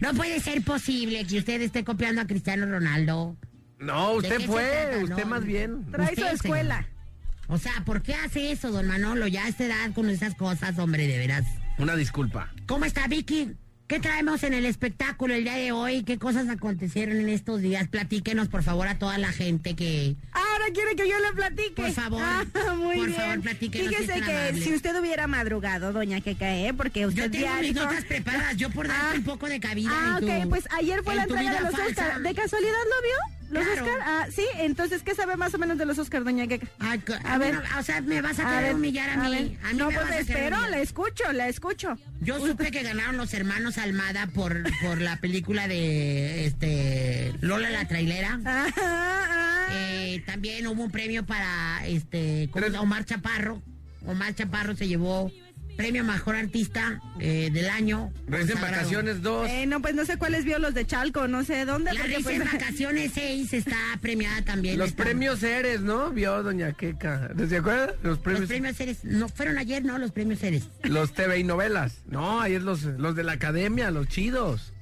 No 0.00 0.14
puede 0.14 0.40
ser 0.40 0.62
posible 0.62 1.24
que 1.26 1.38
usted 1.38 1.60
esté 1.60 1.84
copiando 1.84 2.22
a 2.22 2.26
Cristiano 2.26 2.66
Ronaldo. 2.66 3.36
No, 3.78 4.20
¿De 4.20 4.28
usted 4.28 4.46
fue, 4.46 5.04
usted 5.04 5.24
más 5.24 5.44
bien. 5.44 5.86
Trae 5.90 6.14
su 6.14 6.24
escuela. 6.24 6.86
O 7.48 7.58
sea, 7.58 7.72
¿por 7.84 8.02
qué 8.02 8.14
hace 8.14 8.52
eso, 8.52 8.70
don 8.70 8.86
Manolo? 8.86 9.26
Ya 9.26 9.44
a 9.44 9.48
esta 9.48 9.64
edad 9.64 9.92
con 9.94 10.08
esas 10.08 10.34
cosas, 10.34 10.78
hombre, 10.78 11.06
de 11.06 11.18
veras. 11.18 11.44
Una 11.78 11.96
disculpa. 11.96 12.52
¿Cómo 12.66 12.84
está, 12.84 13.06
Vicky? 13.08 13.56
¿Qué 13.88 13.98
traemos 13.98 14.44
en 14.44 14.54
el 14.54 14.66
espectáculo 14.66 15.34
el 15.34 15.42
día 15.42 15.56
de 15.56 15.72
hoy? 15.72 16.04
¿Qué 16.04 16.16
cosas 16.16 16.48
acontecieron 16.48 17.16
en 17.16 17.28
estos 17.28 17.60
días? 17.60 17.88
Platíquenos, 17.88 18.46
por 18.46 18.62
favor, 18.62 18.86
a 18.86 18.98
toda 18.98 19.18
la 19.18 19.32
gente 19.32 19.74
que... 19.74 20.14
Ahora 20.60 20.72
quiere 20.74 20.94
que 20.96 21.08
yo 21.08 21.18
le 21.18 21.32
platique. 21.32 21.74
Por 21.82 21.92
favor, 21.92 22.22
Ah, 22.22 22.44
muy 22.76 22.96
por 22.96 23.06
bien. 23.06 23.18
favor, 23.18 23.40
platíquenos, 23.40 23.88
si 23.88 23.94
Fíjese 23.96 24.20
que 24.20 24.32
amable. 24.36 24.60
si 24.62 24.74
usted 24.74 25.00
hubiera 25.00 25.26
madrugado, 25.26 25.92
doña 25.92 26.20
Queca, 26.20 26.54
¿eh? 26.54 26.74
Porque 26.76 27.06
usted 27.06 27.24
Yo 27.24 27.30
tengo 27.30 27.44
ya 27.46 27.56
mis 27.60 27.74
notas 27.74 28.04
preparadas, 28.04 28.56
yo 28.56 28.68
por 28.70 28.86
darte 28.88 29.02
Ah. 29.06 29.14
un 29.16 29.24
poco 29.24 29.46
de 29.48 29.58
cabida 29.60 29.90
Ah, 29.92 30.18
en 30.20 30.26
tu- 30.26 30.32
ok, 30.32 30.48
pues 30.50 30.64
ayer 30.72 31.02
fue 31.02 31.14
la 31.14 31.22
entrega 31.22 31.52
de 31.54 31.60
los 31.60 31.70
falsa. 31.70 31.86
Oscar. 31.88 32.20
¿De 32.20 32.34
casualidad 32.34 32.72
lo 32.72 33.02
vio? 33.02 33.39
¿Los 33.50 33.64
Claro. 33.64 33.84
Oscar? 33.84 33.98
Ah, 34.04 34.26
sí, 34.34 34.44
entonces, 34.58 35.02
¿qué 35.02 35.14
sabe 35.14 35.36
más 35.36 35.52
o 35.54 35.58
menos 35.58 35.76
de 35.76 35.84
los 35.84 35.98
Oscar, 35.98 36.22
doña 36.24 36.46
Queca? 36.46 36.68
Ay, 36.78 37.02
A 37.24 37.36
ver. 37.38 37.60
o 37.78 37.82
sea, 37.82 38.00
me 38.00 38.20
vas 38.22 38.38
a 38.38 38.42
A 38.46 38.50
querer 38.50 38.64
ver, 38.66 38.74
humillar 38.76 39.10
a, 39.10 39.16
mí. 39.16 39.30
ver. 39.30 39.58
A 39.64 39.72
mí 39.72 39.78
no, 39.78 39.88
me 39.88 39.94
pues 39.94 40.06
vas 40.06 40.16
a 40.16 40.18
espero, 40.20 40.56
humillar. 40.56 40.70
la 40.70 40.78
escucho, 40.78 41.32
la 41.32 41.48
escucho. 41.48 41.98
Yo 42.20 42.38
supe 42.38 42.70
que 42.70 42.82
ganaron 42.82 43.16
los 43.16 43.34
hermanos 43.34 43.76
Almada 43.78 44.26
por, 44.28 44.62
por 44.82 45.00
la 45.00 45.16
película 45.16 45.66
de 45.68 46.46
este 46.46 47.32
Lola 47.40 47.70
la 47.70 47.86
trailera. 47.88 48.38
Ah, 48.44 48.66
ah. 48.76 49.66
Eh, 49.72 50.22
también 50.26 50.66
hubo 50.66 50.82
un 50.84 50.90
premio 50.90 51.24
para 51.26 51.86
este. 51.86 52.48
Omar 52.78 53.04
Chaparro. 53.04 53.62
Omar 54.06 54.34
Chaparro 54.34 54.74
se 54.76 54.88
llevó 54.88 55.30
premio 55.76 56.04
Mejor 56.04 56.36
Artista 56.36 57.00
eh, 57.20 57.50
del 57.52 57.68
año. 57.70 58.12
Consagrado. 58.30 58.60
Vacaciones 58.70 59.22
2. 59.22 59.48
Eh, 59.48 59.66
no, 59.66 59.80
pues 59.80 59.94
no 59.94 60.04
sé 60.04 60.16
cuáles 60.18 60.44
vio 60.44 60.58
los 60.58 60.74
de 60.74 60.86
Chalco, 60.86 61.26
no 61.28 61.44
sé 61.44 61.64
dónde. 61.64 61.92
La 61.92 62.02
Risa 62.02 62.20
pues, 62.22 62.36
en 62.40 62.44
Vacaciones 62.44 63.12
6 63.14 63.52
está 63.54 63.76
premiada 64.00 64.42
también. 64.42 64.78
Los 64.78 64.90
Está- 64.90 65.04
premios 65.04 65.42
Eres, 65.42 65.80
¿no? 65.80 66.10
Vio 66.10 66.42
Doña 66.42 66.72
Queca. 66.72 67.30
¿Se 67.48 67.56
acuerda? 67.56 67.86
Los 68.02 68.04
Los 68.04 68.18
premios. 68.18 68.46
premios 68.48 68.76
Ceres, 68.76 69.04
no, 69.04 69.28
fueron 69.28 69.58
ayer, 69.58 69.84
¿no? 69.84 69.98
Los 69.98 70.10
premios 70.12 70.40
Ceres. 70.40 70.64
Los 70.82 71.12
TV 71.14 71.38
y 71.38 71.44
novelas. 71.44 72.02
No, 72.06 72.40
ahí 72.40 72.54
es 72.54 72.62
los, 72.62 72.82
los 72.82 73.16
de 73.16 73.24
la 73.24 73.32
academia, 73.32 73.90
los 73.90 74.08
chidos. 74.08 74.72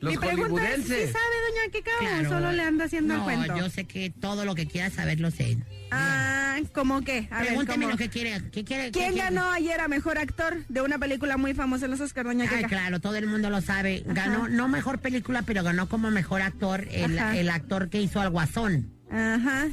Los 0.00 0.12
Mi 0.12 0.18
pregunta 0.18 0.44
es, 0.70 0.84
¿sí 0.84 0.90
hollywoodenses. 0.92 1.12
sabe, 1.12 1.34
doña 1.48 1.98
Claro. 1.98 2.28
o 2.28 2.32
solo 2.32 2.52
le 2.52 2.62
anda 2.62 2.84
haciendo 2.84 3.14
el 3.14 3.20
No, 3.20 3.24
cuento? 3.24 3.56
yo 3.56 3.70
sé 3.70 3.84
que 3.84 4.10
todo 4.10 4.44
lo 4.44 4.54
que 4.54 4.66
quieras 4.66 4.92
saber 4.92 5.18
lo 5.18 5.30
sé. 5.30 5.56
Ah, 5.94 6.60
¿cómo 6.72 7.02
qué? 7.02 7.28
A 7.30 7.42
ver, 7.42 7.52
lo 7.54 7.96
que 7.96 8.08
quiere. 8.08 8.40
¿Qué 8.50 8.64
quiere? 8.64 8.84
qué 8.84 8.90
¿Quién 8.90 9.12
quiere? 9.12 9.30
ganó 9.30 9.50
ayer 9.50 9.80
a 9.80 9.88
mejor 9.88 10.18
actor 10.18 10.64
de 10.68 10.80
una 10.80 10.98
película 10.98 11.36
muy 11.36 11.54
famosa 11.54 11.84
en 11.84 11.92
los 11.92 12.00
Oscars, 12.00 12.26
doña 12.26 12.48
Ay, 12.50 12.64
claro, 12.64 13.00
todo 13.00 13.16
el 13.16 13.26
mundo 13.26 13.50
lo 13.50 13.60
sabe. 13.60 14.02
Ganó, 14.06 14.48
no 14.48 14.68
mejor 14.68 14.98
película, 15.00 15.42
pero 15.42 15.62
ganó 15.62 15.88
como 15.88 16.10
mejor 16.10 16.42
actor 16.42 16.86
el, 16.90 17.48
actor 17.48 17.88
que 17.90 18.00
hizo 18.00 18.20
al 18.20 18.30
Guasón. 18.30 18.92
Ajá. 19.10 19.68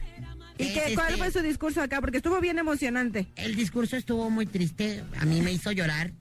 ¿Y 0.57 0.63
Es 0.63 0.73
qué, 0.73 0.93
cuál 0.93 1.13
este- 1.13 1.17
fue 1.17 1.31
su 1.31 1.39
discurso 1.41 1.81
acá? 1.81 2.01
Porque 2.01 2.17
estuvo 2.17 2.39
bien 2.39 2.59
emocionante. 2.59 3.27
El 3.35 3.55
discurso 3.55 3.95
estuvo 3.97 4.29
muy 4.29 4.45
triste, 4.45 5.03
a 5.19 5.25
mí 5.25 5.41
me 5.41 5.51
hizo 5.51 5.71
llorar. 5.71 6.11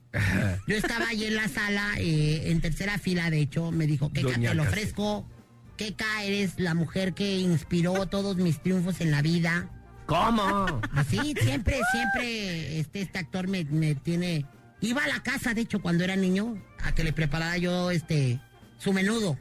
Yo 0.67 0.75
estaba 0.75 1.07
ahí 1.09 1.25
en 1.25 1.35
la 1.35 1.47
sala, 1.47 1.93
eh, 1.97 2.49
en 2.49 2.59
tercera 2.61 2.97
fila, 2.97 3.29
de 3.29 3.39
hecho, 3.39 3.71
me 3.71 3.85
dijo, 3.85 4.11
Keka, 4.11 4.31
Doña 4.31 4.49
te 4.49 4.55
lo 4.55 4.63
ofrezco. 4.63 5.29
Keka, 5.77 6.23
eres 6.23 6.53
la 6.57 6.73
mujer 6.73 7.13
que 7.13 7.37
inspiró 7.37 8.07
todos 8.07 8.37
mis 8.37 8.61
triunfos 8.61 9.01
en 9.01 9.11
la 9.11 9.21
vida. 9.21 9.69
¿Cómo? 10.05 10.81
Así, 10.95 11.33
siempre, 11.41 11.79
siempre, 11.91 12.79
este, 12.79 13.01
este 13.01 13.19
actor 13.19 13.47
me, 13.47 13.63
me 13.65 13.95
tiene... 13.95 14.45
Iba 14.81 15.03
a 15.03 15.07
la 15.07 15.21
casa, 15.21 15.53
de 15.53 15.61
hecho, 15.61 15.81
cuando 15.81 16.03
era 16.03 16.15
niño, 16.15 16.57
a 16.83 16.91
que 16.93 17.03
le 17.03 17.13
preparara 17.13 17.57
yo, 17.57 17.91
este, 17.91 18.39
su 18.79 18.91
menudo. 18.93 19.37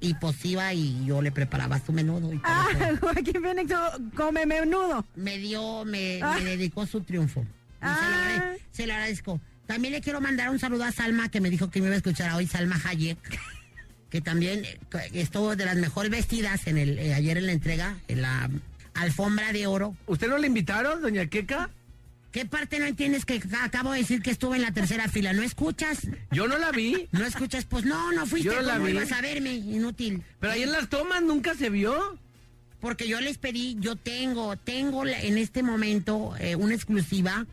Y 0.00 0.14
pues 0.14 0.44
iba 0.44 0.72
y 0.72 1.04
yo 1.06 1.22
le 1.22 1.32
preparaba 1.32 1.80
su 1.84 1.92
menudo. 1.92 2.32
Y 2.32 2.40
Ah, 2.44 2.66
Joaquín 3.00 3.42
Phoenix 3.42 3.72
come 4.14 4.46
menudo. 4.46 5.04
me 5.16 5.38
dio, 5.38 5.84
me, 5.84 6.20
Ah. 6.22 6.36
me 6.38 6.44
dedicó 6.44 6.86
su 6.86 7.00
triunfo. 7.00 7.40
Y 7.40 7.44
se, 7.44 7.88
lo 7.88 7.88
Ah. 7.90 8.52
se 8.70 8.86
lo 8.86 8.92
agradezco. 8.94 9.40
También 9.66 9.92
le 9.92 10.00
quiero 10.02 10.20
mandar 10.20 10.50
un 10.50 10.58
saludo 10.58 10.84
a 10.84 10.92
Salma, 10.92 11.28
que 11.30 11.40
me 11.40 11.50
dijo 11.50 11.70
que 11.70 11.80
me 11.80 11.86
iba 11.86 11.94
a 11.94 11.98
escuchar 11.98 12.32
hoy, 12.34 12.46
Salma 12.46 12.78
Hayek, 12.84 13.18
que 14.10 14.20
también 14.20 14.64
eh, 14.64 14.78
estuvo 15.14 15.56
de 15.56 15.64
las 15.64 15.76
mejores 15.76 16.10
vestidas 16.12 16.66
en 16.68 16.78
el, 16.78 16.98
eh, 16.98 17.14
ayer 17.14 17.38
en 17.38 17.46
la 17.46 17.52
entrega, 17.52 17.96
en 18.08 18.22
la 18.22 18.50
alfombra 18.94 19.52
de 19.52 19.66
oro. 19.66 19.96
¿Usted 20.06 20.28
no 20.28 20.38
le 20.38 20.46
invitaron, 20.46 21.02
Doña 21.02 21.26
Queca? 21.26 21.70
¿Qué 22.32 22.44
parte 22.46 22.80
no 22.80 22.86
entiendes 22.86 23.24
que 23.24 23.38
ca- 23.38 23.64
acabo 23.64 23.92
de 23.92 23.98
decir 24.00 24.20
que 24.20 24.30
estuve 24.32 24.56
en 24.56 24.62
la 24.62 24.72
tercera 24.72 25.08
fila? 25.08 25.32
¿No 25.32 25.42
escuchas? 25.42 26.08
Yo 26.32 26.48
no 26.48 26.58
la 26.58 26.72
vi. 26.72 27.08
¿No 27.12 27.24
escuchas? 27.24 27.64
Pues 27.64 27.84
no, 27.84 28.10
no 28.12 28.26
fuiste. 28.26 28.48
Yo 28.48 28.56
no 28.56 28.62
la 28.62 28.72
¿Cómo 28.74 28.86
vi. 28.86 28.92
ibas 28.92 29.12
a 29.12 29.20
verme? 29.20 29.52
Inútil. 29.54 30.24
Pero 30.40 30.52
ahí 30.52 30.64
en 30.64 30.72
las 30.72 30.88
tomas 30.88 31.22
nunca 31.22 31.54
se 31.54 31.70
vio. 31.70 32.18
Porque 32.80 33.06
yo 33.08 33.20
les 33.20 33.38
pedí, 33.38 33.76
yo 33.78 33.96
tengo, 33.96 34.56
tengo 34.56 35.06
en 35.06 35.38
este 35.38 35.62
momento 35.62 36.34
eh, 36.38 36.56
una 36.56 36.74
exclusiva. 36.74 37.46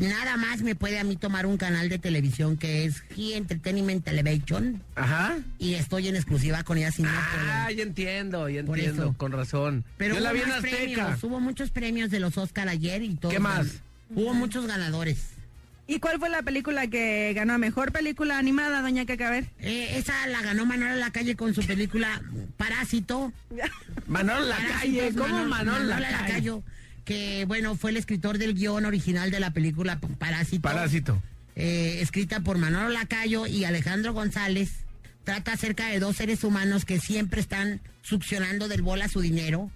Nada 0.00 0.36
más 0.36 0.60
me 0.60 0.74
puede 0.74 0.98
a 0.98 1.04
mí 1.04 1.16
tomar 1.16 1.46
un 1.46 1.56
canal 1.56 1.88
de 1.88 1.98
televisión 1.98 2.58
que 2.58 2.84
es 2.84 3.02
He 3.16 3.36
Entertainment 3.36 4.04
Television. 4.04 4.82
Ajá. 4.94 5.38
Y 5.58 5.74
estoy 5.74 6.08
en 6.08 6.16
exclusiva 6.16 6.62
con 6.64 6.76
ella 6.76 6.92
sin. 6.92 7.06
Ah, 7.06 7.70
ya 7.74 7.82
entiendo, 7.82 8.48
ya 8.50 8.62
Por 8.62 8.78
entiendo, 8.78 9.04
eso. 9.04 9.14
con 9.16 9.32
razón. 9.32 9.84
Pero 9.96 10.16
Yo 10.16 10.20
la 10.20 10.30
hubo 10.30 10.34
vi 10.34 10.42
en 10.42 10.48
más 10.48 10.58
Azteca. 10.58 10.76
premios, 10.76 11.24
hubo 11.24 11.40
muchos 11.40 11.70
premios 11.70 12.10
de 12.10 12.20
los 12.20 12.36
Oscar 12.36 12.68
ayer 12.68 13.02
y 13.02 13.14
todo. 13.14 13.32
¿Qué 13.32 13.38
más? 13.40 13.66
Hubo 14.14 14.34
muchos 14.34 14.66
ganadores. 14.66 15.18
¿Y 15.86 15.98
cuál 15.98 16.18
fue 16.20 16.28
la 16.28 16.42
película 16.42 16.86
que 16.86 17.32
ganó 17.34 17.54
a 17.54 17.58
mejor 17.58 17.90
película 17.90 18.38
animada, 18.38 18.80
doña 18.82 19.06
ver. 19.30 19.46
Eh, 19.58 19.94
esa 19.96 20.26
la 20.28 20.40
ganó 20.42 20.64
Manuel 20.66 21.00
Lacalle 21.00 21.34
con 21.34 21.52
su 21.54 21.62
película 21.66 22.22
Parásito. 22.56 23.32
Manolo 24.06 24.44
la 24.46 24.56
Parásitos, 24.56 24.80
calle, 24.80 25.12
¿cómo 25.16 25.34
Manol- 25.38 25.48
Manolo 25.48 25.78
la 25.84 25.94
Manolo 25.96 26.02
calle? 26.18 26.28
Lacayo, 26.28 26.62
que 27.10 27.44
bueno, 27.44 27.74
fue 27.74 27.90
el 27.90 27.96
escritor 27.96 28.38
del 28.38 28.54
guion 28.54 28.84
original 28.84 29.32
de 29.32 29.40
la 29.40 29.50
película 29.50 29.98
Parásito. 29.98 30.62
Parásito. 30.62 31.20
eh, 31.56 31.98
escrita 32.02 32.38
por 32.38 32.56
Manolo 32.56 32.88
Lacayo 32.88 33.48
y 33.48 33.64
Alejandro 33.64 34.12
González. 34.12 34.84
Trata 35.24 35.54
acerca 35.54 35.88
de 35.88 35.98
dos 35.98 36.14
seres 36.14 36.44
humanos 36.44 36.84
que 36.84 37.00
siempre 37.00 37.40
están 37.40 37.80
succionando 38.02 38.68
del 38.68 38.82
bola 38.82 39.08
su 39.08 39.20
dinero. 39.20 39.72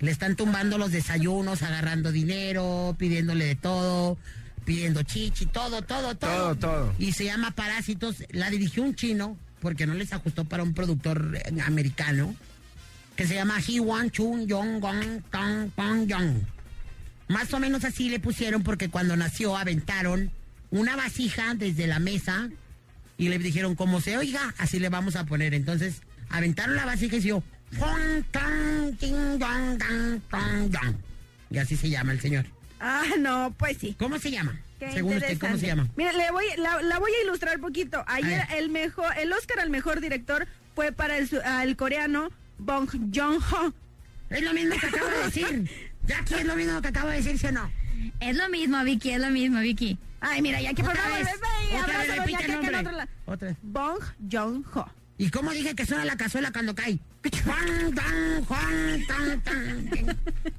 Le 0.00 0.10
están 0.10 0.34
tumbando 0.34 0.78
los 0.78 0.92
desayunos, 0.92 1.62
agarrando 1.62 2.10
dinero, 2.10 2.96
pidiéndole 2.98 3.44
de 3.44 3.54
todo, 3.54 4.16
pidiendo 4.64 5.02
chichi, 5.02 5.44
todo, 5.44 5.82
todo, 5.82 6.14
todo. 6.16 6.30
Todo, 6.30 6.56
todo. 6.56 6.94
Y 6.98 7.12
se 7.12 7.26
llama 7.26 7.50
Parásitos. 7.50 8.24
La 8.30 8.48
dirigió 8.48 8.82
un 8.82 8.94
chino, 8.94 9.36
porque 9.60 9.86
no 9.86 9.92
les 9.92 10.14
ajustó 10.14 10.46
para 10.46 10.62
un 10.62 10.72
productor 10.72 11.36
eh, 11.36 11.60
americano, 11.66 12.34
que 13.14 13.26
se 13.26 13.34
llama 13.34 13.58
He 13.68 13.78
Wan 13.78 14.10
Chun 14.10 14.46
Yong 14.46 14.80
Gong 14.80 15.22
Tong 15.30 15.70
Pong 15.76 16.06
Yong. 16.06 16.40
Más 17.28 17.52
o 17.54 17.58
menos 17.58 17.84
así 17.84 18.08
le 18.08 18.20
pusieron 18.20 18.62
porque 18.62 18.88
cuando 18.88 19.16
nació 19.16 19.56
aventaron 19.56 20.30
una 20.70 20.96
vasija 20.96 21.54
desde 21.54 21.86
la 21.86 21.98
mesa 21.98 22.48
y 23.18 23.28
le 23.28 23.38
dijeron, 23.38 23.74
como 23.74 24.00
se 24.00 24.16
oiga, 24.16 24.54
así 24.58 24.78
le 24.78 24.88
vamos 24.88 25.16
a 25.16 25.24
poner. 25.24 25.54
Entonces, 25.54 26.02
aventaron 26.30 26.76
la 26.76 26.84
vasija 26.86 27.16
y 27.16 27.20
se 27.20 27.26
dio, 27.26 27.42
"Fong, 27.78 28.22
tong, 28.30 28.96
ting, 28.98 29.38
dong, 29.38 29.78
dong, 29.78 30.20
tong, 30.30 30.70
dong". 30.70 30.96
Y 31.50 31.58
así 31.58 31.76
se 31.76 31.90
llama 31.90 32.12
el 32.12 32.20
señor. 32.20 32.46
Ah, 32.80 33.04
no, 33.18 33.54
pues 33.58 33.76
sí. 33.78 33.94
¿Cómo 33.98 34.18
se 34.18 34.30
llama? 34.30 34.58
Qué 34.80 34.90
Según 34.92 35.16
usted, 35.18 35.38
¿cómo 35.38 35.56
se 35.56 35.66
llama? 35.66 35.88
Mira, 35.96 36.12
le 36.12 36.30
voy, 36.32 36.44
la, 36.58 36.82
la 36.82 36.98
voy 36.98 37.12
a 37.12 37.22
ilustrar 37.24 37.60
poquito. 37.60 38.02
Ayer 38.08 38.44
el 38.56 38.70
mejor, 38.70 39.06
el 39.18 39.32
Oscar 39.32 39.60
al 39.60 39.70
mejor 39.70 40.00
director 40.00 40.48
fue 40.74 40.90
para 40.90 41.18
el, 41.18 41.28
al 41.44 41.76
coreano 41.76 42.30
Bong 42.58 42.88
Joon-ho. 43.14 43.72
Es 44.30 44.42
lo 44.42 44.52
mismo 44.52 44.74
que 44.80 44.86
acabo 44.86 45.06
de 45.08 45.24
decir. 45.24 45.70
Jackie, 46.06 46.34
es 46.34 46.44
lo 46.44 46.56
mismo 46.56 46.80
que 46.82 46.88
acabo 46.88 47.08
de 47.08 47.16
decir, 47.16 47.38
¿sí 47.38 47.46
o 47.46 47.52
no? 47.52 47.70
Es 48.20 48.36
lo 48.36 48.48
mismo, 48.48 48.82
Vicky, 48.84 49.10
es 49.10 49.20
lo 49.20 49.30
mismo, 49.30 49.60
Vicky. 49.60 49.98
Ay, 50.20 50.42
mira, 50.42 50.60
ya 50.60 50.72
que 50.74 50.82
por 50.82 50.92
Otra 50.92 51.02
favor, 51.02 51.20
otra. 51.82 53.08
Otra 53.26 53.48
vez. 53.48 53.56
Bong 53.62 53.98
Joon-ho. 54.30 54.88
¿Y 55.18 55.30
cómo 55.30 55.52
dije 55.52 55.74
que 55.74 55.86
suena 55.86 56.04
la 56.04 56.16
cazuela 56.16 56.50
cuando 56.52 56.74
cae? 56.74 56.98
Juan, 57.44 57.94
tan, 57.94 58.44
Juan, 58.44 59.06
tan, 59.06 59.40
tan, 59.42 59.86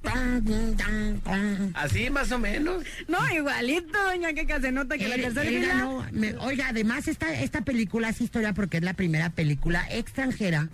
tan, 0.01 0.43
tan, 0.45 0.75
tan, 0.77 1.19
tan. 1.21 1.71
Así 1.75 2.09
más 2.09 2.31
o 2.31 2.39
menos. 2.39 2.83
No, 3.09 3.17
igualito, 3.33 4.01
doña 4.03 4.31
Keka, 4.33 4.61
se 4.61 4.71
nota 4.71 4.97
que 4.97 5.07
la 5.09 5.15
tercera 5.15 5.67
ganó, 5.67 6.05
me- 6.11 6.35
oiga, 6.37 6.69
además 6.69 7.07
esta, 7.09 7.33
esta 7.33 7.61
película 7.61 8.09
es 8.09 8.21
historia 8.21 8.53
porque 8.53 8.77
es 8.77 8.83
la 8.83 8.93
primera 8.93 9.29
película 9.31 9.85
extranjera 9.91 10.69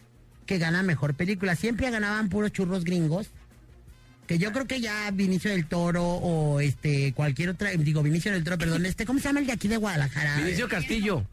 que 0.45 0.59
gana 0.59 0.83
mejor 0.83 1.15
película. 1.15 1.55
Siempre 1.55 1.89
ganaban 1.89 2.29
puros 2.29 2.51
churros 2.51 2.83
gringos. 2.83 3.31
Que 4.29 4.37
yo 4.37 4.51
creo 4.51 4.67
que 4.67 4.79
ya 4.79 5.09
Vinicio 5.09 5.49
del 5.49 5.65
Toro 5.65 6.05
o 6.05 6.59
este 6.59 7.13
cualquier 7.13 7.49
otra, 7.49 7.71
digo 7.71 8.03
Vinicio 8.03 8.31
del 8.31 8.43
Toro, 8.43 8.59
perdón, 8.59 8.85
este, 8.85 9.03
¿cómo 9.03 9.17
se 9.17 9.27
llama 9.27 9.39
el 9.39 9.47
de 9.47 9.53
aquí 9.53 9.67
de 9.67 9.77
Guadalajara? 9.77 10.37
Vinicio 10.37 10.69
Castillo. 10.69 11.25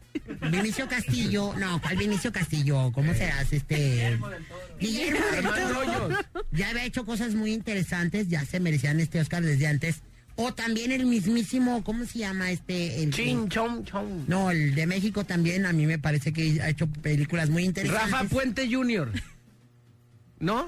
Vinicio 0.49 0.87
Castillo, 0.87 1.53
no, 1.59 1.79
¿cuál 1.79 1.95
Vinicio 1.95 2.31
Castillo? 2.31 2.91
¿Cómo 2.93 3.13
se 3.13 3.25
hace 3.25 3.57
este? 3.57 4.17
Guillermo 4.79 5.23
del 5.31 5.43
Toro. 5.43 5.79
Hoyos. 5.79 6.25
Ya 6.51 6.71
había 6.71 6.85
hecho 6.85 7.05
cosas 7.05 7.35
muy 7.35 7.53
interesantes, 7.53 8.29
ya 8.29 8.43
se 8.45 8.59
merecían 8.59 8.99
este 8.99 9.19
Oscar 9.19 9.43
desde 9.43 9.67
antes. 9.67 9.97
O 10.35 10.55
también 10.55 10.91
el 10.91 11.05
mismísimo, 11.05 11.83
¿cómo 11.83 12.03
se 12.05 12.17
llama 12.17 12.49
este? 12.49 13.03
El, 13.03 13.13
Chin, 13.13 13.47
chom, 13.47 13.83
chom. 13.83 14.25
no, 14.27 14.49
el 14.49 14.73
de 14.73 14.87
México 14.87 15.23
también, 15.23 15.67
a 15.67 15.71
mí 15.71 15.85
me 15.85 15.99
parece 15.99 16.33
que 16.33 16.59
ha 16.63 16.69
hecho 16.69 16.87
películas 16.87 17.51
muy 17.51 17.63
interesantes. 17.63 18.11
Rafa 18.11 18.23
Puente 18.23 18.67
Jr. 18.67 19.11
¿No? 20.39 20.67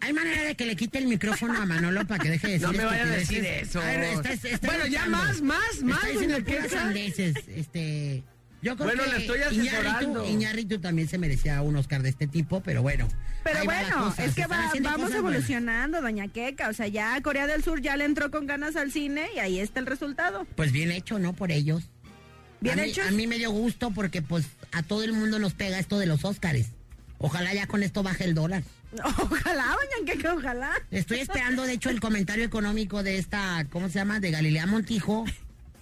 Hay 0.00 0.12
manera 0.12 0.42
de 0.44 0.54
que 0.54 0.64
le 0.66 0.76
quite 0.76 0.98
el 0.98 1.06
micrófono 1.06 1.60
a 1.60 1.66
Manolo 1.66 2.06
para 2.06 2.22
que 2.22 2.30
deje 2.30 2.46
de 2.46 2.52
decir 2.54 2.66
No 2.68 2.72
me 2.72 2.84
vaya 2.84 3.02
a 3.02 3.06
decir 3.06 3.44
eso. 3.44 3.80
A 3.80 3.84
ver, 3.84 4.16
Bueno, 4.62 4.86
ya 4.86 5.06
más, 5.06 5.42
más, 5.42 5.82
más, 5.82 6.14
doña 6.14 6.40
Queca. 6.42 6.68
sandeces, 6.68 7.36
este... 7.48 8.22
Yo 8.62 8.76
creo 8.76 8.88
Bueno, 8.88 9.04
que 9.04 9.10
le 9.10 9.16
estoy 9.20 9.38
Iñárritu- 9.40 9.68
asesorando. 9.78 10.28
Iñárritu 10.28 10.78
también 10.80 11.08
se 11.08 11.16
merecía 11.16 11.62
un 11.62 11.76
Oscar 11.76 12.02
de 12.02 12.10
este 12.10 12.26
tipo, 12.26 12.60
pero 12.62 12.82
bueno. 12.82 13.08
Pero 13.42 13.64
bueno, 13.64 14.14
es 14.18 14.34
que 14.34 14.42
va- 14.46 14.58
vamos 14.58 14.72
cosas 14.74 15.00
buenas. 15.00 15.14
evolucionando, 15.14 16.02
doña 16.02 16.28
Keka. 16.28 16.68
O 16.68 16.74
sea, 16.74 16.86
ya 16.86 17.18
Corea 17.22 17.46
del 17.46 17.64
Sur 17.64 17.80
ya 17.80 17.96
le 17.96 18.04
entró 18.04 18.30
con 18.30 18.46
ganas 18.46 18.76
al 18.76 18.92
cine 18.92 19.28
y 19.34 19.38
ahí 19.38 19.58
está 19.60 19.80
el 19.80 19.86
resultado. 19.86 20.46
Pues 20.56 20.72
bien 20.72 20.90
hecho, 20.92 21.18
¿no? 21.18 21.32
Por 21.32 21.52
ellos. 21.52 21.84
Bien 22.60 22.78
a 22.78 22.82
mí, 22.82 22.90
hechos. 22.90 23.06
A 23.08 23.12
mí 23.12 23.26
me 23.26 23.38
dio 23.38 23.50
gusto 23.50 23.92
porque 23.92 24.20
pues 24.20 24.44
a 24.72 24.82
todo 24.82 25.04
el 25.04 25.14
mundo 25.14 25.38
nos 25.38 25.54
pega 25.54 25.78
esto 25.78 25.98
de 25.98 26.04
los 26.04 26.26
Óscares. 26.26 26.66
Ojalá 27.16 27.54
ya 27.54 27.66
con 27.66 27.82
esto 27.82 28.02
baje 28.02 28.24
el 28.24 28.34
dólar. 28.34 28.62
Ojalá, 29.04 29.64
doña 29.76 30.12
Keka, 30.12 30.34
ojalá. 30.34 30.72
Estoy 30.90 31.20
esperando, 31.20 31.62
de 31.64 31.74
hecho, 31.74 31.90
el 31.90 32.00
comentario 32.00 32.44
económico 32.44 33.02
de 33.02 33.18
esta, 33.18 33.64
¿cómo 33.70 33.88
se 33.88 33.94
llama? 34.00 34.18
De 34.20 34.30
Galilea 34.30 34.66
Montijo, 34.66 35.24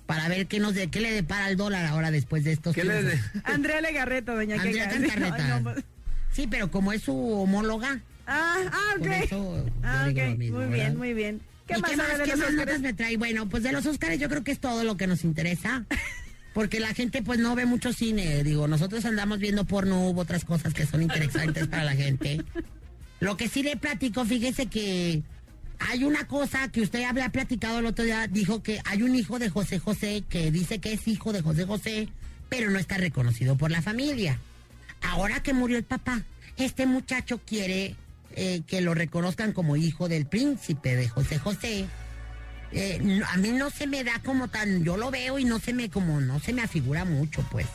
para 0.07 0.29
ver 0.29 0.47
qué 0.47 0.61
nos 0.61 0.75
de, 0.75 0.89
qué 0.89 1.01
le 1.01 1.13
depara 1.13 1.47
al 1.47 1.57
dólar 1.57 1.87
ahora 1.87 2.11
después 2.11 2.45
de 2.45 2.53
estos 2.53 2.75
¿Qué 2.75 2.85
le 2.85 3.03
de- 3.03 3.21
Andrea 3.45 3.81
Legarreta, 3.81 4.35
doña 4.35 4.57
Andrea. 4.57 4.89
Cantarreta. 4.91 5.37
Ay, 5.37 5.49
no, 5.49 5.63
pues- 5.73 5.85
Sí, 6.33 6.47
pero 6.47 6.71
como 6.71 6.93
es 6.93 7.03
su 7.03 7.17
homóloga, 7.33 8.01
Ah, 8.27 8.59
ah, 8.71 8.95
ok. 8.97 8.99
por 9.01 9.13
eso 9.13 9.67
Ah, 9.83 10.07
digo 10.07 10.21
lo 10.27 10.33
ok, 10.33 10.39
mismo, 10.39 10.57
muy 10.59 10.67
¿verdad? 10.69 10.77
bien, 10.85 10.97
muy 10.99 11.15
bien. 11.15 11.41
¿Qué 11.67 11.75
¿Y 11.79 11.81
más 11.81 11.91
qué 11.91 11.97
más, 11.97 12.19
de 12.19 12.25
qué 12.25 12.37
más 12.37 12.53
notas 12.53 12.81
me 12.81 12.93
trae? 12.93 13.17
Bueno, 13.17 13.49
pues 13.49 13.63
de 13.63 13.73
los 13.73 13.85
Óscares 13.87 14.21
yo 14.21 14.29
creo 14.29 14.45
que 14.45 14.53
es 14.53 14.59
todo 14.61 14.85
lo 14.85 14.97
que 14.99 15.07
nos 15.07 15.25
interesa. 15.25 15.85
Porque 16.55 16.81
la 16.81 16.93
gente 16.95 17.23
pues 17.23 17.39
no 17.39 17.55
ve 17.55 17.67
mucho 17.67 17.93
cine. 17.93 18.43
Digo, 18.43 18.67
nosotros 18.69 19.05
andamos 19.05 19.39
viendo 19.39 19.65
porno, 19.65 20.09
hubo 20.09 20.23
otras 20.23 20.45
cosas 20.45 20.75
que 20.75 20.87
son 20.87 21.03
interesantes 21.03 21.69
para 21.69 21.85
la 21.85 21.93
gente. 21.95 22.43
Lo 23.21 23.37
que 23.37 23.49
sí 23.49 23.63
le 23.63 23.77
platico, 23.77 24.25
fíjese 24.25 24.67
que 24.67 25.23
hay 25.79 26.05
una 26.05 26.27
cosa 26.27 26.69
que 26.69 26.81
usted 26.81 27.05
había 27.05 27.31
platicado 27.31 27.79
el 27.79 27.87
otro 27.87 28.05
día, 28.05 28.27
dijo 28.27 28.63
que 28.63 28.81
hay 28.85 29.03
un 29.03 29.15
hijo 29.15 29.39
de 29.39 29.51
José 29.51 29.79
José 29.79 30.25
que 30.29 30.51
dice 30.51 30.79
que 30.81 30.93
es 30.93 31.07
hijo 31.09 31.33
de 31.33 31.43
José 31.43 31.67
José, 31.67 32.09
pero 32.49 32.71
no 32.71 32.79
está 32.79 32.97
reconocido 32.97 33.57
por 33.57 33.71
la 33.71 33.83
familia. 33.83 34.39
Ahora 35.03 35.43
que 35.43 35.53
murió 35.53 35.77
el 35.77 35.85
papá, 35.85 36.23
este 36.57 36.87
muchacho 36.87 37.41
quiere 37.45 37.95
eh, 38.35 38.63
que 38.67 38.81
lo 38.81 38.95
reconozcan 38.95 39.53
como 39.53 39.77
hijo 39.77 40.09
del 40.09 40.27
príncipe 40.27 40.97
de 40.97 41.09
José 41.09 41.39
José. 41.39 41.87
Eh, 42.73 43.23
a 43.27 43.37
mí 43.39 43.51
no 43.51 43.71
se 43.71 43.87
me 43.87 44.05
da 44.05 44.21
como 44.25 44.49
tan, 44.49 44.85
yo 44.85 44.97
lo 44.97 45.11
veo 45.11 45.39
y 45.39 45.45
no 45.45 45.59
se 45.59 45.73
me 45.73 45.89
como, 45.89 46.21
no 46.21 46.39
se 46.39 46.53
me 46.53 46.63
afigura 46.63 47.05
mucho, 47.05 47.43
pues. 47.51 47.67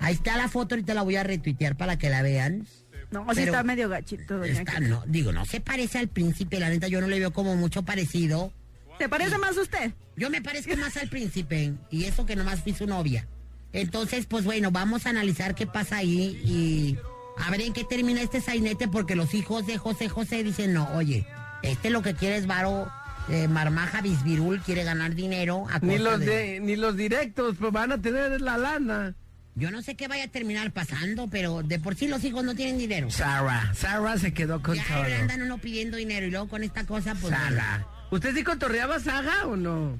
Ahí 0.00 0.14
está 0.14 0.36
la 0.36 0.48
foto, 0.48 0.74
ahorita 0.74 0.94
la 0.94 1.02
voy 1.02 1.16
a 1.16 1.24
retuitear 1.24 1.76
para 1.76 1.98
que 1.98 2.10
la 2.10 2.22
vean. 2.22 2.66
No, 3.10 3.24
sí 3.34 3.42
está 3.42 3.62
medio 3.62 3.88
gachito, 3.88 4.38
doña 4.38 4.52
Está- 4.52 4.64
Queca. 4.64 4.80
no, 4.80 5.04
digo, 5.06 5.32
no 5.32 5.44
se 5.44 5.60
parece 5.60 5.98
al 5.98 6.08
príncipe, 6.08 6.58
la 6.60 6.68
neta, 6.68 6.88
yo 6.88 7.00
no 7.00 7.06
le 7.06 7.18
veo 7.18 7.32
como 7.32 7.54
mucho 7.56 7.82
parecido. 7.84 8.52
¿Se 8.98 9.08
parece 9.08 9.38
más 9.38 9.56
a 9.56 9.60
usted? 9.62 9.92
Yo 10.16 10.30
me 10.30 10.40
parezco 10.42 10.76
más 10.76 10.96
al 10.96 11.08
príncipe, 11.08 11.74
y 11.90 12.04
eso 12.04 12.24
que 12.26 12.34
nomás 12.36 12.62
fui 12.62 12.72
su 12.74 12.86
novia. 12.86 13.26
Entonces, 13.72 14.26
pues 14.26 14.44
bueno, 14.44 14.70
vamos 14.70 15.06
a 15.06 15.10
analizar 15.10 15.54
qué 15.54 15.66
pasa 15.66 15.98
ahí 15.98 16.40
y 16.44 16.98
a 17.38 17.50
ver 17.50 17.60
en 17.60 17.72
qué 17.74 17.84
termina 17.84 18.22
este 18.22 18.40
sainete, 18.40 18.88
porque 18.88 19.14
los 19.16 19.34
hijos 19.34 19.66
de 19.66 19.76
José 19.76 20.08
José 20.08 20.42
dicen, 20.42 20.72
no, 20.72 20.88
oye, 20.94 21.26
este 21.62 21.90
lo 21.90 22.00
que 22.02 22.14
quiere 22.14 22.36
es 22.36 22.46
varo, 22.46 22.90
eh, 23.28 23.48
marmaja 23.48 24.00
bisbirul, 24.00 24.62
quiere 24.62 24.82
ganar 24.84 25.14
dinero. 25.14 25.66
a 25.70 25.78
Ni 25.80 25.98
los, 25.98 26.18
de- 26.20 26.26
de, 26.26 26.60
ni 26.60 26.76
los 26.76 26.96
directos, 26.96 27.56
pues 27.60 27.70
van 27.72 27.92
a 27.92 28.00
tener 28.00 28.40
la 28.40 28.56
lana. 28.56 29.14
Yo 29.58 29.70
no 29.70 29.80
sé 29.82 29.94
qué 29.94 30.06
vaya 30.06 30.24
a 30.24 30.28
terminar 30.28 30.70
pasando, 30.70 31.28
pero 31.28 31.62
de 31.62 31.78
por 31.80 31.94
sí 31.96 32.08
los 32.08 32.22
hijos 32.24 32.44
no 32.44 32.54
tienen 32.54 32.76
dinero. 32.76 33.10
Sarah, 33.10 33.72
Sarah 33.74 34.18
se 34.18 34.34
quedó 34.34 34.62
con 34.62 34.76
Ya 34.76 34.84
todo. 34.86 35.04
le 35.04 35.14
andan 35.16 35.40
uno 35.42 35.56
pidiendo 35.58 35.96
dinero 35.96 36.26
y 36.26 36.30
luego 36.30 36.46
con 36.48 36.62
esta 36.62 36.84
cosa, 36.84 37.14
pues... 37.14 37.32
Sarah. 37.34 37.86
¿Usted 38.10 38.34
sí 38.34 38.44
cotorreaba 38.44 38.96
a 38.96 39.00
Saga 39.00 39.46
o 39.46 39.56
no? 39.56 39.98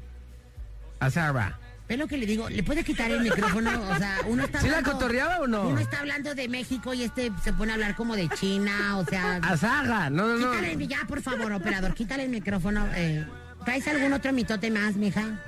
A 1.01 1.11
Sarah. 1.11 1.59
¿Ves 1.89 1.99
lo 1.99 2.07
que 2.07 2.19
le 2.19 2.27
digo? 2.27 2.51
¿Le 2.51 2.63
puede 2.65 2.85
quitar 2.85 3.11
el 3.11 3.21
micrófono? 3.23 3.71
O 3.91 3.97
sea, 3.97 4.19
uno 4.27 4.45
está 4.45 4.61
¿Sí 4.61 4.69
la 4.69 4.79
hablando- 4.79 4.93
cotorreaba 4.99 5.39
o 5.41 5.47
no? 5.47 5.69
Uno 5.69 5.81
está 5.81 6.01
hablando 6.01 6.35
de 6.35 6.49
México 6.49 6.93
y 6.93 7.05
este 7.05 7.33
se 7.43 7.53
pone 7.55 7.71
a 7.73 7.75
hablar 7.77 7.95
como 7.97 8.15
de 8.15 8.29
China, 8.29 8.99
o 8.99 9.05
sea... 9.07 9.37
A 9.37 9.57
Saga, 9.57 10.11
no, 10.11 10.27
no, 10.27 10.37
no. 10.37 10.51
Quítale, 10.51 10.73
el- 10.73 10.87
ya, 10.89 10.99
por 11.09 11.23
favor, 11.23 11.51
operador, 11.53 11.95
quítale 11.95 12.25
el 12.25 12.31
micrófono. 12.31 12.87
Eh, 12.95 13.25
¿Traes 13.65 13.89
algún 13.89 14.13
otro 14.13 14.33
mitote 14.35 14.71
más, 14.71 14.97
mija? 14.97 15.41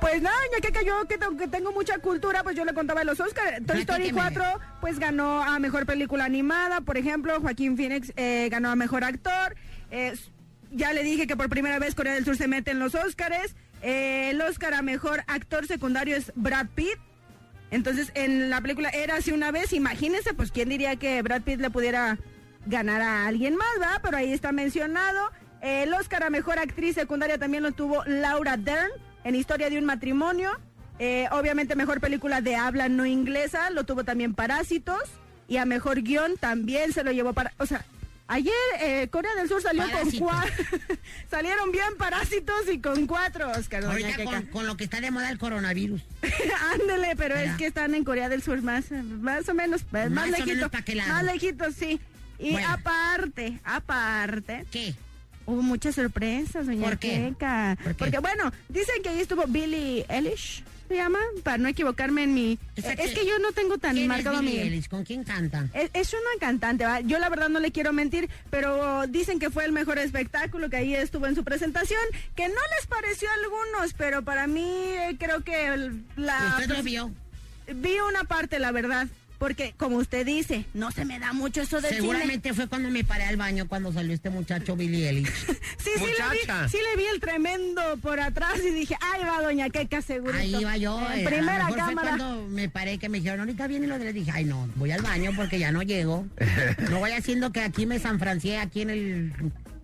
Pues 0.00 0.22
nada, 0.22 0.36
ya 0.54 0.60
que, 0.60 0.72
que 0.72 0.84
yo 0.84 1.06
que, 1.06 1.18
tengo- 1.18 1.36
que 1.36 1.48
tengo 1.48 1.72
mucha 1.72 1.98
cultura, 1.98 2.42
pues 2.42 2.56
yo 2.56 2.64
le 2.64 2.72
contaba 2.74 3.00
de 3.00 3.06
los 3.06 3.20
Oscars. 3.20 3.64
Toy 3.66 3.80
Story 3.80 4.10
Platíqueme. 4.12 4.20
4, 4.38 4.44
pues 4.80 4.98
ganó 4.98 5.42
a 5.42 5.58
Mejor 5.58 5.86
Película 5.86 6.24
Animada, 6.24 6.80
por 6.80 6.96
ejemplo, 6.96 7.40
Joaquín 7.40 7.76
Phoenix 7.76 8.12
eh, 8.16 8.48
ganó 8.50 8.70
a 8.70 8.76
Mejor 8.76 9.04
Actor. 9.04 9.56
Eh, 9.90 10.14
ya 10.72 10.92
le 10.92 11.02
dije 11.02 11.26
que 11.26 11.36
por 11.36 11.48
primera 11.48 11.78
vez 11.78 11.94
Corea 11.94 12.14
del 12.14 12.24
Sur 12.24 12.36
se 12.36 12.48
mete 12.48 12.70
en 12.70 12.78
los 12.78 12.94
Oscars. 12.94 13.54
Eh, 13.82 14.30
el 14.30 14.40
Oscar 14.40 14.74
a 14.74 14.82
Mejor 14.82 15.22
Actor 15.26 15.66
Secundario 15.66 16.16
es 16.16 16.32
Brad 16.34 16.66
Pitt. 16.74 16.98
Entonces, 17.70 18.10
en 18.14 18.50
la 18.50 18.60
película 18.60 18.88
Era 18.90 19.16
así 19.16 19.30
una 19.32 19.50
vez, 19.52 19.72
imagínense, 19.72 20.34
pues 20.34 20.50
quién 20.50 20.68
diría 20.68 20.96
que 20.96 21.22
Brad 21.22 21.42
Pitt 21.42 21.60
le 21.60 21.70
pudiera 21.70 22.18
ganar 22.66 23.00
a 23.00 23.26
alguien 23.26 23.56
más, 23.56 23.68
¿verdad? 23.78 24.00
Pero 24.02 24.16
ahí 24.16 24.32
está 24.32 24.52
mencionado. 24.52 25.30
El 25.60 25.92
Oscar 25.94 26.22
a 26.24 26.30
Mejor 26.30 26.58
Actriz 26.58 26.94
Secundaria 26.94 27.38
también 27.38 27.62
lo 27.62 27.72
tuvo 27.72 28.02
Laura 28.06 28.56
Dern 28.56 28.90
en 29.24 29.34
Historia 29.34 29.70
de 29.70 29.78
un 29.78 29.84
Matrimonio. 29.84 30.50
Eh, 30.98 31.26
obviamente 31.32 31.76
Mejor 31.76 32.00
Película 32.00 32.40
de 32.40 32.56
Habla 32.56 32.88
No 32.88 33.06
Inglesa 33.06 33.70
lo 33.70 33.84
tuvo 33.84 34.04
también 34.04 34.34
Parásitos. 34.34 35.02
Y 35.48 35.56
a 35.56 35.64
Mejor 35.64 36.02
Guión 36.02 36.36
también 36.38 36.92
se 36.92 37.02
lo 37.02 37.10
llevó 37.10 37.32
para... 37.32 37.52
O 37.58 37.66
sea, 37.66 37.84
ayer 38.28 38.52
eh, 38.80 39.08
Corea 39.10 39.34
del 39.34 39.48
Sur 39.48 39.60
salió 39.62 39.82
con 39.90 40.10
cuatro... 40.12 40.52
salieron 41.30 41.72
bien 41.72 41.96
Parásitos 41.98 42.68
y 42.72 42.78
con 42.78 43.06
cuatro 43.08 43.50
Oscars. 43.50 43.84
doña 43.84 44.06
Ahorita 44.08 44.24
con, 44.24 44.42
con 44.46 44.66
lo 44.68 44.76
que 44.76 44.84
está 44.84 45.00
de 45.00 45.10
moda 45.10 45.28
el 45.30 45.38
coronavirus. 45.38 46.02
Ándele, 46.74 47.16
pero 47.16 47.34
es 47.34 47.56
que 47.56 47.66
están 47.66 47.94
en 47.96 48.04
Corea 48.04 48.28
del 48.28 48.42
Sur 48.42 48.62
más, 48.62 48.92
más 48.92 49.48
o 49.48 49.54
menos, 49.54 49.84
más, 49.90 50.08
Más 50.10 50.28
o 50.28 50.30
lejitos. 50.30 50.70
Más 51.08 51.24
lejitos, 51.24 51.74
sí. 51.74 52.00
Y 52.38 52.52
Bueno. 52.52 52.68
aparte, 52.70 53.58
aparte. 53.64 54.64
¿Qué? 54.70 54.94
Hubo 55.50 55.62
muchas 55.62 55.96
sorpresas, 55.96 56.66
doña 56.66 56.84
¿Por 56.84 56.98
qué? 56.98 57.32
Keka. 57.32 57.76
¿Por 57.82 57.92
qué? 57.92 57.98
Porque 57.98 58.18
bueno, 58.20 58.52
dicen 58.68 59.02
que 59.02 59.08
ahí 59.08 59.20
estuvo 59.20 59.44
Billie 59.48 60.06
Eilish, 60.08 60.62
se 60.86 60.94
llama, 60.94 61.18
para 61.42 61.58
no 61.58 61.68
equivocarme 61.68 62.22
en 62.22 62.34
mi... 62.34 62.58
Es 62.76 62.84
que- 62.86 63.26
yo 63.26 63.38
no 63.40 63.50
tengo 63.50 63.76
tan 63.78 63.92
¿Quién 63.92 64.04
es 64.04 64.08
marcado 64.08 64.38
Billie 64.40 64.54
mi... 64.54 64.60
Eilish? 64.70 64.88
¿Con 64.88 65.02
quién 65.04 65.24
canta? 65.24 65.66
Es, 65.74 65.90
es 65.92 66.12
una 66.12 66.38
cantante, 66.38 66.84
¿va? 66.84 67.00
yo 67.00 67.18
la 67.18 67.28
verdad 67.28 67.48
no 67.48 67.58
le 67.58 67.72
quiero 67.72 67.92
mentir, 67.92 68.30
pero 68.48 69.06
dicen 69.08 69.40
que 69.40 69.50
fue 69.50 69.64
el 69.64 69.72
mejor 69.72 69.98
espectáculo, 69.98 70.70
que 70.70 70.76
ahí 70.76 70.94
estuvo 70.94 71.26
en 71.26 71.34
su 71.34 71.42
presentación, 71.42 72.00
que 72.36 72.46
no 72.48 72.54
les 72.78 72.86
pareció 72.86 73.28
a 73.28 73.34
algunos, 73.34 73.92
pero 73.94 74.22
para 74.22 74.46
mí 74.46 74.62
eh, 74.68 75.16
creo 75.18 75.40
que 75.42 75.66
el- 75.66 76.04
la... 76.16 76.56
¿Usted 76.60 76.76
lo 76.76 76.82
vio? 76.84 77.10
Vi 77.74 77.94
una 78.08 78.22
parte, 78.24 78.58
la 78.60 78.70
verdad, 78.72 79.06
porque 79.40 79.72
como 79.78 79.96
usted 79.96 80.26
dice, 80.26 80.66
no 80.74 80.90
se 80.90 81.06
me 81.06 81.18
da 81.18 81.32
mucho 81.32 81.62
eso 81.62 81.80
cine. 81.80 81.94
Seguramente 81.94 82.52
fue 82.52 82.68
cuando 82.68 82.90
me 82.90 83.04
paré 83.04 83.24
al 83.24 83.38
baño 83.38 83.66
cuando 83.66 83.90
salió 83.90 84.12
este 84.12 84.28
muchacho 84.28 84.76
Billy 84.76 85.06
Eilish. 85.06 85.28
Sí, 85.80 85.90
sí 85.96 86.04
le, 86.04 86.30
vi, 86.30 86.68
sí 86.68 86.76
le 86.76 87.02
vi 87.02 87.08
el 87.10 87.20
tremendo 87.20 87.80
por 88.02 88.20
atrás 88.20 88.60
y 88.62 88.70
dije, 88.70 88.96
ahí 89.00 89.22
va 89.24 89.40
doña 89.40 89.70
Queca 89.70 90.02
seguro. 90.02 90.34
Ahí 90.34 90.54
iba 90.54 90.76
yo. 90.76 90.98
En 90.98 91.04
eh, 91.04 91.06
a 91.06 91.16
lo 91.22 91.30
primera 91.30 91.64
mejor 91.64 91.70
fue 91.70 91.78
cámara. 91.78 92.08
cuando 92.18 92.48
me 92.48 92.68
paré 92.68 92.98
que 92.98 93.08
me 93.08 93.18
dijeron, 93.18 93.40
ahorita 93.40 93.66
viene 93.66 93.86
lo 93.86 93.98
de 93.98 94.04
le 94.04 94.12
dije, 94.12 94.30
ay 94.30 94.44
no, 94.44 94.68
voy 94.76 94.90
al 94.90 95.00
baño 95.00 95.30
porque 95.34 95.58
ya 95.58 95.72
no 95.72 95.82
llego. 95.82 96.26
No 96.90 96.98
voy 96.98 97.12
haciendo 97.12 97.50
que 97.52 97.60
aquí 97.60 97.86
me 97.86 97.98
sanfrancié 97.98 98.58
aquí 98.58 98.82
en 98.82 98.90
el 98.90 99.32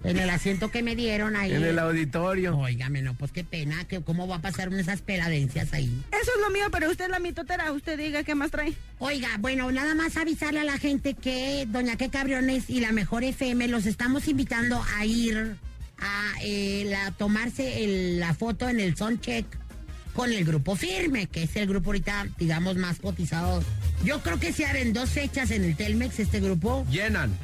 en 0.08 0.18
el 0.18 0.30
asiento 0.30 0.70
que 0.70 0.82
me 0.82 0.94
dieron 0.96 1.36
ahí. 1.36 1.52
En 1.54 1.64
el 1.64 1.78
auditorio. 1.78 2.56
Óigame, 2.56 3.02
no, 3.02 3.14
pues 3.14 3.32
qué 3.32 3.44
pena, 3.44 3.84
que 3.86 4.00
cómo 4.02 4.26
va 4.28 4.36
a 4.36 4.40
pasar 4.42 4.72
esas 4.74 5.02
peladencias 5.02 5.72
ahí. 5.72 5.90
Eso 6.12 6.30
es 6.34 6.40
lo 6.40 6.50
mío, 6.50 6.66
pero 6.72 6.90
usted 6.90 7.04
es 7.06 7.10
la 7.10 7.18
mitotera, 7.18 7.72
usted 7.72 7.98
diga 7.98 8.22
qué 8.24 8.34
más 8.34 8.50
trae. 8.50 8.72
Oiga, 8.98 9.28
bueno, 9.38 9.70
nada 9.72 9.94
más 9.94 10.16
avisarle 10.16 10.60
a 10.60 10.64
la 10.64 10.78
gente 10.78 11.14
que 11.14 11.66
Doña 11.68 11.96
Que 11.96 12.08
Cabriones 12.08 12.64
y 12.68 12.80
la 12.80 12.92
Mejor 12.92 13.24
FM 13.24 13.68
los 13.68 13.86
estamos 13.86 14.28
invitando 14.28 14.82
a 14.96 15.04
ir 15.04 15.56
a 15.98 16.32
eh, 16.42 16.84
la- 16.88 17.10
tomarse 17.12 17.84
el- 17.84 18.20
la 18.20 18.34
foto 18.34 18.68
en 18.68 18.80
el 18.80 18.96
Soundcheck 18.96 19.46
con 20.12 20.32
el 20.32 20.44
grupo 20.44 20.76
Firme, 20.76 21.26
que 21.26 21.42
es 21.42 21.56
el 21.56 21.66
grupo 21.66 21.90
ahorita, 21.90 22.26
digamos, 22.38 22.76
más 22.76 22.98
cotizado. 23.00 23.62
Yo 24.04 24.22
creo 24.22 24.38
que 24.40 24.52
se 24.52 24.64
abren 24.64 24.92
dos 24.94 25.10
fechas 25.10 25.50
en 25.50 25.62
el 25.64 25.76
Telmex, 25.76 26.18
este 26.20 26.40
grupo, 26.40 26.86
Llenan. 26.90 27.36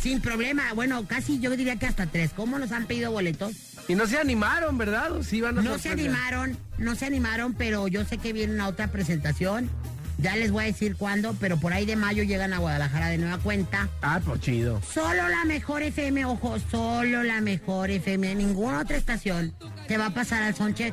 Sin 0.00 0.20
problema. 0.20 0.72
Bueno, 0.74 1.06
casi 1.06 1.40
yo 1.40 1.50
diría 1.50 1.76
que 1.76 1.86
hasta 1.86 2.06
tres. 2.06 2.32
¿Cómo 2.34 2.58
nos 2.58 2.72
han 2.72 2.86
pedido 2.86 3.10
boletos? 3.10 3.52
Y 3.88 3.94
no 3.94 4.06
se 4.06 4.18
animaron, 4.18 4.78
¿verdad? 4.78 5.12
¿O 5.12 5.22
sí 5.22 5.40
van 5.40 5.58
a 5.58 5.62
No 5.62 5.78
se 5.78 5.90
animaron, 5.90 6.56
no 6.76 6.94
se 6.94 7.06
animaron, 7.06 7.54
pero 7.54 7.88
yo 7.88 8.04
sé 8.04 8.18
que 8.18 8.32
viene 8.32 8.54
una 8.54 8.68
otra 8.68 8.88
presentación. 8.88 9.70
Ya 10.18 10.34
les 10.34 10.50
voy 10.50 10.64
a 10.64 10.66
decir 10.66 10.96
cuándo, 10.96 11.36
pero 11.38 11.58
por 11.58 11.72
ahí 11.72 11.86
de 11.86 11.94
mayo 11.94 12.24
llegan 12.24 12.52
a 12.52 12.58
Guadalajara 12.58 13.08
de 13.08 13.18
nueva 13.18 13.38
cuenta. 13.38 13.88
Ah, 14.02 14.20
pues 14.24 14.40
chido. 14.40 14.82
Solo 14.82 15.28
la 15.28 15.44
mejor 15.44 15.82
FM, 15.82 16.24
ojo, 16.24 16.58
solo 16.70 17.22
la 17.22 17.40
mejor 17.40 17.90
FM, 17.90 18.34
ninguna 18.34 18.80
otra 18.80 18.96
estación 18.96 19.54
te 19.86 19.96
va 19.96 20.06
a 20.06 20.14
pasar 20.14 20.42
al 20.42 20.56
soundcheck. 20.56 20.92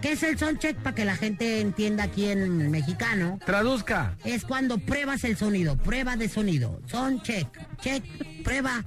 ¿Qué 0.00 0.12
es 0.12 0.22
el 0.22 0.38
soundcheck? 0.38 0.76
Para 0.78 0.94
que 0.94 1.04
la 1.04 1.16
gente 1.16 1.60
entienda 1.60 2.04
aquí 2.04 2.26
en 2.26 2.70
mexicano. 2.70 3.38
Traduzca. 3.44 4.16
Es 4.24 4.44
cuando 4.44 4.78
pruebas 4.78 5.24
el 5.24 5.36
sonido, 5.36 5.76
prueba 5.76 6.16
de 6.16 6.28
sonido. 6.28 6.80
Soundcheck, 6.86 7.48
check, 7.80 8.04
prueba, 8.44 8.84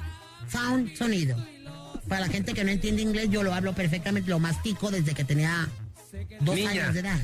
sound, 0.49 0.95
sonido. 0.95 1.35
Para 2.07 2.21
la 2.21 2.27
gente 2.27 2.53
que 2.53 2.63
no 2.63 2.71
entiende 2.71 3.01
inglés, 3.01 3.29
yo 3.29 3.43
lo 3.43 3.53
hablo 3.53 3.73
perfectamente, 3.73 4.29
lo 4.29 4.39
mastico 4.39 4.89
desde 4.89 5.13
que 5.13 5.23
tenía 5.25 5.67
dos 6.41 6.55
Niña. 6.55 6.69
años 6.71 6.93
de 6.93 6.99
edad. 7.01 7.19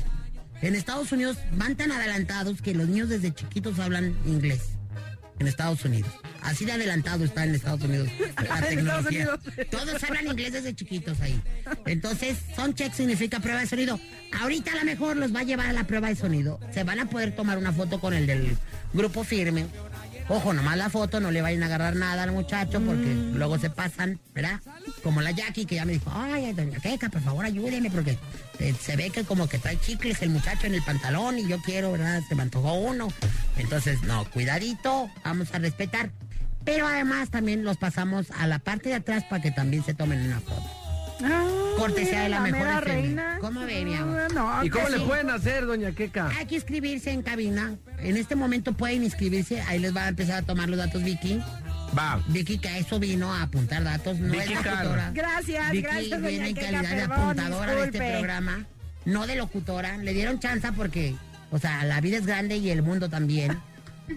En 0.60 0.74
Estados 0.74 1.10
Unidos 1.12 1.38
van 1.52 1.76
tan 1.76 1.90
adelantados 1.92 2.60
que 2.60 2.74
los 2.74 2.88
niños 2.88 3.08
desde 3.08 3.32
chiquitos 3.34 3.78
hablan 3.78 4.16
inglés. 4.26 4.72
En 5.38 5.46
Estados 5.46 5.84
Unidos. 5.84 6.10
Así 6.48 6.64
de 6.64 6.72
adelantado 6.72 7.24
está 7.26 7.44
en 7.44 7.54
Estados 7.54 7.82
Unidos 7.82 8.08
la 8.18 8.26
En 8.38 8.42
Estados 8.42 8.68
tecnología. 8.68 9.28
Unidos. 9.44 9.68
Todos 9.70 10.02
hablan 10.02 10.26
inglés 10.28 10.52
desde 10.54 10.74
chiquitos 10.74 11.20
ahí. 11.20 11.38
Entonces, 11.84 12.38
soundcheck 12.56 12.94
significa 12.94 13.38
prueba 13.40 13.60
de 13.60 13.66
sonido. 13.66 14.00
Ahorita 14.40 14.72
a 14.72 14.76
lo 14.76 14.84
mejor 14.84 15.16
los 15.16 15.34
va 15.34 15.40
a 15.40 15.44
llevar 15.44 15.66
a 15.66 15.72
la 15.74 15.84
prueba 15.84 16.08
de 16.08 16.16
sonido. 16.16 16.58
Se 16.72 16.84
van 16.84 17.00
a 17.00 17.10
poder 17.10 17.36
tomar 17.36 17.58
una 17.58 17.72
foto 17.72 18.00
con 18.00 18.14
el 18.14 18.26
del 18.26 18.56
grupo 18.94 19.24
firme. 19.24 19.66
Ojo, 20.30 20.52
nomás 20.52 20.76
la 20.76 20.90
foto, 20.90 21.20
no 21.20 21.30
le 21.30 21.40
vayan 21.42 21.62
a 21.62 21.66
agarrar 21.66 21.96
nada 21.96 22.22
al 22.22 22.32
muchacho 22.32 22.80
porque 22.82 23.14
luego 23.32 23.58
se 23.58 23.70
pasan, 23.70 24.18
¿verdad? 24.34 24.60
Como 25.02 25.22
la 25.22 25.30
Jackie 25.30 25.64
que 25.64 25.76
ya 25.76 25.86
me 25.86 25.92
dijo, 25.92 26.10
ay, 26.14 26.52
doña 26.52 26.78
Queca, 26.80 27.08
por 27.08 27.22
favor 27.22 27.46
ayúdeme 27.46 27.90
porque 27.90 28.18
eh, 28.58 28.74
se 28.78 28.96
ve 28.96 29.08
que 29.08 29.24
como 29.24 29.48
que 29.48 29.58
trae 29.58 29.80
chicles 29.80 30.20
el 30.20 30.28
muchacho 30.28 30.66
en 30.66 30.74
el 30.74 30.82
pantalón 30.82 31.38
y 31.38 31.48
yo 31.48 31.58
quiero, 31.62 31.92
¿verdad? 31.92 32.20
Se 32.28 32.34
me 32.34 32.42
antojó 32.42 32.74
uno. 32.74 33.08
Entonces, 33.56 34.02
no, 34.02 34.28
cuidadito, 34.30 35.10
vamos 35.24 35.48
a 35.54 35.58
respetar. 35.60 36.10
Pero 36.68 36.86
además 36.86 37.30
también 37.30 37.64
los 37.64 37.76
pasamos 37.78 38.30
a 38.38 38.46
la 38.46 38.58
parte 38.58 38.90
de 38.90 38.96
atrás 38.96 39.24
para 39.24 39.40
que 39.42 39.50
también 39.50 39.82
se 39.84 39.94
tomen 39.94 40.20
una 40.20 40.40
foto. 40.40 40.68
cortesía 41.76 42.22
de 42.22 42.28
la, 42.28 42.40
la 42.40 42.50
mejor 42.50 42.84
reina. 42.84 43.38
¿Cómo 43.40 43.60
ve, 43.60 43.84
mi 43.84 43.94
amor? 43.94 44.32
No, 44.34 44.62
¿Y 44.64 44.70
cómo 44.70 44.84
que 44.86 44.92
le 44.92 44.98
sí. 44.98 45.04
pueden 45.04 45.30
hacer, 45.30 45.66
doña 45.66 45.92
Queca? 45.92 46.28
Hay 46.38 46.46
que 46.46 46.56
inscribirse 46.56 47.10
en 47.10 47.22
cabina. 47.22 47.76
En 47.98 48.16
este 48.16 48.36
momento 48.36 48.74
pueden 48.74 49.02
inscribirse. 49.02 49.62
Ahí 49.62 49.78
les 49.78 49.96
va 49.96 50.04
a 50.04 50.08
empezar 50.08 50.42
a 50.42 50.46
tomar 50.46 50.68
los 50.68 50.78
datos 50.78 51.02
Vicky. 51.02 51.40
Va. 51.98 52.22
Vicky, 52.28 52.58
que 52.58 52.68
a 52.68 52.78
eso 52.78 53.00
vino 53.00 53.32
a 53.32 53.42
apuntar 53.42 53.82
datos. 53.82 54.18
No 54.18 54.32
Vicky 54.32 54.52
es 54.52 54.64
locutora. 54.64 55.10
Gracias, 55.14 55.70
Vicky 55.70 55.82
gracias, 55.82 56.20
viene 56.20 56.36
doña 56.36 56.48
en 56.48 56.54
Queca, 56.54 56.70
calidad 56.70 56.90
de 56.90 57.08
perdón, 57.08 57.20
apuntadora 57.20 57.74
de 57.74 57.84
este 57.84 57.98
programa, 57.98 58.66
no 59.06 59.26
de 59.26 59.36
locutora. 59.36 59.96
Le 59.96 60.12
dieron 60.12 60.38
chance 60.38 60.70
porque, 60.72 61.16
o 61.50 61.58
sea, 61.58 61.84
la 61.84 62.00
vida 62.02 62.18
es 62.18 62.26
grande 62.26 62.58
y 62.58 62.68
el 62.70 62.82
mundo 62.82 63.08
también. 63.08 63.58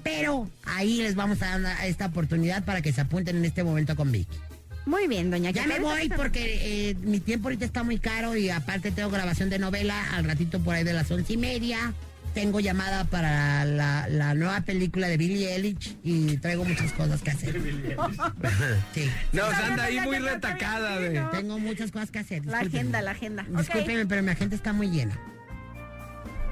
Pero 0.03 0.49
ahí 0.65 1.01
les 1.01 1.15
vamos 1.15 1.41
a 1.41 1.59
dar 1.59 1.85
esta 1.85 2.07
oportunidad 2.07 2.63
para 2.63 2.81
que 2.81 2.91
se 2.91 3.01
apunten 3.01 3.37
en 3.37 3.45
este 3.45 3.63
momento 3.63 3.95
con 3.95 4.11
Vicky. 4.11 4.37
Muy 4.85 5.07
bien, 5.07 5.29
doña 5.29 5.51
Ya 5.51 5.67
me 5.67 5.79
voy 5.79 6.09
porque 6.09 6.89
eh, 6.89 6.95
mi 7.01 7.19
tiempo 7.19 7.47
ahorita 7.47 7.65
está 7.65 7.83
muy 7.83 7.99
caro 7.99 8.35
y 8.35 8.49
aparte 8.49 8.91
tengo 8.91 9.09
grabación 9.11 9.49
de 9.49 9.59
novela 9.59 10.11
al 10.13 10.23
ratito 10.23 10.59
por 10.59 10.75
ahí 10.75 10.83
de 10.83 10.93
las 10.93 11.09
once 11.11 11.33
y 11.33 11.37
media. 11.37 11.93
Tengo 12.33 12.61
llamada 12.61 13.03
para 13.03 13.65
la, 13.65 14.07
la 14.07 14.33
nueva 14.33 14.61
película 14.61 15.07
de 15.07 15.17
Billie 15.17 15.53
Eilish 15.53 15.97
y 16.01 16.37
traigo 16.37 16.63
muchas 16.63 16.93
cosas 16.93 17.21
que 17.21 17.31
hacer. 17.31 17.61
Sí. 18.93 19.09
No, 19.33 19.45
o 19.45 19.49
sea, 19.49 19.67
anda 19.67 19.83
ahí 19.83 19.99
muy 19.99 20.17
retacada, 20.17 20.97
de. 20.99 21.21
Tengo 21.31 21.59
muchas 21.59 21.91
cosas 21.91 22.09
que 22.09 22.19
hacer. 22.19 22.45
La 22.45 22.59
agenda, 22.59 23.01
la 23.01 23.11
agenda. 23.11 23.45
Discúlpeme, 23.49 24.05
pero 24.05 24.23
mi 24.23 24.31
agenda 24.31 24.55
está 24.55 24.71
muy 24.73 24.89
llena. 24.89 25.19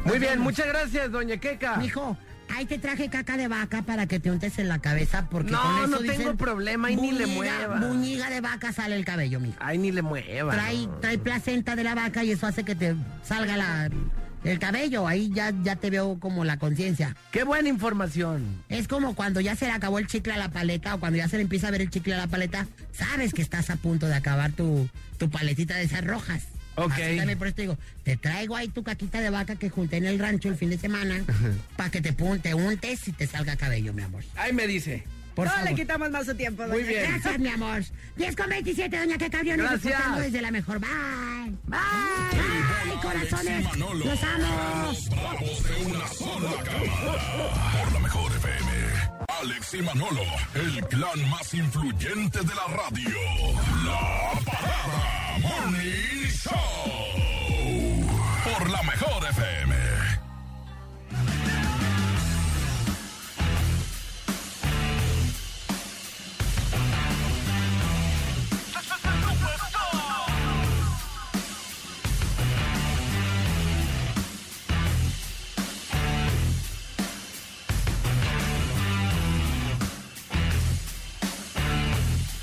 Muy 0.06 0.20
bien, 0.20 0.40
muchas 0.40 0.68
gracias, 0.68 1.12
doña 1.12 1.38
Queca. 1.38 1.78
Mijo, 1.78 2.18
ahí 2.56 2.66
te 2.66 2.78
traje 2.78 3.10
caca 3.10 3.38
de 3.38 3.48
vaca 3.48 3.82
para 3.82 4.08
que 4.08 4.20
te 4.20 4.32
untes 4.32 4.60
en 4.60 4.68
la 4.68 4.80
cabeza 4.80 5.28
porque 5.30 5.52
No, 5.52 5.62
con 5.62 5.78
eso 5.78 5.88
no 5.88 6.00
dicen, 6.00 6.18
tengo 6.18 6.36
problema 6.36 6.92
y 6.92 6.96
ni 6.96 7.12
le 7.12 7.28
mueva. 7.28 7.80
Buñiga 7.80 8.30
de 8.30 8.42
vaca 8.42 8.74
sale 8.74 8.96
el 8.96 9.06
cabello, 9.06 9.40
mijo. 9.40 9.58
Ay, 9.60 9.78
ni 9.78 9.92
le 9.92 10.02
mueva. 10.02 10.54
Trae, 10.54 10.88
no. 10.88 10.94
trae 11.00 11.18
placenta 11.18 11.76
de 11.76 11.84
la 11.84 11.96
vaca 11.96 12.24
y 12.24 12.32
eso 12.32 12.48
hace 12.48 12.64
que 12.64 12.76
te 12.76 12.96
salga 13.24 13.58
la, 13.58 13.90
el 14.44 14.60
cabello. 14.60 15.08
Ahí 15.08 15.32
ya, 15.34 15.54
ya 15.64 15.76
te 15.76 15.90
veo 15.90 16.20
como 16.20 16.46
la 16.46 16.58
conciencia. 16.58 17.16
Qué 17.32 17.44
buena 17.44 17.70
información. 17.70 18.64
Es 18.70 18.88
como 18.88 19.16
cuando 19.16 19.40
ya 19.42 19.56
se 19.56 19.66
le 19.66 19.72
acabó 19.72 20.00
el 20.00 20.08
chicle 20.08 20.34
a 20.34 20.38
la 20.38 20.50
paleta 20.50 20.96
o 20.96 21.00
cuando 21.00 21.18
ya 21.18 21.28
se 21.28 21.38
le 21.38 21.44
empieza 21.44 21.68
a 21.68 21.72
ver 21.72 21.82
el 21.82 21.90
chicle 21.90 22.14
a 22.14 22.18
la 22.18 22.28
paleta, 22.28 22.68
sabes 22.92 23.34
que 23.34 23.42
estás 23.42 23.70
a 23.70 23.76
punto 23.76 24.08
de 24.08 24.16
acabar 24.16 24.52
tu, 24.52 24.90
tu 25.18 25.30
paletita 25.30 25.76
de 25.76 25.84
esas 25.84 26.06
rojas. 26.06 26.44
Ok. 26.86 26.92
Así 26.94 27.18
también 27.18 27.38
por 27.38 27.48
eso 27.48 27.56
te 27.56 27.62
digo, 27.64 27.78
te 28.04 28.18
traigo 28.18 28.56
ahí 28.56 28.68
tu 28.70 28.84
caquita 28.84 29.22
de 29.22 29.30
vaca 29.30 29.56
que 29.56 29.70
junté 29.70 29.98
en 29.98 30.06
el 30.06 30.20
rancho 30.20 30.50
el 30.50 30.56
fin 30.56 30.70
de 30.70 30.78
semana 30.78 31.24
para 31.76 31.90
que 31.90 32.02
te, 32.02 32.14
pun- 32.16 32.42
te 32.42 32.54
untes 32.54 33.08
y 33.08 33.12
te 33.14 33.28
salga 33.28 33.56
cabello, 33.56 33.94
mi 33.94 34.02
amor. 34.04 34.24
Ay, 34.36 34.54
me 34.54 34.68
dice. 34.68 35.04
Por 35.36 35.46
no 35.48 35.54
favor. 35.54 35.70
le 35.70 35.76
quitamos 35.76 36.10
más 36.12 36.26
su 36.26 36.36
tiempo, 36.36 36.64
doña 36.64 36.74
Muy 36.74 36.84
bien. 36.84 37.04
Gracias, 37.12 37.40
mi 37.40 37.48
amor. 37.48 37.82
10 38.18 38.36
con 38.36 38.50
27, 38.50 38.98
doña 38.98 39.18
que 39.18 39.30
cabrón. 39.30 39.58
Gracias. 39.58 39.84
disfrutando 39.84 40.20
desde 40.22 40.42
la 40.42 40.52
mejor. 40.52 40.80
Bye. 40.80 40.90
Bye. 41.68 41.80
Bye, 42.92 43.02
corazones. 43.02 43.64
Manolo. 43.64 44.06
Los 44.06 44.24
amo. 44.24 44.88
Los 44.92 45.10
bravos 45.10 45.64
de 45.64 45.86
una 45.86 46.08
sola 46.08 46.52
cámara. 46.64 47.84
Por 47.84 47.94
la 47.94 48.00
mejor 48.00 48.32
FM. 48.36 48.70
Alex 49.42 49.74
y 49.76 49.82
Manolo, 49.82 50.22
el 50.56 50.86
clan 50.88 51.30
más 51.30 51.54
influyente 51.54 52.40
de 52.40 52.56
la 52.56 52.68
radio. 52.76 53.18
La 53.86 54.40
Parada 54.44 55.29
Morning 55.42 56.28
Show. 56.28 56.54
Por 58.44 58.70
la 58.70 58.84
mejor 58.84 59.26
FM. 59.30 59.76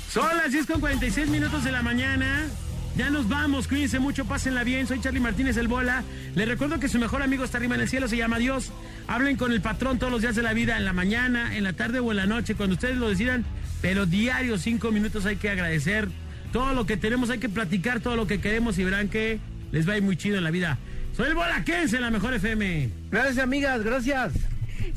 Son 0.09 0.35
las 0.35 0.51
10 0.51 0.65
con 0.65 0.79
46 0.79 1.29
minutos 1.29 1.63
de 1.63 1.71
la 1.71 1.83
mañana. 1.83 2.49
Ya 2.97 3.11
nos 3.11 3.29
vamos, 3.29 3.67
cuídense 3.67 3.99
mucho, 3.99 4.25
pásenla 4.25 4.63
bien. 4.63 4.87
Soy 4.87 4.99
Charlie 4.99 5.19
Martínez 5.19 5.55
el 5.57 5.67
Bola. 5.67 6.03
Les 6.33 6.47
recuerdo 6.47 6.79
que 6.79 6.89
su 6.89 6.97
mejor 6.97 7.21
amigo 7.21 7.43
está 7.43 7.59
arriba 7.59 7.75
en 7.75 7.81
el 7.81 7.87
cielo, 7.87 8.07
se 8.07 8.17
llama 8.17 8.39
Dios. 8.39 8.71
Hablen 9.07 9.37
con 9.37 9.51
el 9.51 9.61
patrón 9.61 9.99
todos 9.99 10.11
los 10.11 10.21
días 10.21 10.35
de 10.35 10.41
la 10.41 10.53
vida, 10.53 10.77
en 10.77 10.83
la 10.83 10.93
mañana, 10.93 11.55
en 11.55 11.63
la 11.63 11.73
tarde 11.73 11.99
o 11.99 12.09
en 12.09 12.17
la 12.17 12.25
noche, 12.25 12.55
cuando 12.55 12.73
ustedes 12.73 12.97
lo 12.97 13.07
decidan. 13.07 13.45
Pero 13.83 14.07
diario, 14.07 14.57
cinco 14.57 14.91
minutos 14.91 15.27
hay 15.27 15.35
que 15.35 15.51
agradecer. 15.51 16.09
Todo 16.51 16.73
lo 16.73 16.87
que 16.87 16.97
tenemos 16.97 17.29
hay 17.29 17.37
que 17.37 17.49
platicar, 17.49 17.99
todo 17.99 18.15
lo 18.15 18.25
que 18.25 18.41
queremos 18.41 18.79
y 18.79 18.83
verán 18.83 19.09
que 19.09 19.39
les 19.71 19.87
va 19.87 19.93
a 19.93 19.97
ir 19.97 20.03
muy 20.03 20.17
chido 20.17 20.39
en 20.39 20.43
la 20.43 20.49
vida. 20.49 20.79
Soy 21.15 21.27
el 21.27 21.35
Bola, 21.35 21.63
quédense 21.63 21.97
en 21.97 22.01
la 22.01 22.09
mejor 22.09 22.33
FM. 22.33 22.89
Gracias, 23.11 23.37
amigas, 23.37 23.83
gracias. 23.83 24.33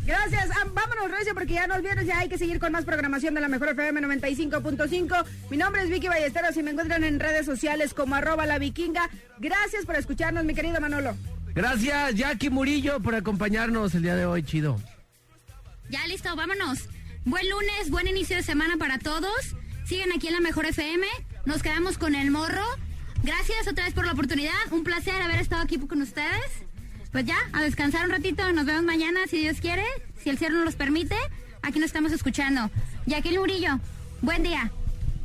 Gracias. 0.05 0.51
Ah, 0.51 0.67
vámonos, 0.73 1.11
Recio, 1.11 1.35
porque 1.35 1.55
ya 1.55 1.67
no 1.67 1.75
olvides, 1.75 2.07
ya 2.07 2.19
hay 2.19 2.29
que 2.29 2.39
seguir 2.39 2.59
con 2.59 2.73
más 2.73 2.85
programación 2.85 3.35
de 3.35 3.41
la 3.41 3.49
Mejor 3.49 3.71
FM 3.71 4.01
95.5. 4.01 5.25
Mi 5.51 5.57
nombre 5.57 5.83
es 5.83 5.91
Vicky 5.91 6.09
Ballesteros 6.09 6.57
y 6.57 6.63
me 6.63 6.71
encuentran 6.71 7.05
en 7.05 7.21
redes 7.21 7.47
sociales 7.47 7.95
como 7.95 8.15
arroba 8.15 8.47
la 8.47 8.59
vikinga. 8.59 9.09
Gracias 9.39 9.85
por 9.85 9.97
escucharnos, 9.97 10.45
mi 10.45 10.55
querido 10.55 10.81
Manolo. 10.81 11.17
Gracias, 11.55 12.15
Jackie 12.15 12.51
Murillo, 12.51 13.01
por 13.01 13.15
acompañarnos 13.15 13.95
el 13.95 14.03
día 14.03 14.15
de 14.15 14.27
hoy, 14.27 14.43
chido. 14.43 14.81
Ya 15.89 16.07
listo, 16.07 16.35
vámonos. 16.37 16.89
Buen 17.25 17.49
lunes, 17.51 17.91
buen 17.91 18.07
inicio 18.07 18.37
de 18.37 18.43
semana 18.43 18.77
para 18.79 18.99
todos. 18.99 19.57
Siguen 19.85 20.13
aquí 20.13 20.29
en 20.29 20.35
la 20.35 20.41
Mejor 20.41 20.67
FM. 20.67 21.07
Nos 21.45 21.63
quedamos 21.63 21.99
con 21.99 22.15
el 22.15 22.31
morro. 22.31 22.65
Gracias 23.23 23.67
otra 23.69 23.85
vez 23.85 23.95
por 23.95 24.07
la 24.07 24.13
oportunidad. 24.13 24.53
Un 24.71 24.85
placer 24.85 25.21
haber 25.21 25.41
estado 25.41 25.63
aquí 25.63 25.79
con 25.79 26.01
ustedes. 26.01 26.65
Pues 27.13 27.25
ya, 27.25 27.37
a 27.53 27.63
descansar 27.63 28.05
un 28.05 28.11
ratito. 28.11 28.53
Nos 28.53 28.67
vemos 28.67 28.85
mañana, 28.85 29.21
si 29.29 29.39
Dios 29.39 29.61
quiere. 29.61 29.85
Si 30.23 30.31
el 30.31 30.39
cielo 30.39 30.57
nos 30.57 30.67
los 30.67 30.77
permite. 30.77 31.17
Aquí 31.63 31.79
nos 31.79 31.87
estamos 31.87 32.13
escuchando. 32.13 32.71
Jacqueline 33.07 33.41
Murillo, 33.41 33.81
buen 34.23 34.43
día. 34.43 34.71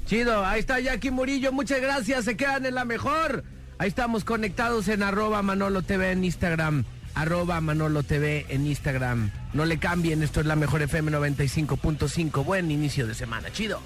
Chido, 0.05 0.45
ahí 0.45 0.59
está 0.59 0.79
Jackie 0.79 1.09
Murillo, 1.09 1.51
muchas 1.51 1.81
gracias, 1.81 2.25
se 2.25 2.37
quedan 2.37 2.65
en 2.65 2.75
la 2.75 2.85
mejor. 2.85 3.43
Ahí 3.79 3.87
estamos 3.87 4.23
conectados 4.23 4.87
en 4.87 5.01
arroba 5.01 5.41
Manolo 5.41 5.81
TV 5.81 6.11
en 6.11 6.23
Instagram, 6.23 6.85
arroba 7.15 7.59
Manolo 7.59 8.03
TV 8.03 8.45
en 8.49 8.67
Instagram. 8.67 9.31
No 9.53 9.65
le 9.65 9.79
cambien, 9.79 10.21
esto 10.21 10.41
es 10.41 10.45
la 10.45 10.55
mejor 10.55 10.81
FM 10.83 11.11
95.5. 11.11 12.45
Buen 12.45 12.69
inicio 12.69 13.07
de 13.07 13.15
semana, 13.15 13.51
chido. 13.51 13.81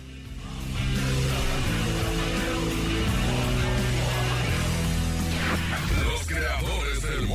Los 6.06 6.28
creadores 6.28 6.79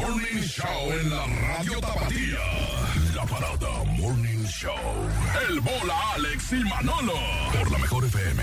Morning 0.07 0.43
Show 0.43 0.93
en 0.93 1.11
la 1.11 1.27
radio 1.27 1.81
Tapatía. 1.81 2.39
La 3.15 3.25
Parada 3.25 3.85
Morning 3.97 4.45
Show. 4.45 4.75
El 5.49 5.61
Bola 5.61 5.99
Alex 6.15 6.53
y 6.53 6.57
Manolo. 6.57 7.15
Por 7.59 7.71
la 7.73 7.79
mejor 7.79 8.05
FM. 8.05 8.43